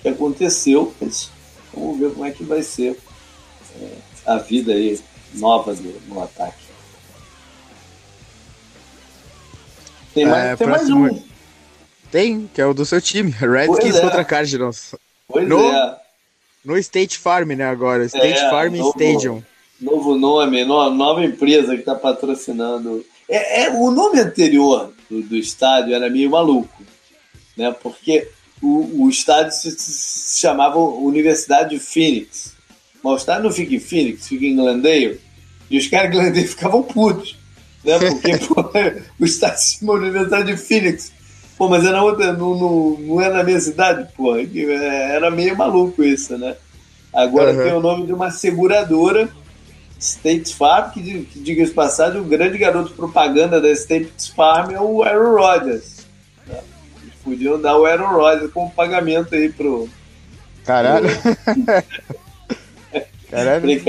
que 0.00 0.08
aconteceu, 0.08 0.94
mas 1.00 1.28
vamos 1.74 1.98
ver 1.98 2.12
como 2.12 2.24
é 2.24 2.30
que 2.30 2.44
vai 2.44 2.62
ser 2.62 2.96
é, 3.80 3.88
a 4.24 4.38
vida 4.38 4.72
aí 4.72 5.00
nova 5.34 5.74
do, 5.74 5.92
no 6.08 6.22
ataque. 6.22 6.65
Tem 10.16 10.24
mais, 10.24 10.44
é, 10.44 10.56
tem 10.56 10.66
mais 10.66 10.88
um. 10.88 11.22
Tem, 12.10 12.50
que 12.54 12.58
é 12.58 12.64
o 12.64 12.72
do 12.72 12.86
seu 12.86 13.02
time, 13.02 13.30
Redskins 13.38 13.96
é. 13.96 14.00
contra 14.00 14.24
Cardinals. 14.24 14.94
Pois 15.28 15.46
no, 15.46 15.60
é. 15.60 16.00
No 16.64 16.78
State 16.78 17.18
Farm, 17.18 17.50
né, 17.50 17.66
agora. 17.66 18.06
State 18.06 18.38
é, 18.38 18.48
Farm 18.48 18.76
novo, 18.76 18.98
Stadium. 18.98 19.42
Novo 19.78 20.14
nome, 20.14 20.64
nova 20.64 21.22
empresa 21.22 21.74
que 21.74 21.80
está 21.80 21.94
patrocinando. 21.94 23.04
É, 23.28 23.64
é, 23.64 23.70
o 23.70 23.90
nome 23.90 24.18
anterior 24.18 24.90
do, 25.10 25.20
do, 25.20 25.36
estádio 25.36 25.94
era 25.94 26.08
meio 26.08 26.30
maluco, 26.30 26.82
né? 27.54 27.70
Porque 27.82 28.26
o, 28.62 29.02
o 29.04 29.10
estádio 29.10 29.52
se, 29.52 29.70
se, 29.72 30.40
chamava 30.40 30.78
Universidade 30.78 31.70
de 31.70 31.78
Phoenix. 31.78 32.54
Mas 33.04 33.12
o 33.12 33.16
estádio 33.16 33.44
não 33.44 33.52
fica 33.52 33.74
em 33.74 33.80
Phoenix, 33.80 34.26
fica 34.26 34.46
em 34.46 34.56
Glendale. 34.56 35.20
E 35.70 35.76
os 35.76 35.86
caras 35.88 36.10
de 36.10 36.16
Glendale 36.16 36.48
ficavam 36.48 36.82
putos 36.82 37.36
né? 37.86 37.98
Porque 37.98 38.36
pô, 38.46 38.70
o 39.18 39.24
estádio 39.24 39.58
se 39.58 39.78
chama 39.78 39.94
Universidade 39.94 40.52
de 40.52 40.58
Phoenix. 40.58 41.12
Pô, 41.56 41.68
mas 41.68 41.86
era 41.86 42.02
outra, 42.02 42.32
não, 42.32 42.54
não, 42.54 42.98
não 42.98 43.20
é 43.20 43.30
na 43.30 43.42
minha 43.42 43.60
cidade, 43.60 44.08
pô. 44.14 44.36
É, 44.36 45.14
era 45.14 45.30
meio 45.30 45.56
maluco 45.56 46.02
isso, 46.02 46.36
né? 46.36 46.56
Agora 47.14 47.52
uhum. 47.52 47.62
tem 47.62 47.72
o 47.72 47.80
nome 47.80 48.06
de 48.06 48.12
uma 48.12 48.30
seguradora, 48.30 49.30
State 49.98 50.54
Farm, 50.54 50.90
que, 50.90 51.24
que 51.24 51.38
diga-se 51.40 51.72
passagem, 51.72 52.20
o 52.20 52.24
grande 52.24 52.58
garoto 52.58 52.92
propaganda 52.92 53.58
da 53.58 53.70
State 53.70 54.34
Farm 54.34 54.72
é 54.72 54.80
o 54.80 55.02
Aaron 55.02 55.34
Rodgers. 55.34 56.04
Né? 56.46 56.60
Eles 57.02 57.14
podiam 57.24 57.58
dar 57.58 57.78
o 57.78 57.86
Aaron 57.86 58.10
Rodgers 58.10 58.52
como 58.52 58.70
pagamento 58.70 59.34
aí 59.34 59.48
pro. 59.48 59.88
Caralho! 60.66 61.08
Caralho! 63.30 63.82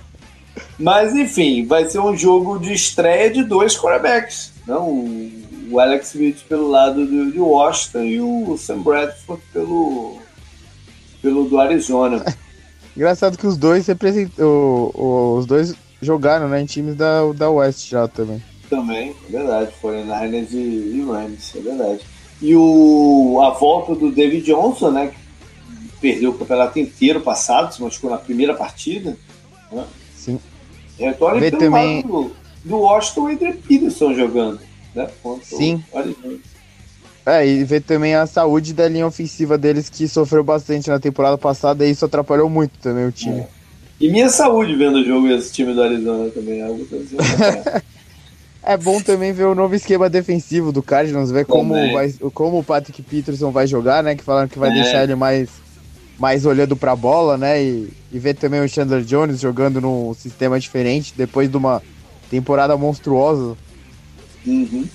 Mas 0.80 1.14
enfim, 1.14 1.66
vai 1.66 1.86
ser 1.88 2.00
um 2.00 2.16
jogo 2.16 2.58
de 2.58 2.72
estreia 2.72 3.30
de 3.30 3.44
dois 3.44 3.76
quarterbacks. 3.76 4.50
Não, 4.66 4.88
o 5.70 5.78
Alex 5.78 6.14
Smith 6.14 6.38
pelo 6.48 6.68
lado 6.68 7.04
do, 7.06 7.30
de 7.30 7.38
Washington 7.38 8.04
e 8.04 8.20
o 8.20 8.56
Sam 8.56 8.78
Bradford 8.78 9.42
pelo, 9.52 10.18
pelo 11.20 11.44
do 11.44 11.60
Arizona. 11.60 12.24
Engraçado 12.96 13.36
que 13.36 13.46
os 13.46 13.56
dois 13.56 13.86
representam. 13.86 14.90
Os 14.94 15.46
dois 15.46 15.74
jogaram 16.00 16.48
né, 16.48 16.62
em 16.62 16.66
times 16.66 16.96
da, 16.96 17.30
da 17.32 17.50
West 17.50 17.88
já 17.88 18.08
também. 18.08 18.42
Também, 18.68 19.14
é 19.28 19.32
verdade. 19.32 19.72
Foram 19.80 20.04
Niners 20.04 20.52
e, 20.52 20.56
e 20.56 21.04
Rams, 21.06 21.54
é 21.56 21.60
verdade. 21.60 22.00
E 22.40 22.56
o, 22.56 23.38
a 23.42 23.50
volta 23.50 23.94
do 23.94 24.10
David 24.10 24.46
Johnson, 24.46 24.90
né? 24.90 25.08
Que 25.08 26.00
perdeu 26.00 26.30
o 26.30 26.38
campeonato 26.38 26.78
inteiro 26.78 27.20
passado, 27.20 27.74
se 27.74 27.82
machucou 27.82 28.10
na 28.10 28.16
primeira 28.16 28.54
partida. 28.54 29.16
Né? 29.70 29.84
É, 31.00 31.12
tô 31.12 31.26
olhando 31.26 31.40
pelo 31.40 31.58
também... 31.58 31.96
lado 31.96 32.08
do, 32.08 32.32
do 32.64 32.78
Washington 32.78 33.30
e 33.30 33.32
Adrian 33.34 33.56
Peterson 33.56 34.14
jogando, 34.14 34.60
né? 34.94 35.08
Sim. 35.42 35.82
É, 37.24 37.46
e 37.46 37.64
ver 37.64 37.82
também 37.82 38.14
a 38.14 38.26
saúde 38.26 38.72
da 38.72 38.88
linha 38.88 39.06
ofensiva 39.06 39.56
deles 39.56 39.88
que 39.88 40.06
sofreu 40.08 40.44
bastante 40.44 40.88
na 40.90 40.98
temporada 40.98 41.38
passada 41.38 41.86
e 41.86 41.90
isso 41.90 42.04
atrapalhou 42.04 42.48
muito 42.48 42.78
também 42.80 43.06
o 43.06 43.12
time. 43.12 43.40
É. 43.40 43.48
E 44.00 44.10
minha 44.10 44.30
saúde 44.30 44.74
vendo 44.74 44.96
o 44.96 45.04
jogo 45.04 45.28
esse 45.28 45.52
time 45.52 45.74
do 45.74 45.82
Arizona 45.82 46.30
também. 46.30 46.60
É 46.60 46.64
algo 46.64 46.86
É 48.62 48.76
bom 48.76 49.00
também 49.00 49.32
ver 49.32 49.44
o 49.44 49.54
novo 49.54 49.74
esquema 49.74 50.10
defensivo 50.10 50.70
do 50.70 50.82
Cardinals, 50.82 51.30
ver 51.30 51.46
como, 51.46 51.74
vai, 51.92 52.12
como 52.34 52.58
o 52.58 52.64
Patrick 52.64 53.02
Peterson 53.02 53.50
vai 53.50 53.66
jogar, 53.66 54.02
né? 54.02 54.14
Que 54.14 54.22
falaram 54.22 54.48
que 54.48 54.58
vai 54.58 54.70
é. 54.70 54.74
deixar 54.74 55.02
ele 55.02 55.14
mais 55.14 55.48
mais 56.20 56.44
olhando 56.44 56.76
para 56.76 56.92
a 56.92 56.96
bola, 56.96 57.38
né? 57.38 57.62
E, 57.62 57.90
e 58.12 58.18
ver 58.18 58.34
também 58.34 58.60
o 58.60 58.68
Chandler 58.68 59.00
Jones 59.00 59.40
jogando 59.40 59.80
num 59.80 60.12
sistema 60.12 60.60
diferente 60.60 61.14
depois 61.16 61.50
de 61.50 61.56
uma 61.56 61.82
temporada 62.30 62.76
monstruosa. 62.76 63.56
Uhum. 64.46 64.86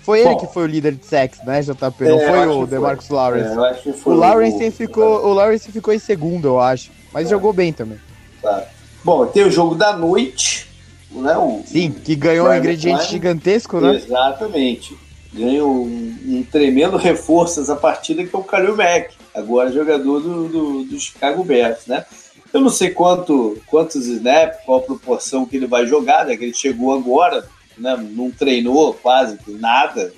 Foi 0.00 0.24
Bom, 0.24 0.30
ele 0.30 0.40
que 0.40 0.46
foi 0.46 0.62
o 0.64 0.66
líder 0.66 0.94
de 0.94 1.04
sacks, 1.04 1.44
né, 1.44 1.60
JP? 1.60 2.04
Não 2.04 2.20
é, 2.20 2.26
foi 2.26 2.46
o 2.48 2.66
DeMarcus 2.66 3.06
foi. 3.06 3.16
Lawrence. 3.16 3.88
É, 3.88 3.92
foi 3.92 4.14
o 4.14 4.16
Lawrence 4.16 4.66
o... 4.66 4.72
ficou, 4.72 5.26
o 5.26 5.34
Lawrence 5.34 5.70
ficou 5.70 5.92
em 5.92 5.98
segundo, 5.98 6.48
eu 6.48 6.58
acho, 6.58 6.90
mas 7.12 7.26
é. 7.26 7.30
jogou 7.30 7.52
bem 7.52 7.70
também. 7.70 8.00
Tá. 8.40 8.64
Bom, 9.04 9.26
tem 9.26 9.44
o 9.44 9.50
jogo 9.50 9.74
da 9.74 9.94
noite, 9.94 10.68
né? 11.10 11.36
O, 11.36 11.62
Sim, 11.66 11.90
que 11.90 12.16
ganhou 12.16 12.48
um 12.48 12.54
ingrediente 12.54 13.10
gigantesco, 13.10 13.78
né? 13.78 13.96
Exatamente. 13.96 14.96
Ganhou 15.34 15.70
um, 15.70 16.18
um 16.26 16.46
tremendo 16.50 16.96
reforço 16.98 17.60
essa 17.60 17.76
partida 17.76 18.24
que 18.24 18.34
é 18.34 18.38
o 18.38 18.42
Kalil 18.42 18.74
Mack 18.74 19.21
agora 19.34 19.72
jogador 19.72 20.20
do, 20.20 20.48
do, 20.48 20.84
do 20.84 21.00
Chicago 21.00 21.44
Bears, 21.44 21.86
né? 21.86 22.04
Eu 22.52 22.60
não 22.60 22.68
sei 22.68 22.90
quanto, 22.90 23.58
quantos 23.66 24.06
snaps, 24.06 24.58
qual 24.64 24.78
a 24.78 24.82
proporção 24.82 25.46
que 25.46 25.56
ele 25.56 25.66
vai 25.66 25.86
jogar, 25.86 26.26
né? 26.26 26.36
Que 26.36 26.44
ele 26.44 26.54
chegou 26.54 26.92
agora, 26.92 27.48
né? 27.78 27.96
Não 27.96 28.30
treinou 28.30 28.92
quase 28.94 29.38
nada. 29.46 30.12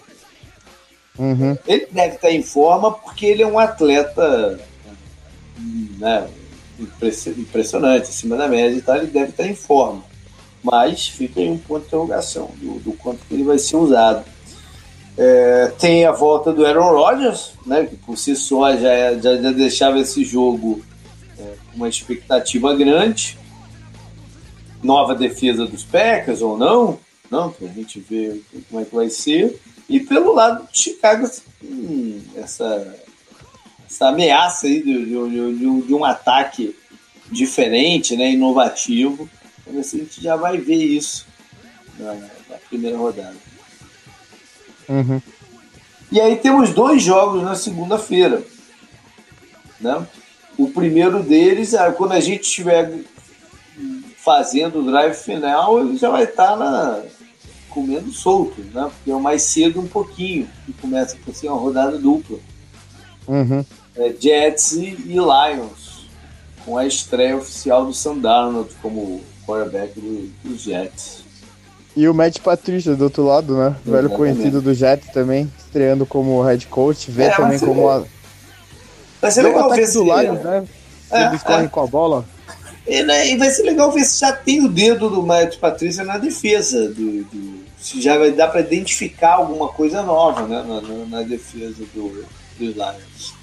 Uhum. 1.17 1.57
Ele 1.67 1.87
deve 1.91 2.17
estar 2.17 2.31
em 2.31 2.43
forma 2.43 2.91
porque 2.93 3.27
ele 3.27 3.43
é 3.43 3.47
um 3.47 3.59
atleta 3.59 4.59
né, 5.99 6.29
impressionante, 7.39 8.09
acima 8.09 8.37
da 8.37 8.49
média 8.49 8.77
e 8.77 8.83
tal, 8.83 8.97
ele 8.97 9.07
deve 9.07 9.31
estar 9.31 9.47
em 9.47 9.55
forma. 9.55 10.03
Mas 10.63 11.09
fica 11.09 11.41
aí 11.41 11.49
um 11.49 11.59
ponto 11.59 11.83
de 11.83 11.87
interrogação 11.87 12.51
do, 12.57 12.81
do 12.81 12.93
quanto 12.95 13.25
que 13.27 13.35
ele 13.35 13.45
vai 13.45 13.59
ser 13.59 13.77
usado. 13.77 14.25
É, 15.17 15.73
tem 15.79 16.05
a 16.05 16.13
volta 16.13 16.53
do 16.53 16.67
Aaron 16.67 16.91
Rodgers, 16.91 17.53
né, 17.65 17.87
que 17.87 17.97
por 17.97 18.19
si 18.19 18.35
só 18.35 18.77
já, 18.77 19.15
já, 19.15 19.37
já 19.37 19.53
deixava 19.53 19.99
esse 20.01 20.25
jogo 20.25 20.83
é, 21.39 21.55
com 21.71 21.77
uma 21.77 21.89
expectativa 21.89 22.75
grande. 22.75 23.39
Nova 24.83 25.15
defesa 25.15 25.67
dos 25.67 25.83
Packers 25.83 26.43
ou 26.43 26.59
não, 26.59 26.99
não, 27.31 27.55
a 27.63 27.67
gente 27.67 28.01
ver 28.01 28.45
como 28.69 28.83
é 28.83 28.85
que 28.85 28.95
vai 28.95 29.09
ser. 29.09 29.59
E 29.89 30.01
pelo 30.01 30.35
lado 30.35 30.69
de 30.71 30.79
Chicago, 30.79 31.29
hum, 31.63 32.21
essa, 32.37 32.97
essa 33.89 34.09
ameaça 34.09 34.67
aí 34.67 34.83
de, 34.83 35.05
de, 35.05 35.59
de, 35.59 35.83
de, 35.87 35.95
um 35.95 36.05
ataque 36.05 36.77
diferente, 37.31 38.17
né, 38.17 38.31
inovativo. 38.31 39.29
Então, 39.67 39.81
a 39.81 39.83
gente 39.83 40.23
já 40.23 40.37
vai 40.37 40.59
ver 40.59 40.77
isso 40.77 41.27
na, 41.99 42.15
na 42.15 42.57
primeira 42.69 42.97
rodada. 42.97 43.37
Uhum. 44.89 45.21
E 46.11 46.21
aí 46.21 46.37
temos 46.37 46.71
dois 46.71 47.03
jogos 47.03 47.43
na 47.43 47.55
segunda-feira. 47.55 48.43
Né? 49.81 50.07
O 50.57 50.69
primeiro 50.69 51.23
deles, 51.23 51.75
é 51.75 51.91
quando 51.91 52.13
a 52.13 52.21
gente 52.21 52.43
estiver 52.43 53.01
fazendo 54.25 54.81
o 54.81 54.87
drive 54.87 55.15
final, 55.15 55.81
ele 55.81 55.97
já 55.97 56.09
vai 56.09 56.25
estar 56.25 56.57
na, 56.57 57.03
comendo 57.75 58.13
solto, 58.13 58.61
né? 58.73 58.91
Porque 58.95 59.11
é 59.11 59.15
mais 59.17 59.43
cedo 59.43 59.81
um 59.81 59.89
pouquinho, 59.89 60.49
que 60.65 60.73
começa 60.75 61.17
por 61.25 61.35
ser 61.35 61.49
uma 61.49 61.59
rodada 61.59 61.99
dupla. 61.99 62.39
Uhum. 63.27 63.65
É, 63.97 64.15
Jets 64.19 64.73
e, 64.73 64.97
e, 65.07 65.17
Lions, 65.17 66.07
com 66.65 66.79
a 66.79 66.87
estreia 66.87 67.37
oficial 67.37 67.85
do 67.85 67.93
Sam 67.93 68.19
Darnold 68.19 68.73
como 68.81 69.21
quarterback 69.45 70.01
dos 70.01 70.31
do 70.43 70.57
Jets. 70.57 71.24
E 71.97 72.09
o 72.09 72.15
Matt 72.15 72.41
Patrícia 72.41 72.97
do 72.97 73.05
outro 73.05 73.25
lado, 73.25 73.57
né? 73.57 73.67
Exatamente. 73.67 73.91
Velho 73.91 74.11
conhecido 74.11 74.61
do 74.61 74.75
Jets 74.75 75.13
também, 75.13 75.51
estreando 75.59 76.05
como 76.05 76.43
head 76.43 76.67
coach, 76.67 77.11
vê 77.11 77.25
é, 77.25 77.31
também 77.31 77.59
como 77.59 77.89
a. 77.89 78.03
Vai 79.21 79.31
ser 79.31 79.43
legal 79.43 79.71
ver 79.71 79.91
do 79.93 80.03
Lions, 80.03 80.43
né? 80.43 80.65
É, 81.11 81.27
eles 81.27 81.43
correm 81.43 81.67
é. 81.67 81.69
com 81.69 81.81
a 81.81 81.87
bola. 81.87 82.25
E, 82.87 83.03
né, 83.03 83.31
e, 83.31 83.37
vai 83.37 83.51
ser 83.51 83.63
legal 83.63 83.91
ver 83.93 84.05
se 84.05 84.21
já 84.21 84.33
tem 84.33 84.63
o 84.65 84.69
dedo 84.69 85.09
do 85.09 85.23
Matt 85.23 85.57
Patrícia 85.59 86.05
na 86.05 86.19
defesa. 86.19 86.89
Do, 86.89 87.25
do, 87.25 87.65
se 87.79 88.01
já 88.01 88.19
vai 88.19 88.33
dar 88.33 88.49
para 88.49 88.61
identificar 88.61 89.35
alguma 89.35 89.69
coisa 89.69 90.03
nova 90.03 90.47
né, 90.47 90.65
na, 90.67 90.81
na, 90.81 91.05
na 91.07 91.23
defesa 91.23 91.85
do, 91.95 92.25
do 92.59 92.65
Lions. 92.65 93.35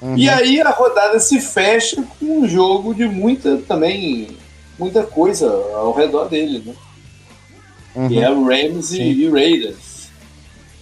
Uhum. 0.00 0.16
E 0.16 0.28
aí 0.28 0.60
a 0.60 0.70
rodada 0.70 1.18
se 1.20 1.40
fecha 1.40 2.02
com 2.18 2.40
um 2.40 2.48
jogo 2.48 2.92
de 2.92 3.06
muita 3.06 3.58
também 3.58 4.36
muita 4.76 5.04
coisa 5.04 5.48
ao 5.74 5.92
redor 5.92 6.28
dele, 6.28 6.62
né? 6.66 6.74
Uhum. 7.94 8.08
Que 8.08 8.20
é 8.20 8.30
o 8.30 8.44
Rams 8.44 8.92
e, 8.92 9.02
e 9.02 9.28
Raiders. 9.28 9.92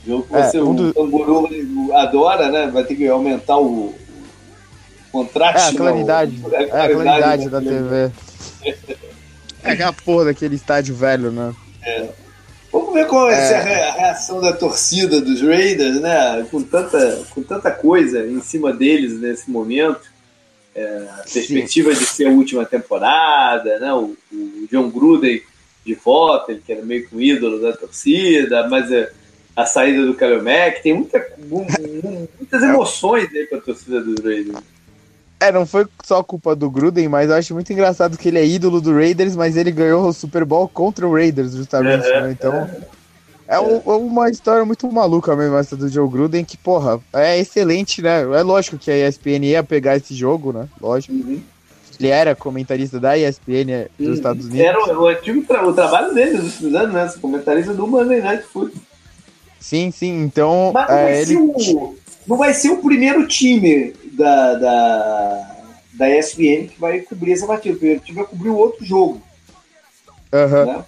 Jogo 0.07 0.27
que 0.29 0.37
é, 0.37 0.43
você, 0.43 0.61
um 0.61 0.75
do... 0.75 0.93
o 0.97 1.97
adora, 1.97 2.51
né? 2.51 2.71
Vai 2.73 2.85
ter 2.85 2.95
que 2.95 3.07
aumentar 3.07 3.59
o, 3.59 3.89
o 3.89 3.95
contraste. 5.13 5.69
É, 5.69 5.71
a 5.71 5.75
claridade. 5.75 6.39
Não, 6.39 6.55
é, 6.55 6.65
a 6.65 6.89
claridade 6.89 7.49
da 7.49 7.61
TV. 7.61 8.11
é 9.63 9.73
aquela 9.73 9.93
porra 9.93 10.27
daquele 10.27 10.55
estádio 10.55 10.95
velho, 10.95 11.31
né? 11.31 11.55
É. 11.83 12.09
Vamos 12.73 12.95
ver 12.95 13.07
qual 13.09 13.27
vai 13.27 13.35
é. 13.35 13.47
ser 13.47 13.55
a 13.55 13.93
reação 13.93 14.41
da 14.41 14.53
torcida 14.53 15.21
dos 15.21 15.43
Raiders, 15.43 16.01
né? 16.01 16.47
Com 16.51 16.63
tanta, 16.63 17.25
com 17.31 17.43
tanta 17.43 17.71
coisa 17.71 18.27
em 18.27 18.41
cima 18.41 18.73
deles 18.73 19.21
nesse 19.21 19.51
momento. 19.51 20.09
É, 20.73 21.09
a 21.19 21.25
perspectiva 21.31 21.93
Sim. 21.93 21.99
de 21.99 22.07
ser 22.07 22.27
a 22.29 22.31
última 22.31 22.65
temporada, 22.65 23.81
né? 23.81 23.93
O, 23.93 24.17
o 24.33 24.69
John 24.71 24.89
Gruden 24.89 25.43
de 25.85 25.95
volta, 25.95 26.53
ele 26.53 26.63
que 26.65 26.73
era 26.73 26.83
meio 26.83 27.09
que 27.09 27.17
um 27.17 27.21
ídolo 27.21 27.61
da 27.61 27.73
torcida, 27.77 28.69
mas 28.69 28.93
a, 28.93 29.09
a 29.57 29.67
saída 29.67 30.05
do 30.05 30.15
Kalil 30.15 30.43
Mack, 30.43 30.83
tem 30.83 30.95
muita, 30.95 31.27
muitas 31.39 32.63
emoções 32.63 33.29
aí 33.35 33.47
com 33.47 33.57
a 33.57 33.61
torcida 33.61 34.01
dos 34.01 34.25
Raiders. 34.25 34.59
É, 35.41 35.51
não 35.51 35.65
foi 35.65 35.87
só 36.05 36.23
culpa 36.23 36.55
do 36.55 36.71
Gruden, 36.71 37.09
mas 37.09 37.31
eu 37.31 37.37
acho 37.37 37.55
muito 37.55 37.73
engraçado 37.73 38.19
que 38.19 38.29
ele 38.29 38.39
é 38.39 38.47
ídolo 38.47 38.79
do 38.79 38.93
Raiders, 38.93 39.35
mas 39.35 39.57
ele 39.57 39.71
ganhou 39.71 40.07
o 40.07 40.13
Super 40.13 40.45
Bowl 40.45 40.69
contra 40.69 41.09
o 41.09 41.15
Raiders, 41.15 41.53
justamente, 41.53 42.07
né? 42.07 42.31
Então. 42.31 42.69
É, 43.49 43.59
um, 43.59 43.77
é, 43.77 43.97
uma 43.97 44.31
história 44.31 44.65
muito 44.67 44.91
maluca 44.93 45.35
mesmo, 45.35 45.57
essa 45.57 45.75
do 45.75 45.89
Joe 45.89 46.09
Gruden, 46.09 46.45
que, 46.45 46.59
porra, 46.59 47.01
é 47.13 47.39
excelente, 47.39 48.03
né? 48.03 48.21
É 48.21 48.43
lógico 48.43 48.79
que 48.79 48.91
a 48.91 49.09
ESPN 49.09 49.45
ia 49.45 49.65
pegar 49.65 49.97
esse 49.97 50.15
jogo, 50.15 50.53
né? 50.53 50.69
Lógico. 50.79 51.15
Uhum. 51.15 51.43
Ele 52.01 52.09
era 52.09 52.35
comentarista 52.35 52.99
da 52.99 53.17
ESPN 53.17 53.89
dos. 53.99 54.17
Estados 54.17 54.47
Unidos. 54.47 54.67
Era 54.67 54.99
o, 54.99 55.07
o, 55.07 55.43
tra 55.45 55.69
o 55.69 55.75
trabalho 55.75 56.15
dele 56.15 56.39
nos 56.39 56.75
anos, 56.75 56.95
né? 56.95 57.13
Comentarista 57.21 57.75
do 57.75 57.87
Monday 57.87 58.23
Night 58.23 58.43
Football. 58.45 58.83
Sim, 59.61 59.91
sim, 59.91 60.23
então. 60.23 60.71
Mas 60.73 60.89
não, 60.89 60.97
é, 60.97 61.05
vai 61.05 61.21
ele... 61.21 61.37
o, 61.37 61.95
não 62.27 62.37
vai 62.39 62.55
ser 62.55 62.71
o 62.71 62.79
primeiro 62.79 63.27
time 63.29 63.93
da, 64.13 64.55
da, 64.55 65.57
da 65.93 66.19
ESPN 66.19 66.69
que 66.69 66.81
vai 66.81 67.01
cobrir 67.01 67.33
essa 67.33 67.47
partida. 67.47 67.75
O 67.75 67.79
primeiro 67.79 68.03
time 68.03 68.17
vai 68.17 68.27
cobrir 68.27 68.49
o 68.49 68.57
outro 68.57 68.83
jogo. 68.83 69.21
Uhum. 70.33 70.65
Né? 70.65 70.85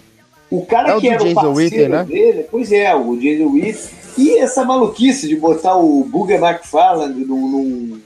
O 0.51 0.65
cara 0.65 0.93
é 0.93 0.97
o 0.97 1.01
que 1.01 1.09
era 1.09 1.23
o 1.23 1.35
parceiro 1.35 1.55
Witter, 1.55 1.89
né? 1.91 2.05
dele, 2.05 2.47
pois 2.51 2.73
é, 2.73 2.95
o 2.95 3.17
Jason 3.17 3.53
Witt. 3.53 3.91
E 4.17 4.39
essa 4.39 4.65
maluquice 4.65 5.29
de 5.29 5.37
botar 5.37 5.77
o 5.77 6.05
Booger 6.05 6.43
McFarland 6.43 7.25
num, 7.25 7.49
num, 7.49 8.01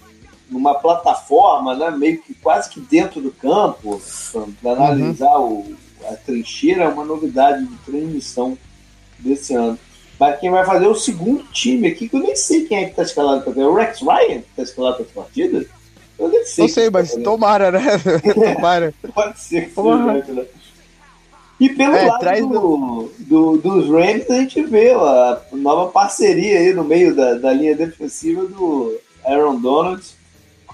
numa 0.50 0.74
plataforma, 0.74 1.74
né, 1.74 1.90
meio 1.90 2.22
que 2.22 2.34
quase 2.34 2.70
que 2.70 2.80
dentro 2.80 3.20
do 3.20 3.30
campo, 3.30 4.00
para 4.62 4.72
analisar 4.72 5.38
uhum. 5.38 5.76
o, 6.00 6.08
a 6.08 6.16
trincheira, 6.16 6.84
é 6.84 6.88
uma 6.88 7.04
novidade 7.04 7.66
de 7.66 7.76
transmissão 7.78 8.56
desse 9.18 9.54
ano. 9.54 9.78
Mas 10.18 10.40
quem 10.40 10.50
vai 10.50 10.64
fazer 10.64 10.86
o 10.86 10.94
segundo 10.94 11.44
time 11.52 11.88
aqui, 11.88 12.08
que 12.08 12.16
eu 12.16 12.20
nem 12.20 12.34
sei 12.34 12.64
quem 12.64 12.78
é 12.78 12.88
que 12.88 12.96
tá 12.96 13.02
escalado 13.02 13.42
para 13.42 13.68
O 13.68 13.74
Rex 13.74 14.00
Ryan 14.00 14.40
que 14.40 14.56
tá 14.56 14.62
escalado 14.62 14.96
para 14.96 15.04
essa 15.04 15.14
partida? 15.14 15.66
Eu 16.18 16.28
nem 16.28 16.44
sei. 16.44 16.64
Não 16.64 16.68
sei, 16.68 16.90
mas 16.90 17.14
tá 17.14 17.20
tomara, 17.20 17.70
né? 17.70 17.84
tomara. 18.54 18.94
Pode 19.14 19.38
ser 19.38 19.68
que 19.68 19.74
seja, 19.74 20.32
né? 20.32 20.46
E 21.58 21.70
pelo 21.70 21.94
é, 21.94 22.06
lado 22.06 22.48
do, 22.48 23.10
do, 23.18 23.56
dos 23.56 23.88
Rams, 23.88 24.30
a 24.30 24.34
gente 24.40 24.62
vê 24.64 24.92
a 24.92 25.40
nova 25.52 25.90
parceria 25.90 26.58
aí 26.58 26.74
no 26.74 26.84
meio 26.84 27.14
da, 27.14 27.34
da 27.34 27.52
linha 27.52 27.74
defensiva 27.74 28.44
do 28.44 28.98
Aaron 29.24 29.58
Donald 29.58 30.02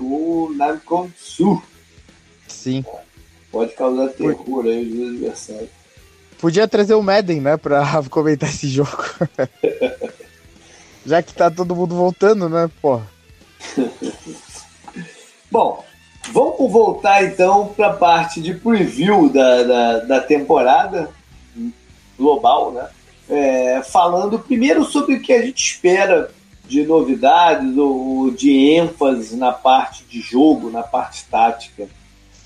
com 0.03 0.47
o 0.47 0.55
Namcon 0.55 1.09
Su. 1.17 1.63
Sim. 2.49 2.85
Pode 3.51 3.73
causar 3.75 4.09
terror 4.09 4.65
aí 4.65 4.93
os 4.93 5.11
adversários. 5.11 5.71
Podia 6.41 6.67
trazer 6.67 6.95
o 6.95 7.03
Madden, 7.03 7.41
né, 7.41 7.57
pra 7.57 8.03
comentar 8.11 8.49
esse 8.49 8.69
jogo. 8.69 9.05
Já 11.07 11.23
que 11.23 11.33
tá 11.35 11.51
todo 11.51 11.77
mundo 11.77 11.95
voltando, 11.95 12.49
né, 12.49 12.69
porra. 12.81 13.07
Bom, 15.51 15.85
vamos 16.33 16.73
voltar 16.73 17.25
então 17.25 17.69
para 17.69 17.89
a 17.89 17.93
parte 17.93 18.41
de 18.41 18.55
preview 18.55 19.29
da, 19.29 19.63
da, 19.63 19.99
da 20.01 20.21
temporada 20.21 21.11
global, 22.19 22.73
né? 22.73 22.89
É, 23.29 23.83
falando 23.83 24.39
primeiro 24.39 24.85
sobre 24.85 25.15
o 25.15 25.23
que 25.23 25.33
a 25.33 25.45
gente 25.45 25.63
espera 25.63 26.31
de 26.73 26.87
novidades 26.87 27.77
ou 27.77 28.31
de 28.31 28.51
ênfase 28.51 29.37
na 29.37 29.53
parte 29.53 30.05
de 30.05 30.23
jogo, 30.23 30.71
na 30.71 30.83
parte 30.83 31.27
tática. 31.31 31.87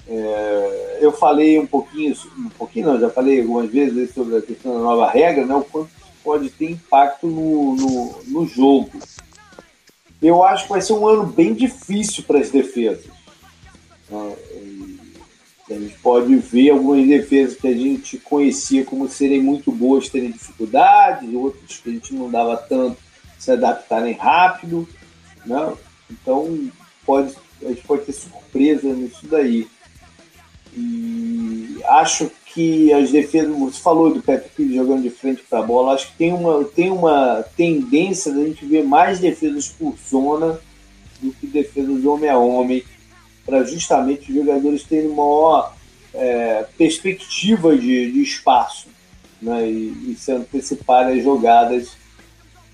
É, 0.08 0.98
eu 1.00 1.12
falei 1.12 1.60
um 1.60 1.66
pouquinho, 1.66 2.16
um 2.36 2.48
pouquinho 2.48 2.86
não, 2.86 3.00
já 3.00 3.08
falei 3.08 3.40
algumas 3.40 3.70
vezes 3.70 4.12
sobre 4.12 4.36
a 4.36 4.42
questão 4.42 4.74
da 4.74 4.80
nova 4.80 5.08
regra, 5.08 5.46
né, 5.46 5.54
o 5.54 5.62
quanto 5.62 5.90
pode 6.24 6.50
ter 6.50 6.72
impacto 6.72 7.28
no, 7.28 7.76
no, 7.76 8.22
no 8.26 8.46
jogo. 8.48 8.98
Eu 10.20 10.42
acho 10.42 10.64
que 10.64 10.70
vai 10.70 10.82
ser 10.82 10.94
um 10.94 11.06
ano 11.06 11.24
bem 11.24 11.54
difícil 11.54 12.24
para 12.24 12.40
as 12.40 12.50
defesas. 12.50 13.06
Né, 14.10 14.36
a 15.70 15.74
gente 15.74 15.98
pode 15.98 16.34
ver 16.34 16.70
algumas 16.70 17.06
defesas 17.06 17.56
que 17.56 17.68
a 17.68 17.74
gente 17.74 18.18
conhecia 18.18 18.84
como 18.84 19.08
serem 19.08 19.40
muito 19.40 19.70
boas 19.70 20.08
terem 20.08 20.32
dificuldades, 20.32 21.32
outras 21.32 21.78
que 21.78 21.90
a 21.90 21.92
gente 21.92 22.12
não 22.12 22.28
dava 22.28 22.56
tanto 22.56 23.05
se 23.38 23.50
adaptarem 23.50 24.14
rápido. 24.14 24.88
Né? 25.44 25.72
Então 26.10 26.70
pode, 27.04 27.34
a 27.62 27.68
gente 27.68 27.82
pode 27.82 28.04
ter 28.04 28.12
surpresa 28.12 28.92
nisso 28.92 29.26
daí. 29.26 29.66
E 30.74 31.80
acho 31.84 32.30
que 32.46 32.92
as 32.92 33.10
defesas, 33.10 33.56
você 33.56 33.80
falou 33.80 34.12
do 34.12 34.22
Patrick 34.22 34.74
jogando 34.74 35.02
de 35.02 35.10
frente 35.10 35.42
para 35.48 35.60
a 35.60 35.62
bola, 35.62 35.94
acho 35.94 36.08
que 36.08 36.16
tem 36.16 36.32
uma, 36.32 36.64
tem 36.64 36.90
uma 36.90 37.44
tendência 37.56 38.32
da 38.32 38.44
gente 38.44 38.64
ver 38.64 38.84
mais 38.84 39.18
defesas 39.18 39.68
por 39.68 39.94
zona 40.08 40.58
do 41.20 41.32
que 41.32 41.46
defesas 41.46 42.04
homem 42.04 42.28
a 42.28 42.38
homem, 42.38 42.84
para 43.44 43.64
justamente 43.64 44.30
os 44.30 44.36
jogadores 44.36 44.82
terem 44.82 45.08
maior 45.08 45.74
é, 46.12 46.66
perspectiva 46.76 47.76
de, 47.76 48.10
de 48.10 48.22
espaço 48.22 48.88
né, 49.40 49.68
e, 49.68 50.12
e 50.12 50.16
se 50.18 50.32
anteciparem 50.32 51.18
as 51.18 51.24
jogadas 51.24 51.90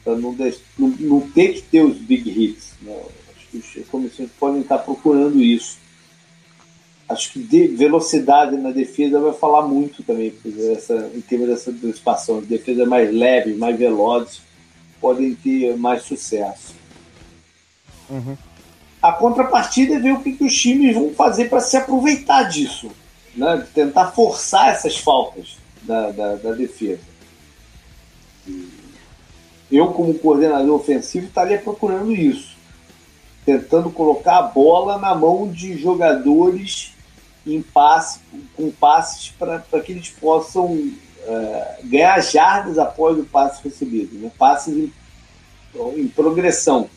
para 0.04 0.16
não, 0.16 0.36
não, 0.78 0.88
não, 0.98 1.20
ter 1.30 1.54
que 1.54 1.62
ter 1.62 1.82
os 1.82 1.96
big 1.96 2.28
hits. 2.28 2.74
Né. 2.82 3.00
Acho 3.36 3.72
que 3.72 3.80
as 3.80 3.88
comissões 3.88 4.30
podem 4.38 4.60
estar 4.62 4.78
procurando 4.78 5.40
isso 5.40 5.82
acho 7.12 7.32
que 7.32 7.38
de 7.38 7.68
velocidade 7.68 8.56
na 8.56 8.70
defesa 8.70 9.20
vai 9.20 9.32
falar 9.32 9.62
muito 9.62 10.02
também, 10.02 10.32
essa, 10.74 11.10
em 11.14 11.20
termos 11.20 11.48
dessa 11.48 11.70
antecipação. 11.70 12.40
Defesa 12.40 12.86
mais 12.86 13.12
leve, 13.14 13.54
mais 13.54 13.78
velozes, 13.78 14.40
podem 15.00 15.34
ter 15.34 15.76
mais 15.76 16.02
sucesso. 16.02 16.74
Uhum. 18.08 18.36
A 19.00 19.12
contrapartida 19.12 19.94
é 19.94 19.98
ver 19.98 20.12
o 20.12 20.20
que, 20.20 20.32
que 20.32 20.44
os 20.44 20.56
times 20.56 20.94
vão 20.94 21.12
fazer 21.12 21.48
para 21.48 21.60
se 21.60 21.76
aproveitar 21.76 22.44
disso, 22.44 22.90
né? 23.34 23.56
De 23.56 23.66
tentar 23.68 24.12
forçar 24.12 24.68
essas 24.70 24.96
faltas 24.96 25.56
da, 25.82 26.10
da, 26.10 26.34
da 26.36 26.52
defesa. 26.52 27.00
Eu, 29.72 29.88
como 29.88 30.14
coordenador 30.18 30.76
ofensivo, 30.76 31.26
estaria 31.26 31.58
procurando 31.58 32.12
isso 32.12 32.52
tentando 33.44 33.90
colocar 33.90 34.38
a 34.38 34.42
bola 34.42 34.98
na 34.98 35.14
mão 35.14 35.50
de 35.50 35.76
jogadores 35.76 36.92
em 37.46 37.60
passe, 37.60 38.20
com 38.54 38.70
passes 38.70 39.30
para 39.30 39.60
que 39.84 39.92
eles 39.92 40.10
possam 40.10 40.92
é, 41.24 41.78
ganhar 41.84 42.20
jardas 42.20 42.78
após 42.78 43.18
o 43.18 43.24
passe 43.24 43.62
recebido, 43.64 44.16
né? 44.16 44.30
passes 44.38 44.76
em, 44.76 44.92
em 45.96 46.08
progressão. 46.08 46.88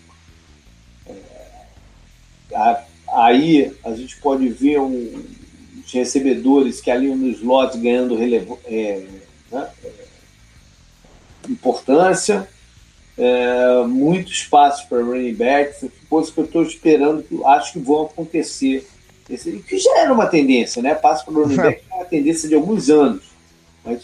É, 1.08 2.84
aí 3.08 3.76
a 3.84 3.96
gente 3.96 4.18
pode 4.18 4.48
ver 4.50 4.80
um, 4.80 5.26
os 5.84 5.92
recebedores 5.92 6.80
que 6.80 6.92
ali 6.92 7.08
no 7.08 7.28
slot 7.30 7.76
ganhando 7.80 8.16
relevo, 8.16 8.60
é, 8.66 9.04
né? 9.52 9.68
importância, 11.50 12.48
é, 13.18 13.84
muito 13.88 14.32
espaço 14.32 14.88
para 14.88 15.02
running 15.02 15.34
backs, 15.34 15.86
coisas 16.10 16.32
que 16.32 16.40
eu 16.40 16.46
estou 16.46 16.64
esperando, 16.64 17.24
que 17.24 17.40
acho 17.46 17.74
que 17.74 17.80
vão 17.80 18.04
acontecer. 18.04 18.88
Esse, 19.30 19.52
que 19.60 19.78
já 19.78 20.00
era 20.00 20.14
uma 20.14 20.28
tendência, 20.28 20.82
né? 20.82 20.94
Passo 20.94 21.26
para 21.26 21.34
o 21.34 21.44
running 21.44 21.56
back 21.56 21.82
é 21.92 21.96
uma 21.96 22.06
tendência 22.06 22.48
de 22.48 22.56
alguns 22.56 22.90
anos. 22.90 23.24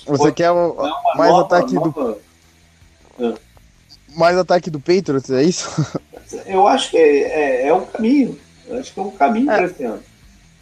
Você 0.05 0.31
quer 0.31 0.51
o, 0.51 0.75
mais 1.15 1.31
nova, 1.31 1.41
ataque 1.41 1.73
nova... 1.73 1.91
do. 1.91 3.25
É. 3.25 3.33
Mais 4.15 4.37
ataque 4.37 4.69
do 4.69 4.79
Patriots, 4.79 5.29
é 5.29 5.43
isso? 5.43 5.69
Eu 6.45 6.67
acho 6.67 6.91
que 6.91 6.97
é, 6.97 7.63
é, 7.63 7.67
é 7.67 7.73
um 7.73 7.85
caminho. 7.85 8.37
Eu 8.67 8.79
acho 8.79 8.93
que 8.93 8.99
é 8.99 9.03
um 9.03 9.11
caminho 9.11 9.51
é. 9.51 9.57
para 9.57 9.65
esse 9.65 9.83
ano. 9.83 10.03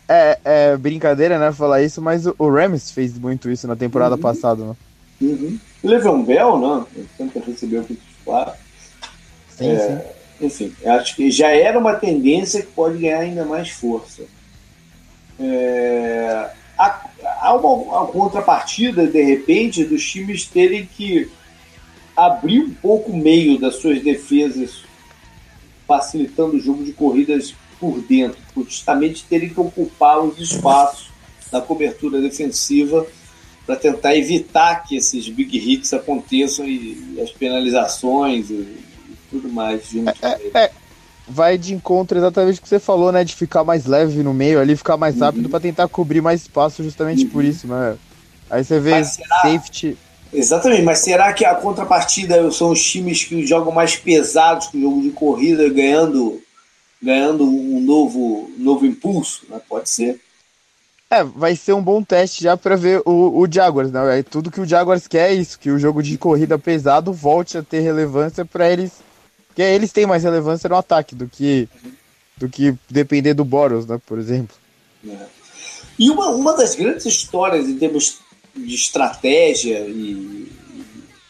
É, 0.07 0.39
é 0.43 0.77
brincadeira, 0.77 1.37
né, 1.37 1.51
falar 1.51 1.83
isso, 1.83 2.01
mas 2.01 2.25
o, 2.25 2.33
o 2.39 2.49
Rams 2.49 2.89
fez 2.89 3.17
muito 3.19 3.49
isso 3.51 3.67
na 3.67 3.75
temporada 3.75 4.15
uhum. 4.15 4.21
passada, 4.21 4.63
né? 4.65 4.75
Uhum. 5.21 5.59
O 5.83 5.87
Le'Veon 5.87 6.23
Bell, 6.23 6.57
né? 6.57 7.05
Sempre 7.15 7.39
recebeu 7.45 7.81
o 7.81 7.97
titular. 8.29 8.57
Sim, 9.49 9.71
é, 9.71 9.87
sim. 9.87 10.45
Enfim, 10.45 10.75
acho 10.85 11.15
que 11.15 11.29
já 11.29 11.49
era 11.49 11.77
uma 11.77 11.95
tendência 11.95 12.61
que 12.61 12.71
pode 12.71 12.97
ganhar 12.99 13.19
ainda 13.19 13.43
mais 13.43 13.69
força. 13.69 14.23
É, 15.37 16.49
há, 16.77 17.09
há 17.41 17.53
uma, 17.55 17.69
uma, 17.69 18.07
contrapartida, 18.07 19.05
de 19.05 19.21
repente, 19.21 19.83
dos 19.83 20.05
times 20.09 20.45
terem 20.45 20.85
que 20.85 21.29
abrir 22.15 22.61
um 22.61 22.73
pouco 22.73 23.11
o 23.11 23.17
meio 23.17 23.59
das 23.59 23.75
suas 23.75 24.01
defesas, 24.01 24.83
facilitando 25.85 26.55
o 26.55 26.59
jogo 26.59 26.83
de 26.83 26.93
corridas 26.93 27.53
por 27.79 27.99
dentro, 28.01 28.39
por 28.53 28.65
justamente 28.65 29.25
terem 29.25 29.49
que 29.49 29.59
ocupar 29.59 30.19
os 30.19 30.39
espaços 30.39 31.09
na 31.51 31.61
cobertura 31.61 32.21
defensiva 32.21 33.05
para 33.69 33.75
tentar 33.75 34.15
evitar 34.15 34.83
que 34.83 34.97
esses 34.97 35.29
big 35.29 35.55
hits 35.55 35.93
aconteçam 35.93 36.65
e, 36.65 37.13
e 37.15 37.21
as 37.21 37.29
penalizações 37.29 38.49
e, 38.49 38.53
e, 38.55 39.15
tudo 39.29 39.47
mais 39.47 39.87
junto 39.87 40.09
é, 40.25 40.39
é, 40.55 40.71
vai 41.27 41.55
de 41.55 41.75
encontro 41.75 42.17
exatamente 42.17 42.57
o 42.57 42.63
que 42.63 42.67
você 42.67 42.79
falou, 42.79 43.11
né? 43.11 43.23
De 43.23 43.35
ficar 43.35 43.63
mais 43.63 43.85
leve 43.85 44.23
no 44.23 44.33
meio 44.33 44.59
ali, 44.59 44.75
ficar 44.75 44.97
mais 44.97 45.19
rápido 45.19 45.43
uhum. 45.43 45.51
para 45.51 45.59
tentar 45.59 45.87
cobrir 45.87 46.19
mais 46.19 46.41
espaço 46.41 46.81
justamente 46.83 47.25
uhum. 47.25 47.29
por 47.29 47.45
isso, 47.45 47.67
né? 47.67 47.95
Aí 48.49 48.63
você 48.63 48.79
vê 48.79 49.03
será... 49.03 49.41
safety. 49.43 49.95
Exatamente, 50.33 50.81
mas 50.81 50.97
será 50.99 51.31
que 51.31 51.45
a 51.45 51.53
contrapartida 51.53 52.49
são 52.49 52.71
os 52.71 52.83
times 52.83 53.23
que 53.23 53.45
jogam 53.45 53.71
mais 53.71 53.95
pesados 53.95 54.65
que 54.65 54.79
o 54.79 54.81
jogo 54.81 55.01
de 55.03 55.11
corrida, 55.11 55.69
ganhando, 55.69 56.41
ganhando 56.99 57.43
um 57.43 57.79
novo, 57.79 58.49
novo 58.57 58.83
impulso? 58.83 59.45
Né? 59.47 59.61
Pode 59.69 59.91
ser. 59.91 60.19
É, 61.11 61.23
vai 61.23 61.55
ser 61.55 61.73
um 61.73 61.81
bom 61.81 62.03
teste 62.03 62.43
já 62.43 62.55
para 62.55 62.75
ver 62.75 63.01
o, 63.03 63.39
o 63.39 63.51
Jaguars, 63.51 63.91
né? 63.91 64.19
É 64.19 64.23
tudo 64.23 64.51
que 64.51 64.61
o 64.61 64.65
Jaguars 64.65 65.07
quer 65.07 65.31
é 65.31 65.33
isso, 65.33 65.57
que 65.57 65.71
o 65.71 65.79
jogo 65.79 66.03
de 66.03 66.19
corrida 66.19 66.59
pesado 66.59 67.11
volte 67.11 67.57
a 67.57 67.63
ter 67.63 67.79
relevância 67.79 68.45
para 68.45 68.69
eles, 68.69 68.91
que 69.55 69.61
eles 69.63 69.91
têm 69.91 70.05
mais 70.05 70.23
relevância 70.23 70.69
no 70.69 70.75
ataque 70.75 71.15
do 71.15 71.27
que 71.27 71.67
do 72.37 72.47
que 72.47 72.75
depender 72.89 73.33
do 73.33 73.43
Boros, 73.43 73.87
né, 73.87 73.99
por 74.05 74.19
exemplo. 74.19 74.55
É. 75.05 75.17
E 75.97 76.11
uma, 76.11 76.29
uma 76.29 76.55
das 76.55 76.75
grandes 76.75 77.05
histórias 77.07 77.67
em 77.67 77.77
termos 77.77 78.19
de 78.55 78.75
estratégia 78.75 79.79
e 79.87 80.47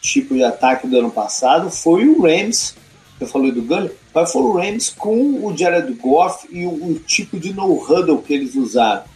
tipo 0.00 0.34
de 0.34 0.44
ataque 0.44 0.86
do 0.86 0.98
ano 0.98 1.10
passado 1.10 1.70
foi 1.70 2.06
o 2.06 2.22
Rams, 2.22 2.74
eu 3.18 3.26
falei 3.26 3.50
do 3.50 3.62
Gunner, 3.62 3.94
mas 4.14 4.30
foi 4.30 4.42
o 4.42 4.52
Rams 4.52 4.90
com 4.90 5.44
o 5.44 5.56
Jared 5.56 5.92
Goff 5.94 6.46
e 6.50 6.66
o, 6.66 6.70
o 6.70 7.00
tipo 7.00 7.40
de 7.40 7.52
no-huddle 7.52 8.22
que 8.22 8.32
eles 8.32 8.54
usaram 8.54 9.09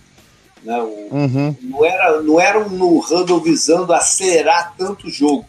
né? 0.65 0.81
O, 0.81 1.15
uhum. 1.15 1.57
não, 1.61 1.85
era, 1.85 2.23
não 2.23 2.41
era 2.41 2.59
um 2.59 2.70
no 2.70 2.99
huddle 2.99 3.41
visando 3.41 3.93
acelerar 3.93 4.74
tanto 4.77 5.07
o 5.07 5.11
jogo, 5.11 5.45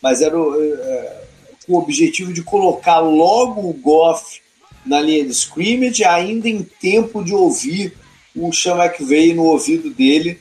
mas 0.00 0.22
era 0.22 0.36
o, 0.36 0.54
é, 0.62 1.22
o 1.68 1.78
objetivo 1.78 2.32
de 2.32 2.42
colocar 2.42 2.98
logo 2.98 3.68
o 3.68 3.72
Goff 3.74 4.40
na 4.84 5.00
linha 5.00 5.24
de 5.24 5.32
scrimmage, 5.32 6.04
ainda 6.04 6.48
em 6.48 6.62
tempo 6.62 7.22
de 7.22 7.34
ouvir 7.34 7.94
o 8.34 8.52
Sean 8.52 8.76
McVay 8.76 9.32
no 9.32 9.44
ouvido 9.44 9.90
dele, 9.90 10.38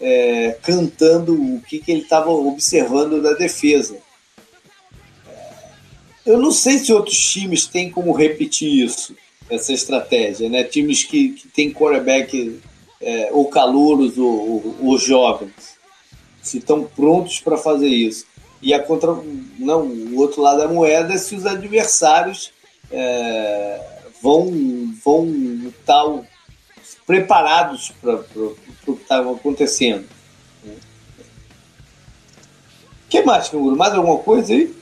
é, 0.00 0.56
cantando 0.62 1.34
o 1.34 1.60
que, 1.60 1.78
que 1.78 1.90
ele 1.90 2.02
estava 2.02 2.30
observando 2.30 3.22
da 3.22 3.32
defesa. 3.32 3.96
É, 5.28 6.32
eu 6.32 6.38
não 6.38 6.50
sei 6.50 6.78
se 6.78 6.92
outros 6.92 7.18
times 7.18 7.66
têm 7.66 7.90
como 7.90 8.12
repetir 8.12 8.84
isso, 8.84 9.14
essa 9.48 9.72
estratégia, 9.72 10.48
né? 10.48 10.64
Times 10.64 11.04
que, 11.04 11.30
que 11.30 11.48
têm 11.48 11.72
quarterback 11.72 12.60
é, 13.00 13.30
ou 13.32 13.48
calouros 13.48 14.16
ou, 14.18 14.74
ou, 14.80 14.98
jovens, 14.98 15.76
se 16.42 16.58
estão 16.58 16.84
prontos 16.84 17.40
para 17.40 17.56
fazer 17.56 17.88
isso. 17.88 18.26
E 18.62 18.72
a 18.72 18.82
contra, 18.82 19.14
não, 19.58 19.82
o 19.82 20.16
outro 20.16 20.40
lado 20.40 20.58
da 20.58 20.68
moeda 20.68 21.14
é 21.14 21.18
se 21.18 21.34
os 21.34 21.44
adversários 21.44 22.52
é, 22.90 23.80
vão, 24.22 24.50
vão 25.04 25.26
estar 25.68 26.04
preparados 27.06 27.92
para 28.00 28.14
o 28.14 28.56
que 28.84 29.02
está 29.02 29.20
acontecendo. 29.20 30.06
O 33.04 33.08
que 33.08 33.22
mais, 33.22 33.48
Canguru? 33.48 33.76
Mais 33.76 33.94
alguma 33.94 34.18
coisa 34.18 34.52
aí? 34.52 34.74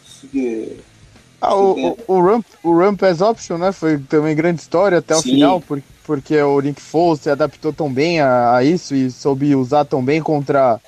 Ah, 1.41 1.55
o, 1.55 1.91
o, 1.91 1.99
o, 2.07 2.23
Ramp, 2.23 2.47
o 2.62 2.78
Ramp 2.78 3.03
as 3.03 3.20
Option, 3.20 3.59
né? 3.59 3.70
Foi 3.70 3.99
também 3.99 4.35
grande 4.35 4.62
história 4.62 4.99
até 4.99 5.15
Sim. 5.15 5.20
o 5.20 5.23
final, 5.23 5.61
porque 5.61 5.94
porque 6.05 6.40
o 6.40 6.60
Nick 6.60 6.81
Foles 6.81 7.20
se 7.22 7.31
adaptou 7.31 7.72
tão 7.72 7.93
bem 7.93 8.20
a, 8.20 8.56
a, 8.56 8.64
isso 8.64 8.94
e 8.94 9.10
soube 9.10 9.56
usar 9.56 9.85
tão 9.85 10.05
bem 10.05 10.22
contra, 10.22 10.81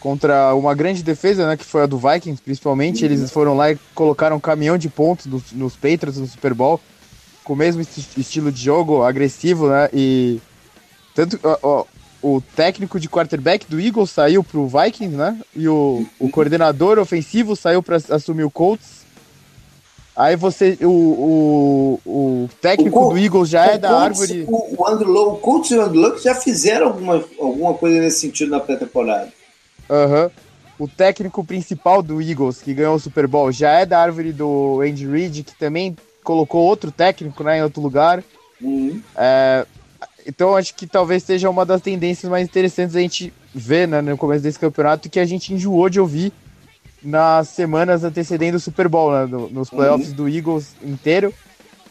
contra 0.00 0.54
uma 0.54 0.74
grande 0.74 1.02
defesa, 1.02 1.46
né, 1.46 1.56
que 1.56 1.64
foi 1.64 1.82
a 1.82 1.86
do 1.86 1.96
Vikings, 1.96 2.42
principalmente. 2.42 3.04
Eles 3.04 3.30
foram 3.30 3.56
lá 3.56 3.70
e 3.70 3.78
colocaram 3.94 4.36
um 4.36 4.40
caminhão 4.40 4.76
de 4.76 4.88
pontos 4.88 5.26
nos, 5.26 5.52
nos 5.52 5.74
Patriots 5.76 6.18
no 6.18 6.26
Super 6.26 6.52
Bowl, 6.52 6.80
com 7.44 7.52
o 7.52 7.56
mesmo 7.56 7.80
estilo 7.80 8.52
de 8.52 8.62
jogo, 8.62 9.02
agressivo, 9.02 9.68
né, 9.68 9.88
e 9.92 10.40
tanto 11.14 11.38
ó, 11.42 11.58
ó, 11.62 11.84
o 12.22 12.40
técnico 12.54 13.00
de 13.00 13.08
quarterback 13.08 13.66
do 13.68 13.80
Eagles 13.80 14.10
saiu 14.10 14.44
pro 14.44 14.68
Vikings, 14.68 15.16
né, 15.16 15.38
e 15.54 15.68
o, 15.68 16.06
o 16.18 16.28
coordenador 16.28 16.98
ofensivo 16.98 17.54
saiu 17.56 17.82
para 17.82 17.96
assumir 18.10 18.44
o 18.44 18.50
Colts, 18.50 19.01
Aí 20.14 20.36
você, 20.36 20.76
o, 20.82 20.88
o, 20.88 22.00
o 22.04 22.50
técnico 22.60 23.06
o 23.06 23.10
do 23.10 23.18
Eagles 23.18 23.48
já 23.48 23.64
é 23.66 23.78
da 23.78 23.88
Colts, 23.88 24.20
árvore. 24.20 24.44
O, 24.46 24.82
o, 24.82 24.86
Andrew, 24.86 25.28
o 25.28 25.36
Colts 25.38 25.70
e 25.70 25.76
o 25.76 25.80
Andrew 25.80 26.02
Luck 26.02 26.22
já 26.22 26.34
fizeram 26.34 26.88
alguma, 26.88 27.24
alguma 27.40 27.74
coisa 27.74 27.98
nesse 27.98 28.20
sentido 28.20 28.50
na 28.50 28.60
pré-temporada. 28.60 29.32
Aham. 29.88 30.24
Uhum. 30.24 30.30
O 30.78 30.88
técnico 30.88 31.44
principal 31.44 32.02
do 32.02 32.20
Eagles, 32.20 32.60
que 32.60 32.74
ganhou 32.74 32.96
o 32.96 33.00
Super 33.00 33.26
Bowl, 33.26 33.52
já 33.52 33.70
é 33.70 33.86
da 33.86 34.00
árvore 34.00 34.32
do 34.32 34.80
Andy 34.80 35.06
Reid, 35.06 35.44
que 35.44 35.54
também 35.54 35.96
colocou 36.24 36.62
outro 36.62 36.90
técnico 36.90 37.44
né, 37.44 37.58
em 37.58 37.62
outro 37.62 37.80
lugar. 37.80 38.22
Uhum. 38.60 39.00
É, 39.16 39.64
então 40.26 40.56
acho 40.56 40.74
que 40.74 40.86
talvez 40.86 41.22
seja 41.22 41.48
uma 41.48 41.64
das 41.64 41.80
tendências 41.80 42.30
mais 42.30 42.46
interessantes 42.46 42.96
a 42.96 43.00
gente 43.00 43.32
ver 43.54 43.86
né, 43.86 44.00
no 44.00 44.16
começo 44.16 44.42
desse 44.42 44.58
campeonato, 44.58 45.08
que 45.08 45.20
a 45.20 45.24
gente 45.24 45.54
enjoou 45.54 45.88
de 45.88 46.00
ouvir 46.00 46.32
nas 47.02 47.48
semanas 47.48 48.04
antecedendo 48.04 48.56
o 48.56 48.60
Super 48.60 48.88
Bowl, 48.88 49.12
né, 49.12 49.26
nos 49.50 49.70
playoffs 49.70 50.10
uhum. 50.10 50.14
do 50.14 50.28
Eagles 50.28 50.74
inteiro, 50.82 51.34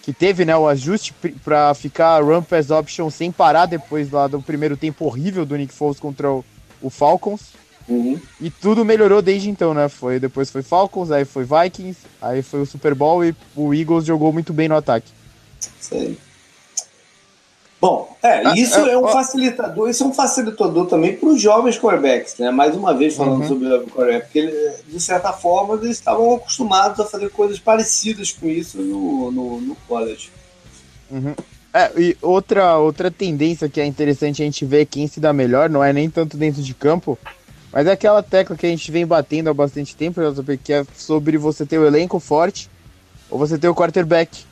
que 0.02 0.14
teve 0.14 0.46
né, 0.46 0.56
o 0.56 0.68
ajuste 0.68 1.14
para 1.44 1.74
ficar 1.74 2.24
run 2.24 2.42
pass 2.42 2.72
option 2.72 3.10
sem 3.10 3.32
parar 3.32 3.66
depois 3.66 4.12
lá 4.12 4.28
do 4.28 4.42
primeiro 4.42 4.76
tempo 4.76 5.06
horrível 5.06 5.46
do 5.46 5.56
Nick 5.56 5.74
Foles 5.74 6.00
contra 6.00 6.32
o, 6.32 6.44
o 6.82 6.90
Falcons. 6.90 7.62
Uhum. 7.88 8.20
E 8.40 8.50
tudo 8.50 8.86
melhorou 8.86 9.22
desde 9.22 9.50
então, 9.50 9.74
né? 9.74 9.90
Foi, 9.90 10.20
depois 10.20 10.50
foi 10.50 10.62
Falcons, 10.62 11.12
aí 11.12 11.26
foi 11.26 11.44
Vikings, 11.44 12.00
aí 12.22 12.42
foi 12.42 12.62
o 12.62 12.66
Super 12.66 12.96
Bowl 12.96 13.26
e 13.26 13.36
o 13.56 13.74
Eagles 13.74 14.06
jogou 14.06 14.32
muito 14.32 14.54
bem 14.54 14.70
no 14.70 14.76
ataque. 14.76 15.12
Sei. 15.80 16.18
Bom, 17.82 18.16
é, 18.22 18.46
ah, 18.46 18.54
isso 18.56 18.80
é, 18.80 18.92
é 18.92 18.98
um 18.98 19.08
facilitador, 19.08 19.90
isso 19.90 20.04
é 20.04 20.06
um 20.06 20.14
facilitador 20.14 20.86
também 20.86 21.16
para 21.16 21.30
os 21.30 21.42
jovens 21.42 21.80
quarterbacks, 21.80 22.38
né? 22.38 22.52
Mais 22.52 22.76
uma 22.76 22.94
vez 22.94 23.16
falando 23.16 23.42
uhum. 23.42 23.48
sobre 23.48 23.74
o 23.74 23.88
quarterback, 23.88 24.26
porque 24.26 24.38
ele, 24.38 24.72
de 24.88 25.00
certa 25.00 25.34
forma 25.34 25.74
eles 25.74 25.98
estavam 25.98 26.36
acostumados 26.36 27.00
a 27.00 27.06
fazer 27.06 27.32
coisas 27.32 27.58
parecidas 27.58 28.32
com 28.32 28.48
isso 28.48 28.78
no, 28.80 29.32
no, 29.32 29.62
no 29.62 29.76
college. 29.88 30.30
Uhum. 31.10 31.34
É, 31.74 31.92
e 32.00 32.16
outra, 32.22 32.78
outra 32.78 33.10
tendência 33.10 33.68
que 33.68 33.82
é 33.82 33.86
interessante 33.86 34.44
a 34.44 34.46
gente 34.46 34.64
ver 34.64 34.86
quem 34.86 35.08
se 35.08 35.20
dá 35.20 35.34
melhor, 35.34 35.68
não 35.68 35.84
é 35.84 35.92
nem 35.92 36.08
tanto 36.08 36.38
dentro 36.38 36.62
de 36.62 36.76
campo, 36.76 37.18
mas 37.74 37.88
é 37.88 37.94
aquela 37.94 38.22
tecla 38.22 38.56
que 38.56 38.68
a 38.68 38.70
gente 38.70 38.92
vem 38.92 39.08
batendo 39.08 39.50
há 39.50 39.54
bastante 39.56 39.96
tempo, 39.96 40.22
que 40.64 40.72
é 40.72 40.86
sobre 40.96 41.36
você 41.36 41.66
ter 41.66 41.80
o 41.80 41.88
elenco 41.88 42.20
forte 42.20 42.70
ou 43.28 43.40
você 43.40 43.58
ter 43.58 43.70
o 43.70 43.74
quarterback 43.74 44.44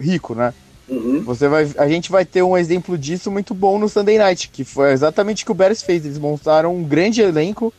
rico, 0.00 0.34
né? 0.34 0.54
Uhum. 0.90 1.22
Você 1.22 1.46
vai, 1.46 1.70
a 1.78 1.88
gente 1.88 2.10
vai 2.10 2.24
ter 2.24 2.42
um 2.42 2.58
exemplo 2.58 2.98
disso 2.98 3.30
muito 3.30 3.54
bom 3.54 3.78
no 3.78 3.88
Sunday 3.88 4.18
Night, 4.18 4.48
que 4.48 4.64
foi 4.64 4.92
exatamente 4.92 5.44
o 5.44 5.46
que 5.46 5.52
o 5.52 5.54
Bears 5.54 5.82
fez. 5.82 6.04
Eles 6.04 6.18
montaram 6.18 6.74
um 6.74 6.82
grande 6.82 7.22
elenco, 7.22 7.72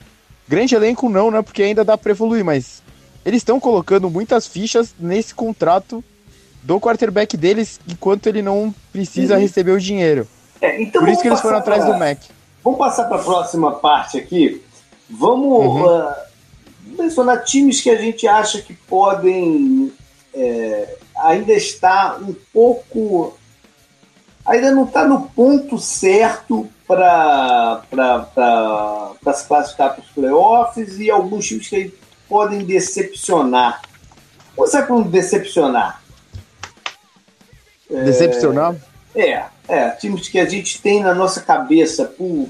grande 0.48 0.74
elenco 0.74 1.10
não, 1.10 1.30
né? 1.30 1.42
Porque 1.42 1.62
ainda 1.62 1.84
dá 1.84 1.98
pra 1.98 2.12
evoluir, 2.12 2.46
mas 2.46 2.82
eles 3.26 3.40
estão 3.40 3.60
colocando 3.60 4.10
muitas 4.10 4.48
fichas 4.48 4.96
nesse 4.98 5.36
contrato 5.36 6.02
do 6.64 6.80
quarterback 6.80 7.36
deles 7.36 7.80
enquanto 7.88 8.28
ele 8.28 8.42
não 8.42 8.74
precisa 8.94 9.36
uhum. 9.36 9.42
receber 9.42 9.72
o 9.72 9.80
dinheiro. 9.80 10.26
É, 10.62 10.82
então 10.82 11.02
Por 11.02 11.10
isso 11.10 11.22
que 11.22 11.28
eles 11.28 11.42
foram 11.42 11.58
atrás 11.58 11.84
pra... 11.84 11.94
do 11.94 12.00
Mac. 12.00 12.20
Vamos 12.64 12.80
passar 12.80 13.06
para 13.06 13.18
a 13.18 13.24
próxima 13.24 13.74
parte 13.74 14.18
aqui. 14.18 14.62
Vamos 15.10 15.66
uhum. 15.66 15.86
uh, 15.86 16.14
mencionar 16.98 17.44
times 17.44 17.82
que 17.82 17.90
a 17.90 17.98
gente 17.98 18.28
acha 18.28 18.62
que 18.62 18.74
podem 18.74 19.92
é, 20.34 20.96
ainda 21.24 21.54
estar 21.54 22.22
um 22.22 22.36
pouco. 22.54 23.38
Ainda 24.46 24.72
não 24.72 24.86
está 24.86 25.08
no 25.08 25.30
ponto 25.30 25.78
certo 25.78 26.68
para 26.88 27.84
se 29.36 29.46
classificar 29.46 29.94
para 29.94 30.04
os 30.04 30.10
playoffs 30.10 31.00
e 31.00 31.12
alguns 31.12 31.48
times 31.48 31.70
que 31.70 31.94
podem 32.28 32.66
decepcionar. 32.66 33.82
Você 34.58 34.78
é 34.78 34.82
para 34.82 35.02
decepcionar? 35.02 36.02
Decepcionar? 37.90 38.76
É, 39.16 39.46
é, 39.68 39.90
times 39.92 40.28
que 40.30 40.40
a 40.40 40.46
gente 40.46 40.82
tem 40.82 41.02
na 41.02 41.14
nossa 41.14 41.42
cabeça 41.42 42.06
por, 42.06 42.50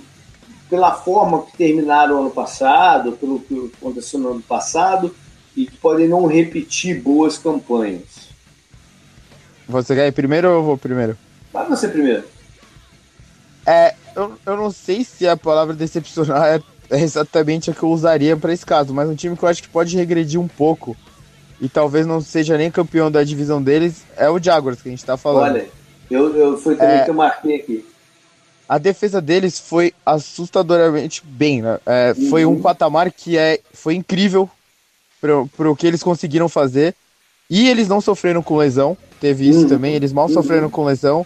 pela 0.69 0.93
forma 0.93 1.43
que 1.43 1.57
terminaram 1.57 2.15
o 2.15 2.19
ano 2.21 2.31
passado, 2.31 3.13
pelo 3.13 3.39
que 3.39 3.71
aconteceu 3.79 4.19
no 4.19 4.31
ano 4.31 4.41
passado, 4.41 5.15
e 5.55 5.65
que 5.65 5.77
podem 5.77 6.07
não 6.07 6.27
repetir 6.27 7.01
boas 7.01 7.37
campanhas. 7.37 8.30
Você 9.67 9.95
quer 9.95 10.07
ir 10.07 10.11
primeiro 10.11 10.49
ou 10.49 10.55
eu 10.55 10.63
vou 10.63 10.77
primeiro? 10.77 11.17
Vai 11.51 11.67
você 11.67 11.87
primeiro. 11.87 12.23
É, 13.65 13.93
eu, 14.15 14.33
eu 14.45 14.57
não 14.57 14.71
sei 14.71 15.03
se 15.03 15.27
a 15.27 15.37
palavra 15.37 15.75
decepcionar 15.75 16.45
é, 16.45 16.61
é 16.89 17.01
exatamente 17.01 17.69
a 17.69 17.73
que 17.73 17.83
eu 17.83 17.89
usaria 17.89 18.35
para 18.35 18.53
esse 18.53 18.65
caso, 18.65 18.93
mas 18.93 19.07
um 19.07 19.15
time 19.15 19.37
que 19.37 19.43
eu 19.43 19.49
acho 19.49 19.61
que 19.61 19.69
pode 19.69 19.95
regredir 19.95 20.39
um 20.39 20.47
pouco 20.47 20.95
e 21.59 21.69
talvez 21.69 22.07
não 22.07 22.19
seja 22.21 22.57
nem 22.57 22.71
campeão 22.71 23.11
da 23.11 23.23
divisão 23.23 23.61
deles 23.61 24.03
é 24.17 24.29
o 24.29 24.41
Jaguars 24.41 24.81
que 24.81 24.89
a 24.89 24.91
gente 24.91 25.05
tá 25.05 25.15
falando. 25.15 25.53
Olha, 25.53 25.69
eu, 26.09 26.35
eu 26.35 26.57
foi 26.57 26.75
também 26.75 26.97
é, 26.97 27.03
que 27.03 27.09
eu 27.09 27.13
marquei 27.13 27.55
aqui. 27.55 27.85
A 28.67 28.77
defesa 28.77 29.21
deles 29.21 29.59
foi 29.59 29.93
assustadoramente 30.05 31.21
bem, 31.23 31.61
né? 31.61 31.79
É, 31.85 32.15
uhum. 32.17 32.29
Foi 32.29 32.45
um 32.45 32.61
patamar 32.61 33.11
que 33.11 33.37
é, 33.37 33.59
foi 33.73 33.95
incrível 33.95 34.49
para 35.19 35.69
o 35.69 35.75
que 35.75 35.85
eles 35.85 36.01
conseguiram 36.01 36.49
fazer. 36.49 36.95
E 37.49 37.67
eles 37.69 37.87
não 37.87 37.99
sofreram 37.99 38.41
com 38.41 38.57
lesão, 38.57 38.97
teve 39.21 39.47
isso 39.47 39.61
uhum. 39.61 39.69
também, 39.69 39.93
eles 39.93 40.11
mal 40.11 40.27
uhum. 40.27 40.33
sofreram 40.33 40.69
com 40.69 40.83
lesão. 40.83 41.25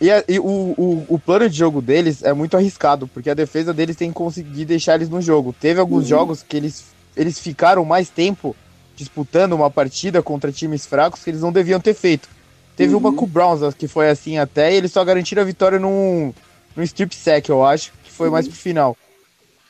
E, 0.00 0.10
a, 0.10 0.24
e 0.26 0.38
o, 0.38 0.44
o, 0.44 1.06
o, 1.08 1.18
plano 1.18 1.48
de 1.50 1.56
jogo 1.56 1.82
deles 1.82 2.22
é 2.22 2.32
muito 2.32 2.56
arriscado, 2.56 3.06
porque 3.08 3.28
a 3.28 3.34
defesa 3.34 3.74
deles 3.74 3.96
tem 3.96 4.08
que 4.08 4.14
conseguir 4.14 4.64
deixar 4.64 4.94
eles 4.94 5.08
no 5.08 5.20
jogo. 5.20 5.52
Teve 5.52 5.78
alguns 5.78 6.04
uhum. 6.04 6.08
jogos 6.08 6.42
que 6.42 6.56
eles, 6.56 6.84
eles 7.16 7.38
ficaram 7.38 7.84
mais 7.84 8.08
tempo 8.08 8.56
disputando 8.96 9.52
uma 9.52 9.70
partida 9.70 10.22
contra 10.22 10.50
times 10.50 10.86
fracos 10.86 11.22
que 11.22 11.30
eles 11.30 11.42
não 11.42 11.52
deviam 11.52 11.78
ter 11.78 11.94
feito. 11.94 12.28
Teve 12.74 12.94
uhum. 12.94 13.00
uma 13.00 13.12
com 13.12 13.24
o 13.24 13.28
Browns 13.28 13.74
que 13.74 13.86
foi 13.86 14.08
assim 14.08 14.38
até, 14.38 14.72
e 14.72 14.76
eles 14.76 14.92
só 14.92 15.04
garantiram 15.04 15.42
a 15.42 15.44
vitória 15.44 15.78
num, 15.78 16.32
num 16.74 16.82
strip 16.84 17.14
sack, 17.14 17.50
eu 17.50 17.64
acho, 17.64 17.92
que 18.02 18.10
foi 18.10 18.28
uhum. 18.28 18.32
mais 18.32 18.48
pro 18.48 18.56
final. 18.56 18.96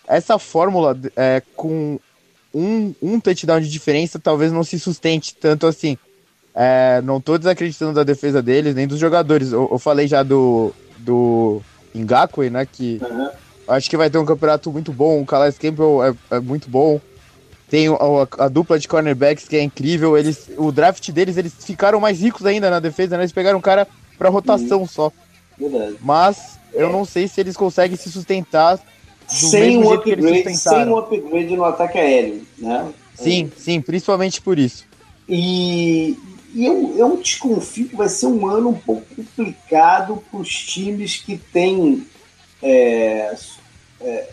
Essa 0.06 0.38
fórmula 0.38 0.98
é, 1.16 1.42
com 1.56 1.98
um, 2.54 2.94
um 3.02 3.18
touchdown 3.18 3.60
de 3.60 3.68
diferença 3.68 4.18
talvez 4.18 4.52
não 4.52 4.62
se 4.62 4.78
sustente 4.78 5.34
tanto 5.34 5.66
assim. 5.66 5.96
É, 6.60 7.00
não 7.02 7.20
tô 7.20 7.38
desacreditando 7.38 7.92
da 7.92 8.02
defesa 8.02 8.42
deles, 8.42 8.74
nem 8.74 8.88
dos 8.88 8.98
jogadores. 8.98 9.52
Eu, 9.52 9.68
eu 9.70 9.78
falei 9.78 10.08
já 10.08 10.24
do, 10.24 10.74
do 10.98 11.62
Ngakwe, 11.94 12.50
né? 12.50 12.66
Que 12.66 13.00
uhum. 13.00 13.28
acho 13.68 13.88
que 13.88 13.96
vai 13.96 14.10
ter 14.10 14.18
um 14.18 14.24
campeonato 14.24 14.72
muito 14.72 14.92
bom. 14.92 15.22
O 15.22 15.24
Calais 15.24 15.56
Campbell 15.56 16.02
é, 16.02 16.36
é 16.36 16.40
muito 16.40 16.68
bom. 16.68 17.00
Tem 17.70 17.86
a, 17.86 18.44
a, 18.44 18.48
dupla 18.48 18.76
de 18.76 18.88
cornerbacks 18.88 19.46
que 19.46 19.56
é 19.56 19.62
incrível. 19.62 20.18
Eles, 20.18 20.50
o 20.56 20.72
draft 20.72 21.08
deles, 21.12 21.36
eles 21.36 21.54
ficaram 21.60 22.00
mais 22.00 22.20
ricos 22.20 22.44
ainda 22.44 22.68
na 22.68 22.80
defesa, 22.80 23.16
né? 23.16 23.22
Eles 23.22 23.32
pegaram 23.32 23.58
um 23.58 23.62
cara 23.62 23.86
para 24.18 24.28
rotação 24.28 24.80
uhum. 24.80 24.86
só. 24.88 25.12
Verdade. 25.56 25.94
Mas 26.02 26.58
é. 26.74 26.82
eu 26.82 26.90
não 26.90 27.04
sei 27.04 27.28
se 27.28 27.40
eles 27.40 27.56
conseguem 27.56 27.96
se 27.96 28.10
sustentar 28.10 28.80
sem 29.28 29.78
um 29.78 29.92
upgrade, 29.92 30.56
sem 30.56 30.88
um 30.88 30.98
upgrade 30.98 31.56
no 31.56 31.62
ataque 31.62 31.98
aéreo, 31.98 32.42
né? 32.58 32.88
Sim, 33.14 33.48
é. 33.56 33.60
sim, 33.60 33.80
principalmente 33.80 34.42
por 34.42 34.58
isso. 34.58 34.88
E, 35.28 36.16
e 36.54 36.64
eu, 36.64 36.94
eu 36.96 37.16
desconfio 37.18 37.88
que 37.88 37.96
vai 37.96 38.08
ser 38.08 38.26
um 38.26 38.46
ano 38.46 38.70
um 38.70 38.74
pouco 38.74 39.06
complicado 39.14 40.22
para 40.30 40.40
os 40.40 40.48
times 40.48 41.16
que 41.16 41.36
têm 41.36 42.06
é, 42.62 43.36
é, 44.00 44.28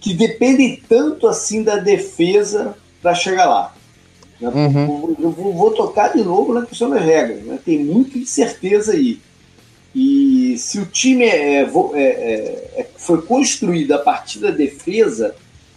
que 0.00 0.12
dependem 0.12 0.82
tanto 0.88 1.28
assim 1.28 1.62
da 1.62 1.76
defesa 1.76 2.76
para 3.00 3.14
chegar 3.14 3.46
lá. 3.46 3.74
Né? 4.40 4.48
Uhum. 4.48 5.16
Eu 5.18 5.30
vou, 5.30 5.52
vou, 5.54 5.70
tocar 5.70 6.12
de 6.12 6.22
novo 6.22 6.52
na 6.52 6.66
questão 6.66 6.90
das 6.90 7.02
regras. 7.02 7.42
Né? 7.44 7.58
Tem 7.64 7.78
muita 7.78 8.18
incerteza 8.18 8.92
aí. 8.92 9.20
E 9.94 10.56
se 10.58 10.80
o 10.80 10.86
time 10.86 11.24
é, 11.24 11.60
é, 11.60 11.66
é, 11.94 12.80
é, 12.80 12.86
foi 12.96 13.22
construído 13.22 13.92
a 13.92 13.98
partir 13.98 14.40
da 14.40 14.50
defesa, 14.50 15.36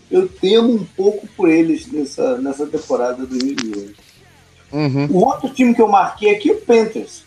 eu 0.09 0.27
temo 0.27 0.73
um 0.73 0.83
pouco 0.83 1.27
por 1.35 1.49
eles 1.49 1.85
nessa, 1.91 2.37
nessa 2.37 2.65
temporada 2.65 3.25
2018. 3.25 4.04
Uhum. 4.71 5.07
O 5.11 5.25
outro 5.25 5.49
time 5.49 5.73
que 5.73 5.81
eu 5.81 5.87
marquei 5.87 6.35
aqui 6.35 6.49
é 6.49 6.53
o 6.53 6.61
Panthers, 6.61 7.23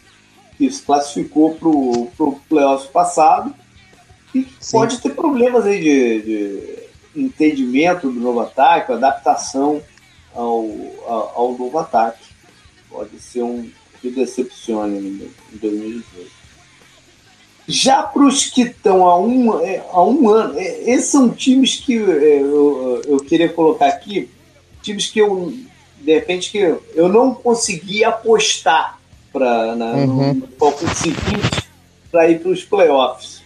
que 0.56 0.70
se 0.70 0.82
classificou 0.82 1.54
para 1.54 1.68
o 1.68 2.40
playoff 2.48 2.88
passado 2.88 3.54
e 4.34 4.46
Sim. 4.60 4.72
pode 4.72 5.00
ter 5.00 5.10
problemas 5.10 5.64
aí 5.64 5.80
de, 5.80 6.22
de 6.22 7.22
entendimento 7.24 8.10
do 8.10 8.20
novo 8.20 8.40
ataque, 8.40 8.92
adaptação 8.92 9.82
ao, 10.34 10.66
ao, 11.06 11.32
ao 11.36 11.58
novo 11.58 11.78
ataque. 11.78 12.26
Pode 12.90 13.18
ser 13.20 13.42
um 13.42 13.70
que 14.00 14.10
decepcione 14.10 14.98
em 15.52 15.56
2018. 15.56 16.38
Já 17.66 18.02
para 18.02 18.22
os 18.22 18.46
que 18.46 18.62
estão 18.62 19.06
há 19.06 19.18
um, 19.18 19.60
é, 19.60 19.84
há 19.92 20.02
um 20.02 20.30
ano, 20.30 20.58
é, 20.58 20.90
esses 20.90 21.10
são 21.10 21.28
times 21.28 21.76
que 21.76 21.96
é, 21.96 22.40
eu, 22.40 23.02
eu 23.06 23.18
queria 23.18 23.48
colocar 23.48 23.88
aqui, 23.88 24.30
times 24.80 25.08
que 25.08 25.18
eu, 25.18 25.52
de 26.00 26.14
repente, 26.14 26.50
que 26.50 26.58
eu 26.58 27.08
não 27.08 27.34
consegui 27.34 28.04
apostar 28.04 28.98
para 29.32 29.74
uhum. 29.74 30.34
no, 30.34 30.34
no 30.34 30.94
seguinte 30.94 31.68
para 32.10 32.30
ir 32.30 32.40
para 32.40 32.50
os 32.50 32.64
playoffs. 32.64 33.42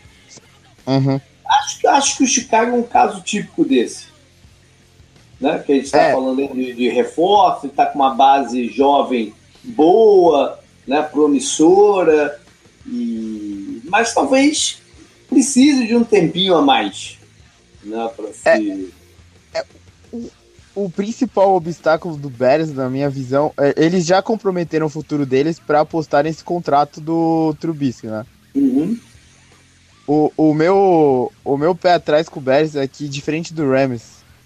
Uhum. 0.87 1.21
Acho, 1.45 1.89
acho 1.89 2.17
que 2.17 2.25
o 2.25 2.27
Chicago 2.29 2.77
é 2.77 2.79
um 2.79 2.83
caso 2.83 3.21
típico 3.21 3.65
desse. 3.65 4.07
Né? 5.41 5.59
Que 5.59 5.73
a 5.73 5.75
gente 5.75 5.87
está 5.87 6.03
é. 6.03 6.13
falando 6.13 6.55
de, 6.55 6.73
de 6.73 6.89
reforço, 6.89 7.67
está 7.67 7.87
com 7.87 7.99
uma 7.99 8.15
base 8.15 8.69
jovem 8.69 9.35
boa, 9.63 10.59
né? 10.87 11.03
promissora, 11.03 12.41
e... 12.87 13.83
mas 13.85 14.15
talvez 14.15 14.81
precise 15.29 15.87
de 15.87 15.97
um 15.97 16.05
tempinho 16.05 16.57
a 16.57 16.63
mais 16.63 17.19
né? 17.85 18.11
para 18.17 18.33
se. 18.33 18.92
O, 20.75 20.85
o, 20.85 20.91
principal 20.91 21.55
obstáculo 21.55 22.17
do 22.17 22.31
Bears, 22.31 22.73
na 22.73 22.89
minha 22.89 23.09
visão, 23.09 23.53
é, 23.59 23.75
eles 23.77 24.05
já 24.05 24.23
comprometeram 24.23 24.87
o 24.87 24.91
futuro 24.91 25.27
deles 25.27 25.59
para 25.59 25.81
apostar 25.81 26.25
nesse 26.25 26.43
contrato 26.43 27.01
do 27.01 27.55
Trubisky, 27.61 28.07
né? 28.07 28.25
Uhum. 28.55 28.99
O, 30.07 30.33
o, 30.37 30.55
meu, 30.55 31.33
o 31.45 31.57
meu 31.57 31.75
pé 31.75 31.95
atrás 31.95 32.29
com 32.29 32.41
o 32.41 32.43
Bears 32.43 32.75
é 32.75 32.87
que, 32.87 33.09
diferente 33.09 33.55
do 33.55 33.71
Rams, 33.71 34.03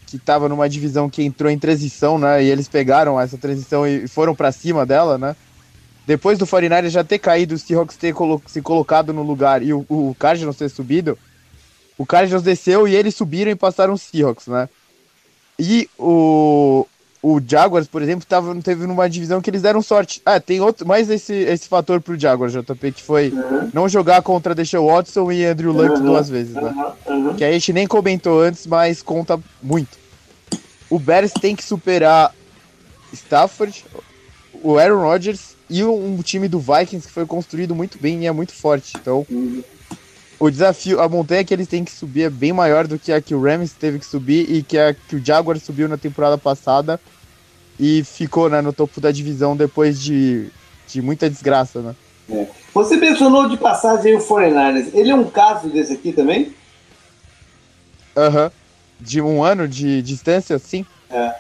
que 0.07 0.17
estava 0.17 0.49
numa 0.49 0.69
divisão 0.69 1.11
que 1.11 1.23
entrou 1.23 1.51
em 1.51 1.59
transição, 1.59 2.19
né? 2.19 2.45
E 2.45 2.51
eles 2.51 2.69
pegaram 2.69 3.21
essa 3.21 3.39
transição 3.39 3.87
e 3.87 4.07
foram 4.07 4.35
para 4.35 4.53
cima 4.53 4.87
dela, 4.87 5.19
né? 5.19 5.35
Depois 6.07 6.39
do 6.39 6.47
49 6.47 6.89
já 6.89 7.03
ter 7.03 7.19
caído, 7.19 7.57
o 7.57 7.59
Seahawks 7.59 7.97
ter 7.97 8.15
colo 8.15 8.41
se 8.47 8.63
colocado 8.63 9.13
no 9.13 9.23
lugar 9.23 9.63
e 9.63 9.73
o, 9.73 9.85
o 9.89 10.15
Cardinals 10.17 10.57
ter 10.57 10.69
subido, 10.69 11.19
o 11.99 12.07
Cardinals 12.07 12.45
desceu 12.45 12.87
e 12.87 12.95
eles 12.95 13.17
subiram 13.17 13.51
e 13.51 13.57
passaram 13.57 13.95
os 13.95 14.03
Seahawks, 14.03 14.47
né? 14.47 14.69
E 15.59 15.89
o, 15.99 16.87
o 17.23 17.41
Jaguars, 17.47 17.87
por 17.87 18.03
exemplo, 18.03 18.27
tava, 18.29 18.55
teve 18.63 18.87
numa 18.87 19.09
divisão 19.09 19.41
que 19.41 19.51
eles 19.51 19.63
deram 19.63 19.83
sorte. 19.83 20.21
Ah, 20.25 20.39
tem 20.39 20.61
outro, 20.61 20.87
mais 20.87 21.11
esse, 21.11 21.35
esse 21.35 21.69
fator 21.69 22.01
pro 22.01 22.19
Jaguars, 22.19 22.53
JP, 22.53 22.93
que 22.93 23.03
foi 23.03 23.31
uhum. 23.31 23.71
não 23.73 23.89
jogar 23.89 24.23
contra 24.23 24.55
Deshaun 24.55 24.87
Watson 24.87 25.33
e 25.33 25.45
Andrew 25.45 25.73
Luck 25.73 25.97
uhum. 25.97 26.07
duas 26.07 26.29
vezes, 26.29 26.55
né? 26.55 26.95
Uhum. 27.07 27.35
Que 27.35 27.45
a 27.45 27.53
gente 27.53 27.73
nem 27.73 27.87
comentou 27.87 28.41
antes, 28.41 28.67
mas 28.67 29.03
conta 29.03 29.41
muito. 29.63 29.99
O 30.89 30.99
Bears 30.99 31.33
tem 31.33 31.57
que 31.57 31.65
superar 31.65 32.35
Stafford, 33.13 33.85
o 34.63 34.79
Aaron 34.79 35.03
Rodgers 35.03 35.57
e 35.69 35.83
um, 35.85 36.23
time 36.23 36.49
do 36.49 36.61
Vikings 36.61 37.07
que 37.07 37.13
foi 37.13 37.27
construído 37.27 37.75
muito 37.75 37.99
bem 37.99 38.23
e 38.23 38.27
é 38.27 38.33
muito 38.33 38.53
forte. 38.53 38.97
Então, 39.01 39.27
uhum. 39.29 39.63
O 40.39 40.51
desafio, 40.51 41.01
a 41.01 41.09
montanha 41.09 41.45
que 41.45 41.55
eles 41.55 41.67
têm 41.67 41.85
que 41.85 41.91
subir 41.91 42.25
é 42.25 42.31
bem 42.31 42.53
maior 42.53 42.87
do 42.87 42.99
que 42.99 43.13
a 43.13 43.21
que 43.21 43.35
o 43.35 43.43
Rams 43.43 43.73
teve 43.73 43.99
que 43.99 44.07
subir 44.07 44.51
e 44.51 44.63
que 44.63 44.79
a 44.79 44.93
que 44.93 45.17
o 45.17 45.25
Jaguars 45.25 45.63
subiu 45.63 45.89
na 45.89 45.97
temporada 45.97 46.37
passada 46.37 47.01
e 47.81 48.05
ficou 48.05 48.49
né, 48.49 48.61
no 48.61 48.73
topo 48.73 49.01
da 49.01 49.11
divisão 49.11 49.57
depois 49.57 50.01
de, 50.01 50.49
de 50.89 51.01
muita 51.01 51.29
desgraça, 51.29 51.81
né? 51.81 51.95
É. 52.31 52.47
Você 52.75 52.97
mencionou 52.97 53.49
de 53.49 53.57
passagem 53.57 54.17
o 54.17 54.19
49ers. 54.19 54.91
Ele 54.93 55.11
é 55.11 55.15
um 55.15 55.31
caso 55.31 55.69
desse 55.69 55.93
aqui 55.93 56.13
também? 56.13 56.55
Aham. 58.17 58.45
Uhum. 58.45 58.51
de 59.01 59.21
um 59.21 59.45
ano 59.45 59.69
de 59.69 60.03
distância, 60.03 60.59
sim. 60.59 60.85
É. 61.11 61.35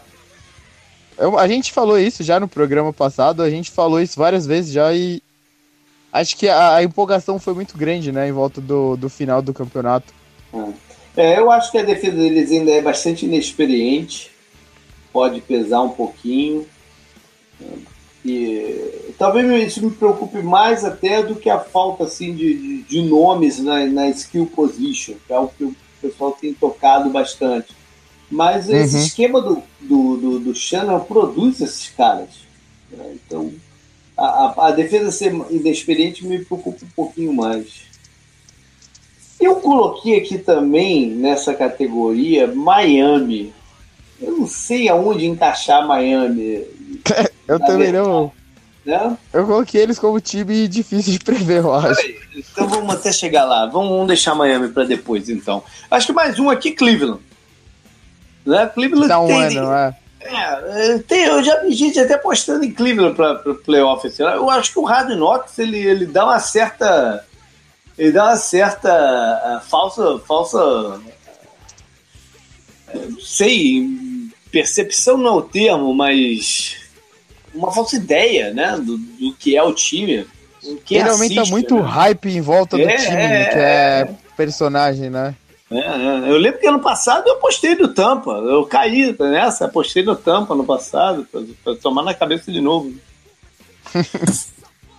Eu, 1.19 1.39
a 1.39 1.49
gente 1.49 1.73
falou 1.73 1.99
isso 1.99 2.23
já 2.23 2.39
no 2.39 2.47
programa 2.47 2.93
passado, 2.93 3.43
a 3.43 3.49
gente 3.49 3.71
falou 3.71 4.01
isso 4.01 4.19
várias 4.19 4.47
vezes 4.47 4.73
já 4.73 4.93
e 4.93 5.23
acho 6.21 6.37
que 6.37 6.49
a, 6.49 6.77
a 6.77 6.83
empolgação 6.83 7.39
foi 7.39 7.55
muito 7.55 7.77
grande, 7.77 8.13
né, 8.13 8.29
em 8.29 8.33
volta 8.33 8.61
do, 8.61 8.97
do 8.97 9.09
final 9.09 9.41
do 9.43 9.55
campeonato. 9.55 10.13
É, 11.17 11.39
eu 11.39 11.51
acho 11.51 11.71
que 11.71 11.79
a 11.79 11.83
defesa 11.85 12.17
deles 12.17 12.51
ainda 12.51 12.71
é 12.71 12.83
bastante 12.83 13.25
inexperiente, 13.27 14.31
pode 15.13 15.41
pesar 15.41 15.81
um 15.83 15.89
pouquinho. 15.91 16.67
E 18.25 19.15
talvez 19.19 19.69
isso 19.69 19.85
me 19.85 19.91
preocupe 19.91 20.39
mais 20.43 20.85
até 20.85 21.23
do 21.23 21.37
que 21.37 21.49
a 21.49 21.61
falta 21.61 22.05
assim, 22.05 22.35
de, 22.35 22.55
de, 22.55 22.83
de 22.83 23.03
nomes 23.03 23.59
na, 23.61 23.87
na 23.87 24.09
skill 24.11 24.47
position, 24.47 25.15
que 25.27 25.33
é 25.33 25.39
o 25.39 25.49
que 25.49 25.65
o 25.65 25.77
pessoal 26.03 26.33
tem 26.33 26.53
tocado 26.53 27.09
bastante. 27.09 27.73
Mas 28.29 28.69
esse 28.69 28.97
Uhum. 28.97 29.03
esquema 29.03 29.41
do, 29.41 29.63
do, 29.81 30.17
do, 30.17 30.39
do 30.41 30.55
Shannon 30.55 30.99
produz 31.01 31.61
esses 31.61 31.89
caras. 31.91 32.31
né? 32.91 33.15
Então, 33.15 33.53
a, 34.17 34.69
a, 34.69 34.71
defesa 34.71 35.11
ser 35.11 35.33
inexperiente 35.51 36.27
me 36.27 36.45
preocupa 36.45 36.85
um 36.85 36.89
pouquinho 36.95 37.35
mais. 37.35 37.87
Eu 39.39 39.57
coloquei 39.57 40.19
aqui 40.19 40.39
também 40.39 41.11
nessa 41.11 41.53
categoria 41.53 42.47
Miami. 42.47 43.53
Eu 44.21 44.33
não 44.39 44.47
sei 44.47 44.89
aonde 44.89 45.27
encaixar 45.27 45.87
Miami. 45.87 46.65
Eu 47.47 47.61
também 47.61 47.93
verdade. 47.93 48.09
não. 48.09 48.33
Né? 48.85 49.17
Eu 49.33 49.47
coloquei 49.47 49.83
eles 49.83 49.99
como 49.99 50.21
time 50.21 50.69
difícil 50.69 51.13
de 51.13 51.19
prever, 51.19 51.59
eu 51.59 51.75
acho. 51.75 51.97
Peraí, 51.97 52.19
então 52.37 52.69
vamos 52.69 52.95
até 52.95 53.13
chegar 53.13 53.45
lá. 53.45 53.67
Vamos, 53.67 53.89
vamos 53.89 54.07
deixar 54.07 54.35
Miami 54.35 54.69
para 54.69 54.85
depois, 54.85 55.29
então. 55.29 55.63
Acho 55.91 56.07
que 56.07 56.13
mais 56.13 56.39
um 56.39 56.49
aqui, 56.49 56.71
Cleveland. 56.71 57.21
Né? 58.45 58.67
Cleveland 58.67 59.09
Dá 59.09 59.21
um 59.21 59.27
tem, 59.27 59.59
ano, 59.59 59.73
é. 59.73 59.97
É, 60.29 60.99
tem, 60.99 61.25
eu 61.25 61.43
já 61.43 61.63
vi 61.63 61.73
gente 61.73 61.99
até 61.99 62.17
postando 62.17 62.65
em 62.65 62.73
Cleveland 62.73 63.15
para 63.15 63.37
playoff. 63.65 64.07
esse 64.07 64.23
ano. 64.23 64.37
Eu 64.37 64.51
acho 64.51 64.73
que 64.73 64.79
o 64.79 64.85
Hard 64.85 65.11
Knocks 65.11 65.59
ele, 65.59 65.79
ele 65.79 66.07
dá 66.07 66.25
uma 66.25 66.41
certa. 66.41 67.25
Ele 67.97 68.13
dá 68.13 68.25
uma 68.27 68.37
certa 68.37 68.91
ah, 68.93 69.63
falsa. 69.67 70.19
falsa 70.21 71.01
eh, 72.89 73.07
não 73.11 73.21
sei, 73.21 73.89
percepção 74.51 75.17
não 75.17 75.27
é 75.29 75.33
o 75.33 75.43
termo, 75.43 75.95
mas 75.95 76.77
uma 77.55 77.73
falsa 77.73 77.97
ideia 77.97 78.53
né, 78.53 78.77
do, 78.77 78.99
do 78.99 79.35
que 79.35 79.57
é 79.57 79.63
o 79.63 79.73
time. 79.73 80.27
Ele 80.91 81.09
aumenta 81.09 81.41
assiste, 81.41 81.51
muito 81.51 81.77
né? 81.77 81.83
hype 81.83 82.29
em 82.29 82.41
volta 82.41 82.77
do 82.77 82.83
É, 82.83 82.97
time, 82.97 83.17
é, 83.17 83.45
que 83.47 83.59
é 83.59 84.09
personagem, 84.37 85.11
né? 85.11 85.35
É, 85.71 85.79
é. 85.79 86.31
Eu 86.31 86.39
lembro 86.39 86.61
que 86.61 86.67
ano 86.67 86.81
passado 86.81 87.27
eu 87.27 87.35
apostei 87.35 87.75
no 87.75 87.89
Tampa. 87.89 88.31
Eu 88.31 88.65
caí 88.67 89.15
nessa, 89.19 89.67
apostei 89.67 90.03
no 90.03 90.15
Tampa 90.15 90.55
no 90.55 90.65
passado, 90.65 91.27
pra, 91.31 91.41
pra 91.65 91.75
tomar 91.77 92.03
na 92.03 92.15
cabeça 92.15 92.53
de 92.53 92.61
novo. 92.61 92.95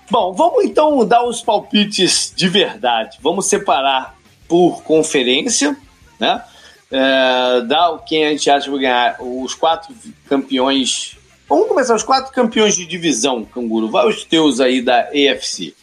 Bom, 0.10 0.34
vamos 0.34 0.64
então 0.64 1.06
dar 1.06 1.23
os 1.23 1.41
palpites 1.41 2.31
de 2.35 2.48
verdade. 2.48 3.18
Vamos 3.22 3.48
separar 3.48 4.18
por 4.48 4.81
conferência, 4.84 5.77
né? 6.19 6.44
É, 6.89 7.61
dar 7.61 7.98
quem 8.06 8.26
a 8.26 8.30
gente 8.30 8.49
acha 8.49 8.65
que 8.65 8.72
vai 8.72 8.80
ganhar 8.80 9.18
os 9.19 9.53
quatro 9.53 9.94
campeões. 10.27 11.18
Vamos 11.48 11.68
começar 11.68 11.95
os 11.95 12.03
quatro 12.03 12.31
campeões 12.31 12.76
de 12.76 12.85
divisão, 12.85 13.44
Canguru. 13.44 13.89
Vai 13.89 14.07
os 14.07 14.23
teus 14.23 14.61
aí 14.61 14.81
da 14.81 15.10
AFC. 15.10 15.73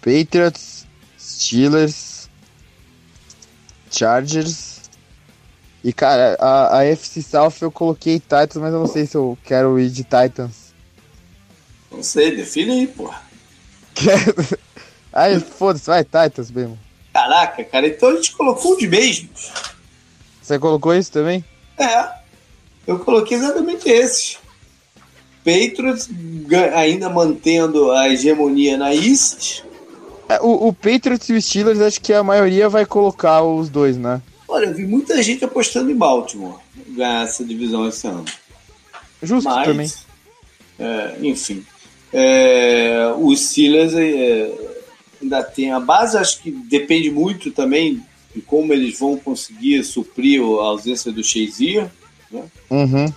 Patriots, 0.00 0.86
Steelers, 1.18 2.13
Chargers. 3.96 4.82
E, 5.82 5.92
cara, 5.92 6.36
a, 6.40 6.78
a 6.78 6.84
FC 6.84 7.22
South 7.22 7.54
eu 7.60 7.70
coloquei 7.70 8.18
Titans, 8.18 8.56
mas 8.56 8.72
eu 8.72 8.80
não 8.80 8.86
sei 8.86 9.06
se 9.06 9.16
eu 9.16 9.36
quero 9.44 9.78
ir 9.78 9.90
de 9.90 10.02
Titans. 10.02 10.72
Não 11.90 12.02
sei, 12.02 12.34
define 12.34 12.72
aí, 12.72 12.86
porra. 12.86 13.22
Ai, 15.12 15.38
foda-se, 15.38 15.86
vai, 15.86 16.02
Titans 16.02 16.50
mesmo. 16.50 16.78
Caraca, 17.12 17.62
cara, 17.64 17.86
então 17.86 18.08
a 18.08 18.16
gente 18.16 18.32
colocou 18.32 18.74
os 18.76 18.82
mesmos. 18.82 19.52
Você 20.42 20.58
colocou 20.58 20.94
isso 20.94 21.12
também? 21.12 21.44
É, 21.78 22.08
eu 22.86 22.98
coloquei 22.98 23.36
exatamente 23.36 23.88
esses. 23.88 24.38
Patriots 25.44 26.08
ainda 26.74 27.10
mantendo 27.10 27.92
a 27.92 28.08
hegemonia 28.08 28.78
na 28.78 28.94
East. 28.94 29.62
É, 30.28 30.40
O, 30.40 30.68
o 30.68 30.72
Patriots 30.72 31.28
e 31.28 31.34
o 31.34 31.42
Steelers, 31.42 31.80
acho 31.80 32.00
que 32.00 32.12
a 32.12 32.22
maioria 32.22 32.68
vai 32.68 32.86
colocar 32.86 33.42
os 33.42 33.68
dois, 33.68 33.96
né? 33.96 34.20
Olha, 34.46 34.66
eu 34.66 34.74
vi 34.74 34.86
muita 34.86 35.22
gente 35.22 35.44
apostando 35.44 35.90
em 35.90 35.96
Baltimore 35.96 36.58
ganhar 36.88 37.24
essa 37.24 37.44
divisão 37.44 37.88
esse 37.88 38.06
ano. 38.06 38.24
Justo 39.22 39.48
Mas, 39.48 39.66
também. 39.66 39.92
é, 40.78 41.16
enfim, 41.22 41.64
é, 42.12 43.12
os 43.18 43.48
Steelers 43.48 43.94
é, 43.94 44.50
ainda 45.20 45.42
tem 45.42 45.72
a 45.72 45.80
base, 45.80 46.16
acho 46.16 46.40
que 46.40 46.50
depende 46.50 47.10
muito 47.10 47.50
também 47.50 48.02
de 48.34 48.40
como 48.42 48.72
eles 48.72 48.98
vão 48.98 49.16
conseguir 49.16 49.82
suprir 49.84 50.40
a 50.40 50.64
ausência 50.64 51.10
do 51.10 51.24
Shazier. 51.24 51.90
Uhum. 52.68 53.12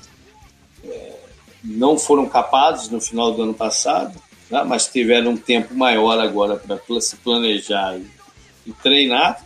não 1.64 1.98
foram 1.98 2.30
capazes 2.30 2.90
no 2.90 3.02
final 3.02 3.34
do 3.34 3.42
ano 3.42 3.54
passado, 3.54 4.20
né, 4.49 4.64
mas 4.65 4.88
tiveram 4.88 5.32
um 5.32 5.38
tempo 5.38 5.74
maior 5.76 6.19
agora 6.19 6.56
para 6.56 7.02
se 7.02 7.15
planejar 7.18 7.98
e, 7.98 8.06
e 8.69 8.74
treinar. 8.74 9.44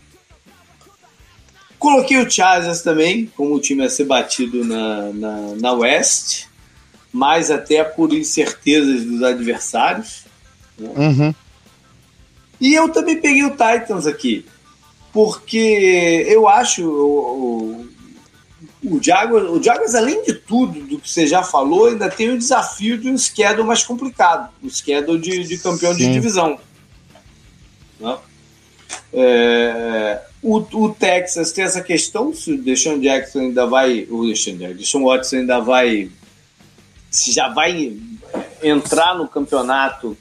Coloquei 1.79 2.17
o 2.17 2.29
Chargers 2.29 2.81
também 2.81 3.25
como 3.35 3.55
o 3.55 3.59
time 3.59 3.83
a 3.83 3.89
ser 3.89 4.05
batido 4.05 4.63
na, 4.63 5.11
na, 5.13 5.37
na 5.55 5.73
West, 5.73 6.45
mas 7.11 7.49
até 7.49 7.83
por 7.83 8.13
incertezas 8.13 9.03
dos 9.03 9.23
adversários. 9.23 10.23
Uhum. 10.77 11.33
E 12.59 12.75
eu 12.75 12.89
também 12.89 13.19
peguei 13.19 13.43
o 13.43 13.51
Titans 13.51 14.05
aqui, 14.05 14.45
porque 15.11 16.23
eu 16.29 16.47
acho 16.47 16.87
o, 16.87 17.87
o, 18.83 18.95
o, 18.95 19.03
Jaguars, 19.03 19.49
o 19.49 19.61
Jaguars, 19.61 19.95
além 19.95 20.23
de 20.23 20.33
tudo 20.33 20.79
do 20.81 20.99
que 20.99 21.09
você 21.09 21.27
já 21.27 21.43
falou, 21.43 21.87
ainda 21.87 22.09
tem 22.09 22.29
o 22.29 22.37
desafio 22.37 22.97
de 22.97 23.09
um 23.09 23.17
schedule 23.17 23.67
mais 23.67 23.83
complicado, 23.83 24.49
um 24.63 24.69
schedule 24.69 25.19
de, 25.19 25.43
de 25.43 25.57
campeão 25.57 25.93
de 25.93 26.03
Sim. 26.03 26.11
divisão. 26.11 26.59
Né? 27.99 28.17
É, 29.13 30.21
o, 30.41 30.57
o 30.57 30.93
Texas 30.93 31.51
tem 31.51 31.63
essa 31.63 31.81
questão, 31.81 32.33
se 32.33 32.53
o 32.53 32.61
Deshaun 32.61 32.99
Jackson 32.99 33.39
ainda 33.39 33.65
vai, 33.65 34.07
o 34.09 34.25
Deshaun, 34.27 34.57
Jackson, 34.57 34.77
Deshaun 34.77 35.03
Watson 35.05 35.35
ainda 35.37 35.59
vai, 35.59 36.09
se 37.09 37.31
já 37.31 37.49
vai 37.49 37.97
entrar 38.61 39.15
no 39.17 39.27
campeonato 39.27 40.17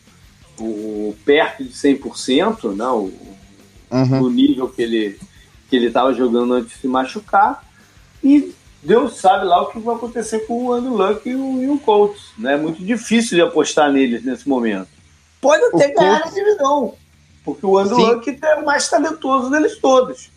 o, 0.59 1.16
perto 1.24 1.65
de 1.65 1.70
100%, 1.70 2.74
né, 2.74 2.87
o, 2.87 3.12
Uhum. 3.91 4.23
do 4.23 4.31
nível 4.31 4.69
que 4.69 4.82
ele 4.82 5.19
que 5.69 5.77
ele 5.77 5.87
estava 5.87 6.12
jogando 6.12 6.55
antes 6.55 6.74
de 6.74 6.81
se 6.81 6.89
machucar. 6.89 7.65
E 8.22 8.55
Deus 8.82 9.18
sabe 9.18 9.44
lá 9.44 9.62
o 9.62 9.66
que 9.66 9.78
vai 9.78 9.94
acontecer 9.94 10.40
com 10.40 10.66
o 10.66 10.72
Andrew 10.72 10.97
Luck 10.97 11.28
e 11.28 11.34
o, 11.34 11.62
e 11.62 11.68
o 11.68 11.78
Colts. 11.78 12.22
Né? 12.38 12.55
É 12.55 12.56
muito 12.56 12.82
difícil 12.82 13.36
de 13.36 13.42
apostar 13.42 13.92
neles 13.92 14.24
nesse 14.24 14.48
momento. 14.48 14.88
Pode 15.40 15.62
até 15.64 15.88
O 15.88 15.94
ganhar 15.94 16.20
Colts- 16.20 16.36
na 16.36 16.42
divisão, 16.42 16.94
porque 17.44 17.66
o 17.66 17.78
Andrew 17.78 17.97
Sim. 17.97 18.06
Luck 18.06 18.38
é 18.42 18.55
o 18.56 18.64
mais 18.64 18.88
talentoso 18.88 19.51
deles 19.51 19.78
todos. 19.78 20.30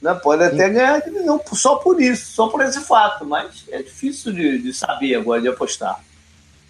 Né? 0.00 0.14
Pode 0.14 0.42
até 0.44 0.68
ganhar 0.68 0.94
a 0.94 1.00
divisão 1.00 1.40
só 1.52 1.76
por 1.76 2.00
isso, 2.00 2.32
só 2.32 2.48
por 2.48 2.62
esse 2.62 2.80
fato, 2.80 3.24
mas 3.24 3.64
é 3.70 3.82
difícil 3.82 4.32
de, 4.32 4.58
de 4.58 4.72
saber 4.72 5.14
agora, 5.14 5.40
de 5.40 5.48
apostar. 5.48 6.02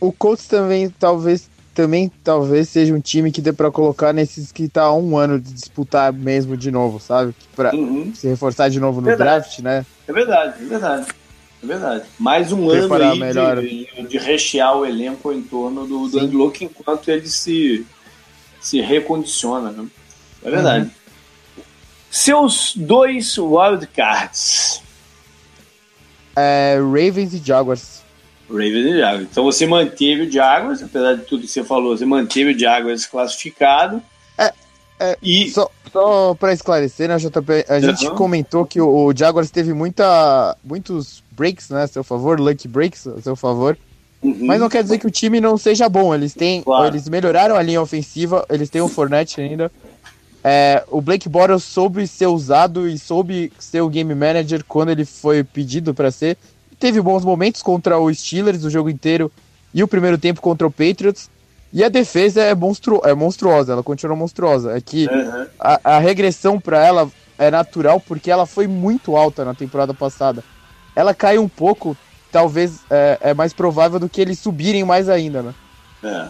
O 0.01 0.11
Colts 0.13 0.47
também 0.47 0.89
talvez 0.89 1.50
também 1.75 2.11
talvez 2.25 2.69
seja 2.69 2.93
um 2.95 3.01
time 3.01 3.31
que 3.33 3.41
dê 3.41 3.53
pra 3.53 3.71
colocar 3.71 4.13
nesses 4.13 4.51
que 4.53 4.69
tá 4.69 4.83
há 4.83 4.95
um 4.95 5.17
ano 5.17 5.41
de 5.41 5.53
disputar 5.53 6.13
mesmo 6.13 6.57
de 6.57 6.71
novo, 6.71 6.99
sabe? 7.01 7.35
Pra 7.55 7.75
Uhum. 7.75 8.13
se 8.15 8.27
reforçar 8.29 8.69
de 8.69 8.81
novo 8.81 9.01
no 9.01 9.07
Verdade. 9.07 9.31
draft, 9.41 9.59
né? 9.61 9.87
É 10.09 10.13
verdade, 10.13 10.63
é 10.63 10.67
verdade. 10.67 11.07
É 11.63 11.67
verdade. 11.67 12.05
Mais 12.19 12.53
um 12.53 12.69
ano 12.71 12.81
Preparar 12.89 13.13
aí 13.13 13.19
melhor. 13.21 13.61
de, 13.61 13.87
de 14.09 14.19
rechear 14.19 14.77
o 14.77 14.87
elenco 14.87 15.31
em 15.33 15.43
torno 15.43 15.87
do, 15.87 16.09
do 16.09 16.53
enquanto 16.63 17.09
ele 17.11 17.29
se, 17.29 17.87
se 18.61 18.81
recondiciona. 18.81 19.71
Né? 19.71 19.87
É 20.43 20.51
verdade. 20.51 20.85
Uhum. 20.87 20.91
Seus 22.11 22.73
dois 22.75 23.37
wildcards. 23.39 24.83
É, 26.35 26.77
Ravens 26.79 27.35
e 27.35 27.39
Jaguars. 27.39 28.00
Ravens 28.51 28.87
e 28.87 28.99
Jaguars. 28.99 29.29
Então 29.31 29.45
você 29.45 29.67
manteve 29.67 30.23
o 30.23 30.31
Jaguars, 30.31 30.83
apesar 30.83 31.15
de 31.15 31.23
tudo 31.25 31.43
que 31.43 31.49
você 31.49 31.63
falou, 31.65 31.97
você 31.97 32.05
manteve 32.05 32.53
o 32.55 32.59
Jaguars 32.59 33.07
classificado. 33.07 34.03
É, 34.37 34.53
é, 34.99 35.19
e 35.23 35.51
Só, 35.51 35.71
só 35.93 36.35
pra 36.35 36.53
esclarecer, 36.53 37.09
né, 37.09 37.17
JP? 37.19 37.65
A 37.69 37.81
gente 37.81 38.07
Uhum. 38.09 38.15
comentou 38.15 38.67
que 38.67 38.81
o, 38.81 39.07
o 39.07 39.17
Jaguars 39.17 39.51
teve 39.51 39.73
muita, 39.73 40.57
muitos 40.65 41.23
breaks, 41.33 41.71
né, 41.71 41.85
a 41.85 41.87
seu 41.87 42.05
favor, 42.05 42.39
lucky 42.41 42.69
breaks 42.69 43.07
a 43.07 43.21
seu 43.21 43.37
favor. 43.37 43.79
Uhum. 44.23 44.37
Mas 44.47 44.61
não 44.61 44.69
quer 44.69 44.83
dizer 44.83 44.99
que 44.99 45.07
o 45.07 45.11
time 45.11 45.41
não 45.41 45.57
seja 45.57 45.89
bom. 45.89 46.15
Eles 46.15 46.35
têm, 46.35 46.63
Claro. 46.63 46.87
eles 46.89 47.09
melhoraram 47.09 47.57
a 47.57 47.63
linha 47.63 47.81
ofensiva, 47.81 48.45
eles 48.51 48.69
têm 48.69 48.83
o 48.83 48.89
Fournette 48.89 49.41
ainda. 49.41 49.71
é, 50.45 50.83
o 50.89 51.01
Blake 51.01 51.29
Bortles 51.29 51.65
soube 51.65 52.07
ser 52.07 52.27
usado 52.27 52.89
e 52.89 52.99
soube 52.99 53.53
ser 53.59 53.81
o 53.83 53.89
game 53.89 54.15
manager 54.15 54.63
quando 54.67 54.91
ele 54.91 55.05
foi 55.05 55.43
pedido 55.45 55.93
para 55.95 56.11
ser. 56.11 56.37
Teve 56.81 57.01
bons 57.01 57.25
momentos 57.25 57.63
contra 57.63 57.99
o 57.99 58.13
Steelers 58.13 58.65
o 58.65 58.71
jogo 58.71 58.89
inteiro 58.89 59.31
e 59.73 59.83
o 59.85 59.89
primeiro 59.89 60.17
tempo 60.17 60.41
contra 60.41 60.67
o 60.67 60.71
Patriots. 60.71 61.31
E 61.73 61.85
a 61.85 61.89
defesa 61.89 62.43
é, 62.43 62.55
monstru 62.55 63.01
é 63.05 63.15
monstruosa, 63.15 63.75
ela 63.75 63.83
continua 63.83 64.17
monstruosa. 64.17 64.77
É 64.77 64.81
que 64.81 65.07
uhum. 65.07 65.47
a, 65.61 65.97
a 65.97 65.99
regressão 65.99 66.59
para 66.59 66.85
ela 66.85 67.09
é 67.39 67.51
natural 67.51 68.01
porque 68.01 68.31
ela 68.31 68.47
foi 68.47 68.67
muito 68.67 69.15
alta 69.15 69.45
na 69.45 69.55
temporada 69.55 69.95
passada. 69.95 70.43
Ela 70.97 71.15
caiu 71.15 71.43
um 71.43 71.49
pouco, 71.49 71.97
talvez 72.33 72.81
é, 72.91 73.19
é 73.21 73.35
mais 73.35 73.53
provável 73.53 74.01
do 74.01 74.09
que 74.09 74.21
eles 74.21 74.39
subirem 74.39 74.83
mais 74.83 75.09
ainda, 75.09 75.43
né? 75.43 75.55
É. 76.03 76.29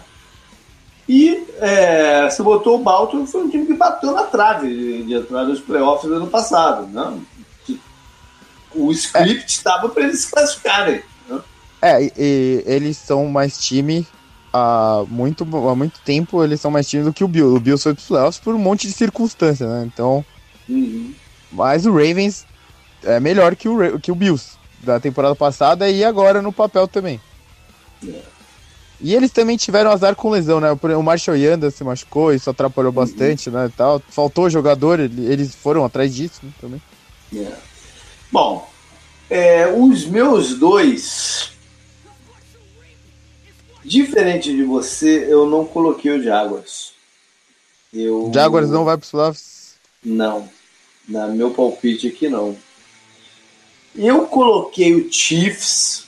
E 1.09 1.45
é, 1.59 2.29
se 2.29 2.43
botou 2.43 2.75
o 2.75 2.83
Baltimore, 2.83 3.25
foi 3.25 3.43
um 3.43 3.49
time 3.49 3.65
que 3.65 3.73
bateu 3.73 4.11
na 4.11 4.23
trave 4.23 4.67
de, 4.69 5.03
de 5.03 5.13
entrar 5.13 5.43
nos 5.43 5.59
playoffs 5.59 6.09
do 6.09 6.15
ano 6.15 6.27
passado. 6.27 6.87
Né? 6.87 7.19
O 8.73 8.91
script 8.91 9.43
é. 9.43 9.45
estava 9.45 9.89
para 9.89 10.03
eles 10.03 10.21
se 10.21 10.31
classificarem. 10.31 11.01
Né? 11.27 11.39
É, 11.81 12.03
e, 12.03 12.13
e, 12.17 12.63
eles 12.65 12.97
são 12.97 13.27
mais 13.27 13.57
time 13.57 14.07
há 14.53 15.03
muito, 15.07 15.43
há 15.43 15.75
muito 15.75 15.99
tempo, 16.01 16.43
eles 16.43 16.59
são 16.61 16.71
mais 16.71 16.87
time 16.87 17.03
do 17.03 17.13
que 17.13 17.23
o 17.23 17.27
Bill. 17.27 17.55
O 17.55 17.59
Bill 17.59 17.77
foi 17.77 17.93
para 17.93 18.01
os 18.01 18.07
playoffs 18.07 18.43
por 18.43 18.55
um 18.55 18.59
monte 18.59 18.87
de 18.87 18.93
circunstâncias, 18.93 19.69
né? 19.69 19.83
Então. 19.85 20.25
Uhum. 20.69 21.13
Mas 21.51 21.85
o 21.85 21.91
Ravens 21.91 22.45
é 23.03 23.19
melhor 23.19 23.55
que 23.55 23.67
o, 23.67 23.99
que 23.99 24.11
o 24.11 24.15
Bills 24.15 24.57
da 24.81 24.99
temporada 24.99 25.35
passada 25.35 25.89
e 25.89 26.03
agora 26.03 26.41
no 26.41 26.51
papel 26.51 26.87
também. 26.87 27.19
É. 28.07 28.21
E 29.03 29.15
eles 29.15 29.31
também 29.31 29.57
tiveram 29.57 29.91
azar 29.91 30.15
com 30.15 30.29
lesão, 30.29 30.59
né? 30.59 30.69
O 30.71 31.01
Marshall 31.01 31.35
Yanda 31.35 31.71
se 31.71 31.83
machucou, 31.83 32.31
isso 32.33 32.49
atrapalhou 32.49 32.91
bastante, 32.91 33.49
né? 33.49 33.71
Tal. 33.75 34.01
Faltou 34.09 34.49
jogador, 34.49 34.99
eles 34.99 35.55
foram 35.55 35.83
atrás 35.83 36.13
disso 36.13 36.39
né, 36.43 36.51
também. 36.61 36.81
Yeah. 37.33 37.57
Bom, 38.31 38.69
é, 39.29 39.67
os 39.67 40.05
meus 40.05 40.55
dois. 40.55 41.51
Diferente 43.83 44.55
de 44.55 44.63
você, 44.63 45.27
eu 45.29 45.49
não 45.49 45.65
coloquei 45.65 46.11
o 46.11 46.23
Jaguars. 46.23 46.93
Eu... 47.91 48.31
Jaguars 48.33 48.69
não 48.69 48.85
vai 48.85 48.95
para 48.95 49.03
os 49.03 49.11
playoffs? 49.11 49.75
Não. 50.03 50.47
Na 51.07 51.27
meu 51.27 51.51
palpite 51.51 52.07
aqui, 52.07 52.29
não. 52.29 52.55
Eu 53.95 54.27
coloquei 54.27 54.95
o 54.95 55.11
Chiefs. 55.11 56.05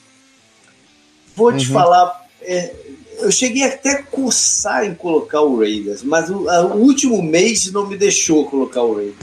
Vou 1.36 1.52
te 1.52 1.68
uhum. 1.68 1.74
falar 1.74 2.24
é, 2.42 2.74
eu 3.20 3.32
cheguei 3.32 3.64
até 3.64 3.92
a 3.92 4.04
cursar 4.04 4.86
em 4.86 4.94
colocar 4.94 5.42
o 5.42 5.58
Raiders, 5.58 6.04
mas 6.04 6.30
o, 6.30 6.50
a, 6.50 6.66
o 6.66 6.82
último 6.82 7.22
mês 7.22 7.72
não 7.72 7.88
me 7.88 7.98
deixou 7.98 8.50
colocar 8.50 8.84
o 8.84 8.96
Raiders. 8.96 9.16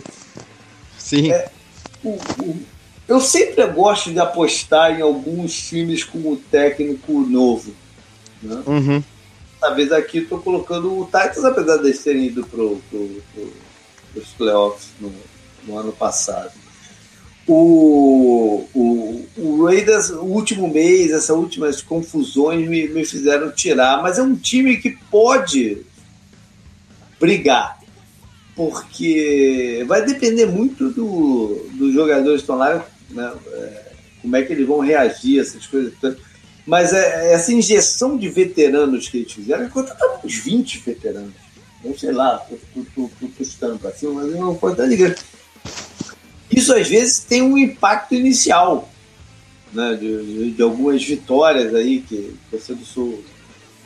Sim. 0.99 1.31
É, 1.33 1.51
o, 2.03 2.11
o, 2.11 2.63
eu 3.11 3.21
sempre 3.21 3.67
gosto 3.67 4.13
de 4.13 4.19
apostar 4.19 4.99
em 4.99 5.03
alguns 5.03 5.69
times 5.69 6.05
com 6.05 6.19
o 6.19 6.37
técnico 6.37 7.13
novo. 7.21 7.75
Né? 8.43 8.63
Uhum. 8.67 9.03
Talvez 9.61 9.93
aqui 9.93 10.19
estou 10.19 10.41
colocando 10.41 10.99
o 10.99 11.05
Titans, 11.05 11.45
apesar 11.45 11.77
de 11.77 11.93
terem 11.93 12.27
ido 12.27 12.47
para 12.47 12.57
pro, 12.59 12.81
pro, 13.35 13.53
os 14.17 14.29
playoffs 14.31 14.89
no, 14.99 15.13
no 15.67 15.79
ano 15.79 15.93
passado 15.93 16.53
o, 17.53 18.65
o, 18.73 19.27
o 19.37 19.65
Raiders, 19.65 20.11
o 20.11 20.23
último 20.23 20.69
mês, 20.69 21.11
essas 21.11 21.37
últimas 21.37 21.83
confusões 21.83 22.69
me, 22.69 22.89
me 22.89 23.05
fizeram 23.05 23.51
tirar, 23.51 24.01
mas 24.03 24.19
é 24.19 24.23
um 24.23 24.37
time 24.37 24.77
que 24.77 24.97
pode 25.11 25.79
brigar, 27.19 27.81
porque 28.55 29.85
vai 29.89 30.05
depender 30.05 30.47
muito 30.47 30.91
do, 30.91 31.67
dos 31.73 31.93
jogadores 31.93 32.37
que 32.37 32.43
estão 32.43 32.57
lá, 32.57 32.87
né, 33.11 33.33
é, 33.53 33.93
como 34.23 34.37
é 34.37 34.43
que 34.43 34.53
eles 34.53 34.67
vão 34.67 34.81
reagir, 34.81 35.41
essas 35.41 35.67
coisas. 35.67 35.93
Mas 36.67 36.93
é, 36.93 37.33
essa 37.33 37.53
injeção 37.53 38.17
de 38.17 38.29
veteranos 38.29 39.09
que 39.09 39.19
eles 39.19 39.33
fizeram, 39.33 39.65
enquanto 39.65 39.93
uns 40.25 40.37
20 40.37 40.79
veteranos, 40.79 41.35
não 41.85 41.97
sei 41.97 42.13
lá, 42.13 42.47
chutando 43.43 43.79
para 43.79 43.93
cima, 43.93 44.13
mas 44.13 44.35
não 44.35 44.55
tão 44.55 44.87
ligado 44.87 45.17
isso 46.51 46.75
às 46.75 46.89
vezes 46.89 47.21
tem 47.21 47.43
um 47.43 47.57
impacto 47.57 48.15
inicial, 48.15 48.89
né, 49.73 49.95
de, 49.95 50.51
de 50.51 50.63
algumas 50.63 51.03
vitórias 51.03 51.75
aí 51.75 52.01
que 52.01 52.35
você 52.51 52.75
do 52.75 52.85
Sul 52.85 53.25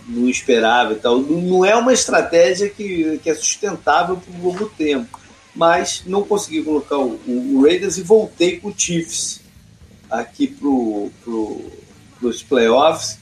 não 0.09 0.29
esperava 0.29 0.95
e 0.95 0.97
tal. 0.97 1.19
Não 1.21 1.65
é 1.65 1.77
uma 1.77 1.93
estratégia 1.93 2.69
que, 2.71 3.21
que 3.23 3.29
é 3.29 3.35
sustentável 3.35 4.17
por 4.17 4.35
um 4.35 4.43
longo 4.43 4.67
tempo. 4.71 5.21
Mas 5.55 6.03
não 6.07 6.25
consegui 6.25 6.63
colocar 6.63 6.99
o, 6.99 7.21
o, 7.27 7.63
Raiders 7.63 7.97
e 7.97 8.03
voltei 8.03 8.59
com 8.59 8.69
o 8.69 8.75
Chiefs 8.77 9.41
aqui 10.11 10.49
para 10.49 10.69
pro, 11.23 11.71
os 12.23 12.43
playoffs. 12.43 13.19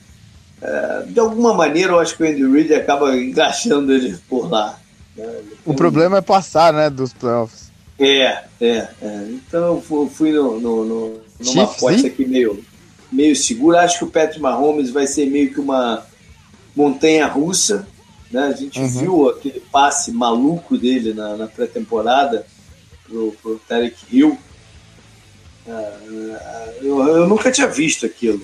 É, 0.61 1.05
de 1.09 1.21
alguma 1.21 1.53
maneira, 1.53 1.93
eu 1.93 1.99
acho 1.99 2.17
que 2.17 2.23
o 2.23 2.27
Andy 2.27 2.47
Reid 2.47 2.75
acaba 2.75 3.15
encaixando 3.17 3.93
ele 3.93 4.17
por 4.29 4.51
lá. 4.51 4.79
Né? 5.17 5.43
O 5.65 5.75
problema 5.75 6.19
é 6.19 6.23
passar 6.23 6.73
né, 6.73 6.89
dos 6.89 7.13
playoffs. 7.13 7.71
É, 7.99 8.45
é, 8.61 8.89
é. 9.01 9.27
Então 9.29 9.83
eu 9.85 10.09
fui 10.09 10.33
no, 10.33 10.59
no, 10.59 10.85
no, 10.85 11.21
numa 11.39 11.65
aposta 11.65 12.07
aqui 12.07 12.25
meio, 12.25 12.65
meio 13.11 13.37
segura. 13.37 13.83
Acho 13.83 13.99
que 13.99 14.05
o 14.05 14.11
Patrick 14.11 14.41
Mahomes 14.41 14.91
vai 14.91 15.07
ser 15.07 15.27
meio 15.27 15.53
que 15.53 15.61
uma 15.61 16.05
montanha 16.75 17.27
russa. 17.27 17.87
Né? 18.33 18.47
A 18.47 18.53
gente 18.53 18.81
uhum. 18.81 18.89
viu 18.89 19.29
aquele 19.29 19.61
passe 19.61 20.11
maluco 20.11 20.79
dele 20.79 21.13
na, 21.13 21.37
na 21.37 21.47
pré-temporada 21.47 22.47
pro, 23.05 23.33
pro 23.43 23.61
Tarek 23.69 23.97
Hill. 24.11 24.39
Uh, 25.67 26.37
eu, 26.81 27.07
eu, 27.07 27.29
nunca 27.29 27.53
tinha 27.53 27.69
visto 27.69 28.07
aquilo. 28.07 28.43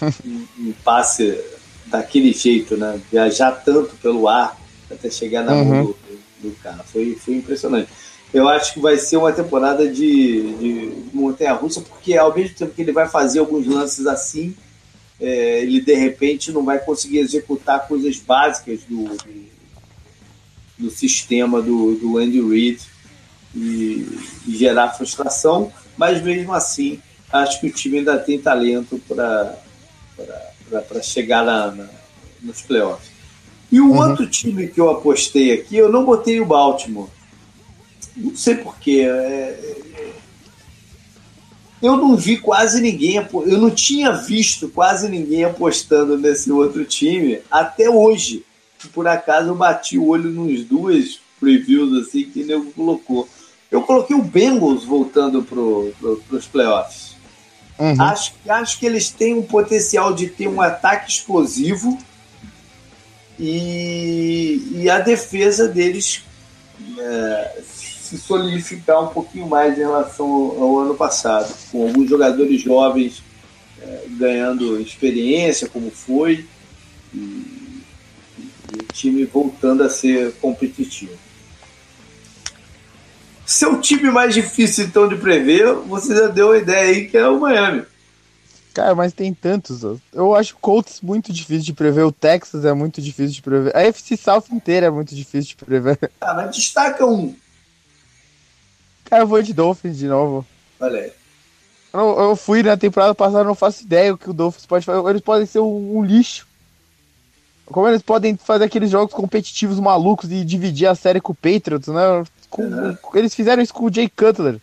um, 0.24 0.46
um, 0.58 0.74
passe 0.84 1.38
daquele 1.86 2.32
jeito, 2.32 2.76
né? 2.76 3.00
Viajar 3.10 3.52
tanto 3.52 3.94
pelo 3.96 4.28
ar 4.28 4.58
até 4.90 5.10
chegar 5.10 5.44
na 5.44 5.52
uhum. 5.54 5.64
mão 5.64 5.84
do, 5.86 5.96
do 6.40 6.56
cara. 6.62 6.82
Foi, 6.84 7.14
foi 7.14 7.34
impressionante 7.34 7.88
eu 8.32 8.48
acho 8.48 8.74
que 8.74 8.80
vai 8.80 8.96
ser 8.96 9.16
uma 9.16 9.32
temporada 9.32 9.88
de, 9.88 10.54
de 10.54 10.92
montanha-russa, 11.12 11.80
porque 11.80 12.16
ao 12.16 12.34
mesmo 12.34 12.54
tempo 12.54 12.72
que 12.74 12.82
ele 12.82 12.92
vai 12.92 13.08
fazer 13.08 13.40
alguns 13.40 13.66
lances 13.66 14.06
assim, 14.06 14.54
é, 15.20 15.62
ele 15.62 15.80
de 15.80 15.94
repente 15.94 16.52
não 16.52 16.64
vai 16.64 16.78
conseguir 16.78 17.18
executar 17.18 17.86
coisas 17.86 18.18
básicas 18.18 18.80
do, 18.84 19.04
do, 19.04 19.46
do 20.78 20.90
sistema 20.90 21.60
do, 21.60 21.94
do 21.96 22.18
Andy 22.18 22.40
Reid 22.40 22.80
e, 23.54 24.06
e, 24.46 24.56
gerar 24.56 24.92
frustração, 24.92 25.72
mas 25.96 26.22
mesmo 26.22 26.52
assim 26.52 27.00
acho 27.32 27.60
que 27.60 27.66
o 27.66 27.72
time 27.72 27.98
ainda 27.98 28.18
tem 28.18 28.40
talento 28.40 29.00
para 29.08 29.56
chegar 31.02 31.44
na, 31.44 31.70
na, 31.70 31.88
nos 32.40 32.62
playoffs. 32.62 33.10
E 33.70 33.80
o 33.80 33.90
uhum. 33.90 33.98
outro 33.98 34.26
time 34.26 34.66
que 34.66 34.80
eu 34.80 34.90
apostei 34.90 35.52
aqui, 35.52 35.76
eu 35.76 35.92
não 35.92 36.04
botei 36.04 36.40
o 36.40 36.46
Baltimore 36.46 37.08
não 38.16 38.36
sei 38.36 38.56
porquê. 38.56 39.02
É... 39.08 39.80
Eu 41.82 41.96
não 41.96 42.14
vi 42.16 42.36
quase 42.36 42.80
ninguém, 42.80 43.16
eu 43.16 43.58
não 43.58 43.70
tinha 43.70 44.12
visto 44.12 44.68
quase 44.68 45.08
ninguém 45.08 45.44
apostando 45.44 46.18
nesse 46.18 46.52
outro 46.52 46.84
time 46.84 47.40
até 47.50 47.88
hoje. 47.88 48.44
Por 48.92 49.06
acaso 49.06 49.48
eu 49.48 49.54
bati 49.54 49.98
o 49.98 50.08
olho 50.08 50.30
nos 50.30 50.64
duas 50.64 51.20
previews 51.38 52.06
assim 52.06 52.24
que 52.24 52.40
ele 52.40 52.72
colocou. 52.76 53.26
Eu 53.70 53.82
coloquei 53.82 54.14
o 54.14 54.22
Bengals 54.22 54.84
voltando 54.84 55.42
para 55.42 55.56
pro, 55.56 56.22
os 56.30 56.46
playoffs. 56.46 57.16
Uhum. 57.78 58.00
Acho, 58.02 58.34
acho 58.46 58.78
que 58.78 58.84
eles 58.84 59.08
têm 59.08 59.34
um 59.34 59.42
potencial 59.42 60.12
de 60.12 60.26
ter 60.26 60.48
um 60.48 60.60
ataque 60.60 61.10
explosivo 61.10 61.96
e, 63.38 64.62
e 64.74 64.90
a 64.90 64.98
defesa 64.98 65.66
deles 65.66 66.22
é, 66.98 67.62
se 68.10 68.18
solidificar 68.18 69.04
um 69.04 69.06
pouquinho 69.06 69.48
mais 69.48 69.78
em 69.78 69.82
relação 69.82 70.26
ao, 70.26 70.80
ano 70.80 70.96
passado, 70.96 71.54
com 71.70 71.86
alguns 71.86 72.10
jogadores 72.10 72.60
jovens 72.60 73.22
é, 73.80 74.04
ganhando 74.08 74.80
experiência, 74.80 75.68
como 75.68 75.92
foi, 75.92 76.44
e, 77.14 77.18
e, 77.18 78.76
o 78.80 78.92
time 78.92 79.24
voltando 79.26 79.84
a 79.84 79.88
ser 79.88 80.32
competitivo. 80.40 81.16
Seu 83.46 83.80
time 83.80 84.10
mais 84.10 84.34
difícil 84.34 84.86
então 84.86 85.06
de 85.06 85.14
prever, 85.14 85.72
você 85.74 86.16
já 86.16 86.26
deu 86.26 86.50
a 86.50 86.58
ideia 86.58 86.90
aí 86.90 87.08
que 87.08 87.16
é 87.16 87.28
o 87.28 87.38
Miami. 87.38 87.84
Cara, 88.74 88.94
mas 88.94 89.12
tem 89.12 89.32
tantos. 89.32 89.82
Eu 90.12 90.34
acho 90.34 90.54
o 90.54 90.58
Colts 90.58 91.00
muito 91.00 91.32
difícil 91.32 91.64
de 91.64 91.72
prever. 91.72 92.02
O 92.02 92.12
Texas 92.12 92.64
é 92.64 92.72
muito 92.72 93.00
difícil 93.00 93.34
de 93.34 93.42
prever. 93.42 93.76
A 93.76 93.82
FC 93.82 94.16
South 94.16 94.44
inteira 94.52 94.86
é 94.86 94.90
muito 94.90 95.14
difícil 95.14 95.56
de 95.56 95.64
prever. 95.64 95.98
Ah, 96.20 96.34
mas 96.34 96.54
destaca 96.54 97.04
um. 97.04 97.34
Eu 99.10 99.26
vou 99.26 99.42
de 99.42 99.52
Dolphins 99.52 99.98
de 99.98 100.06
novo. 100.06 100.46
Olha 100.78 101.00
aí. 101.00 101.12
Eu, 101.92 102.20
eu, 102.20 102.36
fui 102.36 102.62
na 102.62 102.76
temporada 102.76 103.14
passada, 103.14 103.44
não 103.44 103.54
faço 103.54 103.82
ideia 103.82 104.14
o 104.14 104.18
que 104.18 104.30
o 104.30 104.32
Dolphins 104.32 104.66
pode 104.66 104.84
fazer. 104.84 105.08
Eles 105.08 105.22
podem 105.22 105.46
ser 105.46 105.58
um, 105.58 105.98
um 105.98 106.04
lixo. 106.04 106.46
como 107.66 107.88
eles 107.88 108.02
podem 108.02 108.36
fazer 108.36 108.64
aqueles 108.64 108.90
jogos 108.90 109.12
competitivos 109.12 109.80
malucos 109.80 110.30
e 110.30 110.44
dividir 110.44 110.86
a 110.86 110.94
série 110.94 111.20
com 111.20 111.32
o 111.32 111.34
Patriots, 111.34 111.88
né? 111.88 112.24
Com, 112.48 112.62
uhum. 112.62 112.96
Eles 113.14 113.34
fizeram 113.34 113.62
isso 113.62 113.74
com 113.74 113.86
o 113.86 113.92
Jay 113.92 114.08
Cutler. 114.08 114.60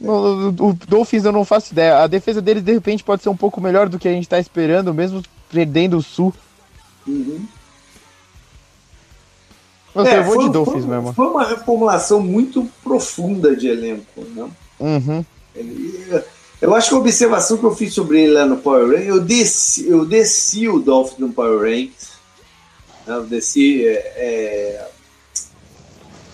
O, 0.00 0.68
o 0.68 0.72
Dolphins 0.88 1.24
eu 1.24 1.32
não 1.32 1.44
faço 1.44 1.72
ideia. 1.72 1.98
A 1.98 2.06
defesa 2.06 2.40
deles 2.40 2.62
de 2.62 2.72
repente 2.72 3.04
pode 3.04 3.22
ser 3.22 3.28
um 3.28 3.36
pouco 3.36 3.60
melhor 3.60 3.88
do 3.88 3.98
que 3.98 4.08
a 4.08 4.12
gente 4.12 4.28
tá 4.28 4.38
esperando, 4.38 4.94
mesmo 4.94 5.22
perdendo 5.50 5.98
o 5.98 6.02
Sul. 6.02 6.34
Uhum. 7.06 7.46
Nossa, 9.94 10.10
é, 10.10 10.18
eu 10.18 10.24
vou 10.24 10.34
foi, 10.34 10.44
de 10.44 10.50
Dolphins 10.50 10.84
foi, 10.84 10.94
mesmo. 10.94 11.12
Foi 11.12 11.26
uma 11.26 11.44
reformulação 11.44 12.20
muito 12.20 12.68
profunda 12.82 13.54
de 13.54 13.68
elenco, 13.68 14.20
né? 14.34 14.48
Uhum. 14.80 15.24
Eu 16.60 16.74
acho 16.74 16.88
que 16.88 16.94
a 16.94 16.98
observação 16.98 17.58
que 17.58 17.64
eu 17.64 17.76
fiz 17.76 17.94
sobre 17.94 18.22
ele 18.22 18.32
lá 18.32 18.44
no 18.44 18.56
Power 18.56 18.88
Rank, 18.88 19.06
eu 19.06 19.20
desci, 19.20 19.88
eu 19.88 20.04
desci 20.04 20.68
o 20.68 20.78
Dolphins 20.80 21.18
no 21.18 21.32
Power 21.32 21.60
Rank. 21.60 21.92
Né? 23.06 23.16
Eu 23.16 23.24
desci 23.24 23.86
é, 23.86 23.92
é, 24.16 24.88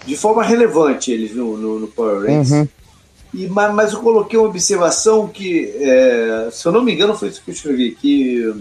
de 0.07 0.17
forma 0.17 0.43
relevante 0.43 1.11
eles 1.11 1.35
no, 1.35 1.57
no, 1.57 1.81
no 1.81 1.89
Power 1.89 2.27
Ranks. 2.27 2.51
Uhum. 2.53 2.69
E, 3.35 3.47
mas, 3.47 3.75
mas, 3.75 3.93
eu 3.93 4.01
coloquei 4.01 4.39
uma 4.39 4.49
observação 4.49 5.29
que, 5.29 5.73
é, 5.79 6.49
se 6.51 6.67
eu 6.67 6.73
não 6.73 6.83
me 6.83 6.93
engano, 6.93 7.17
foi 7.17 7.29
isso 7.29 7.43
que 7.45 7.51
eu 7.51 7.55
escrevi, 7.55 7.93
que 7.93 8.53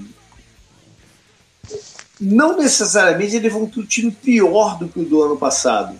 não 2.19 2.57
necessariamente 2.57 3.35
eles 3.35 3.51
vão 3.51 3.65
ter 3.65 3.79
um 3.79 3.85
time 3.85 4.11
pior 4.11 4.77
do 4.77 4.87
que 4.87 4.99
o 4.99 5.05
do 5.05 5.23
ano 5.23 5.37
passado. 5.37 5.95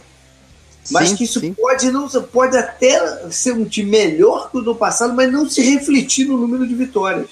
Mas 0.91 1.09
sim, 1.09 1.15
que 1.15 1.23
isso 1.23 1.39
sim. 1.39 1.53
pode 1.53 1.91
não 1.91 2.07
pode 2.07 2.57
até 2.57 3.29
ser 3.29 3.53
um 3.53 3.65
time 3.65 3.89
melhor 3.89 4.49
que 4.49 4.57
o 4.57 4.61
do 4.61 4.75
passado, 4.75 5.13
mas 5.13 5.31
não 5.31 5.47
se 5.47 5.61
refletir 5.61 6.25
no 6.25 6.37
número 6.37 6.67
de 6.67 6.73
vitórias. 6.73 7.29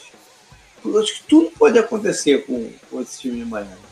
Eu 0.85 0.99
acho 0.99 1.15
que 1.15 1.23
tudo 1.23 1.51
pode 1.57 1.77
acontecer 1.77 2.45
com, 2.45 2.69
com 2.89 3.01
esse 3.01 3.19
time 3.19 3.37
de 3.37 3.45
Miami. 3.45 3.87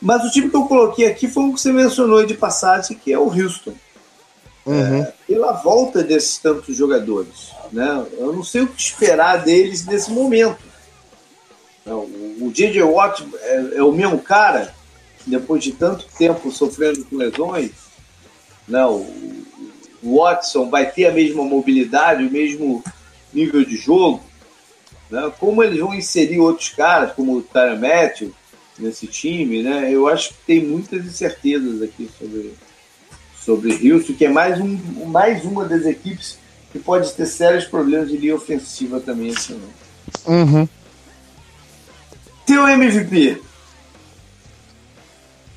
Mas 0.00 0.24
o 0.24 0.30
time 0.30 0.50
que 0.50 0.56
eu 0.56 0.64
coloquei 0.64 1.06
aqui 1.06 1.28
foi 1.28 1.44
o 1.44 1.54
que 1.54 1.60
você 1.60 1.72
mencionou 1.72 2.24
de 2.24 2.34
passagem, 2.34 2.96
que 2.96 3.12
é 3.12 3.18
o 3.18 3.28
Houston. 3.28 3.74
Uhum. 4.66 5.02
É, 5.02 5.14
pela 5.26 5.52
volta 5.52 6.02
desses 6.02 6.38
tantos 6.38 6.76
jogadores. 6.76 7.52
Né? 7.72 8.06
Eu 8.18 8.32
não 8.32 8.44
sei 8.44 8.62
o 8.62 8.66
que 8.66 8.80
esperar 8.80 9.38
deles 9.44 9.84
nesse 9.86 10.10
momento. 10.10 10.67
O 11.94 12.50
J.J. 12.52 12.82
Watt 12.82 13.26
é, 13.40 13.76
é, 13.76 13.82
o 13.82 13.92
mesmo 13.92 14.18
cara, 14.18 14.74
depois 15.26 15.62
de 15.62 15.72
tanto 15.72 16.06
tempo 16.16 16.50
sofrendo 16.50 17.04
com 17.04 17.16
lesões, 17.16 17.70
né? 18.66 18.84
o, 18.86 19.06
o 20.02 20.16
Watson 20.16 20.68
vai 20.70 20.90
ter 20.90 21.06
a 21.06 21.12
mesma 21.12 21.44
mobilidade, 21.44 22.24
o 22.24 22.30
mesmo 22.30 22.82
nível 23.32 23.64
de 23.64 23.76
jogo. 23.76 24.22
Né? 25.10 25.32
Como 25.38 25.62
eles 25.62 25.78
vão 25.78 25.94
inserir 25.94 26.38
outros 26.38 26.70
caras, 26.70 27.12
como 27.12 27.36
o 27.36 27.42
Tyler 27.42 27.78
Matthew, 27.78 28.32
nesse 28.78 29.06
time, 29.06 29.62
né? 29.62 29.92
eu 29.92 30.06
acho 30.06 30.30
que 30.30 30.34
tem 30.46 30.64
muitas 30.64 31.04
incertezas 31.04 31.82
aqui 31.82 32.08
sobre, 32.18 32.54
sobre 33.40 33.92
Houston, 33.92 34.14
que 34.14 34.24
é 34.24 34.28
mais, 34.28 34.60
um, 34.60 34.78
mais 35.06 35.44
uma 35.44 35.64
das 35.64 35.84
equipes 35.84 36.38
que 36.70 36.78
pode 36.78 37.12
ter 37.12 37.26
sérios 37.26 37.64
problemas 37.64 38.08
de 38.08 38.16
linha 38.16 38.34
ofensiva 38.34 39.00
também 39.00 39.28
esse 39.28 39.52
ano. 39.52 39.68
Uhum. 40.26 40.68
Teu 42.48 42.66
MVP? 42.66 43.42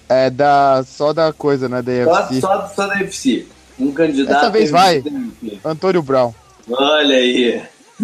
É 0.10 0.30
da, 0.30 0.84
só 0.86 1.14
da 1.14 1.32
coisa, 1.32 1.70
né? 1.70 1.82
Da 1.82 1.92
UFC. 1.94 2.42
Só, 2.42 2.68
só, 2.68 2.68
só 2.68 2.88
da 2.88 2.96
UFC. 2.96 3.48
Um 3.80 3.94
candidato. 3.94 4.36
Dessa 4.36 4.50
vez 4.50 4.70
vai. 4.70 5.02
Antônio 5.64 6.02
Brown. 6.02 6.34
Olha 6.70 7.16
aí. 7.16 7.64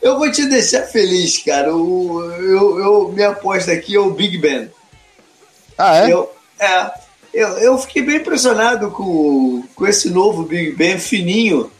eu 0.00 0.16
vou 0.16 0.32
te 0.32 0.46
deixar 0.46 0.84
feliz, 0.84 1.42
cara. 1.44 1.76
O, 1.76 2.22
eu, 2.40 2.78
eu, 2.78 3.12
minha 3.12 3.28
aposta 3.28 3.72
aqui 3.72 3.94
é 3.94 4.00
o 4.00 4.12
Big 4.12 4.38
Ben. 4.38 4.70
Ah, 5.76 5.98
é? 5.98 6.10
Eu, 6.10 6.32
é. 6.58 6.90
Eu, 7.34 7.48
eu 7.58 7.76
fiquei 7.76 8.00
bem 8.00 8.16
impressionado 8.16 8.90
com, 8.92 9.62
com 9.74 9.86
esse 9.86 10.08
novo 10.08 10.44
Big 10.44 10.72
Ben 10.74 10.98
fininho 10.98 11.70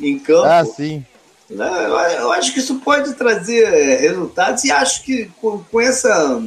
em 0.00 0.18
campo. 0.18 0.48
Ah, 0.48 0.64
sim. 0.64 1.04
Né? 1.52 1.86
Eu 2.18 2.32
acho 2.32 2.52
que 2.52 2.60
isso 2.60 2.76
pode 2.76 3.12
trazer 3.14 3.62
é, 3.62 3.96
resultados 3.96 4.64
e 4.64 4.70
acho 4.70 5.02
que 5.04 5.30
com, 5.40 5.58
com 5.58 5.80
essa 5.80 6.42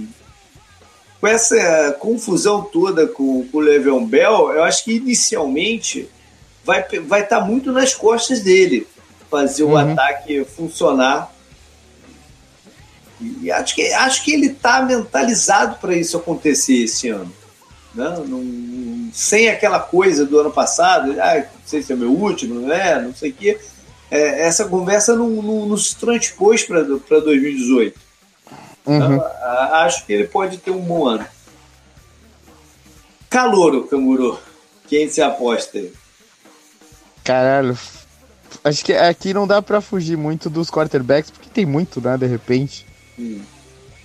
com 1.21 1.27
essa 1.27 1.95
confusão 1.99 2.63
toda 2.63 3.07
com, 3.07 3.47
com 3.47 3.57
o 3.57 3.61
Le'Veon 3.61 4.05
Bell, 4.05 4.51
eu 4.51 4.63
acho 4.63 4.83
que 4.83 4.95
inicialmente 4.95 6.09
vai 6.63 6.83
vai 7.01 7.21
estar 7.21 7.39
tá 7.39 7.45
muito 7.45 7.71
nas 7.71 7.93
costas 7.93 8.41
dele 8.41 8.87
fazer 9.29 9.63
o 9.63 9.69
uhum. 9.69 9.77
ataque 9.77 10.43
funcionar. 10.45 11.31
E 13.41 13.49
acho 13.49 13.75
que 13.75 13.93
acho 13.93 14.23
que 14.23 14.33
ele 14.33 14.47
está 14.47 14.81
mentalizado 14.81 15.77
para 15.77 15.95
isso 15.95 16.17
acontecer 16.17 16.83
esse 16.83 17.09
ano, 17.09 17.31
né? 17.93 18.23
Não, 18.27 19.09
sem 19.13 19.49
aquela 19.49 19.79
coisa 19.79 20.25
do 20.25 20.39
ano 20.39 20.51
passado, 20.51 21.15
ah, 21.21 21.37
não 21.37 21.45
sei 21.65 21.81
se 21.81 21.93
é 21.93 21.95
meu 21.95 22.11
último, 22.11 22.59
não 22.59 22.73
é, 22.73 23.01
não 23.01 23.15
sei 23.15 23.29
o 23.29 23.33
quê 23.33 23.59
é, 24.15 24.41
essa 24.41 24.65
conversa 24.65 25.15
não, 25.15 25.29
não, 25.29 25.65
não 25.65 25.77
se 25.77 25.95
transpôs 25.95 26.63
para 26.63 26.83
2018. 26.83 27.99
Uhum. 28.85 28.95
Então, 28.95 29.25
acho 29.73 30.05
que 30.05 30.13
ele 30.13 30.27
pode 30.27 30.57
ter 30.57 30.71
um 30.71 30.81
bom 30.81 31.07
ano. 31.07 31.25
Calouro, 33.29 33.87
Canguru. 33.87 34.39
Quem 34.87 35.09
se 35.09 35.21
aposta 35.21 35.77
aí? 35.77 35.91
Caralho. 37.23 37.77
Acho 38.63 38.85
que 38.85 38.93
aqui 38.93 39.33
não 39.33 39.45
dá 39.45 39.61
para 39.61 39.81
fugir 39.81 40.15
muito 40.15 40.49
dos 40.49 40.69
quarterbacks, 40.69 41.31
porque 41.31 41.49
tem 41.49 41.65
muito, 41.65 41.99
né, 41.99 42.17
de 42.17 42.25
repente. 42.25 42.85
Hum. 43.19 43.41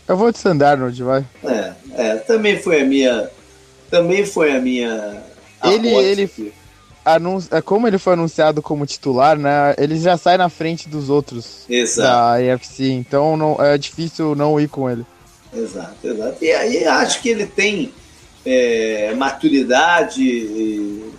Eu 0.08 0.16
vou 0.16 0.32
de 0.32 0.38
Sandarnold, 0.38 1.02
vai. 1.02 1.24
É, 1.44 1.72
é, 1.92 2.16
também 2.16 2.58
foi 2.58 2.80
a 2.80 2.84
minha. 2.84 3.30
Também 3.90 4.26
foi 4.26 4.56
a 4.56 4.60
minha. 4.60 5.22
Ele, 5.62 5.88
ele, 5.88 6.22
aqui 6.24 6.52
É, 7.04 7.62
como 7.62 7.88
ele 7.88 7.98
foi 7.98 8.12
anunciado 8.12 8.60
como 8.60 8.86
titular, 8.86 9.38
né? 9.38 9.74
Ele 9.78 9.98
já 9.98 10.16
sai 10.18 10.36
na 10.36 10.48
frente 10.48 10.88
dos 10.88 11.08
outros 11.08 11.64
exato. 11.68 12.08
da 12.08 12.54
AFC, 12.54 12.90
então 12.90 13.36
não, 13.36 13.56
é 13.62 13.78
difícil 13.78 14.34
não 14.34 14.60
ir 14.60 14.68
com 14.68 14.88
ele. 14.88 15.04
Exato, 15.52 15.96
exato. 16.06 16.44
E 16.44 16.52
aí 16.52 16.84
acho 16.84 17.22
que 17.22 17.30
ele 17.30 17.46
tem 17.46 17.92
é, 18.44 19.14
maturidade. 19.14 20.22
E... 20.22 21.10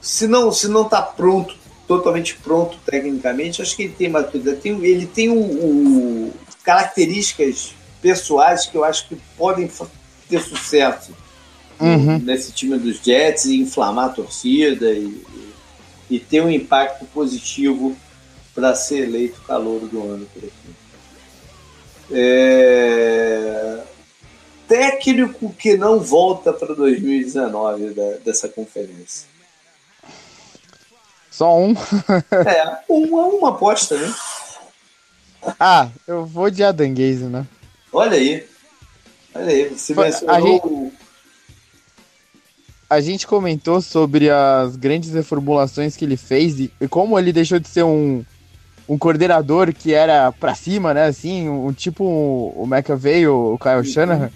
Se 0.00 0.26
não, 0.26 0.52
se 0.52 0.68
não 0.68 0.84
tá 0.84 1.00
pronto, 1.00 1.56
totalmente 1.86 2.36
pronto 2.36 2.78
tecnicamente, 2.84 3.62
acho 3.62 3.74
que 3.74 3.84
ele 3.84 3.94
tem 3.96 4.10
maturidade. 4.10 4.58
Tem, 4.58 4.84
ele 4.84 5.06
tem 5.06 5.30
um, 5.30 6.30
características 6.62 7.72
pessoais 8.02 8.66
que 8.66 8.76
eu 8.76 8.84
acho 8.84 9.08
que 9.08 9.16
podem 9.36 9.70
ter 10.28 10.40
sucesso 10.42 11.12
uhum. 11.80 12.18
nesse 12.18 12.52
time 12.52 12.78
dos 12.78 12.98
Jets 13.02 13.46
e 13.46 13.60
inflamar 13.60 14.06
a 14.06 14.12
torcida 14.12 14.90
e, 14.90 15.22
e 16.10 16.18
ter 16.18 16.42
um 16.42 16.50
impacto 16.50 17.04
positivo 17.06 17.96
para 18.54 18.74
ser 18.74 19.04
eleito 19.04 19.40
calor 19.42 19.80
do 19.80 20.02
ano 20.02 20.26
por 20.26 20.44
aqui. 20.44 20.74
É... 22.10 23.82
Técnico 24.66 25.52
que 25.54 25.76
não 25.76 26.00
volta 26.00 26.52
para 26.52 26.74
2019 26.74 27.94
da, 27.94 28.10
dessa 28.24 28.48
conferência. 28.48 29.26
Só 31.30 31.56
um? 31.56 31.72
é, 31.72 32.82
uma, 32.88 33.26
uma 33.26 33.48
aposta, 33.50 33.96
né? 33.96 34.12
Ah, 35.58 35.88
eu 36.06 36.26
vou 36.26 36.50
de 36.50 36.64
Adam 36.64 36.92
Gaze, 36.92 37.24
né? 37.24 37.46
Olha 37.92 38.16
aí. 38.16 38.44
Olha 39.34 39.46
aí, 39.46 39.68
você 39.68 39.94
mencionou 39.94 40.40
gente 40.40 40.92
a 42.90 43.00
gente 43.00 43.26
comentou 43.26 43.82
sobre 43.82 44.30
as 44.30 44.76
grandes 44.76 45.12
reformulações 45.12 45.96
que 45.96 46.04
ele 46.04 46.16
fez 46.16 46.58
e, 46.58 46.72
e 46.80 46.88
como 46.88 47.18
ele 47.18 47.32
deixou 47.32 47.58
de 47.58 47.68
ser 47.68 47.82
um, 47.82 48.24
um 48.88 48.96
coordenador 48.96 49.72
que 49.74 49.92
era 49.92 50.32
pra 50.32 50.54
cima, 50.54 50.94
né? 50.94 51.06
Assim, 51.06 51.48
um, 51.48 51.66
um 51.66 51.72
tipo 51.72 52.04
o 52.04 52.66
McAvey, 52.66 53.26
o, 53.26 53.54
o 53.54 53.58
Kyle 53.58 53.84
Shanahan. 53.84 54.30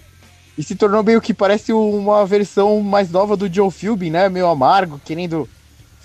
E 0.55 0.61
se 0.61 0.75
tornou 0.75 1.03
meio 1.03 1.19
que 1.19 1.33
parece 1.33 1.73
uma 1.73 2.25
versão 2.27 2.79
mais 2.81 3.09
nova 3.09 3.35
do 3.35 3.51
Joe 3.51 3.71
Philbin, 3.71 4.11
né? 4.11 4.29
Meio 4.29 4.47
amargo, 4.47 5.01
querendo, 5.03 5.49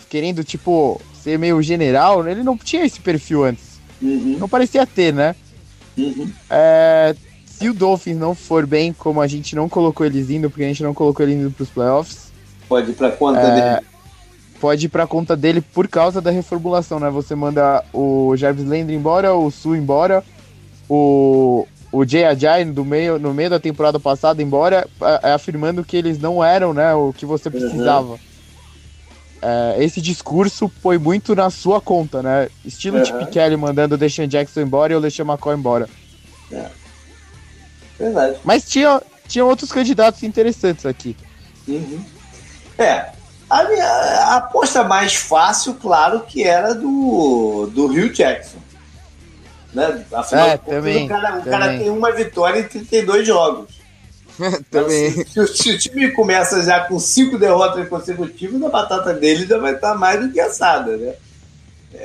querendo 0.08 0.42
tipo, 0.42 0.98
ser 1.22 1.38
meio 1.38 1.60
general. 1.60 2.26
Ele 2.26 2.42
não 2.42 2.56
tinha 2.56 2.82
esse 2.82 2.98
perfil 2.98 3.44
antes. 3.44 3.78
Uhum. 4.00 4.38
Não 4.38 4.48
parecia 4.48 4.86
ter, 4.86 5.12
né? 5.12 5.36
Uhum. 5.98 6.32
É, 6.48 7.14
se 7.44 7.68
o 7.68 7.74
Dolphins 7.74 8.16
não 8.16 8.34
for 8.34 8.66
bem, 8.66 8.94
como 8.94 9.20
a 9.20 9.26
gente 9.26 9.54
não 9.54 9.68
colocou 9.68 10.06
eles 10.06 10.30
indo, 10.30 10.48
porque 10.48 10.64
a 10.64 10.68
gente 10.68 10.82
não 10.82 10.94
colocou 10.94 11.26
eles 11.26 11.38
indo 11.38 11.50
pros 11.50 11.68
playoffs, 11.68 12.27
Pode 12.68 12.90
ir 12.90 12.94
para 12.94 13.10
conta 13.10 13.40
é, 13.40 13.54
dele. 13.54 13.86
Pode 14.60 14.86
ir 14.86 14.88
para 14.88 15.06
conta 15.06 15.36
dele 15.36 15.60
por 15.60 15.88
causa 15.88 16.20
da 16.20 16.30
reformulação, 16.30 17.00
né? 17.00 17.08
Você 17.10 17.34
manda 17.34 17.84
o 17.92 18.36
Jarvis 18.36 18.66
Landry 18.66 18.94
embora, 18.94 19.34
o 19.34 19.50
Su 19.50 19.74
embora, 19.74 20.22
o, 20.88 21.66
o 21.92 22.04
Jay 22.04 22.24
Ajay 22.24 22.64
do 22.64 22.84
meio, 22.84 23.18
no 23.18 23.32
meio 23.32 23.50
da 23.50 23.60
temporada 23.60 23.98
passada 23.98 24.42
embora, 24.42 24.86
afirmando 25.22 25.84
que 25.84 25.96
eles 25.96 26.18
não 26.18 26.44
eram 26.44 26.74
né, 26.74 26.94
o 26.94 27.12
que 27.12 27.24
você 27.24 27.48
precisava. 27.48 28.12
Uhum. 28.12 28.18
é, 29.40 29.76
esse 29.84 30.00
discurso 30.00 30.70
foi 30.82 30.98
muito 30.98 31.34
na 31.34 31.50
sua 31.50 31.80
conta, 31.80 32.22
né? 32.22 32.48
Estilo 32.64 32.98
Uhum. 32.98 33.04
Chip 33.04 33.26
Kelly 33.30 33.56
mandando 33.56 33.94
o 33.94 33.98
Deshaun 33.98 34.26
Jackson 34.26 34.60
embora 34.60 34.92
e 34.92 34.96
o 34.96 34.98
LeSean 34.98 35.24
McCoy 35.24 35.54
embora. 35.54 35.88
Verdade. 37.98 38.38
Mas 38.44 38.68
tinha, 38.68 39.00
tinha 39.26 39.44
outros 39.44 39.72
candidatos 39.72 40.22
interessantes 40.22 40.84
aqui. 40.84 41.16
Uhum. 41.66 42.17
É. 42.78 43.10
A, 43.50 43.64
minha, 43.64 43.84
a 43.84 44.36
aposta 44.36 44.84
mais 44.84 45.14
fácil, 45.14 45.74
claro, 45.74 46.20
que 46.20 46.42
era 46.44 46.74
do, 46.74 47.68
do 47.72 47.86
Rio 47.86 48.12
Jackson. 48.12 48.58
Né? 49.72 50.04
Afinal 50.12 50.48
É, 50.48 50.56
também, 50.58 51.06
o, 51.06 51.08
cara, 51.08 51.38
o 51.38 51.44
cara 51.44 51.64
também. 51.66 51.78
tem 51.80 51.90
uma 51.90 52.12
vitória 52.12 52.60
em 52.60 52.64
32 52.64 53.26
jogos. 53.26 53.78
Então, 54.38 54.88
se, 54.88 55.26
se 55.56 55.70
o- 55.72 55.78
time 55.78 56.12
começa 56.12 56.62
já 56.62 56.80
com 56.84 56.96
cinco 57.00 57.36
derrotas 57.36 57.88
consecutivas, 57.88 58.62
a 58.62 58.68
batata 58.68 59.12
dele 59.12 59.44
já 59.44 59.58
vai 59.58 59.74
estar 59.74 59.96
mais 59.96 60.20
do 60.20 60.30
que 60.32 60.38
assada, 60.38 60.96
né? 60.96 61.14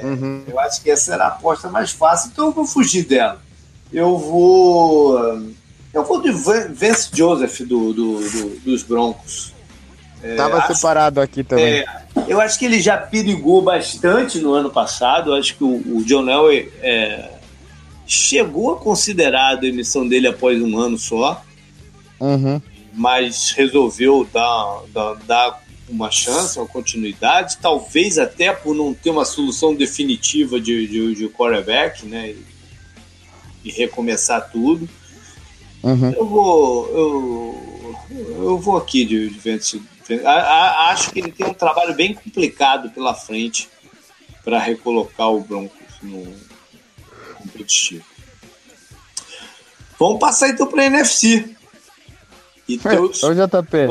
Uhum. 0.01 0.43
Eu 0.47 0.59
acho 0.59 0.81
que 0.81 0.89
essa 0.89 1.13
era 1.13 1.25
a 1.25 1.27
aposta 1.27 1.69
mais 1.69 1.91
fácil, 1.91 2.31
então 2.33 2.45
eu 2.47 2.51
vou 2.51 2.65
fugir 2.65 3.03
dela. 3.05 3.39
Eu 3.91 4.17
vou. 4.17 5.15
Eu 5.93 6.03
vou 6.03 6.21
de 6.23 6.31
Van- 6.31 6.69
Vance 6.73 7.09
Joseph 7.13 7.59
do, 7.61 7.93
do- 7.93 8.19
do- 8.29 8.59
dos 8.61 8.81
Broncos. 8.81 9.53
É, 10.23 10.35
Tava 10.35 10.57
acho- 10.57 10.73
separado 10.75 11.19
aqui 11.19 11.43
também. 11.43 11.65
é, 11.79 11.85
eu 12.27 12.39
acho 12.39 12.57
que 12.57 12.63
ele 12.65 12.79
já 12.81 12.97
perigou 12.97 13.61
bastante 13.61 14.39
no 14.39 14.53
ano 14.53 14.69
passado. 14.69 15.31
Eu 15.31 15.35
acho 15.35 15.55
que 15.57 15.63
o, 15.63 15.97
o 15.97 16.03
John 16.05 16.29
Elway 16.29 16.71
é, 16.81 17.29
chegou 18.07 18.73
a 18.73 18.77
considerar 18.77 19.51
a 19.51 19.55
demissão 19.55 20.07
dele 20.07 20.27
após 20.27 20.61
um 20.61 20.77
ano 20.77 20.97
só, 20.97 21.43
Uhum. 22.19 22.61
mas 22.93 23.51
resolveu 23.51 24.25
dar, 24.31 24.81
dar, 24.93 25.15
dar 25.27 25.63
uma 25.89 26.09
chance, 26.09 26.57
uma 26.57 26.67
continuidade, 26.67 27.57
talvez 27.61 28.17
até 28.17 28.53
por 28.53 28.73
não 28.73 28.93
ter 28.93 29.09
uma 29.09 29.25
solução 29.25 29.75
definitiva 29.75 30.57
de, 30.59 30.87
de, 30.87 31.15
de 31.15 31.27
quarterback, 31.27 32.05
né? 32.05 32.29
E, 32.29 32.45
e 33.65 33.71
recomeçar 33.71 34.49
tudo. 34.51 34.87
Uhum. 35.83 36.11
Eu 36.13 36.25
vou. 36.25 36.87
Eu, 36.89 37.95
eu 38.45 38.57
vou 38.57 38.77
aqui 38.77 39.03
de, 39.05 39.29
de. 39.29 39.81
A- 40.25 40.31
a- 40.31 40.89
acho 40.91 41.11
que 41.11 41.19
ele 41.19 41.31
tem 41.31 41.47
um 41.47 41.53
trabalho 41.53 41.93
bem 41.93 42.13
complicado 42.13 42.89
pela 42.89 43.13
frente 43.13 43.69
para 44.43 44.59
recolocar 44.59 45.31
o 45.31 45.41
Broncos 45.41 45.79
no 46.01 46.33
competitivo. 47.35 48.03
Vamos 49.99 50.19
passar 50.19 50.49
então 50.49 50.67
para 50.67 50.83
a 50.83 50.85
NFC. 50.85 51.49
E. 52.67 52.77
Ô, 52.77 53.33
JP, 53.33 53.87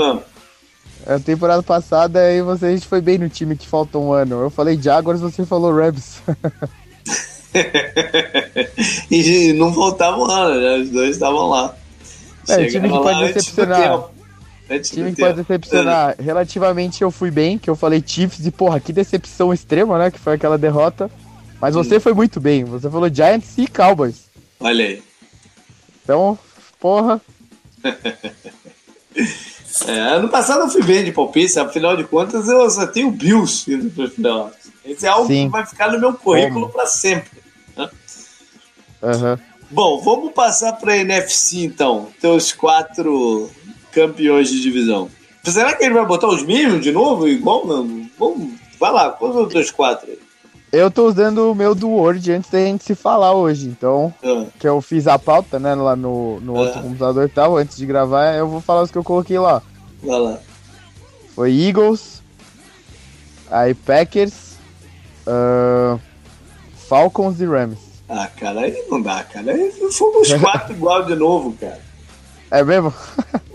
a 1.06 1.18
temporada 1.18 1.62
passada 1.62 2.20
aí 2.20 2.43
você, 2.43 2.66
a 2.66 2.70
gente 2.70 2.86
foi 2.86 3.01
bem 3.01 3.18
no 3.18 3.28
time 3.28 3.56
que 3.56 3.66
falta 3.66 3.98
um 3.98 4.12
ano. 4.12 4.43
Eu 4.43 4.51
falei 4.51 4.80
Jaguars, 4.80 5.20
você 5.20 5.44
falou 5.44 5.74
Rams. 5.74 6.20
e 9.10 9.52
não 9.55 9.72
faltava 9.72 10.16
um 10.18 10.24
ano, 10.30 10.60
né? 10.60 10.78
Os 10.78 10.90
dois 10.90 11.10
estavam 11.10 11.48
lá. 11.48 11.74
É, 12.48 12.56
time 12.56 12.70
Chegaram 12.70 12.97
que 12.97 13.02
pode 13.02 13.32
decepcionar. 13.32 14.05
Antes 14.70 14.90
time 14.90 15.12
que 15.12 15.20
pode 15.20 15.36
decepcionar. 15.36 16.16
Relativamente 16.18 17.02
eu 17.02 17.10
fui 17.10 17.30
bem, 17.30 17.59
que 17.59 17.68
eu 17.68 17.76
falei 17.76 18.02
Chiefs 18.05 18.47
e 18.47 18.51
porra, 18.51 18.80
que 18.80 18.93
decepção 18.93 19.52
extrema, 19.52 19.98
né? 19.98 20.10
Que 20.10 20.18
foi 20.18 20.34
aquela 20.34 20.56
derrota. 20.56 21.10
Mas 21.60 21.74
você 21.74 22.01
foi 22.01 22.12
muito 22.12 22.40
bem. 22.40 22.64
Você 22.64 22.90
falou 22.90 23.12
Giants 23.12 23.56
e 23.59 23.66
Cowboys. 23.66 24.28
Olha 24.59 24.84
aí. 24.84 25.02
Então, 26.02 26.39
porra. 26.80 27.20
É, 29.86 29.98
ano 29.98 30.28
passado 30.28 30.60
eu 30.60 30.68
fui 30.68 30.82
bem 30.82 31.02
de 31.02 31.12
palpite, 31.12 31.59
afinal 31.59 31.97
de 31.97 32.05
contas 32.05 32.47
eu 32.47 32.68
só 32.70 32.86
tenho 32.86 33.10
Bills 33.10 33.70
indo 33.72 33.90
para 33.90 34.09
final. 34.09 34.52
Esse 34.84 35.06
é 35.06 35.09
algo 35.09 35.26
Sim. 35.26 35.47
que 35.47 35.51
vai 35.51 35.64
ficar 35.64 35.90
no 35.90 35.98
meu 35.98 36.12
currículo 36.12 36.68
para 36.68 36.86
sempre. 36.86 37.40
Aham. 39.02 39.39
Bom, 39.70 40.01
vamos 40.02 40.32
passar 40.32 40.74
para 40.74 40.93
a 40.93 40.98
NFC 40.98 41.64
então. 41.64 42.09
Teus 42.20 42.52
quatro 42.52 43.51
campeões 43.93 44.48
de 44.51 44.60
divisão. 44.60 45.09
Será 45.44 45.74
que 45.74 45.85
ele 45.85 45.94
vai 45.94 46.06
botar 46.06 46.28
os 46.28 46.44
mesmos 46.44 46.81
de 46.82 46.93
novo? 46.93 47.27
Igual 47.28 47.66
não? 47.66 48.06
Vamos, 48.19 48.52
vai 48.78 48.93
lá, 48.93 49.16
são 49.19 49.43
os 49.44 49.52
teus 49.52 49.70
quatro? 49.70 50.09
Eu 50.70 50.90
tô 50.90 51.06
usando 51.06 51.51
o 51.51 51.55
meu 51.55 51.74
do 51.74 51.89
Word 51.90 52.32
antes 52.32 52.51
da 52.51 52.59
gente 52.59 52.85
se 52.85 52.94
falar 52.94 53.35
hoje. 53.35 53.66
Então, 53.66 54.14
Ah, 54.24 54.47
que 54.59 54.66
eu 54.66 54.81
fiz 54.81 55.06
a 55.06 55.19
pauta, 55.19 55.59
né, 55.59 55.74
lá 55.74 55.94
no, 55.94 56.40
no 56.40 56.55
outro 56.55 56.78
Ah. 56.78 56.82
computador 56.82 57.24
e 57.27 57.28
tal, 57.28 57.56
antes 57.59 57.77
de 57.77 57.85
gravar, 57.85 58.35
eu 58.36 58.48
vou 58.48 58.60
falar 58.60 58.82
os 58.82 58.90
que 58.90 58.97
eu 58.97 59.05
coloquei 59.05 59.39
lá. 59.39 59.60
vai 60.02 60.19
lá. 60.19 60.39
Foi 61.35 61.52
Eagles, 61.52 62.23
aí 63.51 63.74
Packers, 63.74 64.56
ah, 65.27 65.98
Falcons 66.89 67.40
e 67.40 67.47
Rams. 67.47 67.78
Ah, 68.09 68.28
cara, 68.28 68.60
aí 68.60 68.85
não 68.89 69.01
dá, 69.01 69.23
cara. 69.24 69.52
Aí 69.52 69.70
fomos 69.93 70.32
quatro 70.35 70.73
igual 70.74 71.05
de 71.05 71.14
novo, 71.14 71.52
cara. 71.60 71.81
É 72.51 72.62
mesmo? 72.62 72.93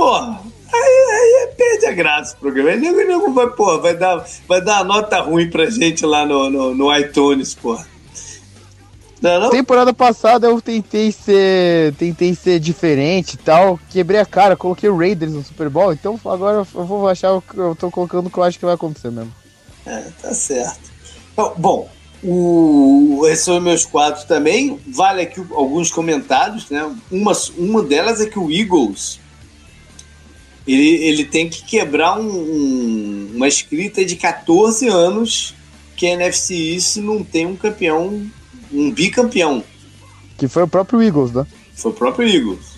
Porra, 0.00 0.40
aí, 0.72 1.44
aí 1.44 1.48
perde 1.54 1.84
a 1.84 1.92
graça 1.92 2.34
o 2.34 2.38
programa. 2.38 2.70
Aí 2.70 2.80
nego, 2.80 3.06
nego 3.06 3.34
vai, 3.34 3.50
porra, 3.50 3.78
vai 3.80 3.94
dar, 3.94 4.24
vai 4.48 4.58
dar 4.62 4.82
uma 4.82 4.94
nota 4.94 5.20
ruim 5.20 5.50
pra 5.50 5.68
gente 5.68 6.06
lá 6.06 6.24
no, 6.24 6.48
no, 6.48 6.74
no 6.74 6.96
iTunes, 6.96 7.54
porra. 7.54 7.86
Não, 9.20 9.38
não? 9.38 9.50
Temporada 9.50 9.92
passada 9.92 10.46
eu 10.46 10.58
tentei 10.58 11.12
ser, 11.12 11.92
tentei 11.96 12.34
ser 12.34 12.58
diferente 12.58 13.34
e 13.34 13.36
tal, 13.36 13.78
quebrei 13.90 14.18
a 14.18 14.24
cara, 14.24 14.56
coloquei 14.56 14.88
o 14.88 14.96
Raiders 14.96 15.32
no 15.32 15.44
Super 15.44 15.68
Bowl, 15.68 15.92
então 15.92 16.18
agora 16.24 16.66
eu 16.74 16.84
vou 16.86 17.06
achar 17.06 17.34
o 17.34 17.42
que 17.42 17.58
eu 17.58 17.76
tô 17.76 17.90
colocando 17.90 18.28
o 18.28 18.30
que 18.30 18.38
eu 18.38 18.42
acho 18.42 18.58
que 18.58 18.64
vai 18.64 18.76
acontecer 18.76 19.10
mesmo. 19.10 19.34
É, 19.84 20.02
tá 20.22 20.32
certo. 20.32 20.90
Então, 21.34 21.52
Bom, 21.58 21.90
o, 22.24 23.20
esses 23.26 23.44
são 23.44 23.60
meus 23.60 23.84
quatro 23.84 24.26
também. 24.26 24.80
Vale 24.86 25.20
aqui 25.20 25.44
alguns 25.50 25.90
comentários, 25.90 26.70
né? 26.70 26.90
Uma, 27.10 27.32
uma 27.58 27.82
delas 27.82 28.22
é 28.22 28.24
que 28.24 28.38
o 28.38 28.50
Eagles 28.50 29.19
ele, 30.72 31.04
ele 31.04 31.24
tem 31.24 31.48
que 31.48 31.64
quebrar 31.64 32.18
um- 32.18 32.28
um- 32.30 33.30
uma 33.34 33.48
escrita 33.48 34.04
de 34.04 34.16
14 34.16 34.88
anos 34.88 35.54
que 35.96 36.06
a 36.06 36.10
NFC 36.10 36.54
East 36.74 36.96
não 36.96 37.22
tem 37.24 37.46
um 37.46 37.56
campeão, 37.56 38.26
um 38.72 38.90
bicampeão. 38.90 39.62
Que 40.38 40.48
foi 40.48 40.62
o 40.62 40.68
próprio 40.68 41.02
Eagles, 41.02 41.32
né? 41.32 41.46
Foi 41.74 41.90
o 41.92 41.94
próprio 41.94 42.28
Eagles. 42.28 42.70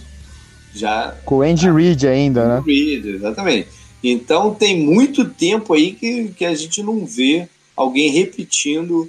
Já 0.75 1.15
Com 1.25 1.37
o 1.39 1.43
Andy 1.43 1.71
Reid 1.71 2.07
ainda, 2.09 2.47
né? 2.57 2.63
Reid, 2.67 3.07
exatamente. 3.09 3.69
Então 4.03 4.55
tem 4.55 4.79
muito 4.81 5.25
tempo 5.25 5.75
aí 5.75 5.93
que, 5.93 6.29
que 6.37 6.45
a 6.45 6.55
gente 6.55 6.83
não 6.83 7.05
vê 7.07 7.47
alguém 7.77 8.11
repetindo 8.11 9.09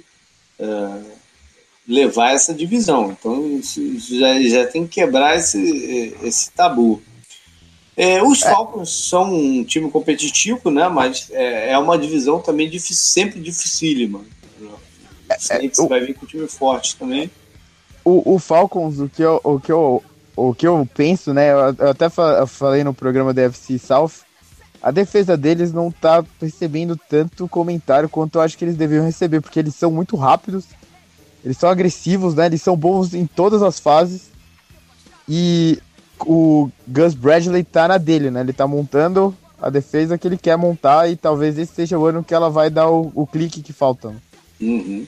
eh, 0.58 1.00
levar 1.88 2.32
essa 2.32 2.54
divisão. 2.54 3.10
Então 3.18 3.60
já, 3.98 4.40
já 4.42 4.66
tem 4.66 4.86
que 4.86 5.00
quebrar 5.00 5.36
esse, 5.36 6.14
esse 6.22 6.50
tabu. 6.52 7.02
Eh, 7.96 8.22
os 8.22 8.40
Falcons 8.40 9.08
são 9.08 9.32
um 9.32 9.64
time 9.64 9.90
competitivo, 9.90 10.70
né? 10.70 10.88
Mas 10.88 11.28
é, 11.30 11.70
é 11.72 11.78
uma 11.78 11.96
divisão 11.96 12.40
também 12.40 12.68
difícil, 12.68 12.96
sempre 13.04 13.40
dificílima. 13.40 14.20
Sempre 15.38 15.70
o- 15.78 15.88
vai 15.88 16.00
vir 16.00 16.14
com 16.14 16.24
um 16.24 16.28
time 16.28 16.46
forte 16.48 16.96
também. 16.96 17.30
O, 18.04 18.34
o 18.34 18.38
Falcons, 18.38 18.98
o 18.98 19.08
que 19.08 19.22
eu, 19.22 19.40
o 19.42 19.58
que 19.60 19.72
eu, 19.72 20.02
o 20.36 20.54
que 20.54 20.66
eu 20.66 20.86
penso, 20.94 21.32
né? 21.32 21.52
Eu, 21.52 21.88
até 21.88 22.08
falei 22.46 22.84
no 22.84 22.92
programa 22.92 23.32
da 23.32 23.42
FC 23.42 23.78
South, 23.78 24.10
a 24.82 24.90
defesa 24.90 25.36
deles 25.36 25.72
não 25.72 25.90
tá 25.90 26.22
recebendo 26.40 26.98
tanto 27.08 27.48
comentário 27.48 28.08
quanto 28.08 28.36
eu 28.36 28.42
acho 28.42 28.58
que 28.58 28.64
eles 28.64 28.76
deveriam 28.76 29.06
receber, 29.06 29.40
porque 29.40 29.58
eles 29.58 29.74
são 29.74 29.90
muito 29.90 30.16
rápidos, 30.16 30.64
eles 31.44 31.56
são 31.56 31.70
agressivos, 31.70 32.34
né? 32.34 32.46
Eles 32.46 32.60
são 32.60 32.76
bons 32.76 33.14
em 33.14 33.24
todas 33.26 33.62
as 33.62 33.78
fases. 33.80 34.30
E 35.28 35.78
o 36.20 36.70
Gus 36.86 37.14
Bradley 37.14 37.64
tá 37.64 37.88
na 37.88 37.98
dele, 37.98 38.30
né? 38.30 38.40
Ele 38.40 38.52
tá 38.52 38.66
montando 38.66 39.34
a 39.60 39.70
defesa 39.70 40.16
que 40.18 40.26
ele 40.28 40.36
quer 40.36 40.56
montar 40.56 41.08
e 41.10 41.16
talvez 41.16 41.58
esse 41.58 41.72
seja 41.74 41.98
o 41.98 42.04
ano 42.06 42.22
que 42.24 42.34
ela 42.34 42.50
vai 42.50 42.68
dar 42.70 42.88
o, 42.90 43.10
o 43.14 43.26
clique 43.26 43.62
que 43.62 43.72
falta. 43.72 44.10
né? 44.10 44.16
Uhum. 44.60 45.06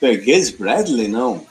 Gus 0.00 0.50
Bradley, 0.50 1.08
não. 1.08 1.42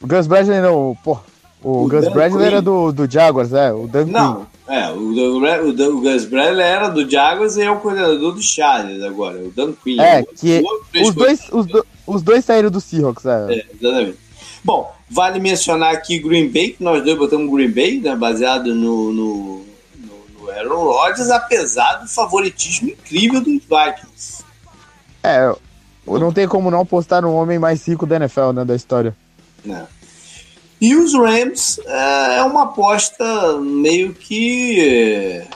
O 0.00 0.06
Gus 0.06 0.26
Bradley 0.26 0.60
não, 0.60 0.96
pô. 1.02 1.18
O, 1.62 1.84
O 1.84 1.88
Gus 1.88 2.04
Dan 2.04 2.10
Bradley 2.12 2.38
Quinn. 2.40 2.46
era 2.46 2.62
do, 2.62 2.92
do 2.92 3.10
Jaguars, 3.10 3.52
é, 3.52 3.72
o 3.72 3.86
Dan. 3.86 4.06
Não, 4.06 4.46
é, 4.66 4.90
o, 4.90 4.98
o, 4.98 5.68
o, 5.68 6.00
Gus 6.00 6.24
Bradley 6.24 6.64
era 6.66 6.88
do 6.88 7.08
Jaguars 7.08 7.56
e 7.56 7.62
é 7.62 7.70
o 7.70 7.78
coordenador 7.78 8.32
do 8.34 8.42
Chargers 8.42 9.02
agora, 9.02 9.38
o 9.38 9.50
Dan 9.54 9.72
Quinn. 9.72 10.00
É, 10.00 10.24
que 10.24 10.62
os 11.00 11.14
dois, 11.14 11.40
os, 11.52 11.66
do- 11.66 11.86
os 12.06 12.20
dois 12.22 12.44
saíram 12.44 12.68
do 12.70 12.80
Seahawks, 12.80 13.24
é. 13.26 13.54
É, 13.54 13.66
exatamente. 13.80 14.18
Bom, 14.64 14.94
vale 15.10 15.40
mencionar 15.40 15.92
aqui 15.92 16.18
Green 16.18 16.48
Bay, 16.48 16.72
que 16.72 16.82
nós 16.82 17.02
dois 17.02 17.18
botamos 17.18 17.52
Green 17.52 17.70
Bay, 17.70 18.00
né, 18.00 18.14
baseado 18.14 18.74
no, 18.74 19.12
no, 19.12 19.66
no, 19.96 20.24
no 20.38 20.50
Aaron 20.50 20.84
Rodgers, 20.84 21.30
apesar 21.30 21.94
do 21.96 22.08
favoritismo 22.08 22.90
incrível 22.90 23.40
dos 23.40 23.60
Vikings. 23.64 24.44
É, 25.22 25.54
não 26.06 26.32
tem 26.32 26.46
como 26.46 26.70
não 26.70 26.80
apostar 26.80 27.22
no 27.22 27.32
homem 27.34 27.58
mais 27.58 27.86
rico 27.86 28.06
da 28.06 28.16
NFL, 28.16 28.52
né, 28.52 28.64
da 28.64 28.76
história. 28.76 29.16
Né? 29.64 29.86
E 30.80 30.96
os 30.96 31.14
Rams 31.14 31.78
é, 31.86 32.38
é 32.38 32.42
uma 32.42 32.64
aposta 32.64 33.58
meio 33.60 34.12
que 34.12 34.80
é, 34.80 35.46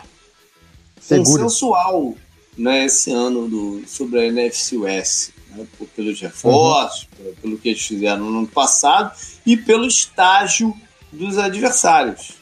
Seguro. 1.00 1.42
consensual 1.42 2.14
né, 2.56 2.84
esse 2.86 3.10
ano 3.12 3.48
do, 3.48 3.82
sobre 3.86 4.20
a 4.20 4.26
NFC 4.26 4.76
West, 4.76 5.30
né, 5.56 5.66
pelos 5.94 6.20
reforços, 6.20 7.08
uhum. 7.18 7.34
pelo 7.40 7.58
que 7.58 7.70
eles 7.70 7.86
fizeram 7.86 8.30
no 8.30 8.38
ano 8.38 8.48
passado 8.48 9.16
e 9.44 9.56
pelo 9.56 9.86
estágio 9.86 10.74
dos 11.12 11.38
adversários, 11.38 12.32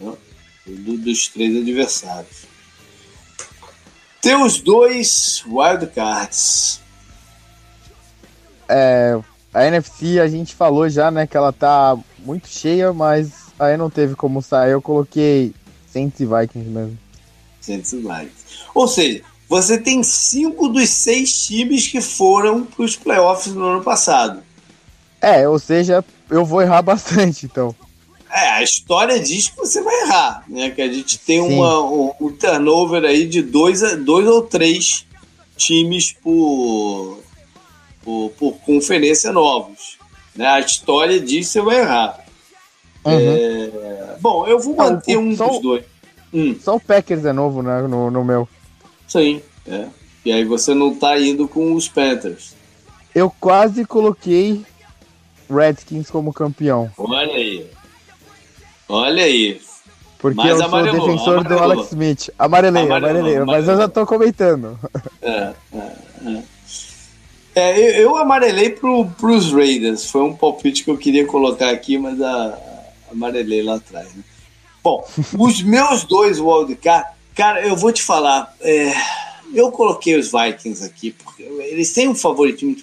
né, 0.00 0.12
do, 0.66 0.98
dos 0.98 1.28
três 1.28 1.56
adversários. 1.56 2.46
Tem 4.20 4.36
os 4.36 4.60
dois 4.60 5.44
wildcards. 5.46 6.80
É, 8.68 9.18
a 9.54 9.66
NFC 9.66 10.20
a 10.20 10.28
gente 10.28 10.54
falou 10.54 10.88
já, 10.88 11.10
né, 11.10 11.26
que 11.26 11.36
ela 11.36 11.52
tá 11.52 11.96
muito 12.18 12.48
cheia, 12.48 12.92
mas 12.92 13.32
aí 13.58 13.76
não 13.76 13.88
teve 13.88 14.14
como 14.14 14.42
sair. 14.42 14.72
Eu 14.72 14.82
coloquei 14.82 15.54
Saints 15.90 16.20
e 16.20 16.26
Vikings 16.26 16.68
mesmo. 16.68 16.98
Saints 17.60 17.92
e 17.92 17.96
Vikings. 17.96 18.44
Ou 18.74 18.86
seja, 18.86 19.22
você 19.48 19.78
tem 19.78 20.02
cinco 20.02 20.68
dos 20.68 20.90
seis 20.90 21.46
times 21.46 21.86
que 21.86 22.00
foram 22.00 22.64
para 22.64 22.84
os 22.84 22.96
playoffs 22.96 23.54
no 23.54 23.64
ano 23.64 23.82
passado. 23.82 24.42
É, 25.20 25.48
ou 25.48 25.58
seja, 25.58 26.04
eu 26.30 26.44
vou 26.44 26.60
errar 26.62 26.82
bastante, 26.82 27.46
então. 27.46 27.74
É, 28.30 28.50
a 28.50 28.62
história 28.62 29.18
diz 29.18 29.48
que 29.48 29.56
você 29.56 29.80
vai 29.82 30.02
errar, 30.02 30.44
né? 30.48 30.70
Que 30.70 30.82
a 30.82 30.92
gente 30.92 31.18
tem 31.18 31.40
uma, 31.40 31.82
um, 31.82 32.12
um, 32.20 32.30
turnover 32.30 33.04
aí 33.04 33.26
de 33.26 33.40
dois, 33.40 33.80
dois 34.04 34.26
ou 34.26 34.42
três 34.42 35.06
times 35.56 36.12
por, 36.12 37.20
por, 38.02 38.30
por 38.38 38.52
conferência 38.58 39.32
novos. 39.32 39.98
Né? 40.36 40.46
A 40.46 40.60
história 40.60 41.18
diz 41.18 41.46
que 41.46 41.52
você 41.52 41.62
vai 41.62 41.80
errar. 41.80 42.22
Uhum. 43.02 43.12
É... 43.18 44.16
Bom, 44.20 44.46
eu 44.46 44.58
vou 44.58 44.76
manter 44.76 45.16
um 45.16 45.32
dos 45.34 45.62
dois. 45.62 45.84
Hum. 46.32 46.54
Só 46.60 46.76
o 46.76 46.80
Packers 46.80 47.24
é 47.24 47.32
novo 47.32 47.62
né, 47.62 47.80
no, 47.82 48.10
no 48.10 48.22
meu. 48.22 48.46
Sim, 49.08 49.42
é. 49.66 49.86
E 50.24 50.30
aí 50.30 50.44
você 50.44 50.74
não 50.74 50.94
tá 50.94 51.18
indo 51.18 51.48
com 51.48 51.72
os 51.74 51.88
Panthers. 51.88 52.54
Eu 53.14 53.32
quase 53.40 53.84
coloquei 53.84 54.64
Redskins 55.50 56.10
como 56.10 56.32
campeão. 56.32 56.90
Olha 56.96 57.32
aí. 57.32 57.66
Olha 58.88 59.24
aí. 59.24 59.60
Porque 60.18 60.36
mas 60.36 60.60
eu 60.60 60.68
sou 60.68 60.82
defensor 60.82 61.38
amarelou. 61.38 61.44
do 61.44 61.58
Alex 61.58 61.88
Smith. 61.88 62.30
Amarelei, 62.38 62.82
amarelou, 62.82 63.10
amarelei, 63.10 63.36
amarelou. 63.36 63.46
mas 63.46 63.68
eu 63.68 63.76
já 63.76 63.88
tô 63.88 64.04
comentando. 64.04 64.78
É, 65.22 65.52
é, 65.72 65.92
é. 66.26 66.42
é 67.54 68.02
eu, 68.02 68.16
amarelei 68.16 68.70
pro, 68.70 69.06
pros 69.06 69.52
Raiders. 69.52 70.10
Foi 70.10 70.22
um 70.22 70.34
palpite 70.34 70.82
que 70.82 70.90
eu 70.90 70.98
queria 70.98 71.24
colocar 71.24 71.70
aqui, 71.70 71.96
mas 71.96 72.20
a, 72.20 72.58
amarelei 73.10 73.62
lá 73.62 73.76
atrás. 73.76 74.12
Né? 74.12 74.24
Bom, 74.82 75.06
os 75.38 75.62
meus 75.62 76.04
dois 76.04 76.40
wildcard, 76.40 77.08
cara, 77.38 77.64
eu 77.64 77.76
vou 77.76 77.92
te 77.92 78.02
falar. 78.02 78.52
É, 78.60 78.92
eu 79.54 79.70
coloquei 79.70 80.18
os 80.18 80.32
Vikings 80.32 80.84
aqui, 80.84 81.12
porque 81.12 81.44
eles 81.44 81.92
têm 81.92 82.08
um 82.08 82.14
favoritismo, 82.14 82.76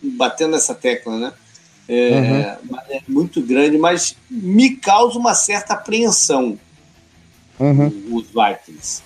batendo 0.00 0.52
nessa 0.52 0.74
tecla, 0.76 1.18
né? 1.18 1.32
É, 1.88 2.56
uhum. 2.62 2.76
é 2.88 3.02
muito 3.08 3.42
grande, 3.42 3.76
mas 3.76 4.16
me 4.30 4.76
causa 4.76 5.18
uma 5.18 5.34
certa 5.34 5.74
apreensão 5.74 6.58
uhum. 7.58 7.92
os 8.12 8.26
Vikings. 8.26 9.02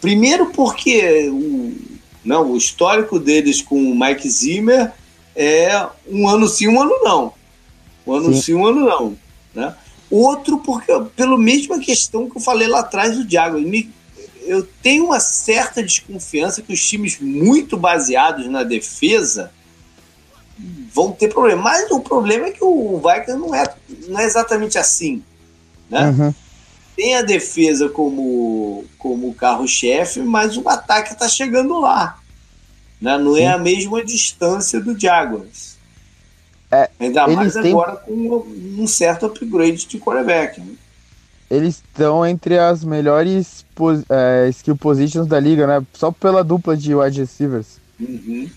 Primeiro 0.00 0.46
porque 0.46 1.28
o, 1.28 1.76
não, 2.24 2.52
o 2.52 2.56
histórico 2.56 3.18
deles 3.18 3.60
com 3.60 3.76
o 3.76 3.98
Mike 3.98 4.28
Zimmer 4.28 4.92
é 5.34 5.86
um 6.08 6.28
ano 6.28 6.48
sim, 6.48 6.68
um 6.68 6.80
ano 6.80 6.94
não. 7.02 7.34
Um 8.06 8.14
ano 8.14 8.34
sim, 8.34 8.42
sim 8.42 8.54
um 8.54 8.66
ano 8.66 8.84
não. 8.84 9.16
Né? 9.54 9.74
Outro, 10.10 10.58
porque 10.58 10.92
pela 11.16 11.38
mesma 11.38 11.78
questão 11.78 12.28
que 12.28 12.36
eu 12.36 12.40
falei 12.40 12.68
lá 12.68 12.80
atrás 12.80 13.16
do 13.16 13.24
Diago. 13.24 13.58
Eu 14.44 14.66
tenho 14.82 15.06
uma 15.06 15.20
certa 15.20 15.82
desconfiança 15.82 16.62
que 16.62 16.72
os 16.72 16.86
times 16.86 17.18
muito 17.18 17.76
baseados 17.76 18.46
na 18.46 18.62
defesa 18.62 19.50
vão 20.92 21.12
ter 21.12 21.28
problema. 21.28 21.62
Mas 21.62 21.90
o 21.90 22.00
problema 22.00 22.46
é 22.46 22.50
que 22.50 22.62
o 22.62 22.98
Vikings 23.00 23.38
não 23.38 23.54
é, 23.54 23.74
não 24.08 24.20
é 24.20 24.24
exatamente 24.24 24.78
assim. 24.78 25.22
Né? 25.90 26.08
Uhum. 26.08 26.34
Tem 26.96 27.16
a 27.16 27.22
defesa 27.22 27.88
como, 27.88 28.84
como 28.98 29.34
carro-chefe, 29.34 30.20
mas 30.20 30.56
o 30.56 30.68
ataque 30.68 31.12
está 31.12 31.28
chegando 31.28 31.80
lá. 31.80 32.18
Né? 33.00 33.18
Não 33.18 33.36
é 33.36 33.40
Sim. 33.40 33.44
é 33.44 33.48
a 33.48 33.58
mesma 33.58 34.04
distância 34.04 34.80
do 34.80 34.98
Jaguars. 34.98 35.74
É, 36.70 36.90
Ainda 36.98 37.26
mais 37.28 37.56
agora 37.56 37.96
com 37.96 38.46
um 38.78 38.86
certo 38.86 39.26
upgrade 39.26 39.86
de 39.86 39.98
quarterback. 39.98 40.60
Né? 40.60 40.74
Eles 41.54 41.76
estão 41.76 42.26
entre 42.26 42.58
as 42.58 42.82
melhores 42.82 43.64
é, 44.08 44.48
skill 44.48 44.76
positions 44.76 45.28
da 45.28 45.38
liga, 45.38 45.66
né? 45.66 45.86
Só 45.92 46.10
pela 46.10 46.42
dupla 46.42 46.76
de 46.76 46.94
wide 46.94 47.20
receivers. 47.20 47.78
Uhum. 48.00 48.50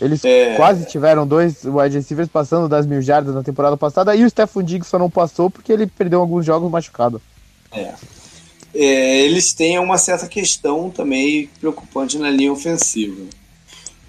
Eles 0.00 0.24
é... 0.24 0.54
quase 0.54 0.86
tiveram 0.86 1.26
dois 1.26 1.64
wide 1.64 1.96
receivers 1.96 2.28
passando 2.28 2.68
das 2.68 2.86
mil 2.86 3.02
jardas 3.02 3.34
na 3.34 3.42
temporada 3.42 3.76
passada 3.76 4.14
e 4.14 4.24
o 4.24 4.30
Stephen 4.30 4.64
Diggs 4.64 4.88
só 4.88 4.98
não 4.98 5.10
passou 5.10 5.50
porque 5.50 5.72
ele 5.72 5.86
perdeu 5.86 6.20
alguns 6.20 6.46
jogos 6.46 6.70
machucado. 6.70 7.20
É. 7.72 7.92
é. 8.74 9.20
eles 9.22 9.52
têm 9.52 9.78
uma 9.80 9.98
certa 9.98 10.28
questão 10.28 10.90
também 10.90 11.50
preocupante 11.60 12.18
na 12.18 12.30
linha 12.30 12.52
ofensiva. 12.52 13.22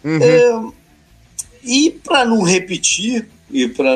Uhum. 0.04 0.20
É, 0.22 0.72
e 1.64 1.92
para 2.04 2.26
não 2.26 2.44
repetir, 2.44 3.28
e 3.54 3.68
para 3.68 3.92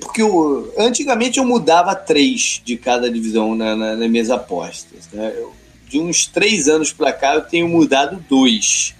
porque 0.00 0.22
eu, 0.22 0.72
antigamente 0.78 1.38
eu 1.38 1.44
mudava 1.44 1.92
três 1.92 2.62
de 2.64 2.76
cada 2.76 3.10
divisão 3.10 3.54
na, 3.56 3.74
na, 3.74 3.96
nas 3.96 4.08
minhas 4.08 4.30
apostas. 4.30 5.08
Né? 5.12 5.34
Eu, 5.36 5.52
de 5.88 5.98
uns 5.98 6.24
três 6.24 6.68
anos 6.68 6.92
para 6.92 7.12
cá 7.12 7.34
eu 7.34 7.42
tenho 7.42 7.68
mudado 7.68 8.24
dois. 8.28 8.94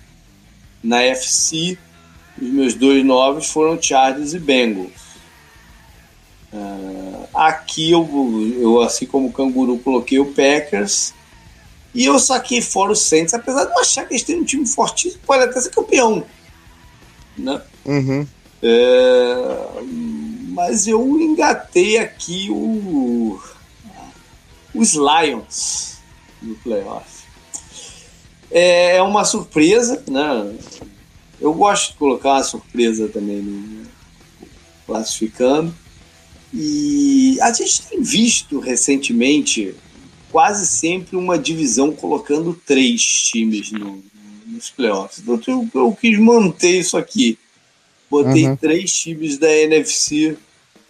Na 0.83 1.01
FC, 1.03 1.79
os 2.41 2.49
meus 2.49 2.75
dois 2.75 3.05
novos 3.05 3.49
foram 3.49 3.81
Chargers 3.81 4.35
e 4.35 4.41
Bengals. 4.41 4.91
Uh, 6.53 7.29
aqui 7.33 7.93
eu, 7.93 8.57
eu, 8.61 8.83
assim 8.83 9.07
como 9.07 9.29
o 9.29 9.33
Canguru, 9.33 9.79
coloquei 9.79 10.19
o 10.19 10.33
Packers. 10.33 11.15
E 11.95 12.05
eu 12.05 12.19
saquei 12.19 12.61
fora 12.61 12.91
o 12.91 12.97
Saints, 12.97 13.33
apesar 13.33 13.67
de 13.67 13.71
eu 13.71 13.79
achar 13.79 14.05
que 14.05 14.15
eles 14.15 14.25
têm 14.25 14.41
um 14.41 14.45
time 14.45 14.67
fortíssimo, 14.67 15.23
pode 15.25 15.45
até 15.45 15.61
ser 15.61 15.71
campeão. 15.71 16.25
Né? 17.39 17.63
Uhum. 17.85 18.27
É, 18.63 19.83
mas 20.49 20.87
eu 20.87 21.21
engatei 21.21 21.99
aqui 21.99 22.49
o, 22.51 23.41
os 24.75 24.95
Lions 24.95 25.99
no 26.41 26.55
playoff. 26.57 27.25
É, 28.51 28.97
é 28.97 29.03
uma 29.03 29.25
surpresa, 29.25 30.03
né? 30.09 30.55
Eu 31.41 31.53
gosto 31.55 31.93
de 31.93 31.99
colocar 31.99 32.35
uma 32.35 32.45
surpresa 32.45 33.09
também 33.09 33.43
no 33.43 33.83
classificando. 34.87 35.75
E 36.53 37.39
a 37.41 37.51
gente 37.53 37.83
tem 37.87 38.03
visto 38.03 38.61
recentemente 38.61 39.75
quase 40.31 40.67
sempre 40.67 41.17
uma 41.17 41.39
divisão 41.39 41.93
colocando 41.93 42.55
três 42.67 43.03
times 43.03 43.73
no, 43.73 44.03
nos 44.47 44.71
playoffs. 44.71 45.21
Então 45.21 45.41
eu, 45.47 45.69
eu 45.75 45.97
quis 45.99 46.19
manter 46.19 46.81
isso 46.81 46.97
aqui. 46.97 47.39
Botei 48.13 48.47
uhum. 48.47 48.57
três 48.57 48.93
times 48.93 49.39
da 49.39 49.51
NFC 49.51 50.37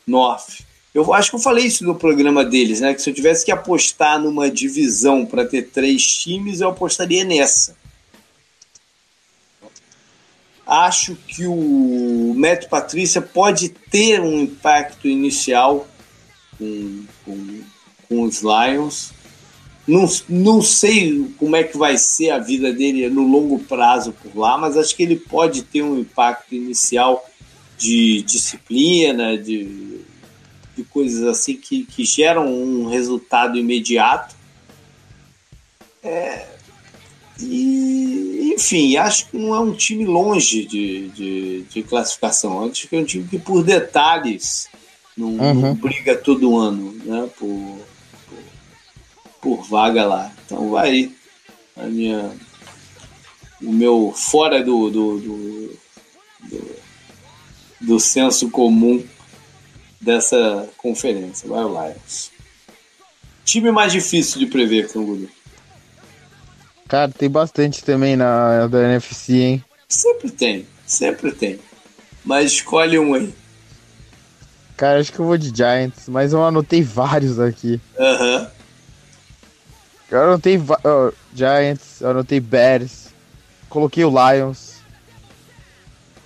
North. 0.05 0.65
Eu 0.93 1.15
acho 1.15 1.31
que 1.31 1.37
eu 1.37 1.41
falei 1.41 1.67
isso 1.67 1.85
no 1.85 1.95
programa 1.95 2.45
deles, 2.45 2.81
né? 2.81 2.93
Que 2.93 3.01
se 3.01 3.09
eu 3.09 3.15
tivesse 3.15 3.45
que 3.45 3.53
apostar 3.53 4.19
numa 4.19 4.51
divisão 4.51 5.25
para 5.25 5.47
ter 5.47 5.71
três 5.71 6.05
times, 6.05 6.61
eu 6.61 6.71
apostaria 6.71 7.23
nessa. 7.23 7.77
Acho 10.67 11.15
que 11.15 11.47
o 11.47 12.35
Matt 12.37 12.67
Patrícia 12.67 13.23
pode 13.23 13.69
ter 13.69 14.21
um 14.21 14.41
impacto 14.41 15.07
inicial 15.07 15.87
com, 16.59 17.05
com, 17.25 17.61
com 18.09 18.23
os 18.23 18.43
Lions 18.43 19.13
não, 19.87 20.09
não 20.29 20.63
sei 20.63 21.29
como 21.39 21.57
é 21.57 21.65
que 21.65 21.77
vai 21.77 21.97
ser 21.99 22.31
a 22.31 22.39
vida 22.39 22.73
dele 22.73 23.09
no 23.09 23.27
longo 23.27 23.59
prazo 23.59 24.13
por 24.13 24.37
lá, 24.37 24.57
mas 24.57 24.77
acho 24.77 24.95
que 24.95 25.03
ele 25.03 25.17
pode 25.17 25.63
ter 25.63 25.83
um 25.83 25.99
impacto 25.99 26.55
inicial 26.55 27.29
de 27.77 28.23
disciplina, 28.23 29.37
de, 29.37 30.01
de 30.77 30.85
coisas 30.85 31.27
assim 31.27 31.57
que, 31.57 31.85
que 31.85 32.05
geram 32.05 32.47
um 32.47 32.87
resultado 32.87 33.59
imediato. 33.59 34.37
É, 36.03 36.47
e, 37.41 38.53
enfim, 38.55 38.97
acho 38.97 39.29
que 39.29 39.37
não 39.37 39.55
é 39.55 39.61
um 39.61 39.73
time 39.73 40.05
longe 40.05 40.65
de, 40.65 41.09
de, 41.09 41.63
de 41.63 41.83
classificação. 41.83 42.65
Acho 42.67 42.87
que 42.87 42.95
é 42.95 42.99
um 43.01 43.05
time 43.05 43.27
que, 43.27 43.39
por 43.39 43.65
detalhes, 43.65 44.69
não, 45.17 45.29
uhum. 45.29 45.55
não 45.55 45.75
briga 45.75 46.17
todo 46.17 46.57
ano 46.57 46.93
né, 47.05 47.29
por, 47.37 47.81
por 49.43 49.65
vaga 49.65 50.07
lá. 50.07 50.33
Então 50.47 50.71
vai 50.71 51.13
a 51.77 51.83
minha, 51.83 52.31
o 53.61 53.73
meu 53.73 54.15
fora 54.17 54.63
do, 54.63 54.89
do, 54.89 55.19
do, 55.19 55.79
do, 56.49 56.77
do 57.81 58.01
senso 58.01 58.49
comum 58.49 59.05
dessa 60.01 60.69
conferência. 60.79 61.49
Vai 61.49 61.65
o 61.65 61.69
Lions. 61.69 62.31
Time 63.45 63.73
mais 63.73 63.93
difícil 63.93 64.39
de 64.39 64.47
prever, 64.47 64.91
Canguru. 64.91 65.29
Cara, 66.89 67.11
tem 67.11 67.29
bastante 67.29 67.83
também 67.83 68.17
na 68.17 68.67
da 68.69 68.85
NFC, 68.85 69.35
hein? 69.35 69.65
Sempre 69.89 70.31
tem, 70.31 70.67
sempre 70.87 71.33
tem. 71.33 71.59
Mas 72.25 72.53
escolhe 72.53 72.99
um 72.99 73.15
aí. 73.15 73.35
Cara, 74.77 75.01
acho 75.01 75.13
que 75.13 75.19
eu 75.19 75.27
vou 75.27 75.37
de 75.37 75.55
Giants, 75.55 76.09
mas 76.09 76.33
eu 76.33 76.45
anotei 76.45 76.83
vários 76.83 77.41
aqui. 77.41 77.81
Aham. 77.99 78.39
Uhum. 78.41 78.62
Eu 80.13 80.25
anotei 80.25 80.61
Giants, 81.35 82.03
eu 82.03 82.11
anotei 82.11 82.39
Bears, 82.39 83.09
coloquei 83.71 84.05
o 84.05 84.11
Lions, 84.11 84.75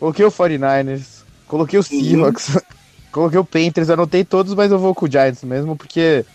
coloquei 0.01 0.25
o 0.25 0.31
49ers, 0.31 1.23
coloquei 1.47 1.79
o 1.79 1.83
uhum. 1.83 2.03
Seahawks, 2.03 2.49
uhum. 2.49 2.61
coloquei 3.13 3.39
o 3.39 3.45
Panthers, 3.45 3.89
anotei 3.89 4.25
todos, 4.25 4.55
mas 4.55 4.73
eu 4.73 4.79
vou 4.81 4.93
com 4.93 5.07
o 5.07 5.11
Giants 5.11 5.45
mesmo, 5.45 5.77
porque 5.77 6.27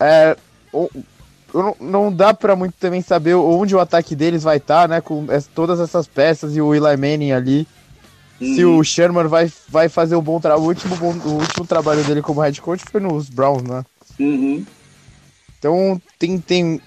é, 0.00 0.34
o, 0.72 0.88
não, 1.52 1.76
não 1.78 2.12
dá 2.12 2.32
para 2.32 2.56
muito 2.56 2.74
também 2.80 3.02
saber 3.02 3.34
onde 3.34 3.76
o 3.76 3.80
ataque 3.80 4.16
deles 4.16 4.42
vai 4.42 4.56
estar, 4.56 4.82
tá, 4.82 4.88
né, 4.88 5.00
com 5.02 5.26
todas 5.54 5.78
essas 5.78 6.06
peças 6.06 6.56
e 6.56 6.60
o 6.62 6.74
Eli 6.74 6.96
Manning 6.96 7.32
ali 7.32 7.68
se 8.38 8.64
o 8.64 8.82
Sherman 8.84 9.26
vai, 9.28 9.50
vai 9.68 9.88
fazer 9.88 10.14
o 10.14 10.20
bom 10.22 10.38
trabalho. 10.38 10.64
O 10.64 10.68
último, 10.68 10.94
o 10.94 11.28
último 11.40 11.66
trabalho 11.66 12.04
dele 12.04 12.20
como 12.20 12.40
head 12.40 12.60
coach 12.60 12.84
foi 12.90 13.00
nos 13.00 13.30
Browns, 13.30 13.62
né? 13.62 13.84
Uhum. 14.20 14.64
Então 15.58 16.00
tem, 16.18 16.38
tem, 16.38 16.80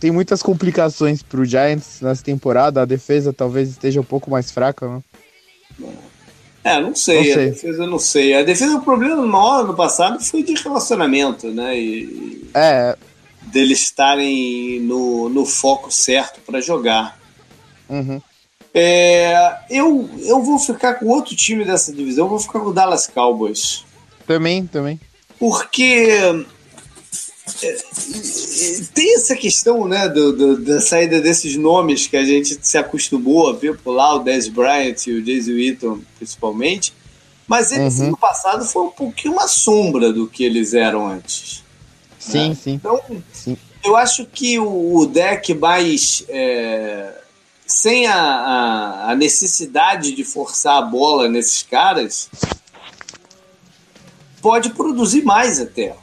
tem 0.00 0.10
muitas 0.10 0.42
complicações 0.42 1.22
pro 1.22 1.44
Giants 1.44 2.00
nessa 2.00 2.22
temporada. 2.22 2.82
A 2.82 2.86
defesa 2.86 3.32
talvez 3.32 3.70
esteja 3.70 4.00
um 4.00 4.04
pouco 4.04 4.30
mais 4.30 4.50
fraca, 4.50 4.88
né? 4.88 5.02
É, 6.64 6.80
não 6.80 6.94
sei. 6.94 7.16
Não 7.16 7.24
sei. 7.24 7.32
A 7.32 7.50
defesa 7.50 7.86
não 7.86 7.98
sei. 7.98 8.34
A 8.34 8.42
defesa, 8.42 8.76
o 8.76 8.82
problema 8.82 9.26
maior 9.26 9.66
no 9.66 9.74
passado 9.74 10.22
foi 10.22 10.42
de 10.42 10.54
relacionamento, 10.54 11.48
né? 11.48 11.78
E, 11.78 12.48
é. 12.54 12.96
Deles 13.42 13.82
estarem 13.82 14.80
no, 14.80 15.28
no 15.28 15.44
foco 15.44 15.90
certo 15.90 16.40
para 16.46 16.60
jogar. 16.60 17.18
Uhum. 17.88 18.22
É, 18.74 19.56
eu, 19.68 20.08
eu 20.24 20.42
vou 20.42 20.58
ficar 20.58 20.94
com 20.94 21.06
outro 21.06 21.36
time 21.36 21.64
dessa 21.64 21.92
divisão, 21.92 22.24
eu 22.24 22.30
vou 22.30 22.38
ficar 22.38 22.60
com 22.60 22.68
o 22.68 22.72
Dallas 22.72 23.06
Cowboys. 23.06 23.84
Também, 24.26 24.66
também. 24.66 24.98
Porque 25.38 26.46
tem 28.94 29.14
essa 29.14 29.36
questão 29.36 29.86
né, 29.86 30.08
do, 30.08 30.32
do, 30.32 30.60
da 30.60 30.80
saída 30.80 31.20
desses 31.20 31.56
nomes 31.56 32.06
que 32.06 32.16
a 32.16 32.24
gente 32.24 32.58
se 32.60 32.78
acostumou 32.78 33.48
a 33.48 33.52
ver 33.52 33.78
por 33.78 33.92
lá, 33.92 34.14
o 34.14 34.18
Dez 34.20 34.48
Bryant 34.48 35.06
e 35.06 35.12
o 35.12 35.22
Jason 35.22 35.52
Witton, 35.52 36.00
principalmente. 36.16 36.92
Mas 37.46 37.72
eles 37.72 37.98
uhum. 38.00 38.10
no 38.10 38.16
passado 38.16 38.64
foi 38.64 38.82
um 38.84 38.90
pouquinho 38.90 39.34
uma 39.34 39.48
sombra 39.48 40.12
do 40.12 40.26
que 40.26 40.44
eles 40.44 40.74
eram 40.74 41.06
antes. 41.06 41.62
Sim, 42.18 42.50
né? 42.50 42.54
sim. 42.54 42.72
Então, 42.74 43.00
sim. 43.32 43.56
eu 43.84 43.96
acho 43.96 44.24
que 44.26 44.58
o, 44.58 44.96
o 44.96 45.06
deck 45.06 45.52
mais. 45.54 46.24
É, 46.28 47.18
sem 47.66 48.06
a, 48.06 48.14
a, 48.14 49.10
a, 49.12 49.16
necessidade 49.16 50.12
de 50.12 50.24
forçar 50.24 50.78
a 50.78 50.82
bola 50.82 51.28
nesses 51.28 51.62
caras, 51.62 52.28
pode 54.42 54.70
produzir 54.70 55.22
mais 55.22 55.58
até. 55.58 55.96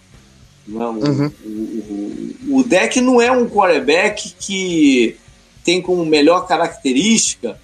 Não, 0.70 1.00
uhum. 1.00 1.32
o, 1.44 2.54
o, 2.54 2.60
o, 2.60 2.64
deck 2.64 3.02
não 3.02 3.20
é 3.20 3.32
um 3.32 3.50
quarterback 3.50 4.36
que 4.40 5.18
tem 5.64 5.82
como 5.82 6.06
melhor 6.06 6.48
característica 6.48 7.60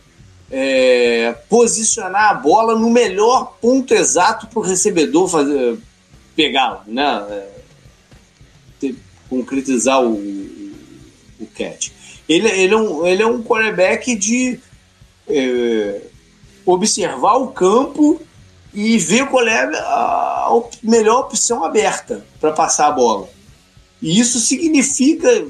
é, 0.49 1.35
posicionar 1.47 2.31
a 2.31 2.33
bola 2.33 2.77
no 2.77 2.89
melhor 2.89 3.57
ponto 3.61 3.93
exato 3.93 4.47
para 4.47 4.59
o 4.59 4.63
recebedor 4.63 5.27
fazer 5.27 5.77
pegá-la, 6.35 6.83
né? 6.87 7.47
É, 8.81 8.93
concretizar 9.29 10.03
o, 10.03 10.13
o 10.13 11.47
catch. 11.55 11.91
Ele, 12.27 12.47
ele, 12.49 12.73
é, 12.73 12.77
um, 12.77 13.05
ele 13.05 13.21
é 13.21 13.27
um 13.27 13.43
quarterback 13.43 14.15
de 14.15 14.59
é, 15.27 16.01
observar 16.65 17.35
o 17.35 17.49
campo 17.49 18.19
e 18.75 18.97
ver 18.97 19.27
qual 19.27 19.47
é 19.47 19.63
a, 19.77 20.47
a 20.47 20.61
melhor 20.83 21.21
opção 21.21 21.63
aberta 21.63 22.25
para 22.39 22.51
passar 22.51 22.87
a 22.87 22.91
bola. 22.91 23.29
E 24.01 24.19
isso 24.19 24.39
significa 24.39 25.47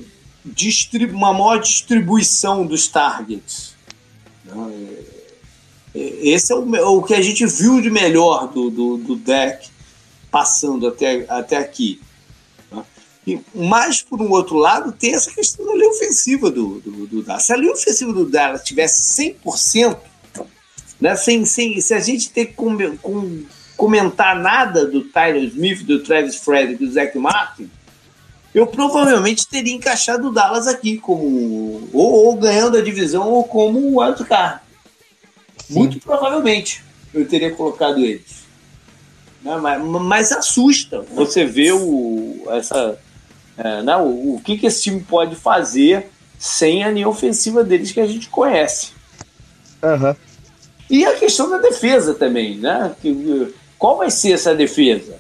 uma 1.11 1.34
maior 1.34 1.57
distribuição 1.57 2.65
dos 2.65 2.88
targets. 2.88 3.73
É, 4.47 5.15
é, 5.95 6.27
esse 6.30 6.53
é 6.53 6.56
o, 6.56 6.97
o 6.97 7.03
que 7.03 7.15
a 7.15 7.22
gente 7.22 7.45
viu 7.47 7.81
de 7.81 7.89
melhor 7.89 8.47
do, 8.47 8.69
do, 8.69 8.97
do 8.97 9.15
deck 9.15 9.69
passando 10.30 10.88
até, 10.88 11.26
até 11.27 11.57
aqui. 11.57 11.99
E, 13.26 13.39
mas, 13.56 14.03
por 14.03 14.22
um 14.22 14.30
outro 14.30 14.56
lado, 14.56 14.91
tem 14.91 15.15
essa 15.15 15.31
questão 15.31 15.65
da 15.65 15.73
linha 15.73 15.89
ofensiva 15.89 16.52
do, 16.52 16.80
do, 16.80 17.07
do 17.07 17.23
Dallas. 17.23 17.45
Se 17.45 17.53
a 17.53 17.57
linha 17.57 17.73
ofensiva 17.73 18.14
do 18.14 18.30
Dallas 18.30 18.64
tivesse 18.64 19.34
100%, 19.43 19.97
né, 20.99 21.15
sem, 21.15 21.45
sem, 21.45 21.80
se 21.81 21.93
a 21.93 21.99
gente 21.99 22.30
ter 22.30 22.47
que 22.47 22.53
com, 22.53 22.97
com, 22.97 23.43
comentar 23.76 24.35
nada 24.39 24.85
do 24.85 25.01
Tyler 25.01 25.43
Smith, 25.43 25.84
do 25.84 26.01
Travis 26.03 26.35
Frederick 26.35 26.84
e 26.84 26.88
do 26.88 26.93
Zach 26.93 27.17
Martin, 27.17 27.69
eu 28.53 28.65
provavelmente 28.65 29.47
teria 29.47 29.73
encaixado 29.73 30.30
o 30.30 30.31
Dallas 30.31 30.67
aqui 30.67 30.97
como 30.97 31.89
ou, 31.91 32.26
ou 32.27 32.35
ganhando 32.38 32.77
a 32.77 32.81
divisão 32.81 33.30
ou 33.30 33.43
como 33.43 33.80
o 33.80 33.99
wildcard. 33.99 34.61
Muito 35.69 35.99
provavelmente 35.99 36.84
eu 37.13 37.27
teria 37.27 37.51
colocado 37.51 37.99
eles. 37.99 38.45
Né, 39.41 39.57
mas, 39.57 39.84
mas 39.84 40.31
assusta 40.31 41.01
você 41.01 41.45
ver 41.45 41.73
o, 41.73 42.43
essa 42.49 42.97
é, 43.57 43.81
né, 43.84 43.95
o, 43.97 44.35
o 44.35 44.41
que, 44.43 44.57
que 44.57 44.67
esse 44.67 44.84
time 44.84 45.01
pode 45.01 45.35
fazer 45.35 46.09
sem 46.38 46.84
a 46.84 46.91
linha 46.91 47.07
ofensiva 47.07 47.63
deles 47.63 47.91
que 47.91 47.99
a 47.99 48.07
gente 48.07 48.30
conhece. 48.30 48.91
Uhum. 49.81 50.15
E 50.90 51.06
a 51.06 51.14
questão 51.14 51.49
da 51.49 51.57
defesa 51.57 52.14
também, 52.14 52.57
né? 52.57 52.95
Qual 53.78 53.98
vai 53.98 54.10
ser 54.10 54.34
essa 54.34 54.53
defesa? 54.53 55.18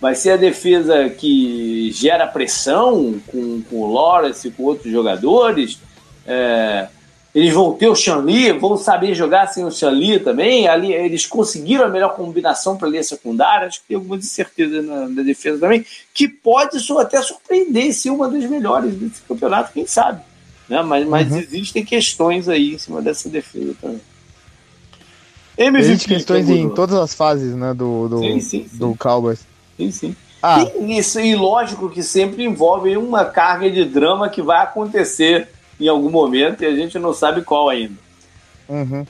Vai 0.00 0.14
ser 0.14 0.32
a 0.32 0.36
defesa 0.36 1.08
que 1.10 1.90
gera 1.92 2.26
pressão 2.26 3.20
com, 3.26 3.62
com 3.62 3.76
o 3.76 3.92
Lawrence 3.92 4.48
e 4.48 4.50
com 4.50 4.64
outros 4.64 4.90
jogadores? 4.90 5.78
É, 6.26 6.88
eles 7.34 7.54
vão 7.54 7.72
ter 7.72 7.88
o 7.88 7.94
Xanli, 7.94 8.52
vão 8.52 8.76
saber 8.76 9.14
jogar 9.14 9.46
sem 9.46 9.64
o 9.64 9.70
Xanli 9.70 10.20
também. 10.20 10.68
Ali, 10.68 10.92
eles 10.92 11.24
conseguiram 11.24 11.84
a 11.84 11.88
melhor 11.88 12.14
combinação 12.14 12.76
para 12.76 12.88
a 12.88 12.90
linha 12.90 13.02
secundária. 13.02 13.68
Acho 13.68 13.80
que 13.80 13.88
tem 13.88 13.96
alguma 13.96 14.16
incerteza 14.16 14.82
na, 14.82 15.08
na, 15.08 15.22
defesa 15.22 15.60
também, 15.60 15.84
que 16.12 16.28
pode 16.28 16.78
até 16.98 17.22
surpreender 17.22 17.92
ser 17.94 18.10
uma 18.10 18.28
das 18.28 18.44
melhores 18.44 18.94
desse 18.94 19.22
campeonato, 19.22 19.72
quem 19.72 19.86
sabe. 19.86 20.20
Né? 20.68 20.82
Mas, 20.82 21.06
mas 21.06 21.30
uhum. 21.30 21.38
existem 21.38 21.84
questões 21.84 22.48
aí 22.48 22.74
em 22.74 22.78
cima 22.78 23.00
dessa 23.00 23.28
defesa 23.30 23.74
também. 23.80 24.00
MVP, 25.56 26.06
questões 26.06 26.48
em 26.48 26.68
todas 26.70 26.96
as 26.96 27.14
fases 27.14 27.54
né, 27.54 27.74
do, 27.74 28.08
do, 28.08 28.18
sim, 28.18 28.40
sim, 28.40 28.66
sim. 28.68 28.78
do 28.78 28.94
Cowboys. 28.96 29.40
Sim, 29.76 29.90
sim. 29.90 30.16
Ah. 30.42 30.64
E, 30.80 30.98
isso, 30.98 31.20
e 31.20 31.36
lógico 31.36 31.88
que 31.88 32.02
sempre 32.02 32.44
envolve 32.44 32.96
uma 32.96 33.24
carga 33.24 33.70
de 33.70 33.84
drama 33.84 34.28
que 34.28 34.42
vai 34.42 34.62
acontecer 34.62 35.48
em 35.78 35.88
algum 35.88 36.10
momento 36.10 36.62
e 36.62 36.66
a 36.66 36.74
gente 36.74 36.98
não 36.98 37.14
sabe 37.14 37.42
qual 37.42 37.68
ainda. 37.68 37.94
Uhum. 38.68 39.06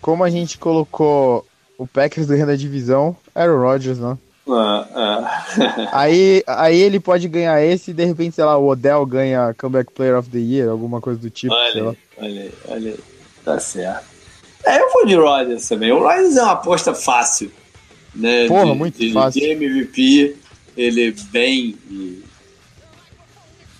Como 0.00 0.24
a 0.24 0.30
gente 0.30 0.58
colocou 0.58 1.46
o 1.76 1.86
Packers 1.86 2.26
ganhando 2.26 2.52
a 2.52 2.56
divisão, 2.56 3.16
era 3.34 3.52
o 3.52 3.60
Rodgers, 3.60 3.98
né? 3.98 4.16
Ah, 4.48 4.86
ah. 4.94 5.44
aí, 5.92 6.42
aí 6.46 6.80
ele 6.80 6.98
pode 6.98 7.28
ganhar 7.28 7.62
esse 7.62 7.90
e 7.90 7.94
de 7.94 8.04
repente, 8.04 8.34
sei 8.34 8.44
lá, 8.44 8.56
o 8.56 8.68
Odell 8.68 9.04
ganha 9.06 9.54
Comeback 9.54 9.92
Player 9.92 10.18
of 10.18 10.28
the 10.30 10.38
Year, 10.38 10.68
alguma 10.68 11.00
coisa 11.00 11.20
do 11.20 11.30
tipo. 11.30 11.54
Olha, 11.54 11.72
sei 11.72 11.82
lá. 11.82 11.94
olha, 12.18 12.52
olha, 12.68 12.96
tá 13.44 13.60
certo. 13.60 14.11
É, 14.64 14.80
eu 14.80 14.92
vou 14.92 15.06
de 15.06 15.14
Rodgers 15.14 15.68
também. 15.68 15.92
O 15.92 15.98
Rodgers 16.00 16.36
é 16.36 16.42
uma 16.42 16.52
aposta 16.52 16.94
fácil. 16.94 17.50
Né? 18.14 18.46
Porra, 18.46 18.72
de, 18.72 18.78
muito 18.78 18.98
de, 18.98 19.12
fácil. 19.12 19.40
De 19.40 19.50
MVP, 19.50 20.36
ele 20.76 21.14
bem 21.30 21.76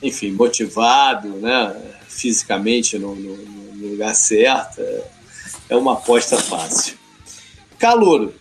enfim, 0.03 0.33
motivado, 0.33 1.29
né? 1.29 1.75
fisicamente 2.09 2.99
no, 2.99 3.15
no, 3.15 3.37
no 3.37 3.89
lugar 3.89 4.15
certo. 4.15 4.81
É, 4.81 5.03
é 5.71 5.77
uma 5.77 5.95
aposta 5.95 6.37
fácil. 6.37 6.97
Calouro. 7.79 8.35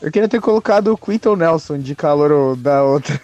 Eu 0.00 0.10
queria 0.10 0.28
ter 0.28 0.40
colocado 0.40 0.92
o 0.92 0.98
Quinton 0.98 1.36
Nelson 1.36 1.78
de 1.78 1.94
calor 1.94 2.56
da 2.56 2.82
outra. 2.82 3.20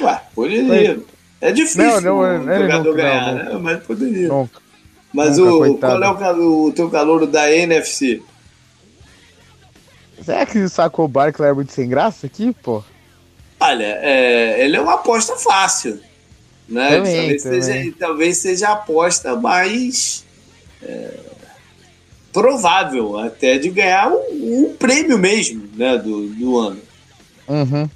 Ué, 0.00 0.22
poderia. 0.34 1.00
É 1.40 1.50
difícil 1.50 1.82
não, 1.82 2.00
não, 2.00 2.18
o 2.18 2.38
não, 2.38 2.58
jogador 2.58 2.84
não, 2.84 2.94
ganhar, 2.94 3.34
né? 3.34 3.58
Mas 3.60 3.82
poderia. 3.82 4.28
Nunca. 4.28 4.60
Mas 5.12 5.36
Nunca, 5.36 5.70
o, 5.70 5.78
qual 5.78 6.02
é 6.02 6.32
o, 6.32 6.64
o 6.66 6.72
teu 6.72 6.88
calor 6.90 7.26
da 7.26 7.52
NFC? 7.52 8.22
Será 10.24 10.46
que 10.46 10.68
sacou 10.68 11.04
o 11.04 11.08
Barkley 11.08 11.50
é 11.50 11.52
muito 11.52 11.72
sem 11.72 11.88
graça 11.88 12.26
aqui, 12.26 12.54
pô? 12.62 12.82
Olha, 13.60 13.98
é, 14.00 14.64
ele 14.64 14.76
é 14.76 14.80
uma 14.80 14.94
aposta 14.94 15.36
fácil. 15.36 16.00
Né? 16.68 16.96
Também, 16.96 17.16
talvez, 17.16 17.42
também. 17.42 17.62
Seja, 17.62 17.94
talvez 17.98 18.38
seja 18.38 18.68
a 18.68 18.72
aposta 18.72 19.36
mais 19.36 20.24
é, 20.82 21.10
provável 22.32 23.18
até 23.18 23.58
de 23.58 23.68
ganhar 23.68 24.10
o, 24.10 24.64
o, 24.64 24.74
prêmio 24.78 25.18
mesmo 25.18 25.68
né, 25.76 25.98
do, 25.98 26.28
do 26.28 26.58
ano. 26.58 26.80
Uhum. 27.48 27.88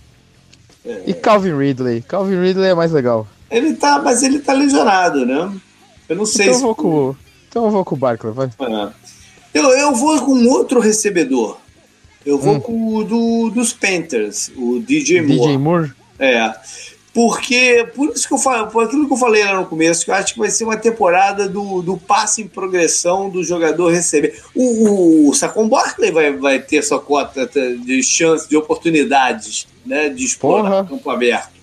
É. 0.84 1.02
E 1.06 1.14
Calvin 1.14 1.56
Ridley? 1.56 2.02
Calvin 2.02 2.40
Ridley 2.40 2.70
é 2.70 2.74
mais 2.74 2.92
legal. 2.92 3.26
Ele 3.50 3.74
tá, 3.74 4.00
mas 4.00 4.22
ele 4.22 4.40
tá 4.40 4.52
lesionado, 4.52 5.24
né? 5.24 5.52
Eu 6.08 6.16
não 6.16 6.26
sei 6.26 6.46
então 6.46 6.54
se. 6.54 6.62
Eu 6.62 6.66
vou 6.66 6.74
com, 6.74 7.16
então 7.48 7.64
eu 7.64 7.70
vou 7.70 7.84
com 7.84 7.94
o 7.94 7.98
Barkley, 7.98 8.32
vai. 8.32 8.46
É. 8.46 8.92
Eu, 9.54 9.70
eu 9.70 9.94
vou 9.94 10.20
com 10.20 10.46
outro 10.46 10.80
recebedor. 10.80 11.58
Eu 12.24 12.38
vou 12.38 12.56
hum. 12.56 12.60
com 12.60 12.94
o 12.96 13.04
do, 13.04 13.50
dos 13.50 13.72
Panthers, 13.72 14.50
o 14.56 14.80
DJ 14.80 15.22
Moore. 15.22 15.40
DJ 15.40 15.58
Moore? 15.58 15.92
É. 16.18 16.52
Porque, 17.16 17.88
por 17.94 18.10
isso 18.10 18.28
que 18.28 18.34
eu 18.34 18.38
falo, 18.38 18.66
por 18.66 18.84
aquilo 18.84 19.06
que 19.06 19.12
eu 19.14 19.16
falei 19.16 19.42
lá 19.42 19.58
no 19.58 19.64
começo, 19.64 20.04
que 20.04 20.10
eu 20.10 20.14
acho 20.14 20.34
que 20.34 20.38
vai 20.38 20.50
ser 20.50 20.64
uma 20.64 20.76
temporada 20.76 21.48
do, 21.48 21.80
do 21.80 21.96
passe 21.96 22.42
em 22.42 22.46
progressão 22.46 23.30
do 23.30 23.42
jogador 23.42 23.90
receber. 23.90 24.38
O, 24.54 25.30
o 25.30 25.34
Sacon 25.34 25.66
Barkley 25.66 26.10
vai, 26.10 26.36
vai 26.36 26.58
ter 26.58 26.82
sua 26.82 27.00
cota 27.00 27.46
de 27.46 28.02
chance, 28.02 28.46
de 28.46 28.54
oportunidades, 28.54 29.66
né? 29.86 30.10
De 30.10 30.26
explorar 30.26 30.82
o 30.82 30.88
campo 30.88 31.08
aberto. 31.08 31.55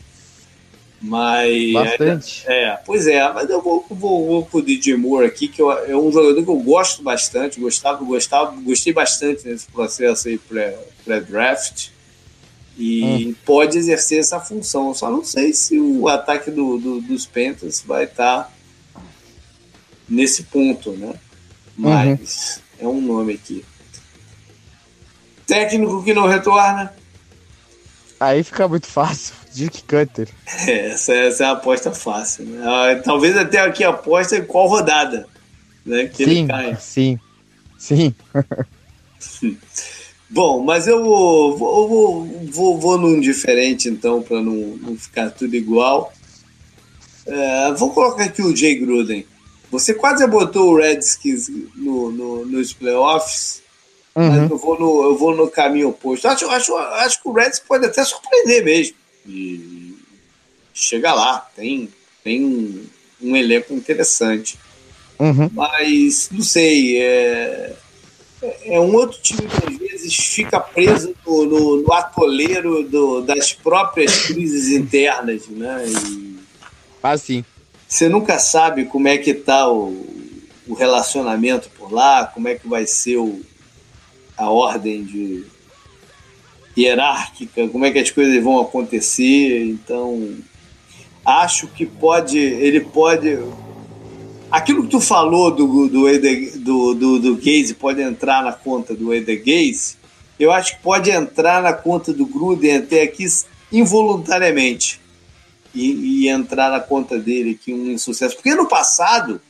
Mas. 1.03 1.73
Bastante. 1.73 2.43
É, 2.47 2.63
é, 2.63 2.79
pois 2.85 3.05
é, 3.05 3.31
mas 3.33 3.49
eu 3.49 3.61
vou, 3.61 3.85
vou, 3.89 4.25
vou 4.25 4.45
pro 4.45 4.61
DJ 4.61 4.95
Moore 4.95 5.27
aqui, 5.27 5.49
que 5.49 5.61
eu, 5.61 5.69
é 5.71 5.95
um 5.95 6.11
jogador 6.11 6.41
que 6.41 6.49
eu 6.49 6.59
gosto 6.59 7.03
bastante, 7.03 7.59
gostava, 7.59 8.03
gostava, 8.05 8.55
gostei 8.61 8.93
bastante 8.93 9.45
nesse 9.45 9.67
processo 9.67 10.29
aí 10.29 10.39
pré-draft. 11.05 11.87
Pré 11.87 11.93
e 12.77 13.27
hum. 13.27 13.35
pode 13.45 13.77
exercer 13.77 14.19
essa 14.19 14.39
função. 14.39 14.89
Eu 14.89 14.95
só 14.95 15.09
não 15.09 15.23
sei 15.23 15.53
se 15.53 15.79
o 15.79 16.07
ataque 16.07 16.49
do, 16.49 16.77
do 16.77 17.01
dos 17.01 17.25
Panthers 17.25 17.83
vai 17.85 18.05
estar 18.05 18.43
tá 18.43 18.51
nesse 20.09 20.43
ponto, 20.43 20.91
né? 20.91 21.13
Mas 21.77 22.61
uhum. 22.79 22.87
é 22.87 22.87
um 22.87 23.01
nome 23.01 23.33
aqui. 23.33 23.63
Técnico 25.45 26.03
que 26.03 26.13
não 26.13 26.27
retorna. 26.27 26.93
Aí 28.19 28.43
fica 28.43 28.67
muito 28.67 28.87
fácil. 28.87 29.35
Dick 29.53 29.83
Cutter. 29.83 30.27
É, 30.67 30.89
essa, 30.89 31.13
essa 31.13 31.43
é 31.43 31.47
a 31.47 31.51
aposta 31.51 31.91
fácil. 31.91 32.45
Né? 32.45 32.61
Ah, 32.65 33.01
talvez 33.03 33.37
até 33.37 33.59
aqui 33.59 33.83
a 33.83 33.89
aposta 33.89 34.37
em 34.37 34.45
qual 34.45 34.67
rodada 34.67 35.27
né, 35.85 36.07
que 36.07 36.23
sim, 36.25 36.31
ele 36.31 36.47
cai. 36.47 36.77
Sim, 36.79 37.19
sim. 37.77 38.15
Bom, 40.29 40.63
mas 40.63 40.87
eu 40.87 41.03
vou, 41.03 41.57
vou, 41.57 42.25
vou, 42.51 42.79
vou 42.79 42.97
num 42.97 43.19
diferente 43.19 43.87
então, 43.87 44.21
para 44.21 44.41
não, 44.41 44.77
não 44.81 44.97
ficar 44.97 45.29
tudo 45.29 45.55
igual. 45.55 46.11
É, 47.25 47.71
vou 47.73 47.91
colocar 47.91 48.23
aqui 48.23 48.41
o 48.41 48.55
Jay 48.55 48.75
Gruden. 48.75 49.25
Você 49.69 49.93
quase 49.93 50.25
botou 50.27 50.71
o 50.71 50.77
Redskins 50.77 51.49
no, 51.75 52.11
no, 52.11 52.45
nos 52.45 52.73
playoffs, 52.73 53.61
uhum. 54.15 54.27
mas 54.27 54.51
eu 54.51 54.57
vou, 54.57 54.79
no, 54.79 55.03
eu 55.03 55.17
vou 55.17 55.35
no 55.35 55.49
caminho 55.49 55.89
oposto. 55.89 56.27
Acho, 56.27 56.49
acho, 56.49 56.75
acho 56.75 57.21
que 57.21 57.29
o 57.29 57.33
Redskins 57.33 57.67
pode 57.67 57.85
até 57.85 58.03
surpreender 58.03 58.63
mesmo. 58.63 58.95
E 59.25 59.95
chegar 60.73 61.13
lá. 61.13 61.47
Tem, 61.55 61.89
tem 62.23 62.43
um, 62.43 62.85
um 63.21 63.35
elenco 63.35 63.73
interessante. 63.73 64.57
Uhum. 65.19 65.49
Mas, 65.53 66.29
não 66.31 66.41
sei, 66.41 67.01
é, 67.01 67.75
é 68.65 68.79
um 68.79 68.93
outro 68.95 69.21
time 69.21 69.47
que 69.47 69.67
às 69.67 69.77
vezes 69.77 70.15
fica 70.15 70.59
preso 70.59 71.15
no, 71.25 71.45
no, 71.45 71.81
no 71.83 71.93
atoleiro 71.93 72.83
do, 72.83 73.21
das 73.21 73.53
próprias 73.53 74.25
crises 74.25 74.69
internas, 74.69 75.47
né? 75.47 75.85
E 75.87 76.33
ah, 77.01 77.17
sim. 77.17 77.43
Você 77.87 78.07
nunca 78.07 78.39
sabe 78.39 78.85
como 78.85 79.09
é 79.09 79.17
que 79.17 79.33
tá 79.33 79.69
o, 79.69 80.07
o 80.67 80.73
relacionamento 80.73 81.69
por 81.77 81.91
lá, 81.91 82.25
como 82.25 82.47
é 82.47 82.55
que 82.55 82.67
vai 82.67 82.87
ser 82.87 83.17
o, 83.17 83.41
a 84.37 84.49
ordem 84.49 85.03
de 85.03 85.45
hierárquica, 86.77 87.67
como 87.69 87.85
é 87.85 87.91
que 87.91 87.99
as 87.99 88.11
coisas 88.11 88.43
vão 88.43 88.59
acontecer. 88.59 89.65
Então, 89.65 90.35
acho 91.25 91.67
que 91.67 91.85
pode, 91.85 92.37
ele 92.37 92.81
pode 92.81 93.37
Aquilo 94.53 94.83
que 94.83 94.89
tu 94.89 95.01
falou 95.01 95.49
do, 95.49 95.87
do, 95.87 96.05
do, 96.59 96.93
do, 96.93 97.19
do 97.19 97.35
Gaze 97.37 97.73
pode 97.73 98.03
entrar 98.03 98.43
na 98.43 98.53
conta 98.53 98.93
do 98.93 99.11
Eder 99.11 99.43
Gaze, 99.43 99.95
eu 100.39 100.51
acho 100.51 100.77
que 100.77 100.83
pode 100.83 101.09
entrar 101.09 101.59
na 101.59 101.73
conta 101.73 102.13
do 102.13 102.23
Gruden 102.27 102.77
até 102.77 103.01
aqui 103.01 103.25
involuntariamente. 103.71 105.01
E, 105.73 106.25
e, 106.25 106.29
entrar 106.29 106.69
na 106.69 106.79
conta 106.79 107.17
dele 107.17 107.57
aqui 107.59 107.73
um 107.73 107.89
insucesso. 107.89 108.35
Porque 108.35 108.53
no 108.53 108.67
passado 108.67 109.41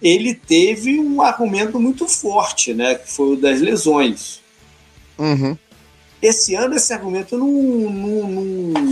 ele 0.00 0.32
teve 0.32 1.00
um 1.00 1.20
argumento 1.20 1.80
muito 1.80 2.06
forte, 2.06 2.72
né? 2.72 2.94
Que 2.94 3.10
foi 3.10 3.32
o 3.32 3.36
das 3.36 3.60
lesões. 3.60 4.40
Uhum. 5.18 5.58
Esse 6.20 6.54
ano 6.54 6.76
esse 6.76 6.92
argumento 6.92 7.36
não, 7.36 7.46
não, 7.46 8.28
não, 8.28 8.82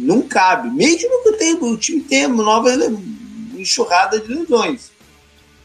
não 0.00 0.22
cabe. 0.22 0.70
Mesmo 0.70 1.22
que 1.22 1.28
o, 1.30 1.36
tenha, 1.36 1.56
o 1.56 1.76
time 1.76 2.00
tenha 2.02 2.28
novas 2.28 2.78
enxurrada 3.56 4.20
de 4.20 4.28
lesões. 4.28 4.90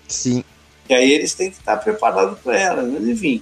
Sim. 0.08 0.44
E 0.88 0.94
aí 0.94 1.12
eles 1.12 1.34
têm 1.34 1.52
que 1.52 1.58
estar 1.58 1.78
preparados 1.78 2.40
para 2.40 2.58
elas. 2.58 2.92
Mas 2.92 3.08
enfim, 3.08 3.42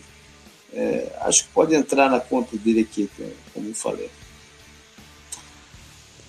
é, 0.73 1.11
acho 1.21 1.45
que 1.45 1.49
pode 1.49 1.73
entrar 1.75 2.09
na 2.09 2.19
conta 2.19 2.57
dele 2.57 2.81
aqui, 2.81 3.09
como 3.53 3.69
eu 3.69 3.75
falei. 3.75 4.09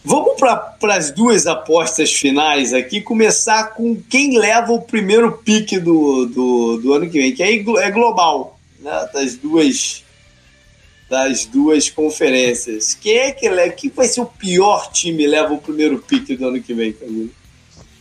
Vamos 0.04 0.38
para 0.38 0.96
as 0.96 1.10
duas 1.10 1.46
apostas 1.46 2.12
finais 2.12 2.72
aqui. 2.72 3.00
Começar 3.00 3.74
com 3.74 4.00
quem 4.08 4.38
leva 4.38 4.72
o 4.72 4.80
primeiro 4.80 5.32
pique 5.32 5.78
do, 5.78 6.26
do, 6.26 6.76
do 6.78 6.94
ano 6.94 7.10
que 7.10 7.20
vem, 7.20 7.34
que 7.34 7.42
aí 7.42 7.64
é 7.78 7.90
global, 7.90 8.58
né? 8.78 9.08
das 9.12 9.34
duas 9.34 10.04
das 11.08 11.46
duas 11.46 11.88
conferências. 11.88 12.94
Quem 12.94 13.16
é 13.16 13.32
que 13.32 13.48
leva? 13.48 13.72
Quem 13.72 13.90
vai 13.90 14.06
ser 14.06 14.20
o 14.20 14.26
pior 14.26 14.90
time 14.92 15.26
leva 15.26 15.54
o 15.54 15.58
primeiro 15.58 15.98
pique 15.98 16.36
do 16.36 16.48
ano 16.48 16.60
que 16.60 16.74
vem, 16.74 16.92
Camilo? 16.92 17.30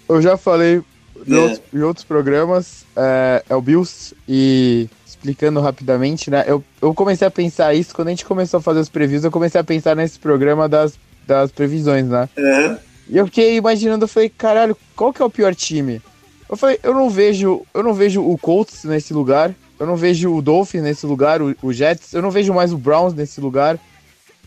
eu 0.09 0.21
já 0.21 0.37
falei 0.37 0.81
em, 1.27 1.33
é. 1.33 1.39
outros, 1.39 1.61
em 1.73 1.81
outros, 1.81 2.05
programas, 2.05 2.85
é, 2.95 3.43
é, 3.49 3.55
o 3.55 3.61
Bills, 3.61 4.15
e 4.27 4.87
explicando 5.05 5.59
rapidamente, 5.59 6.29
né? 6.29 6.45
Eu, 6.47 6.63
eu 6.81 6.93
comecei 6.93 7.27
a 7.27 7.31
pensar 7.31 7.73
isso 7.73 7.93
quando 7.93 8.07
a 8.07 8.11
gente 8.11 8.25
começou 8.25 8.59
a 8.59 8.61
fazer 8.61 8.79
os 8.79 8.89
previews, 8.89 9.23
eu 9.23 9.31
comecei 9.31 9.59
a 9.59 9.63
pensar 9.63 9.95
nesse 9.95 10.17
programa 10.19 10.69
das, 10.69 10.97
das 11.25 11.51
previsões, 11.51 12.05
né? 12.05 12.29
É. 12.37 12.77
E 13.09 13.17
eu 13.17 13.25
fiquei 13.25 13.55
imaginando, 13.55 14.03
eu 14.03 14.07
falei, 14.07 14.29
caralho, 14.29 14.77
qual 14.95 15.13
que 15.13 15.21
é 15.21 15.25
o 15.25 15.29
pior 15.29 15.53
time? 15.55 16.01
Eu 16.49 16.55
falei, 16.55 16.79
eu 16.81 16.93
não 16.93 17.09
vejo, 17.09 17.65
eu 17.73 17.83
não 17.83 17.93
vejo 17.93 18.21
o 18.21 18.37
Colts 18.37 18.83
nesse 18.83 19.13
lugar, 19.13 19.53
eu 19.79 19.85
não 19.85 19.95
vejo 19.95 20.33
o 20.33 20.41
Dolphins 20.41 20.83
nesse 20.83 21.05
lugar, 21.05 21.41
o, 21.41 21.55
o 21.61 21.71
Jets, 21.71 22.13
eu 22.13 22.21
não 22.21 22.31
vejo 22.31 22.53
mais 22.53 22.73
o 22.73 22.77
Browns 22.77 23.13
nesse 23.13 23.39
lugar. 23.39 23.79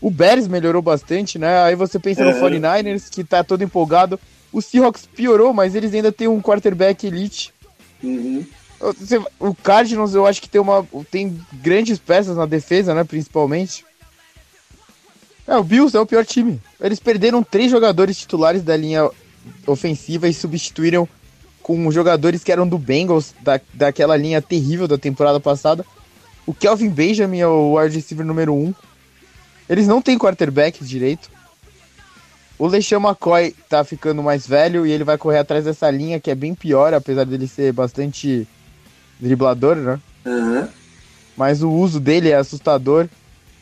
O 0.01 0.09
Bears 0.09 0.47
melhorou 0.47 0.81
bastante, 0.81 1.37
né? 1.37 1.61
Aí 1.63 1.75
você 1.75 1.99
pensa 1.99 2.25
no 2.25 2.39
49ers, 2.39 3.09
que 3.09 3.23
tá 3.23 3.43
todo 3.43 3.63
empolgado. 3.63 4.19
O 4.51 4.61
Seahawks 4.61 5.05
piorou, 5.05 5.53
mas 5.53 5.75
eles 5.75 5.93
ainda 5.93 6.11
têm 6.11 6.27
um 6.27 6.41
quarterback 6.41 7.05
elite. 7.05 7.53
Uhum. 8.03 8.43
O 9.39 9.53
Cardinals, 9.53 10.15
eu 10.15 10.25
acho 10.25 10.41
que 10.41 10.49
tem 10.49 10.59
uma 10.59 10.85
tem 11.11 11.39
grandes 11.53 11.99
peças 11.99 12.35
na 12.35 12.47
defesa, 12.47 12.95
né? 12.95 13.03
Principalmente. 13.03 13.85
É, 15.47 15.55
o 15.55 15.63
Bills 15.63 15.95
é 15.95 15.99
o 15.99 16.05
pior 16.05 16.25
time. 16.25 16.59
Eles 16.79 16.99
perderam 16.99 17.43
três 17.43 17.69
jogadores 17.69 18.17
titulares 18.17 18.63
da 18.63 18.75
linha 18.75 19.07
ofensiva 19.67 20.27
e 20.27 20.33
substituíram 20.33 21.07
com 21.61 21.91
jogadores 21.91 22.43
que 22.43 22.51
eram 22.51 22.67
do 22.67 22.77
Bengals, 22.77 23.33
da, 23.41 23.59
daquela 23.73 24.17
linha 24.17 24.41
terrível 24.41 24.87
da 24.87 24.97
temporada 24.97 25.39
passada. 25.39 25.85
O 26.45 26.53
Kelvin 26.53 26.89
Benjamin 26.89 27.39
é 27.39 27.47
o 27.47 27.77
wide 27.77 27.95
receiver 27.95 28.25
número 28.25 28.53
um. 28.53 28.73
Eles 29.69 29.87
não 29.87 30.01
têm 30.01 30.17
quarterback 30.17 30.83
direito. 30.83 31.29
O 32.57 32.67
LeSean 32.67 32.99
McCoy 32.99 33.55
tá 33.67 33.83
ficando 33.83 34.21
mais 34.21 34.45
velho 34.45 34.85
e 34.85 34.91
ele 34.91 35.03
vai 35.03 35.17
correr 35.17 35.39
atrás 35.39 35.65
dessa 35.65 35.89
linha 35.89 36.19
que 36.19 36.29
é 36.29 36.35
bem 36.35 36.53
pior, 36.53 36.93
apesar 36.93 37.25
dele 37.25 37.47
ser 37.47 37.73
bastante 37.73 38.47
driblador, 39.19 39.75
né? 39.77 39.99
Uhum. 40.25 40.67
Mas 41.35 41.63
o 41.63 41.71
uso 41.71 41.99
dele 41.99 42.29
é 42.29 42.35
assustador. 42.35 43.07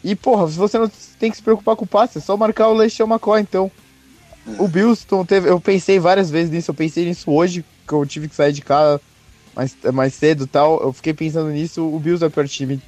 E, 0.03 0.15
porra, 0.15 0.45
você 0.47 0.77
não 0.77 0.91
tem 1.19 1.29
que 1.29 1.37
se 1.37 1.43
preocupar 1.43 1.75
com 1.75 1.85
o 1.85 1.87
passe, 1.87 2.17
é 2.17 2.21
só 2.21 2.35
marcar 2.35 2.67
o 2.69 2.73
LeSean 2.73 3.05
McCoy, 3.05 3.41
então. 3.41 3.71
Uhum. 4.45 4.65
O 4.65 4.67
Bilston 4.67 5.25
teve. 5.25 5.49
Eu 5.49 5.61
pensei 5.61 5.99
várias 5.99 6.29
vezes 6.29 6.51
nisso, 6.51 6.71
eu 6.71 6.75
pensei 6.75 7.05
nisso 7.05 7.31
hoje, 7.31 7.63
que 7.89 7.93
eu 7.93 8.05
tive 8.05 8.29
que 8.29 8.35
sair 8.35 8.53
de 8.53 8.61
casa 8.61 9.01
mais, 9.55 9.75
mais 9.91 10.13
cedo 10.13 10.45
tal. 10.45 10.79
Eu 10.81 10.93
fiquei 10.93 11.13
pensando 11.13 11.49
nisso, 11.49 11.83
o 11.83 11.99
Bills 11.99 12.23
é 12.23 12.27
o 12.27 12.31
pior 12.31 12.47
time. 12.47 12.79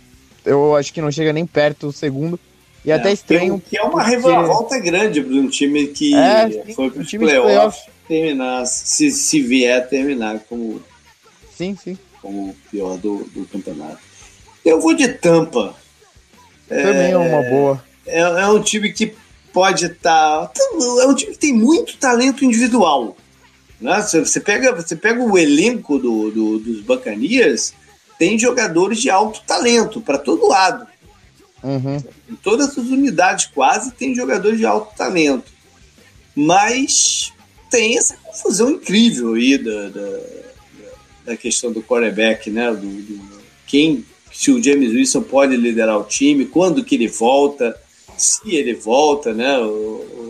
Eu 0.45 0.76
acho 0.76 0.94
que 0.94 1.02
não 1.02 1.11
chega 1.11 1.34
nem 1.34 1.45
perto 1.45 1.88
o 1.88 1.91
segundo. 1.91 2.40
E 2.86 2.91
é, 2.91 2.95
até 2.95 3.11
estranho. 3.11 3.60
Que 3.60 3.78
é 3.78 3.84
uma 3.84 4.03
reviravolta 4.03 4.80
grande 4.80 5.22
para 5.22 5.36
um 5.36 5.48
time 5.48 5.88
que 5.88 6.15
é, 6.15 6.73
foi 6.73 6.90
para 6.90 7.02
os 7.02 7.11
playoffs 7.11 7.84
terminar, 8.07 8.65
se, 8.65 9.11
se 9.11 9.41
vier 9.41 9.88
terminar 9.88 10.40
como, 10.49 10.82
sim, 11.56 11.78
sim. 11.82 11.98
como 12.22 12.49
o 12.49 12.56
pior 12.69 12.98
do, 12.98 13.23
do 13.34 13.45
campeonato. 13.45 13.99
Eu 14.65 14.82
vou 14.82 14.94
de 14.94 15.07
Tampa. 15.07 15.76
Também 16.68 17.07
é, 17.07 17.11
é 17.11 17.18
uma 17.18 17.41
boa. 17.44 17.84
É, 18.06 18.19
é 18.19 18.48
um 18.48 18.61
time 18.61 18.91
que 18.91 19.14
pode 19.53 19.86
estar. 19.86 20.48
Tá, 20.48 20.61
é 21.02 21.06
um 21.06 21.15
time 21.15 21.32
que 21.32 21.38
tem 21.38 21.53
muito 21.53 21.98
talento 21.98 22.44
individual. 22.44 23.15
Né? 23.82 23.99
Você, 24.02 24.40
pega, 24.40 24.74
você 24.74 24.95
pega 24.95 25.22
o 25.22 25.38
elenco 25.38 25.98
do, 25.98 26.30
do, 26.30 26.60
dos 26.60 26.82
Bacanias, 26.82 27.74
tem 28.20 28.38
jogadores 28.38 29.02
de 29.02 29.10
alto 29.10 29.41
talento 29.45 29.99
para 29.99 30.20
todo 30.20 30.48
lado. 30.48 30.88
Uhum. 31.64 31.98
Em 32.30 32.36
todas 32.36 32.70
as 32.70 32.78
unidades 32.78 33.45
quase 33.48 33.91
tem 33.91 34.16
jogadores 34.16 34.60
de 34.60 34.66
alto 34.66 34.95
talento. 34.95 35.52
Mas 36.36 37.34
tem 37.70 37.98
essa 37.98 38.16
confusão 38.18 38.70
incrível 38.72 39.34
aí 39.34 39.58
da, 39.58 39.90
da, 39.90 40.20
da 41.26 41.38
questão 41.38 41.72
do 41.72 41.82
quarterback, 41.82 42.49
né? 42.49 42.72
Do, 42.72 42.78
do, 42.78 43.41
quem, 43.66 44.06
se 44.32 44.52
o 44.52 44.62
James 44.62 44.91
Wilson 44.91 45.24
pode 45.24 45.56
liderar 45.56 45.98
o 45.99 46.03
time, 46.03 46.45
quando 46.45 46.84
que 46.84 46.95
ele 46.95 47.08
volta, 47.08 47.76
se 48.18 48.56
ele 48.56 48.74
volta, 48.74 49.34
né? 49.34 49.58
O, 49.60 50.20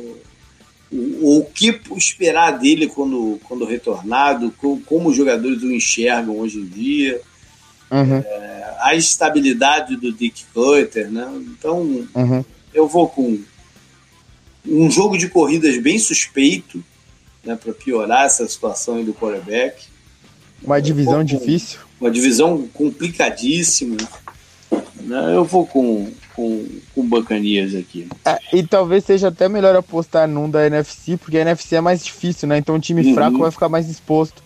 o, 0.91 1.39
o 1.39 1.45
que 1.45 1.79
esperar 1.95 2.59
dele 2.59 2.87
quando, 2.87 3.39
quando 3.45 3.65
retornado, 3.65 4.53
como, 4.57 4.81
como 4.81 5.09
os 5.09 5.15
jogadores 5.15 5.63
o 5.63 5.71
enxergam 5.71 6.37
hoje 6.37 6.59
em 6.59 6.65
dia. 6.65 7.21
Uhum. 7.89 8.17
É, 8.17 8.75
a 8.79 8.95
estabilidade 8.95 9.95
do 9.95 10.11
Dick 10.11 10.45
Cutter, 10.53 11.09
né? 11.09 11.29
Então, 11.57 11.79
uhum. 12.15 12.43
eu 12.73 12.87
vou 12.87 13.07
com 13.07 13.39
um 14.65 14.89
jogo 14.91 15.17
de 15.17 15.27
corridas 15.27 15.77
bem 15.81 15.97
suspeito, 15.97 16.83
né, 17.43 17.55
para 17.55 17.73
piorar 17.73 18.25
essa 18.25 18.47
situação 18.47 19.03
do 19.03 19.13
quarterback. 19.13 19.85
Uma 20.63 20.81
divisão 20.81 21.19
com, 21.19 21.23
difícil. 21.23 21.79
Uma 21.99 22.11
divisão 22.11 22.67
complicadíssima. 22.73 23.97
Né? 25.01 25.35
Eu 25.35 25.43
vou 25.43 25.65
com, 25.65 26.11
com, 26.41 26.65
com 26.95 27.07
Bacanias 27.07 27.75
aqui. 27.75 28.07
É, 28.25 28.39
e 28.51 28.63
talvez 28.63 29.03
seja 29.05 29.27
até 29.27 29.47
melhor 29.47 29.75
apostar 29.75 30.27
num 30.27 30.49
da 30.49 30.65
NFC, 30.65 31.15
porque 31.17 31.37
a 31.37 31.41
NFC 31.41 31.75
é 31.75 31.81
mais 31.81 32.03
difícil, 32.03 32.47
né? 32.47 32.57
Então 32.57 32.75
o 32.75 32.79
time 32.79 33.05
uhum. 33.05 33.13
fraco 33.13 33.37
vai 33.37 33.51
ficar 33.51 33.69
mais 33.69 33.87
exposto. 33.87 34.41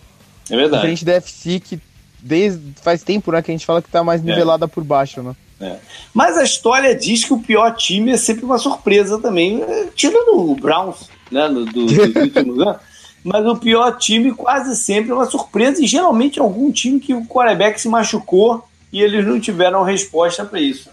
É 0.50 0.56
verdade. 0.56 0.82
Diferente 0.82 1.04
da 1.06 1.12
NFC, 1.12 1.60
que 1.60 1.80
desde 2.20 2.60
faz 2.82 3.02
tempo 3.02 3.32
né, 3.32 3.40
que 3.40 3.50
a 3.50 3.54
gente 3.54 3.64
fala 3.64 3.80
que 3.80 3.88
tá 3.88 4.04
mais 4.04 4.20
é. 4.20 4.24
nivelada 4.24 4.66
é. 4.66 4.68
por 4.68 4.84
baixo, 4.84 5.22
né? 5.22 5.34
É. 5.58 5.76
Mas 6.12 6.36
a 6.36 6.42
história 6.42 6.94
diz 6.94 7.24
que 7.24 7.32
o 7.32 7.38
pior 7.38 7.74
time 7.74 8.10
é 8.10 8.18
sempre 8.18 8.44
uma 8.44 8.58
surpresa 8.58 9.18
também, 9.18 9.62
é, 9.62 9.86
tirando 9.94 10.50
o 10.50 10.54
Browns, 10.54 11.08
né, 11.30 11.48
do, 11.48 11.64
do, 11.64 11.86
do 11.86 12.76
Mas 13.24 13.44
o 13.46 13.56
pior 13.56 13.96
time 13.96 14.32
quase 14.32 14.76
sempre 14.76 15.10
é 15.10 15.14
uma 15.14 15.24
surpresa 15.24 15.82
e 15.82 15.86
geralmente 15.86 16.38
é 16.38 16.42
algum 16.42 16.70
time 16.70 17.00
que 17.00 17.14
o 17.14 17.24
quarterback 17.24 17.80
se 17.80 17.88
machucou 17.88 18.62
e 18.92 19.00
eles 19.02 19.26
não 19.26 19.40
tiveram 19.40 19.82
resposta 19.82 20.44
para 20.44 20.60
isso. 20.60 20.90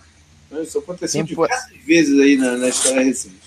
Isso 0.62 0.80
aconteceu 0.80 1.26
Tempo... 1.26 1.44
diversas 1.44 1.78
vezes 1.86 2.20
aí 2.20 2.38
na, 2.38 2.58
na 2.58 2.70
história 2.70 3.04
recente. 3.04 3.44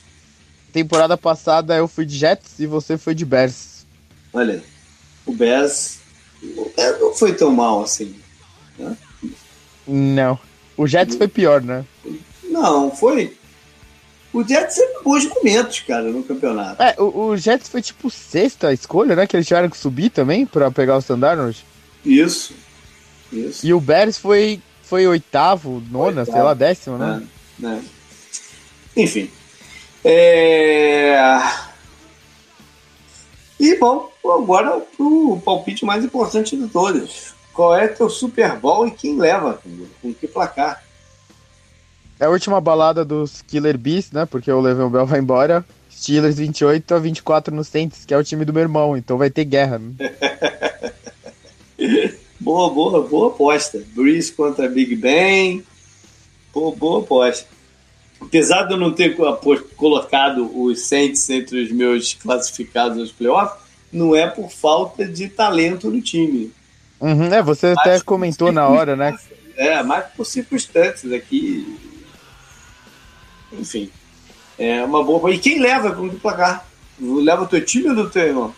Temporada 0.72 1.16
passada 1.16 1.76
eu 1.76 1.88
fui 1.88 2.04
de 2.04 2.16
Jets 2.16 2.58
e 2.58 2.66
você 2.66 2.98
foi 2.98 3.14
de 3.14 3.24
Bears. 3.24 3.86
Olha, 4.32 4.62
o 5.24 5.32
Bears, 5.32 5.98
o 6.42 6.70
Bears 6.76 7.00
não 7.00 7.14
foi 7.14 7.32
tão 7.34 7.50
mal 7.50 7.82
assim. 7.82 8.14
Né? 8.78 8.96
Não. 9.86 10.38
O 10.76 10.86
Jets 10.86 11.16
foi 11.16 11.28
pior, 11.28 11.62
né? 11.62 11.84
Não, 12.44 12.90
foi. 12.94 13.36
O 14.32 14.44
Jets 14.46 14.76
teve 14.76 15.02
bons 15.02 15.26
momentos, 15.26 15.80
cara, 15.80 16.10
no 16.10 16.22
campeonato. 16.22 16.82
É, 16.82 16.94
o, 16.98 17.28
o, 17.28 17.36
Jets 17.38 17.70
foi 17.70 17.80
tipo 17.80 18.10
sexta 18.10 18.70
escolha, 18.72 19.16
né? 19.16 19.26
Que 19.26 19.34
eles 19.34 19.46
tiveram 19.46 19.70
que 19.70 19.78
subir 19.78 20.10
também 20.10 20.44
pra 20.44 20.70
pegar 20.70 20.96
o 20.96 20.98
Standard. 20.98 21.56
Isso. 22.04 22.52
Isso. 23.32 23.66
E 23.66 23.72
o 23.72 23.80
Bears 23.80 24.18
foi, 24.18 24.60
foi 24.86 25.06
oitavo, 25.06 25.82
nona, 25.90 26.20
oitavo. 26.20 26.32
sei 26.32 26.42
lá, 26.42 26.54
décimo, 26.54 26.96
né? 26.96 27.26
É, 27.62 27.66
é. 27.66 27.80
Enfim. 28.96 29.30
É... 30.04 31.16
E 33.58 33.76
bom, 33.76 34.10
agora 34.24 34.82
o 34.98 35.40
palpite 35.44 35.84
mais 35.84 36.04
importante 36.04 36.56
de 36.56 36.68
todos 36.68 37.34
qual 37.56 37.74
é 37.74 37.88
teu 37.88 38.10
Super 38.10 38.56
Bowl 38.58 38.86
e 38.86 38.90
quem 38.90 39.18
leva, 39.18 39.58
com 40.02 40.12
que 40.12 40.28
placar. 40.28 40.82
É 42.20 42.26
a 42.26 42.30
última 42.30 42.60
balada 42.60 43.02
dos 43.04 43.40
Killer 43.42 43.78
Bees, 43.78 44.12
né? 44.12 44.26
Porque 44.26 44.52
o 44.52 44.60
Le'Veon 44.60 44.90
Bell 44.90 45.06
vai 45.06 45.20
embora. 45.20 45.64
Steelers 45.90 46.36
28 46.36 46.94
a 46.94 46.98
24 46.98 47.54
no 47.54 47.64
Saints, 47.64 48.04
que 48.04 48.12
é 48.12 48.18
o 48.18 48.24
time 48.24 48.44
do 48.44 48.52
meu 48.52 48.62
irmão, 48.62 48.96
então 48.96 49.16
vai 49.16 49.30
ter 49.30 49.44
guerra. 49.46 49.78
Né? 49.78 49.94
boa, 52.40 52.70
boa, 52.70 53.02
boa 53.02 53.28
aposta. 53.28 53.82
Breeze 53.94 54.32
contra 54.32 54.68
Big 54.68 54.94
Ben. 54.96 55.64
Boa, 56.52 56.74
boa 56.74 57.00
aposta. 57.00 57.46
Apesar 58.20 58.64
de 58.64 58.72
eu 58.74 58.78
não 58.78 58.92
ter 58.92 59.16
colocado 59.76 60.50
os 60.58 60.80
Saints 60.86 61.28
entre 61.28 61.62
os 61.62 61.70
meus 61.70 62.14
classificados 62.14 62.96
nos 62.96 63.12
playoffs, 63.12 63.60
não 63.92 64.16
é 64.16 64.26
por 64.26 64.50
falta 64.50 65.04
de 65.04 65.28
talento 65.28 65.90
no 65.90 66.00
time. 66.00 66.52
Uhum, 67.00 67.32
é, 67.32 67.42
você 67.42 67.74
mas 67.74 67.78
até 67.78 68.00
comentou 68.00 68.50
na 68.50 68.66
hora, 68.66 68.96
né? 68.96 69.16
É, 69.56 69.82
mais 69.82 70.06
por 70.14 70.24
circunstâncias 70.24 71.12
aqui. 71.12 71.78
Enfim. 73.52 73.90
É 74.58 74.82
uma 74.82 75.04
boa. 75.04 75.30
E 75.30 75.38
quem 75.38 75.60
leva 75.60 75.94
como 75.94 76.10
do 76.10 76.18
placar? 76.18 76.66
Leva 76.98 77.42
o 77.42 77.46
teu 77.46 77.62
time 77.64 77.90
ou 77.90 77.94
do 77.94 78.10
teu 78.10 78.22
irmão? 78.22 78.54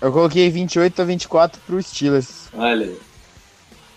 Eu 0.00 0.12
coloquei 0.12 0.48
28 0.50 1.02
a 1.02 1.04
24 1.04 1.60
pro 1.66 1.82
Steelers. 1.82 2.48
Olha. 2.54 2.92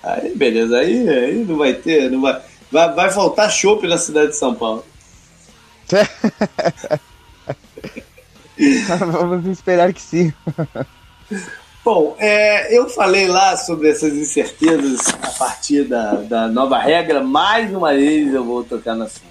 Aí, 0.04 0.36
beleza. 0.36 0.78
Aí, 0.78 1.08
aí 1.10 1.46
não 1.46 1.58
vai 1.58 1.74
ter. 1.74 2.10
Não 2.10 2.22
vai, 2.22 2.42
vai, 2.72 2.94
vai 2.94 3.12
faltar 3.12 3.52
chopp 3.52 3.86
na 3.88 3.98
cidade 3.98 4.30
de 4.30 4.38
São 4.38 4.56
Paulo. 4.56 4.86
Vamos 9.00 9.46
esperar 9.48 9.94
que 9.94 10.02
sim. 10.02 10.34
Bom, 11.84 12.16
é, 12.20 12.78
eu 12.78 12.90
falei 12.90 13.28
lá 13.28 13.56
sobre 13.58 13.90
essas 13.90 14.14
incertezas 14.14 15.08
a 15.22 15.32
partir 15.32 15.86
da, 15.86 16.16
da 16.16 16.48
nova 16.48 16.78
regra. 16.78 17.24
Mais 17.24 17.74
uma 17.74 17.94
vez 17.94 18.34
eu 18.34 18.44
vou 18.44 18.64
tocar 18.64 18.96
na 18.96 19.06
assunto. 19.06 19.30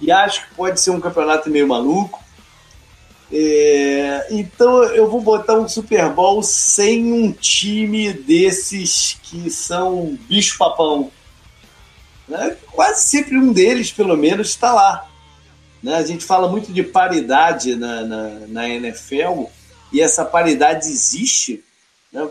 E 0.00 0.12
acho 0.12 0.46
que 0.46 0.54
pode 0.54 0.80
ser 0.80 0.90
um 0.90 1.00
campeonato 1.00 1.50
meio 1.50 1.66
maluco. 1.66 2.22
É, 3.32 4.28
então 4.30 4.84
eu 4.84 5.10
vou 5.10 5.20
botar 5.20 5.58
um 5.58 5.68
Super 5.68 6.08
Bowl 6.10 6.42
sem 6.42 7.12
um 7.12 7.32
time 7.32 8.12
desses 8.12 9.18
que 9.22 9.50
são 9.50 10.16
bicho-papão. 10.28 11.10
Né? 12.28 12.56
Quase 12.72 13.08
sempre 13.08 13.36
um 13.36 13.52
deles, 13.52 13.90
pelo 13.90 14.16
menos, 14.16 14.48
está 14.48 14.72
lá. 14.72 15.08
Né? 15.82 15.96
A 15.96 16.04
gente 16.04 16.24
fala 16.24 16.48
muito 16.48 16.72
de 16.72 16.82
paridade 16.82 17.74
na, 17.74 18.02
na, 18.02 18.28
na 18.48 18.68
NFL 18.68 19.44
e 19.92 20.00
essa 20.00 20.24
paridade 20.24 20.86
existe, 20.88 21.64
né? 22.12 22.28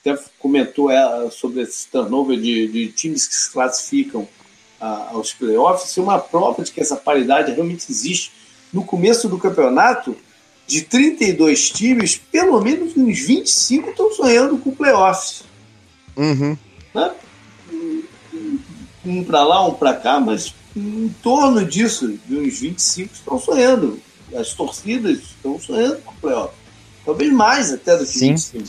até 0.00 0.22
comentou 0.38 0.90
ela 0.90 1.30
sobre 1.30 1.62
esse 1.62 1.88
turnover 1.88 2.38
de, 2.38 2.68
de 2.68 2.88
times 2.92 3.26
que 3.26 3.34
se 3.34 3.50
classificam 3.50 4.28
a, 4.80 5.10
aos 5.10 5.32
playoffs, 5.32 5.96
é 5.96 6.00
uma 6.00 6.18
prova 6.18 6.62
de 6.62 6.70
que 6.70 6.80
essa 6.80 6.96
paridade 6.96 7.52
realmente 7.52 7.90
existe. 7.90 8.32
No 8.72 8.84
começo 8.84 9.28
do 9.28 9.38
campeonato, 9.38 10.16
de 10.66 10.82
32 10.82 11.70
times, 11.70 12.20
pelo 12.30 12.60
menos 12.60 12.94
uns 12.94 13.18
25 13.20 13.90
estão 13.90 14.12
sonhando 14.12 14.58
com 14.58 14.70
playoffs. 14.70 15.42
Uhum. 16.14 16.56
Né? 16.94 17.14
Um 19.04 19.24
para 19.24 19.42
lá, 19.44 19.66
um 19.66 19.72
para 19.72 19.94
cá, 19.94 20.20
mas 20.20 20.54
em 20.76 21.08
torno 21.22 21.64
disso, 21.64 22.18
de 22.26 22.36
uns 22.36 22.58
25 22.60 23.14
estão 23.14 23.40
sonhando. 23.40 23.98
As 24.36 24.52
torcidas 24.52 25.18
estão 25.20 25.58
sonhando 25.58 26.02
com 26.02 26.14
playoffs. 26.16 26.58
Talvez 27.04 27.32
mais 27.32 27.72
até 27.72 27.96
do 27.96 28.04
que 28.04 28.36
Sim. 28.36 28.64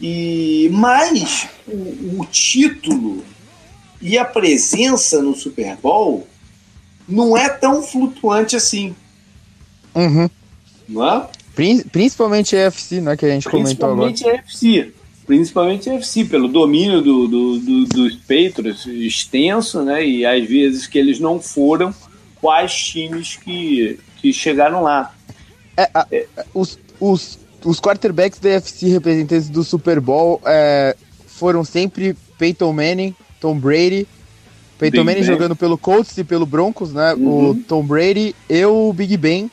E 0.00 0.68
mais 0.72 1.46
o, 1.68 2.20
o 2.20 2.26
título 2.26 3.24
e 4.00 4.18
a 4.18 4.24
presença 4.24 5.22
no 5.22 5.36
Super 5.36 5.76
Bowl 5.76 6.26
não 7.08 7.36
é 7.36 7.48
tão 7.48 7.82
flutuante 7.82 8.54
assim. 8.54 8.94
Uhum. 9.94 10.28
Não 10.88 11.08
é? 11.08 11.28
Principalmente 11.90 12.56
a 12.56 12.66
UFC, 12.66 13.00
né, 13.00 13.16
que 13.16 13.26
a 13.26 13.30
gente 13.30 13.48
comentou 13.48 13.90
agora. 13.90 14.08
Principalmente 14.08 14.24
a 14.24 14.42
UFC. 14.42 14.92
Principalmente 15.26 15.90
a 15.90 15.94
UFC, 15.94 16.24
pelo 16.24 16.48
domínio 16.48 17.02
do, 17.02 17.26
do, 17.26 17.58
do, 17.58 17.84
dos 17.86 18.14
Patriots 18.16 18.86
extenso, 18.86 19.82
né? 19.82 20.06
E 20.06 20.24
às 20.24 20.46
vezes 20.48 20.86
que 20.86 20.98
eles 20.98 21.18
não 21.18 21.40
foram 21.40 21.92
quais 22.40 22.72
times 22.74 23.36
que, 23.36 23.98
que 24.18 24.32
chegaram 24.32 24.82
lá. 24.82 25.14
É, 25.76 25.90
a, 25.92 26.06
é. 26.10 26.26
Os, 26.54 26.78
os, 27.00 27.38
os 27.64 27.80
quarterbacks 27.80 28.38
da 28.38 28.50
UFC 28.50 28.88
representantes 28.88 29.48
do 29.48 29.64
Super 29.64 30.00
Bowl 30.00 30.40
é, 30.46 30.96
foram 31.26 31.64
sempre 31.64 32.16
Peyton 32.38 32.72
Manning, 32.72 33.14
Tom 33.40 33.58
Brady. 33.58 34.06
Peyton 34.78 35.04
Manning 35.04 35.22
jogando 35.22 35.56
pelo 35.56 35.76
Colts 35.76 36.16
e 36.18 36.24
pelo 36.24 36.46
Broncos, 36.46 36.92
né? 36.92 37.14
Uhum. 37.14 37.50
O 37.50 37.54
Tom 37.54 37.82
Brady, 37.82 38.34
eu, 38.48 38.88
o 38.88 38.92
Big 38.92 39.16
Ben, 39.16 39.50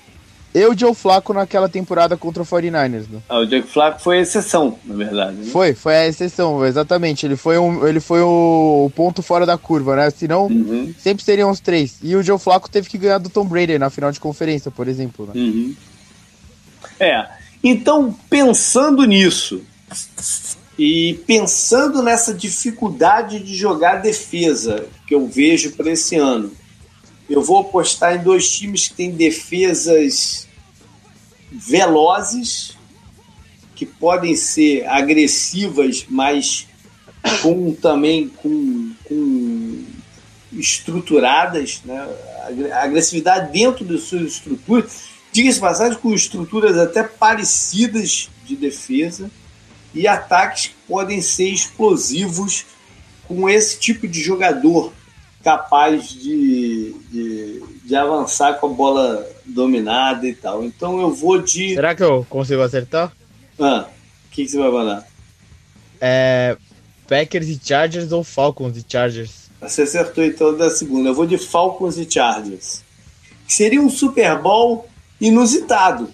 eu 0.54 0.72
o 0.72 0.78
Joe 0.78 0.96
Flacco 0.96 1.34
naquela 1.34 1.68
temporada 1.68 2.16
contra 2.16 2.42
o 2.42 2.46
49ers. 2.46 3.10
Né? 3.10 3.20
Ah, 3.28 3.40
o 3.40 3.46
Joe 3.46 3.62
Flacco 3.62 4.02
foi 4.02 4.20
a 4.20 4.22
exceção, 4.22 4.80
na 4.86 4.96
verdade. 4.96 5.36
Né? 5.36 5.46
Foi, 5.52 5.74
foi 5.74 5.96
a 5.98 6.08
exceção, 6.08 6.66
exatamente. 6.66 7.26
Ele 7.26 7.36
foi, 7.36 7.58
um, 7.58 7.86
ele 7.86 8.00
foi 8.00 8.22
o 8.22 8.90
ponto 8.96 9.22
fora 9.22 9.46
da 9.46 9.58
curva, 9.58 9.98
né? 9.98 10.10
Senão, 10.12 10.46
uhum. 10.46 10.94
sempre 10.98 11.26
seriam 11.26 11.50
os 11.50 11.60
três. 11.60 11.98
E 12.02 12.16
o 12.16 12.24
Joe 12.24 12.40
Flacco 12.40 12.70
teve 12.70 12.88
que 12.88 12.98
ganhar 12.98 13.18
do 13.18 13.30
Tom 13.30 13.46
Brady 13.46 13.78
na 13.78 13.90
final 13.90 14.12
de 14.14 14.20
conferência, 14.20 14.72
por 14.72 14.88
exemplo. 14.88 15.26
Né? 15.26 15.34
Uhum. 15.36 15.76
É. 17.00 17.28
Então, 17.62 18.16
pensando 18.30 19.04
nisso 19.06 19.62
e 20.78 21.22
pensando 21.26 22.04
nessa 22.04 22.34
dificuldade 22.34 23.40
de 23.40 23.56
jogar 23.56 24.02
defesa 24.02 24.88
que 25.08 25.16
eu 25.16 25.28
vejo 25.28 25.72
para 25.72 25.92
esse 25.92 26.16
ano, 26.16 26.52
eu 27.30 27.42
vou 27.42 27.60
apostar 27.60 28.16
em 28.16 28.24
dois 28.24 28.50
times 28.50 28.90
que 28.90 28.94
têm 28.94 29.12
defesas 29.12 30.48
velozes, 31.50 32.78
que 33.74 33.86
podem 33.86 34.36
ser 34.36 34.86
agressivas, 34.88 36.06
mas 36.10 36.68
com 37.42 37.74
também 37.74 38.28
com, 38.28 38.92
com 39.06 39.84
estruturadas, 40.54 41.82
né? 41.86 42.08
agressividade 42.74 43.52
dentro 43.52 43.84
de 43.84 43.98
suas 43.98 44.34
estruturas, 44.34 45.04
diga-se 45.32 45.60
passagem, 45.60 45.98
com 45.98 46.14
estruturas 46.14 46.78
até 46.78 47.02
parecidas 47.02 48.30
de 48.46 48.56
defesa 48.56 49.32
e 49.96 50.08
ataques 50.08 50.68
que 50.68 50.76
podem 50.88 51.22
ser 51.22 51.48
explosivos 51.50 52.66
com 53.28 53.50
esse 53.50 53.80
tipo 53.80 54.08
de 54.08 54.22
jogador 54.22 54.92
capaz 55.44 56.10
de, 56.10 56.94
de, 57.10 57.64
de, 57.84 57.96
avançar 57.96 58.56
com 58.56 58.68
a 58.68 58.70
bola 58.70 59.28
dominada 59.46 60.28
e 60.28 60.34
tal. 60.34 60.64
Então 60.64 61.00
eu 61.00 61.14
vou 61.14 61.42
de. 61.42 61.76
Será 61.76 61.96
que 61.96 62.04
eu 62.04 62.26
consigo 62.30 62.62
acertar? 62.62 63.12
Ah, 63.60 63.88
o 64.28 64.32
que, 64.32 64.44
que 64.44 64.52
você 64.52 64.58
vai 64.58 64.72
mandar? 64.72 65.08
É. 66.02 66.58
Packers 67.08 67.48
e 67.48 67.60
Chargers 67.64 68.12
ou 68.12 68.24
Falcons 68.24 68.76
e 68.76 68.84
Chargers? 68.88 69.52
Você 69.62 69.84
acertou 69.84 70.24
então 70.24 70.58
da 70.58 70.72
segunda. 70.72 71.10
Eu 71.10 71.14
vou 71.14 71.28
de 71.28 71.38
Falcons 71.38 71.98
e 71.98 72.10
Chargers. 72.10 72.84
Seria 73.48 73.80
um 73.80 73.90
Super 73.90 74.40
Bowl 74.42 74.90
inusitado. 75.22 76.10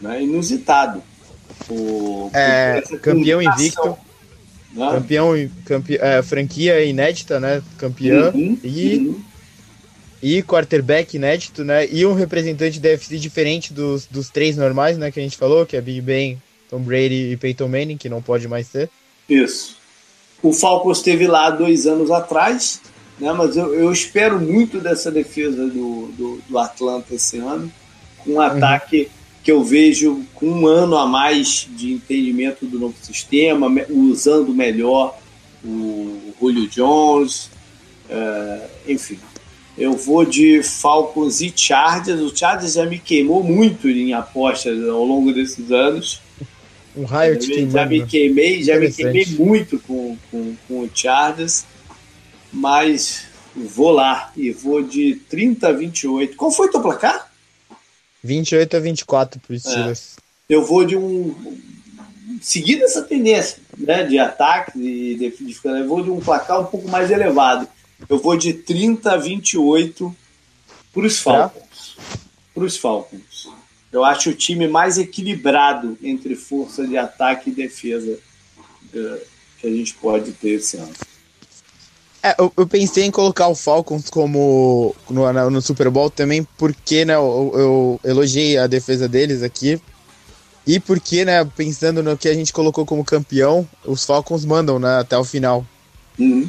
Né? 0.00 0.22
Inusitado. 0.22 1.02
O, 1.68 2.30
é, 2.32 2.82
campeão 3.00 3.40
invicto. 3.40 3.96
Né? 4.72 4.90
Campeão, 4.90 5.50
campe, 5.64 5.98
é, 6.00 6.22
franquia 6.22 6.82
inédita, 6.84 7.38
né? 7.38 7.62
Campeã. 7.76 8.32
Uhum, 8.34 8.58
e, 8.64 8.96
uhum. 8.96 9.20
e 10.22 10.42
quarterback 10.42 11.16
inédito, 11.16 11.62
né? 11.62 11.86
E 11.90 12.06
um 12.06 12.14
representante 12.14 12.80
da 12.80 12.90
FC 12.90 13.18
diferente 13.18 13.72
dos, 13.72 14.06
dos 14.06 14.30
três 14.30 14.56
normais, 14.56 14.96
né? 14.96 15.10
Que 15.10 15.20
a 15.20 15.22
gente 15.22 15.36
falou, 15.36 15.66
que 15.66 15.76
é 15.76 15.80
Big 15.80 16.00
Ben, 16.00 16.40
Tom 16.70 16.80
Brady 16.80 17.32
e 17.32 17.36
Peyton 17.36 17.68
Manning, 17.68 17.98
que 17.98 18.08
não 18.08 18.22
pode 18.22 18.48
mais 18.48 18.66
ser. 18.66 18.88
Isso. 19.28 19.76
O 20.42 20.52
Falcons 20.52 20.98
esteve 20.98 21.26
lá 21.26 21.50
dois 21.50 21.86
anos 21.86 22.10
atrás, 22.10 22.80
né? 23.20 23.32
Mas 23.32 23.56
eu, 23.56 23.74
eu 23.74 23.92
espero 23.92 24.40
muito 24.40 24.80
dessa 24.80 25.10
defesa 25.10 25.66
do, 25.66 26.06
do, 26.16 26.42
do 26.48 26.58
Atlanta 26.58 27.14
esse 27.14 27.38
ano. 27.38 27.70
Um 28.26 28.36
uhum. 28.36 28.40
Que 29.42 29.50
eu 29.50 29.64
vejo 29.64 30.24
com 30.34 30.46
um 30.46 30.66
ano 30.66 30.96
a 30.96 31.06
mais 31.06 31.68
de 31.70 31.92
entendimento 31.92 32.64
do 32.64 32.78
novo 32.78 32.94
sistema, 33.02 33.66
usando 33.90 34.54
melhor 34.54 35.18
o 35.64 36.32
Julio 36.40 36.68
Jones, 36.68 37.50
uh, 38.08 38.68
enfim. 38.86 39.18
Eu 39.76 39.94
vou 39.94 40.24
de 40.24 40.62
Falcons 40.62 41.40
e 41.40 41.52
Chargers. 41.54 42.20
O 42.20 42.36
Chargers 42.36 42.74
já 42.74 42.84
me 42.84 42.98
queimou 42.98 43.42
muito 43.42 43.88
em 43.88 44.12
apostas 44.12 44.86
ao 44.88 45.04
longo 45.04 45.32
desses 45.32 45.72
anos. 45.72 46.20
Um 46.94 47.04
raio 47.04 47.38
de 47.38 47.48
queimando. 47.48 47.72
Já 47.72 47.86
me 47.86 48.06
queimei, 48.06 48.62
já 48.62 48.78
me 48.78 48.92
queimei 48.92 49.26
muito 49.38 49.78
com, 49.78 50.16
com, 50.30 50.54
com 50.68 50.80
o 50.80 50.90
Chargers, 50.92 51.64
mas 52.52 53.24
vou 53.56 53.90
lá 53.90 54.30
e 54.36 54.50
vou 54.50 54.82
de 54.82 55.16
30 55.28 55.68
a 55.68 55.72
28. 55.72 56.36
Qual 56.36 56.50
foi 56.50 56.68
o 56.68 56.70
teu 56.70 56.82
placar? 56.82 57.31
28 58.22 58.76
a 58.76 58.80
24 58.80 59.40
para 59.40 59.54
os 59.54 59.62
Steelers. 59.62 60.16
É. 60.48 60.54
Eu 60.54 60.64
vou 60.64 60.84
de 60.84 60.96
um. 60.96 61.34
Seguindo 62.40 62.82
essa 62.82 63.02
tendência 63.02 63.58
né, 63.78 64.04
de 64.04 64.18
ataque, 64.18 64.78
de, 64.78 65.14
de, 65.14 65.30
de, 65.30 65.58
eu 65.64 65.88
vou 65.88 66.02
de 66.02 66.10
um 66.10 66.20
placar 66.20 66.60
um 66.60 66.66
pouco 66.66 66.88
mais 66.88 67.10
elevado. 67.10 67.68
Eu 68.08 68.18
vou 68.18 68.36
de 68.36 68.52
30 68.52 69.12
a 69.12 69.16
28 69.16 70.14
para 70.92 71.06
os 71.06 71.18
Falcons. 71.18 71.96
Para 72.52 72.64
os 72.64 72.76
Falcons. 72.76 73.48
Eu 73.92 74.04
acho 74.04 74.30
o 74.30 74.34
time 74.34 74.66
mais 74.66 74.98
equilibrado 74.98 75.96
entre 76.02 76.34
força 76.34 76.86
de 76.86 76.96
ataque 76.96 77.50
e 77.50 77.52
defesa 77.52 78.18
uh, 78.94 79.20
que 79.58 79.66
a 79.66 79.70
gente 79.70 79.94
pode 79.94 80.32
ter 80.32 80.50
esse 80.50 80.76
ano. 80.78 80.92
É, 82.22 82.36
eu, 82.38 82.52
eu, 82.56 82.66
pensei 82.68 83.04
em 83.04 83.10
colocar 83.10 83.48
o 83.48 83.54
Falcons 83.54 84.08
como 84.08 84.94
no, 85.10 85.50
no 85.50 85.60
Super 85.60 85.90
Bowl 85.90 86.08
também, 86.08 86.46
porque 86.56 87.04
né, 87.04 87.16
eu, 87.16 87.52
eu, 87.54 88.00
elogiei 88.04 88.56
a 88.58 88.68
defesa 88.68 89.08
deles 89.08 89.42
aqui. 89.42 89.80
E 90.64 90.78
porque, 90.78 91.24
né, 91.24 91.44
pensando 91.56 92.00
no 92.00 92.16
que 92.16 92.28
a 92.28 92.34
gente 92.34 92.52
colocou 92.52 92.86
como 92.86 93.04
campeão, 93.04 93.68
os 93.84 94.04
Falcons 94.04 94.44
mandam 94.44 94.78
né, 94.78 95.00
até 95.00 95.18
o 95.18 95.24
final. 95.24 95.66
Uhum. 96.16 96.48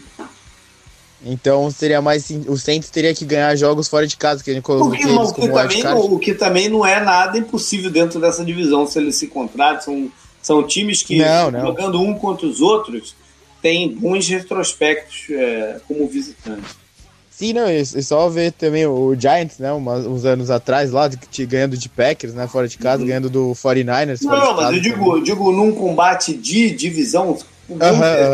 Então 1.26 1.72
seria 1.72 2.02
mais. 2.02 2.30
O 2.48 2.58
Saints 2.58 2.90
teria 2.90 3.16
que 3.16 3.26
ganhar 3.26 3.56
jogos 3.56 3.88
fora 3.88 4.06
de 4.06 4.18
casa, 4.18 4.44
que 4.44 4.52
a 4.52 4.54
gente 4.54 4.64
colocou 4.64 4.94
eles 4.94 5.06
o 5.06 5.34
que, 5.34 5.48
também, 5.48 5.86
o 5.88 6.20
que 6.20 6.34
também 6.34 6.70
não 6.70 6.86
é 6.86 7.00
nada 7.00 7.38
impossível 7.38 7.90
dentro 7.90 8.20
dessa 8.20 8.44
divisão, 8.44 8.86
se 8.86 9.00
eles 9.00 9.16
se 9.16 9.28
contratam. 9.28 9.82
São, 9.82 10.12
são 10.42 10.68
times 10.68 11.02
que, 11.02 11.18
não, 11.18 11.50
não. 11.50 11.62
jogando 11.62 12.02
um 12.02 12.14
contra 12.14 12.46
os 12.46 12.60
outros, 12.60 13.16
tem 13.64 13.96
bons 13.96 14.28
retrospectos 14.28 15.28
é, 15.32 15.80
como 15.88 16.06
visitante. 16.06 16.84
Sim, 17.32 17.54
não, 17.54 17.68
e 17.68 17.84
só 18.04 18.30
ver 18.30 18.52
também 18.52 18.86
o 18.86 19.16
Giants, 19.16 19.58
né, 19.58 19.74
uns 19.74 20.24
anos 20.24 20.52
atrás 20.52 20.92
lá, 20.92 21.08
de, 21.08 21.46
ganhando 21.48 21.76
de 21.76 21.90
Packers, 21.90 22.34
né, 22.34 22.48
fora 22.48 22.68
de 22.68 22.78
casa, 22.78 23.02
uhum. 23.02 23.08
ganhando 23.08 23.30
do 23.30 23.54
49ers. 23.54 24.22
Não, 24.22 24.56
mas 24.56 24.76
eu 24.76 24.82
digo, 24.82 25.18
eu 25.18 25.24
digo 25.24 25.52
num 25.52 25.72
combate 25.72 26.34
de 26.36 26.70
divisão, 26.70 27.40
uhum, 27.68 27.80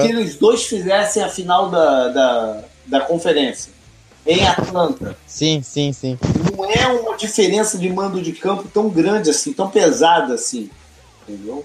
que 0.01 0.07
eles 0.07 0.35
dois 0.35 0.65
fizessem 0.65 1.23
a 1.23 1.29
final 1.29 1.69
da, 1.69 2.07
da, 2.09 2.63
da 2.87 3.01
conferência 3.01 3.71
em 4.25 4.45
Atlanta. 4.45 5.15
Sim, 5.25 5.61
sim, 5.63 5.93
sim. 5.93 6.17
Não 6.55 6.65
é 6.69 6.87
uma 6.87 7.15
diferença 7.15 7.77
de 7.77 7.89
mando 7.89 8.21
de 8.21 8.33
campo 8.33 8.67
tão 8.73 8.89
grande 8.89 9.29
assim, 9.29 9.53
tão 9.53 9.69
pesada 9.69 10.33
assim, 10.33 10.69
entendeu? 11.27 11.63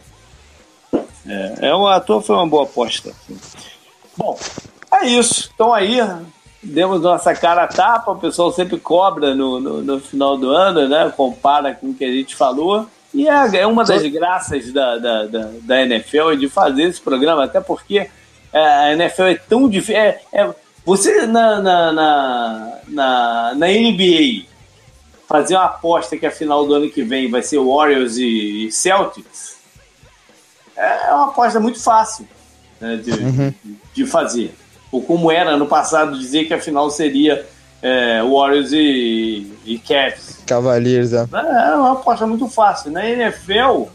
É, 1.27 1.69
é 1.69 2.01
tua 2.01 2.21
foi 2.21 2.37
uma 2.37 2.47
boa 2.47 2.65
aposta. 2.65 3.13
Bom, 4.17 4.39
é 4.93 5.07
isso. 5.07 5.51
Então 5.55 5.73
aí, 5.73 5.99
demos 6.63 7.01
nossa 7.01 7.35
cara 7.35 7.65
a 7.65 7.69
tapa, 7.69 8.13
o 8.13 8.19
pessoal 8.19 8.53
sempre 8.53 8.79
cobra 8.79 9.35
no, 9.35 9.61
no, 9.61 9.83
no, 9.83 10.01
final 10.01 10.37
do 10.37 10.51
ano, 10.51 10.89
né? 10.89 11.13
Compara 11.17 11.75
com 11.75 11.91
o 11.91 11.95
que 11.95 12.05
a 12.05 12.13
gente 12.13 12.35
falou. 12.37 12.87
E 13.13 13.29
é, 13.29 13.57
é 13.59 13.67
uma 13.67 13.85
das 13.85 14.03
graças 14.07 14.73
da, 14.73 14.99
da, 14.99 15.27
da, 15.27 15.51
da 15.63 15.83
NFL 15.83 16.35
de 16.39 16.49
fazer 16.49 16.85
esse 16.85 17.01
programa, 17.01 17.45
até 17.45 17.61
porque 17.61 18.11
é, 18.53 18.61
a 18.61 18.93
NFL 18.93 19.23
é 19.23 19.35
tão 19.35 19.69
difícil. 19.69 19.97
É, 19.97 20.21
é, 20.33 20.55
você 20.85 21.27
na, 21.27 21.61
na, 21.61 21.93
na, 21.93 22.79
na, 22.89 23.55
na 23.55 23.67
NBA 23.67 24.47
fazer 25.27 25.55
uma 25.55 25.65
aposta 25.65 26.17
que 26.17 26.27
a 26.27 26.31
final 26.31 26.67
do 26.67 26.75
ano 26.75 26.91
que 26.91 27.03
vem 27.03 27.31
vai 27.31 27.43
ser 27.43 27.59
Warriors 27.59 28.17
e 28.19 28.71
Celtics 28.71 29.54
é 30.77 31.13
uma 31.13 31.29
aposta 31.29 31.61
muito 31.61 31.81
fácil 31.81 32.27
né, 32.81 32.97
de, 32.97 33.11
uhum. 33.11 33.55
de 33.95 34.07
fazer. 34.07 34.55
Ou 34.91 35.03
como 35.03 35.31
era 35.31 35.57
no 35.57 35.67
passado 35.67 36.19
dizer 36.19 36.45
que 36.45 36.55
a 36.55 36.61
final 36.61 36.91
seria 36.91 37.47
é, 37.83 38.23
Warriors 38.23 38.73
e, 38.73 39.53
e 39.65 39.79
Cavs. 39.79 40.39
Cavaliers, 40.47 41.13
é. 41.13 41.27
é. 41.33 41.75
uma 41.77 41.93
aposta 41.93 42.27
muito 42.27 42.49
fácil. 42.49 42.91
Na 42.91 43.09
NFL, 43.09 43.89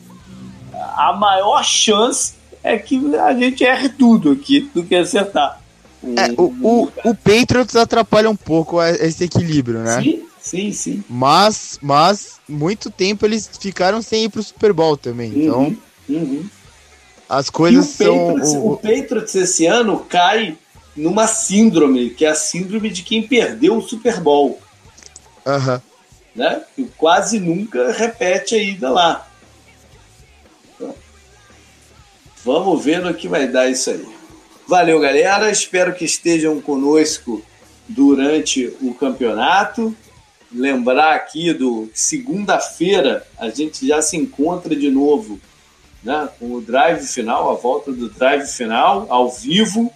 a 0.73 1.13
maior 1.13 1.63
chance 1.63 2.33
é 2.63 2.77
que 2.77 3.15
a 3.15 3.33
gente 3.33 3.63
erre 3.63 3.89
tudo 3.89 4.31
aqui 4.31 4.69
do 4.73 4.83
que 4.83 4.95
acertar. 4.95 5.59
É, 6.03 6.31
o, 6.37 6.53
o, 6.61 6.91
o 7.03 7.15
Patriots 7.15 7.75
atrapalha 7.75 8.29
um 8.29 8.35
pouco 8.35 8.81
esse 8.81 9.25
equilíbrio, 9.25 9.79
né? 9.79 10.01
Sim, 10.01 10.23
sim, 10.39 10.71
sim. 10.71 11.03
Mas, 11.09 11.77
mas 11.81 12.39
muito 12.47 12.89
tempo 12.89 13.25
eles 13.25 13.49
ficaram 13.59 14.01
sem 14.01 14.25
ir 14.25 14.29
pro 14.29 14.41
Super 14.41 14.71
Bowl 14.71 14.95
também. 14.95 15.31
Então, 15.35 15.63
uhum, 15.63 15.77
uhum. 16.09 16.49
As 17.29 17.49
coisas 17.49 17.85
o 17.85 17.91
são. 17.91 18.27
Patriots, 18.27 18.53
o... 18.53 18.71
o 18.71 18.77
Patriots 18.77 19.35
esse 19.35 19.67
ano 19.67 19.99
cai 19.99 20.57
numa 20.95 21.27
síndrome, 21.27 22.09
que 22.09 22.25
é 22.25 22.29
a 22.29 22.35
síndrome 22.35 22.89
de 22.89 23.03
quem 23.03 23.21
perdeu 23.21 23.77
o 23.77 23.81
Super 23.81 24.19
Bowl. 24.19 24.59
Uhum. 25.45 25.79
Né? 26.35 26.63
Que 26.75 26.85
quase 26.97 27.39
nunca 27.39 27.91
repete 27.91 28.55
a 28.55 28.57
ida 28.57 28.89
lá. 28.89 29.27
Então, 30.75 30.95
vamos 32.43 32.83
ver 32.83 33.01
no 33.01 33.13
que 33.13 33.27
vai 33.27 33.47
dar 33.47 33.69
isso 33.69 33.91
aí. 33.91 34.05
Valeu, 34.67 34.99
galera. 34.99 35.51
Espero 35.51 35.93
que 35.93 36.05
estejam 36.05 36.59
conosco 36.61 37.43
durante 37.87 38.73
o 38.81 38.93
campeonato. 38.93 39.95
Lembrar 40.51 41.13
aqui 41.13 41.53
do 41.53 41.89
segunda-feira 41.93 43.25
a 43.37 43.49
gente 43.49 43.87
já 43.87 44.01
se 44.01 44.17
encontra 44.17 44.75
de 44.75 44.89
novo 44.89 45.39
né, 46.03 46.29
com 46.39 46.53
o 46.53 46.61
drive 46.61 47.05
final, 47.05 47.51
a 47.51 47.55
volta 47.55 47.91
do 47.91 48.09
drive 48.09 48.47
final 48.47 49.05
ao 49.09 49.29
vivo 49.29 49.91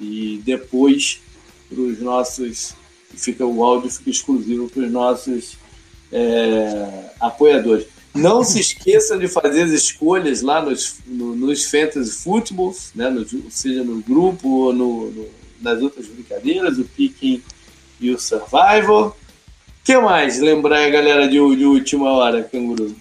e 0.00 0.40
depois 0.44 1.20
para 1.68 1.80
os 1.80 2.00
nossos 2.00 2.74
fica 3.16 3.44
o 3.44 3.62
áudio 3.62 3.90
fica 3.90 4.10
exclusivo 4.10 4.68
para 4.68 4.82
os 4.82 4.90
nossos 4.90 5.56
é, 6.12 7.10
apoiadores. 7.20 7.86
Não 8.14 8.44
se 8.44 8.60
esqueçam 8.60 9.18
de 9.18 9.26
fazer 9.26 9.62
as 9.62 9.70
escolhas 9.70 10.40
lá 10.40 10.62
nos, 10.62 10.98
no, 11.04 11.34
nos 11.34 11.64
Fantasy 11.64 12.12
Footballs, 12.12 12.92
né, 12.94 13.10
no, 13.10 13.26
seja 13.50 13.82
no 13.82 14.00
grupo 14.00 14.48
ou 14.48 14.72
no, 14.72 15.10
no, 15.10 15.26
nas 15.60 15.82
outras 15.82 16.06
brincadeiras, 16.06 16.78
o 16.78 16.84
Picking 16.84 17.42
e 18.00 18.10
o 18.10 18.18
Survival. 18.18 19.08
O 19.08 19.84
que 19.84 19.98
mais 19.98 20.38
lembrar 20.38 20.84
a 20.84 20.90
galera 20.90 21.26
de, 21.26 21.34
de 21.56 21.64
última 21.64 22.10
hora, 22.12 22.42
Canguru? 22.44 22.94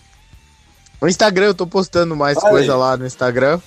No 1.04 1.10
Instagram 1.10 1.48
eu 1.48 1.54
tô 1.54 1.68
postando 1.68 2.16
mais 2.16 2.38
Olha 2.38 2.50
coisa 2.50 2.72
aí. 2.72 2.80
lá 2.80 2.96
no 2.96 3.06
Instagram. 3.06 3.60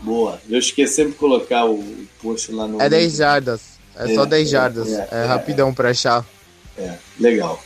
Boa. 0.00 0.40
Eu 0.48 0.58
esqueci 0.58 0.94
sempre 0.94 1.12
de 1.12 1.18
colocar 1.18 1.66
o 1.66 1.84
post 2.22 2.50
lá 2.50 2.66
no. 2.66 2.80
É 2.80 2.88
10 2.88 3.16
jardas. 3.16 3.60
É, 3.94 4.10
é 4.10 4.14
só 4.14 4.24
10 4.24 4.48
é, 4.48 4.50
jardas. 4.50 4.88
É, 4.88 5.08
é, 5.12 5.18
é 5.18 5.24
rapidão 5.26 5.74
pra 5.74 5.90
achar. 5.90 6.24
É, 6.78 6.94
legal. 7.20 7.62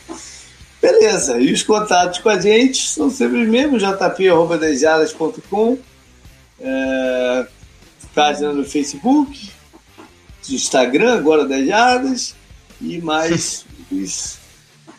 Beleza, 0.81 1.39
e 1.39 1.53
os 1.53 1.63
contatos 1.63 2.19
com 2.19 2.27
a 2.27 2.37
gente 2.37 2.85
são 2.85 3.09
sempre 3.09 3.43
os 3.43 3.47
mesmos, 3.47 3.81
jp.dejadas.com, 3.81 5.77
é, 6.59 7.47
página 8.13 8.51
no 8.51 8.65
Facebook, 8.65 9.49
Instagram, 10.49 11.13
agora 11.13 11.45
Dejadas, 11.45 12.35
e 12.81 12.99
mais 12.99 13.65
os, 13.89 14.35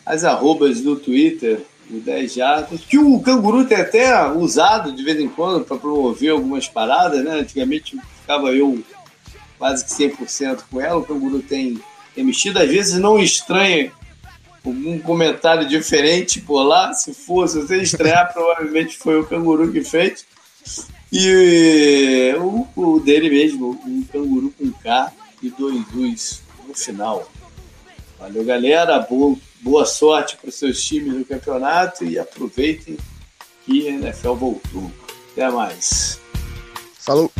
as 0.03 0.23
arrobas 0.23 0.81
do 0.81 0.95
Twitter, 0.95 1.61
o 1.89 1.99
10 1.99 2.33
Jardas, 2.33 2.81
que 2.81 2.97
o 2.97 3.19
Canguru 3.19 3.65
tem 3.65 3.77
até 3.77 4.31
usado 4.31 4.91
de 4.91 5.03
vez 5.03 5.19
em 5.19 5.29
quando 5.29 5.63
para 5.63 5.77
promover 5.77 6.31
algumas 6.31 6.67
paradas, 6.67 7.23
né? 7.23 7.39
Antigamente 7.39 7.97
ficava 8.21 8.49
eu 8.49 8.83
quase 9.57 9.85
que 9.85 9.91
100% 9.91 10.63
com 10.69 10.81
ela, 10.81 10.99
o 10.99 11.05
Canguru 11.05 11.39
tem, 11.41 11.79
mexido, 12.17 12.59
às 12.59 12.69
vezes 12.69 12.99
não 12.99 13.19
estranha 13.19 13.91
algum 14.65 14.99
comentário 14.99 15.67
diferente 15.67 16.41
por 16.41 16.63
lá. 16.63 16.93
Se 16.93 17.13
for, 17.13 17.47
se 17.47 17.61
você 17.61 17.81
estrear, 17.81 18.31
provavelmente 18.33 18.97
foi 18.97 19.19
o 19.19 19.25
canguru 19.25 19.71
que 19.71 19.83
fez. 19.83 20.25
E 21.11 22.33
o, 22.39 22.67
o 22.75 22.99
dele 22.99 23.29
mesmo, 23.29 23.79
um 23.85 24.03
canguru 24.03 24.53
com 24.57 24.71
K 24.71 25.13
e 25.41 25.49
dois 25.49 25.81
U's 25.93 26.41
no 26.67 26.73
final. 26.73 27.29
Valeu, 28.19 28.43
galera. 28.43 28.99
Boa, 28.99 29.37
boa 29.65 29.83
sorte 29.83 30.37
para 30.37 30.49
os 30.49 30.55
seus 30.55 30.83
times 30.83 31.15
no 31.15 31.25
campeonato 31.25 32.05
e 32.05 32.19
aproveitem 32.19 32.97
que 33.65 33.87
a 33.87 33.91
NFL 33.93 34.33
voltou. 34.33 34.91
Até 35.31 35.49
mais. 35.49 36.21
Falou. 36.99 37.31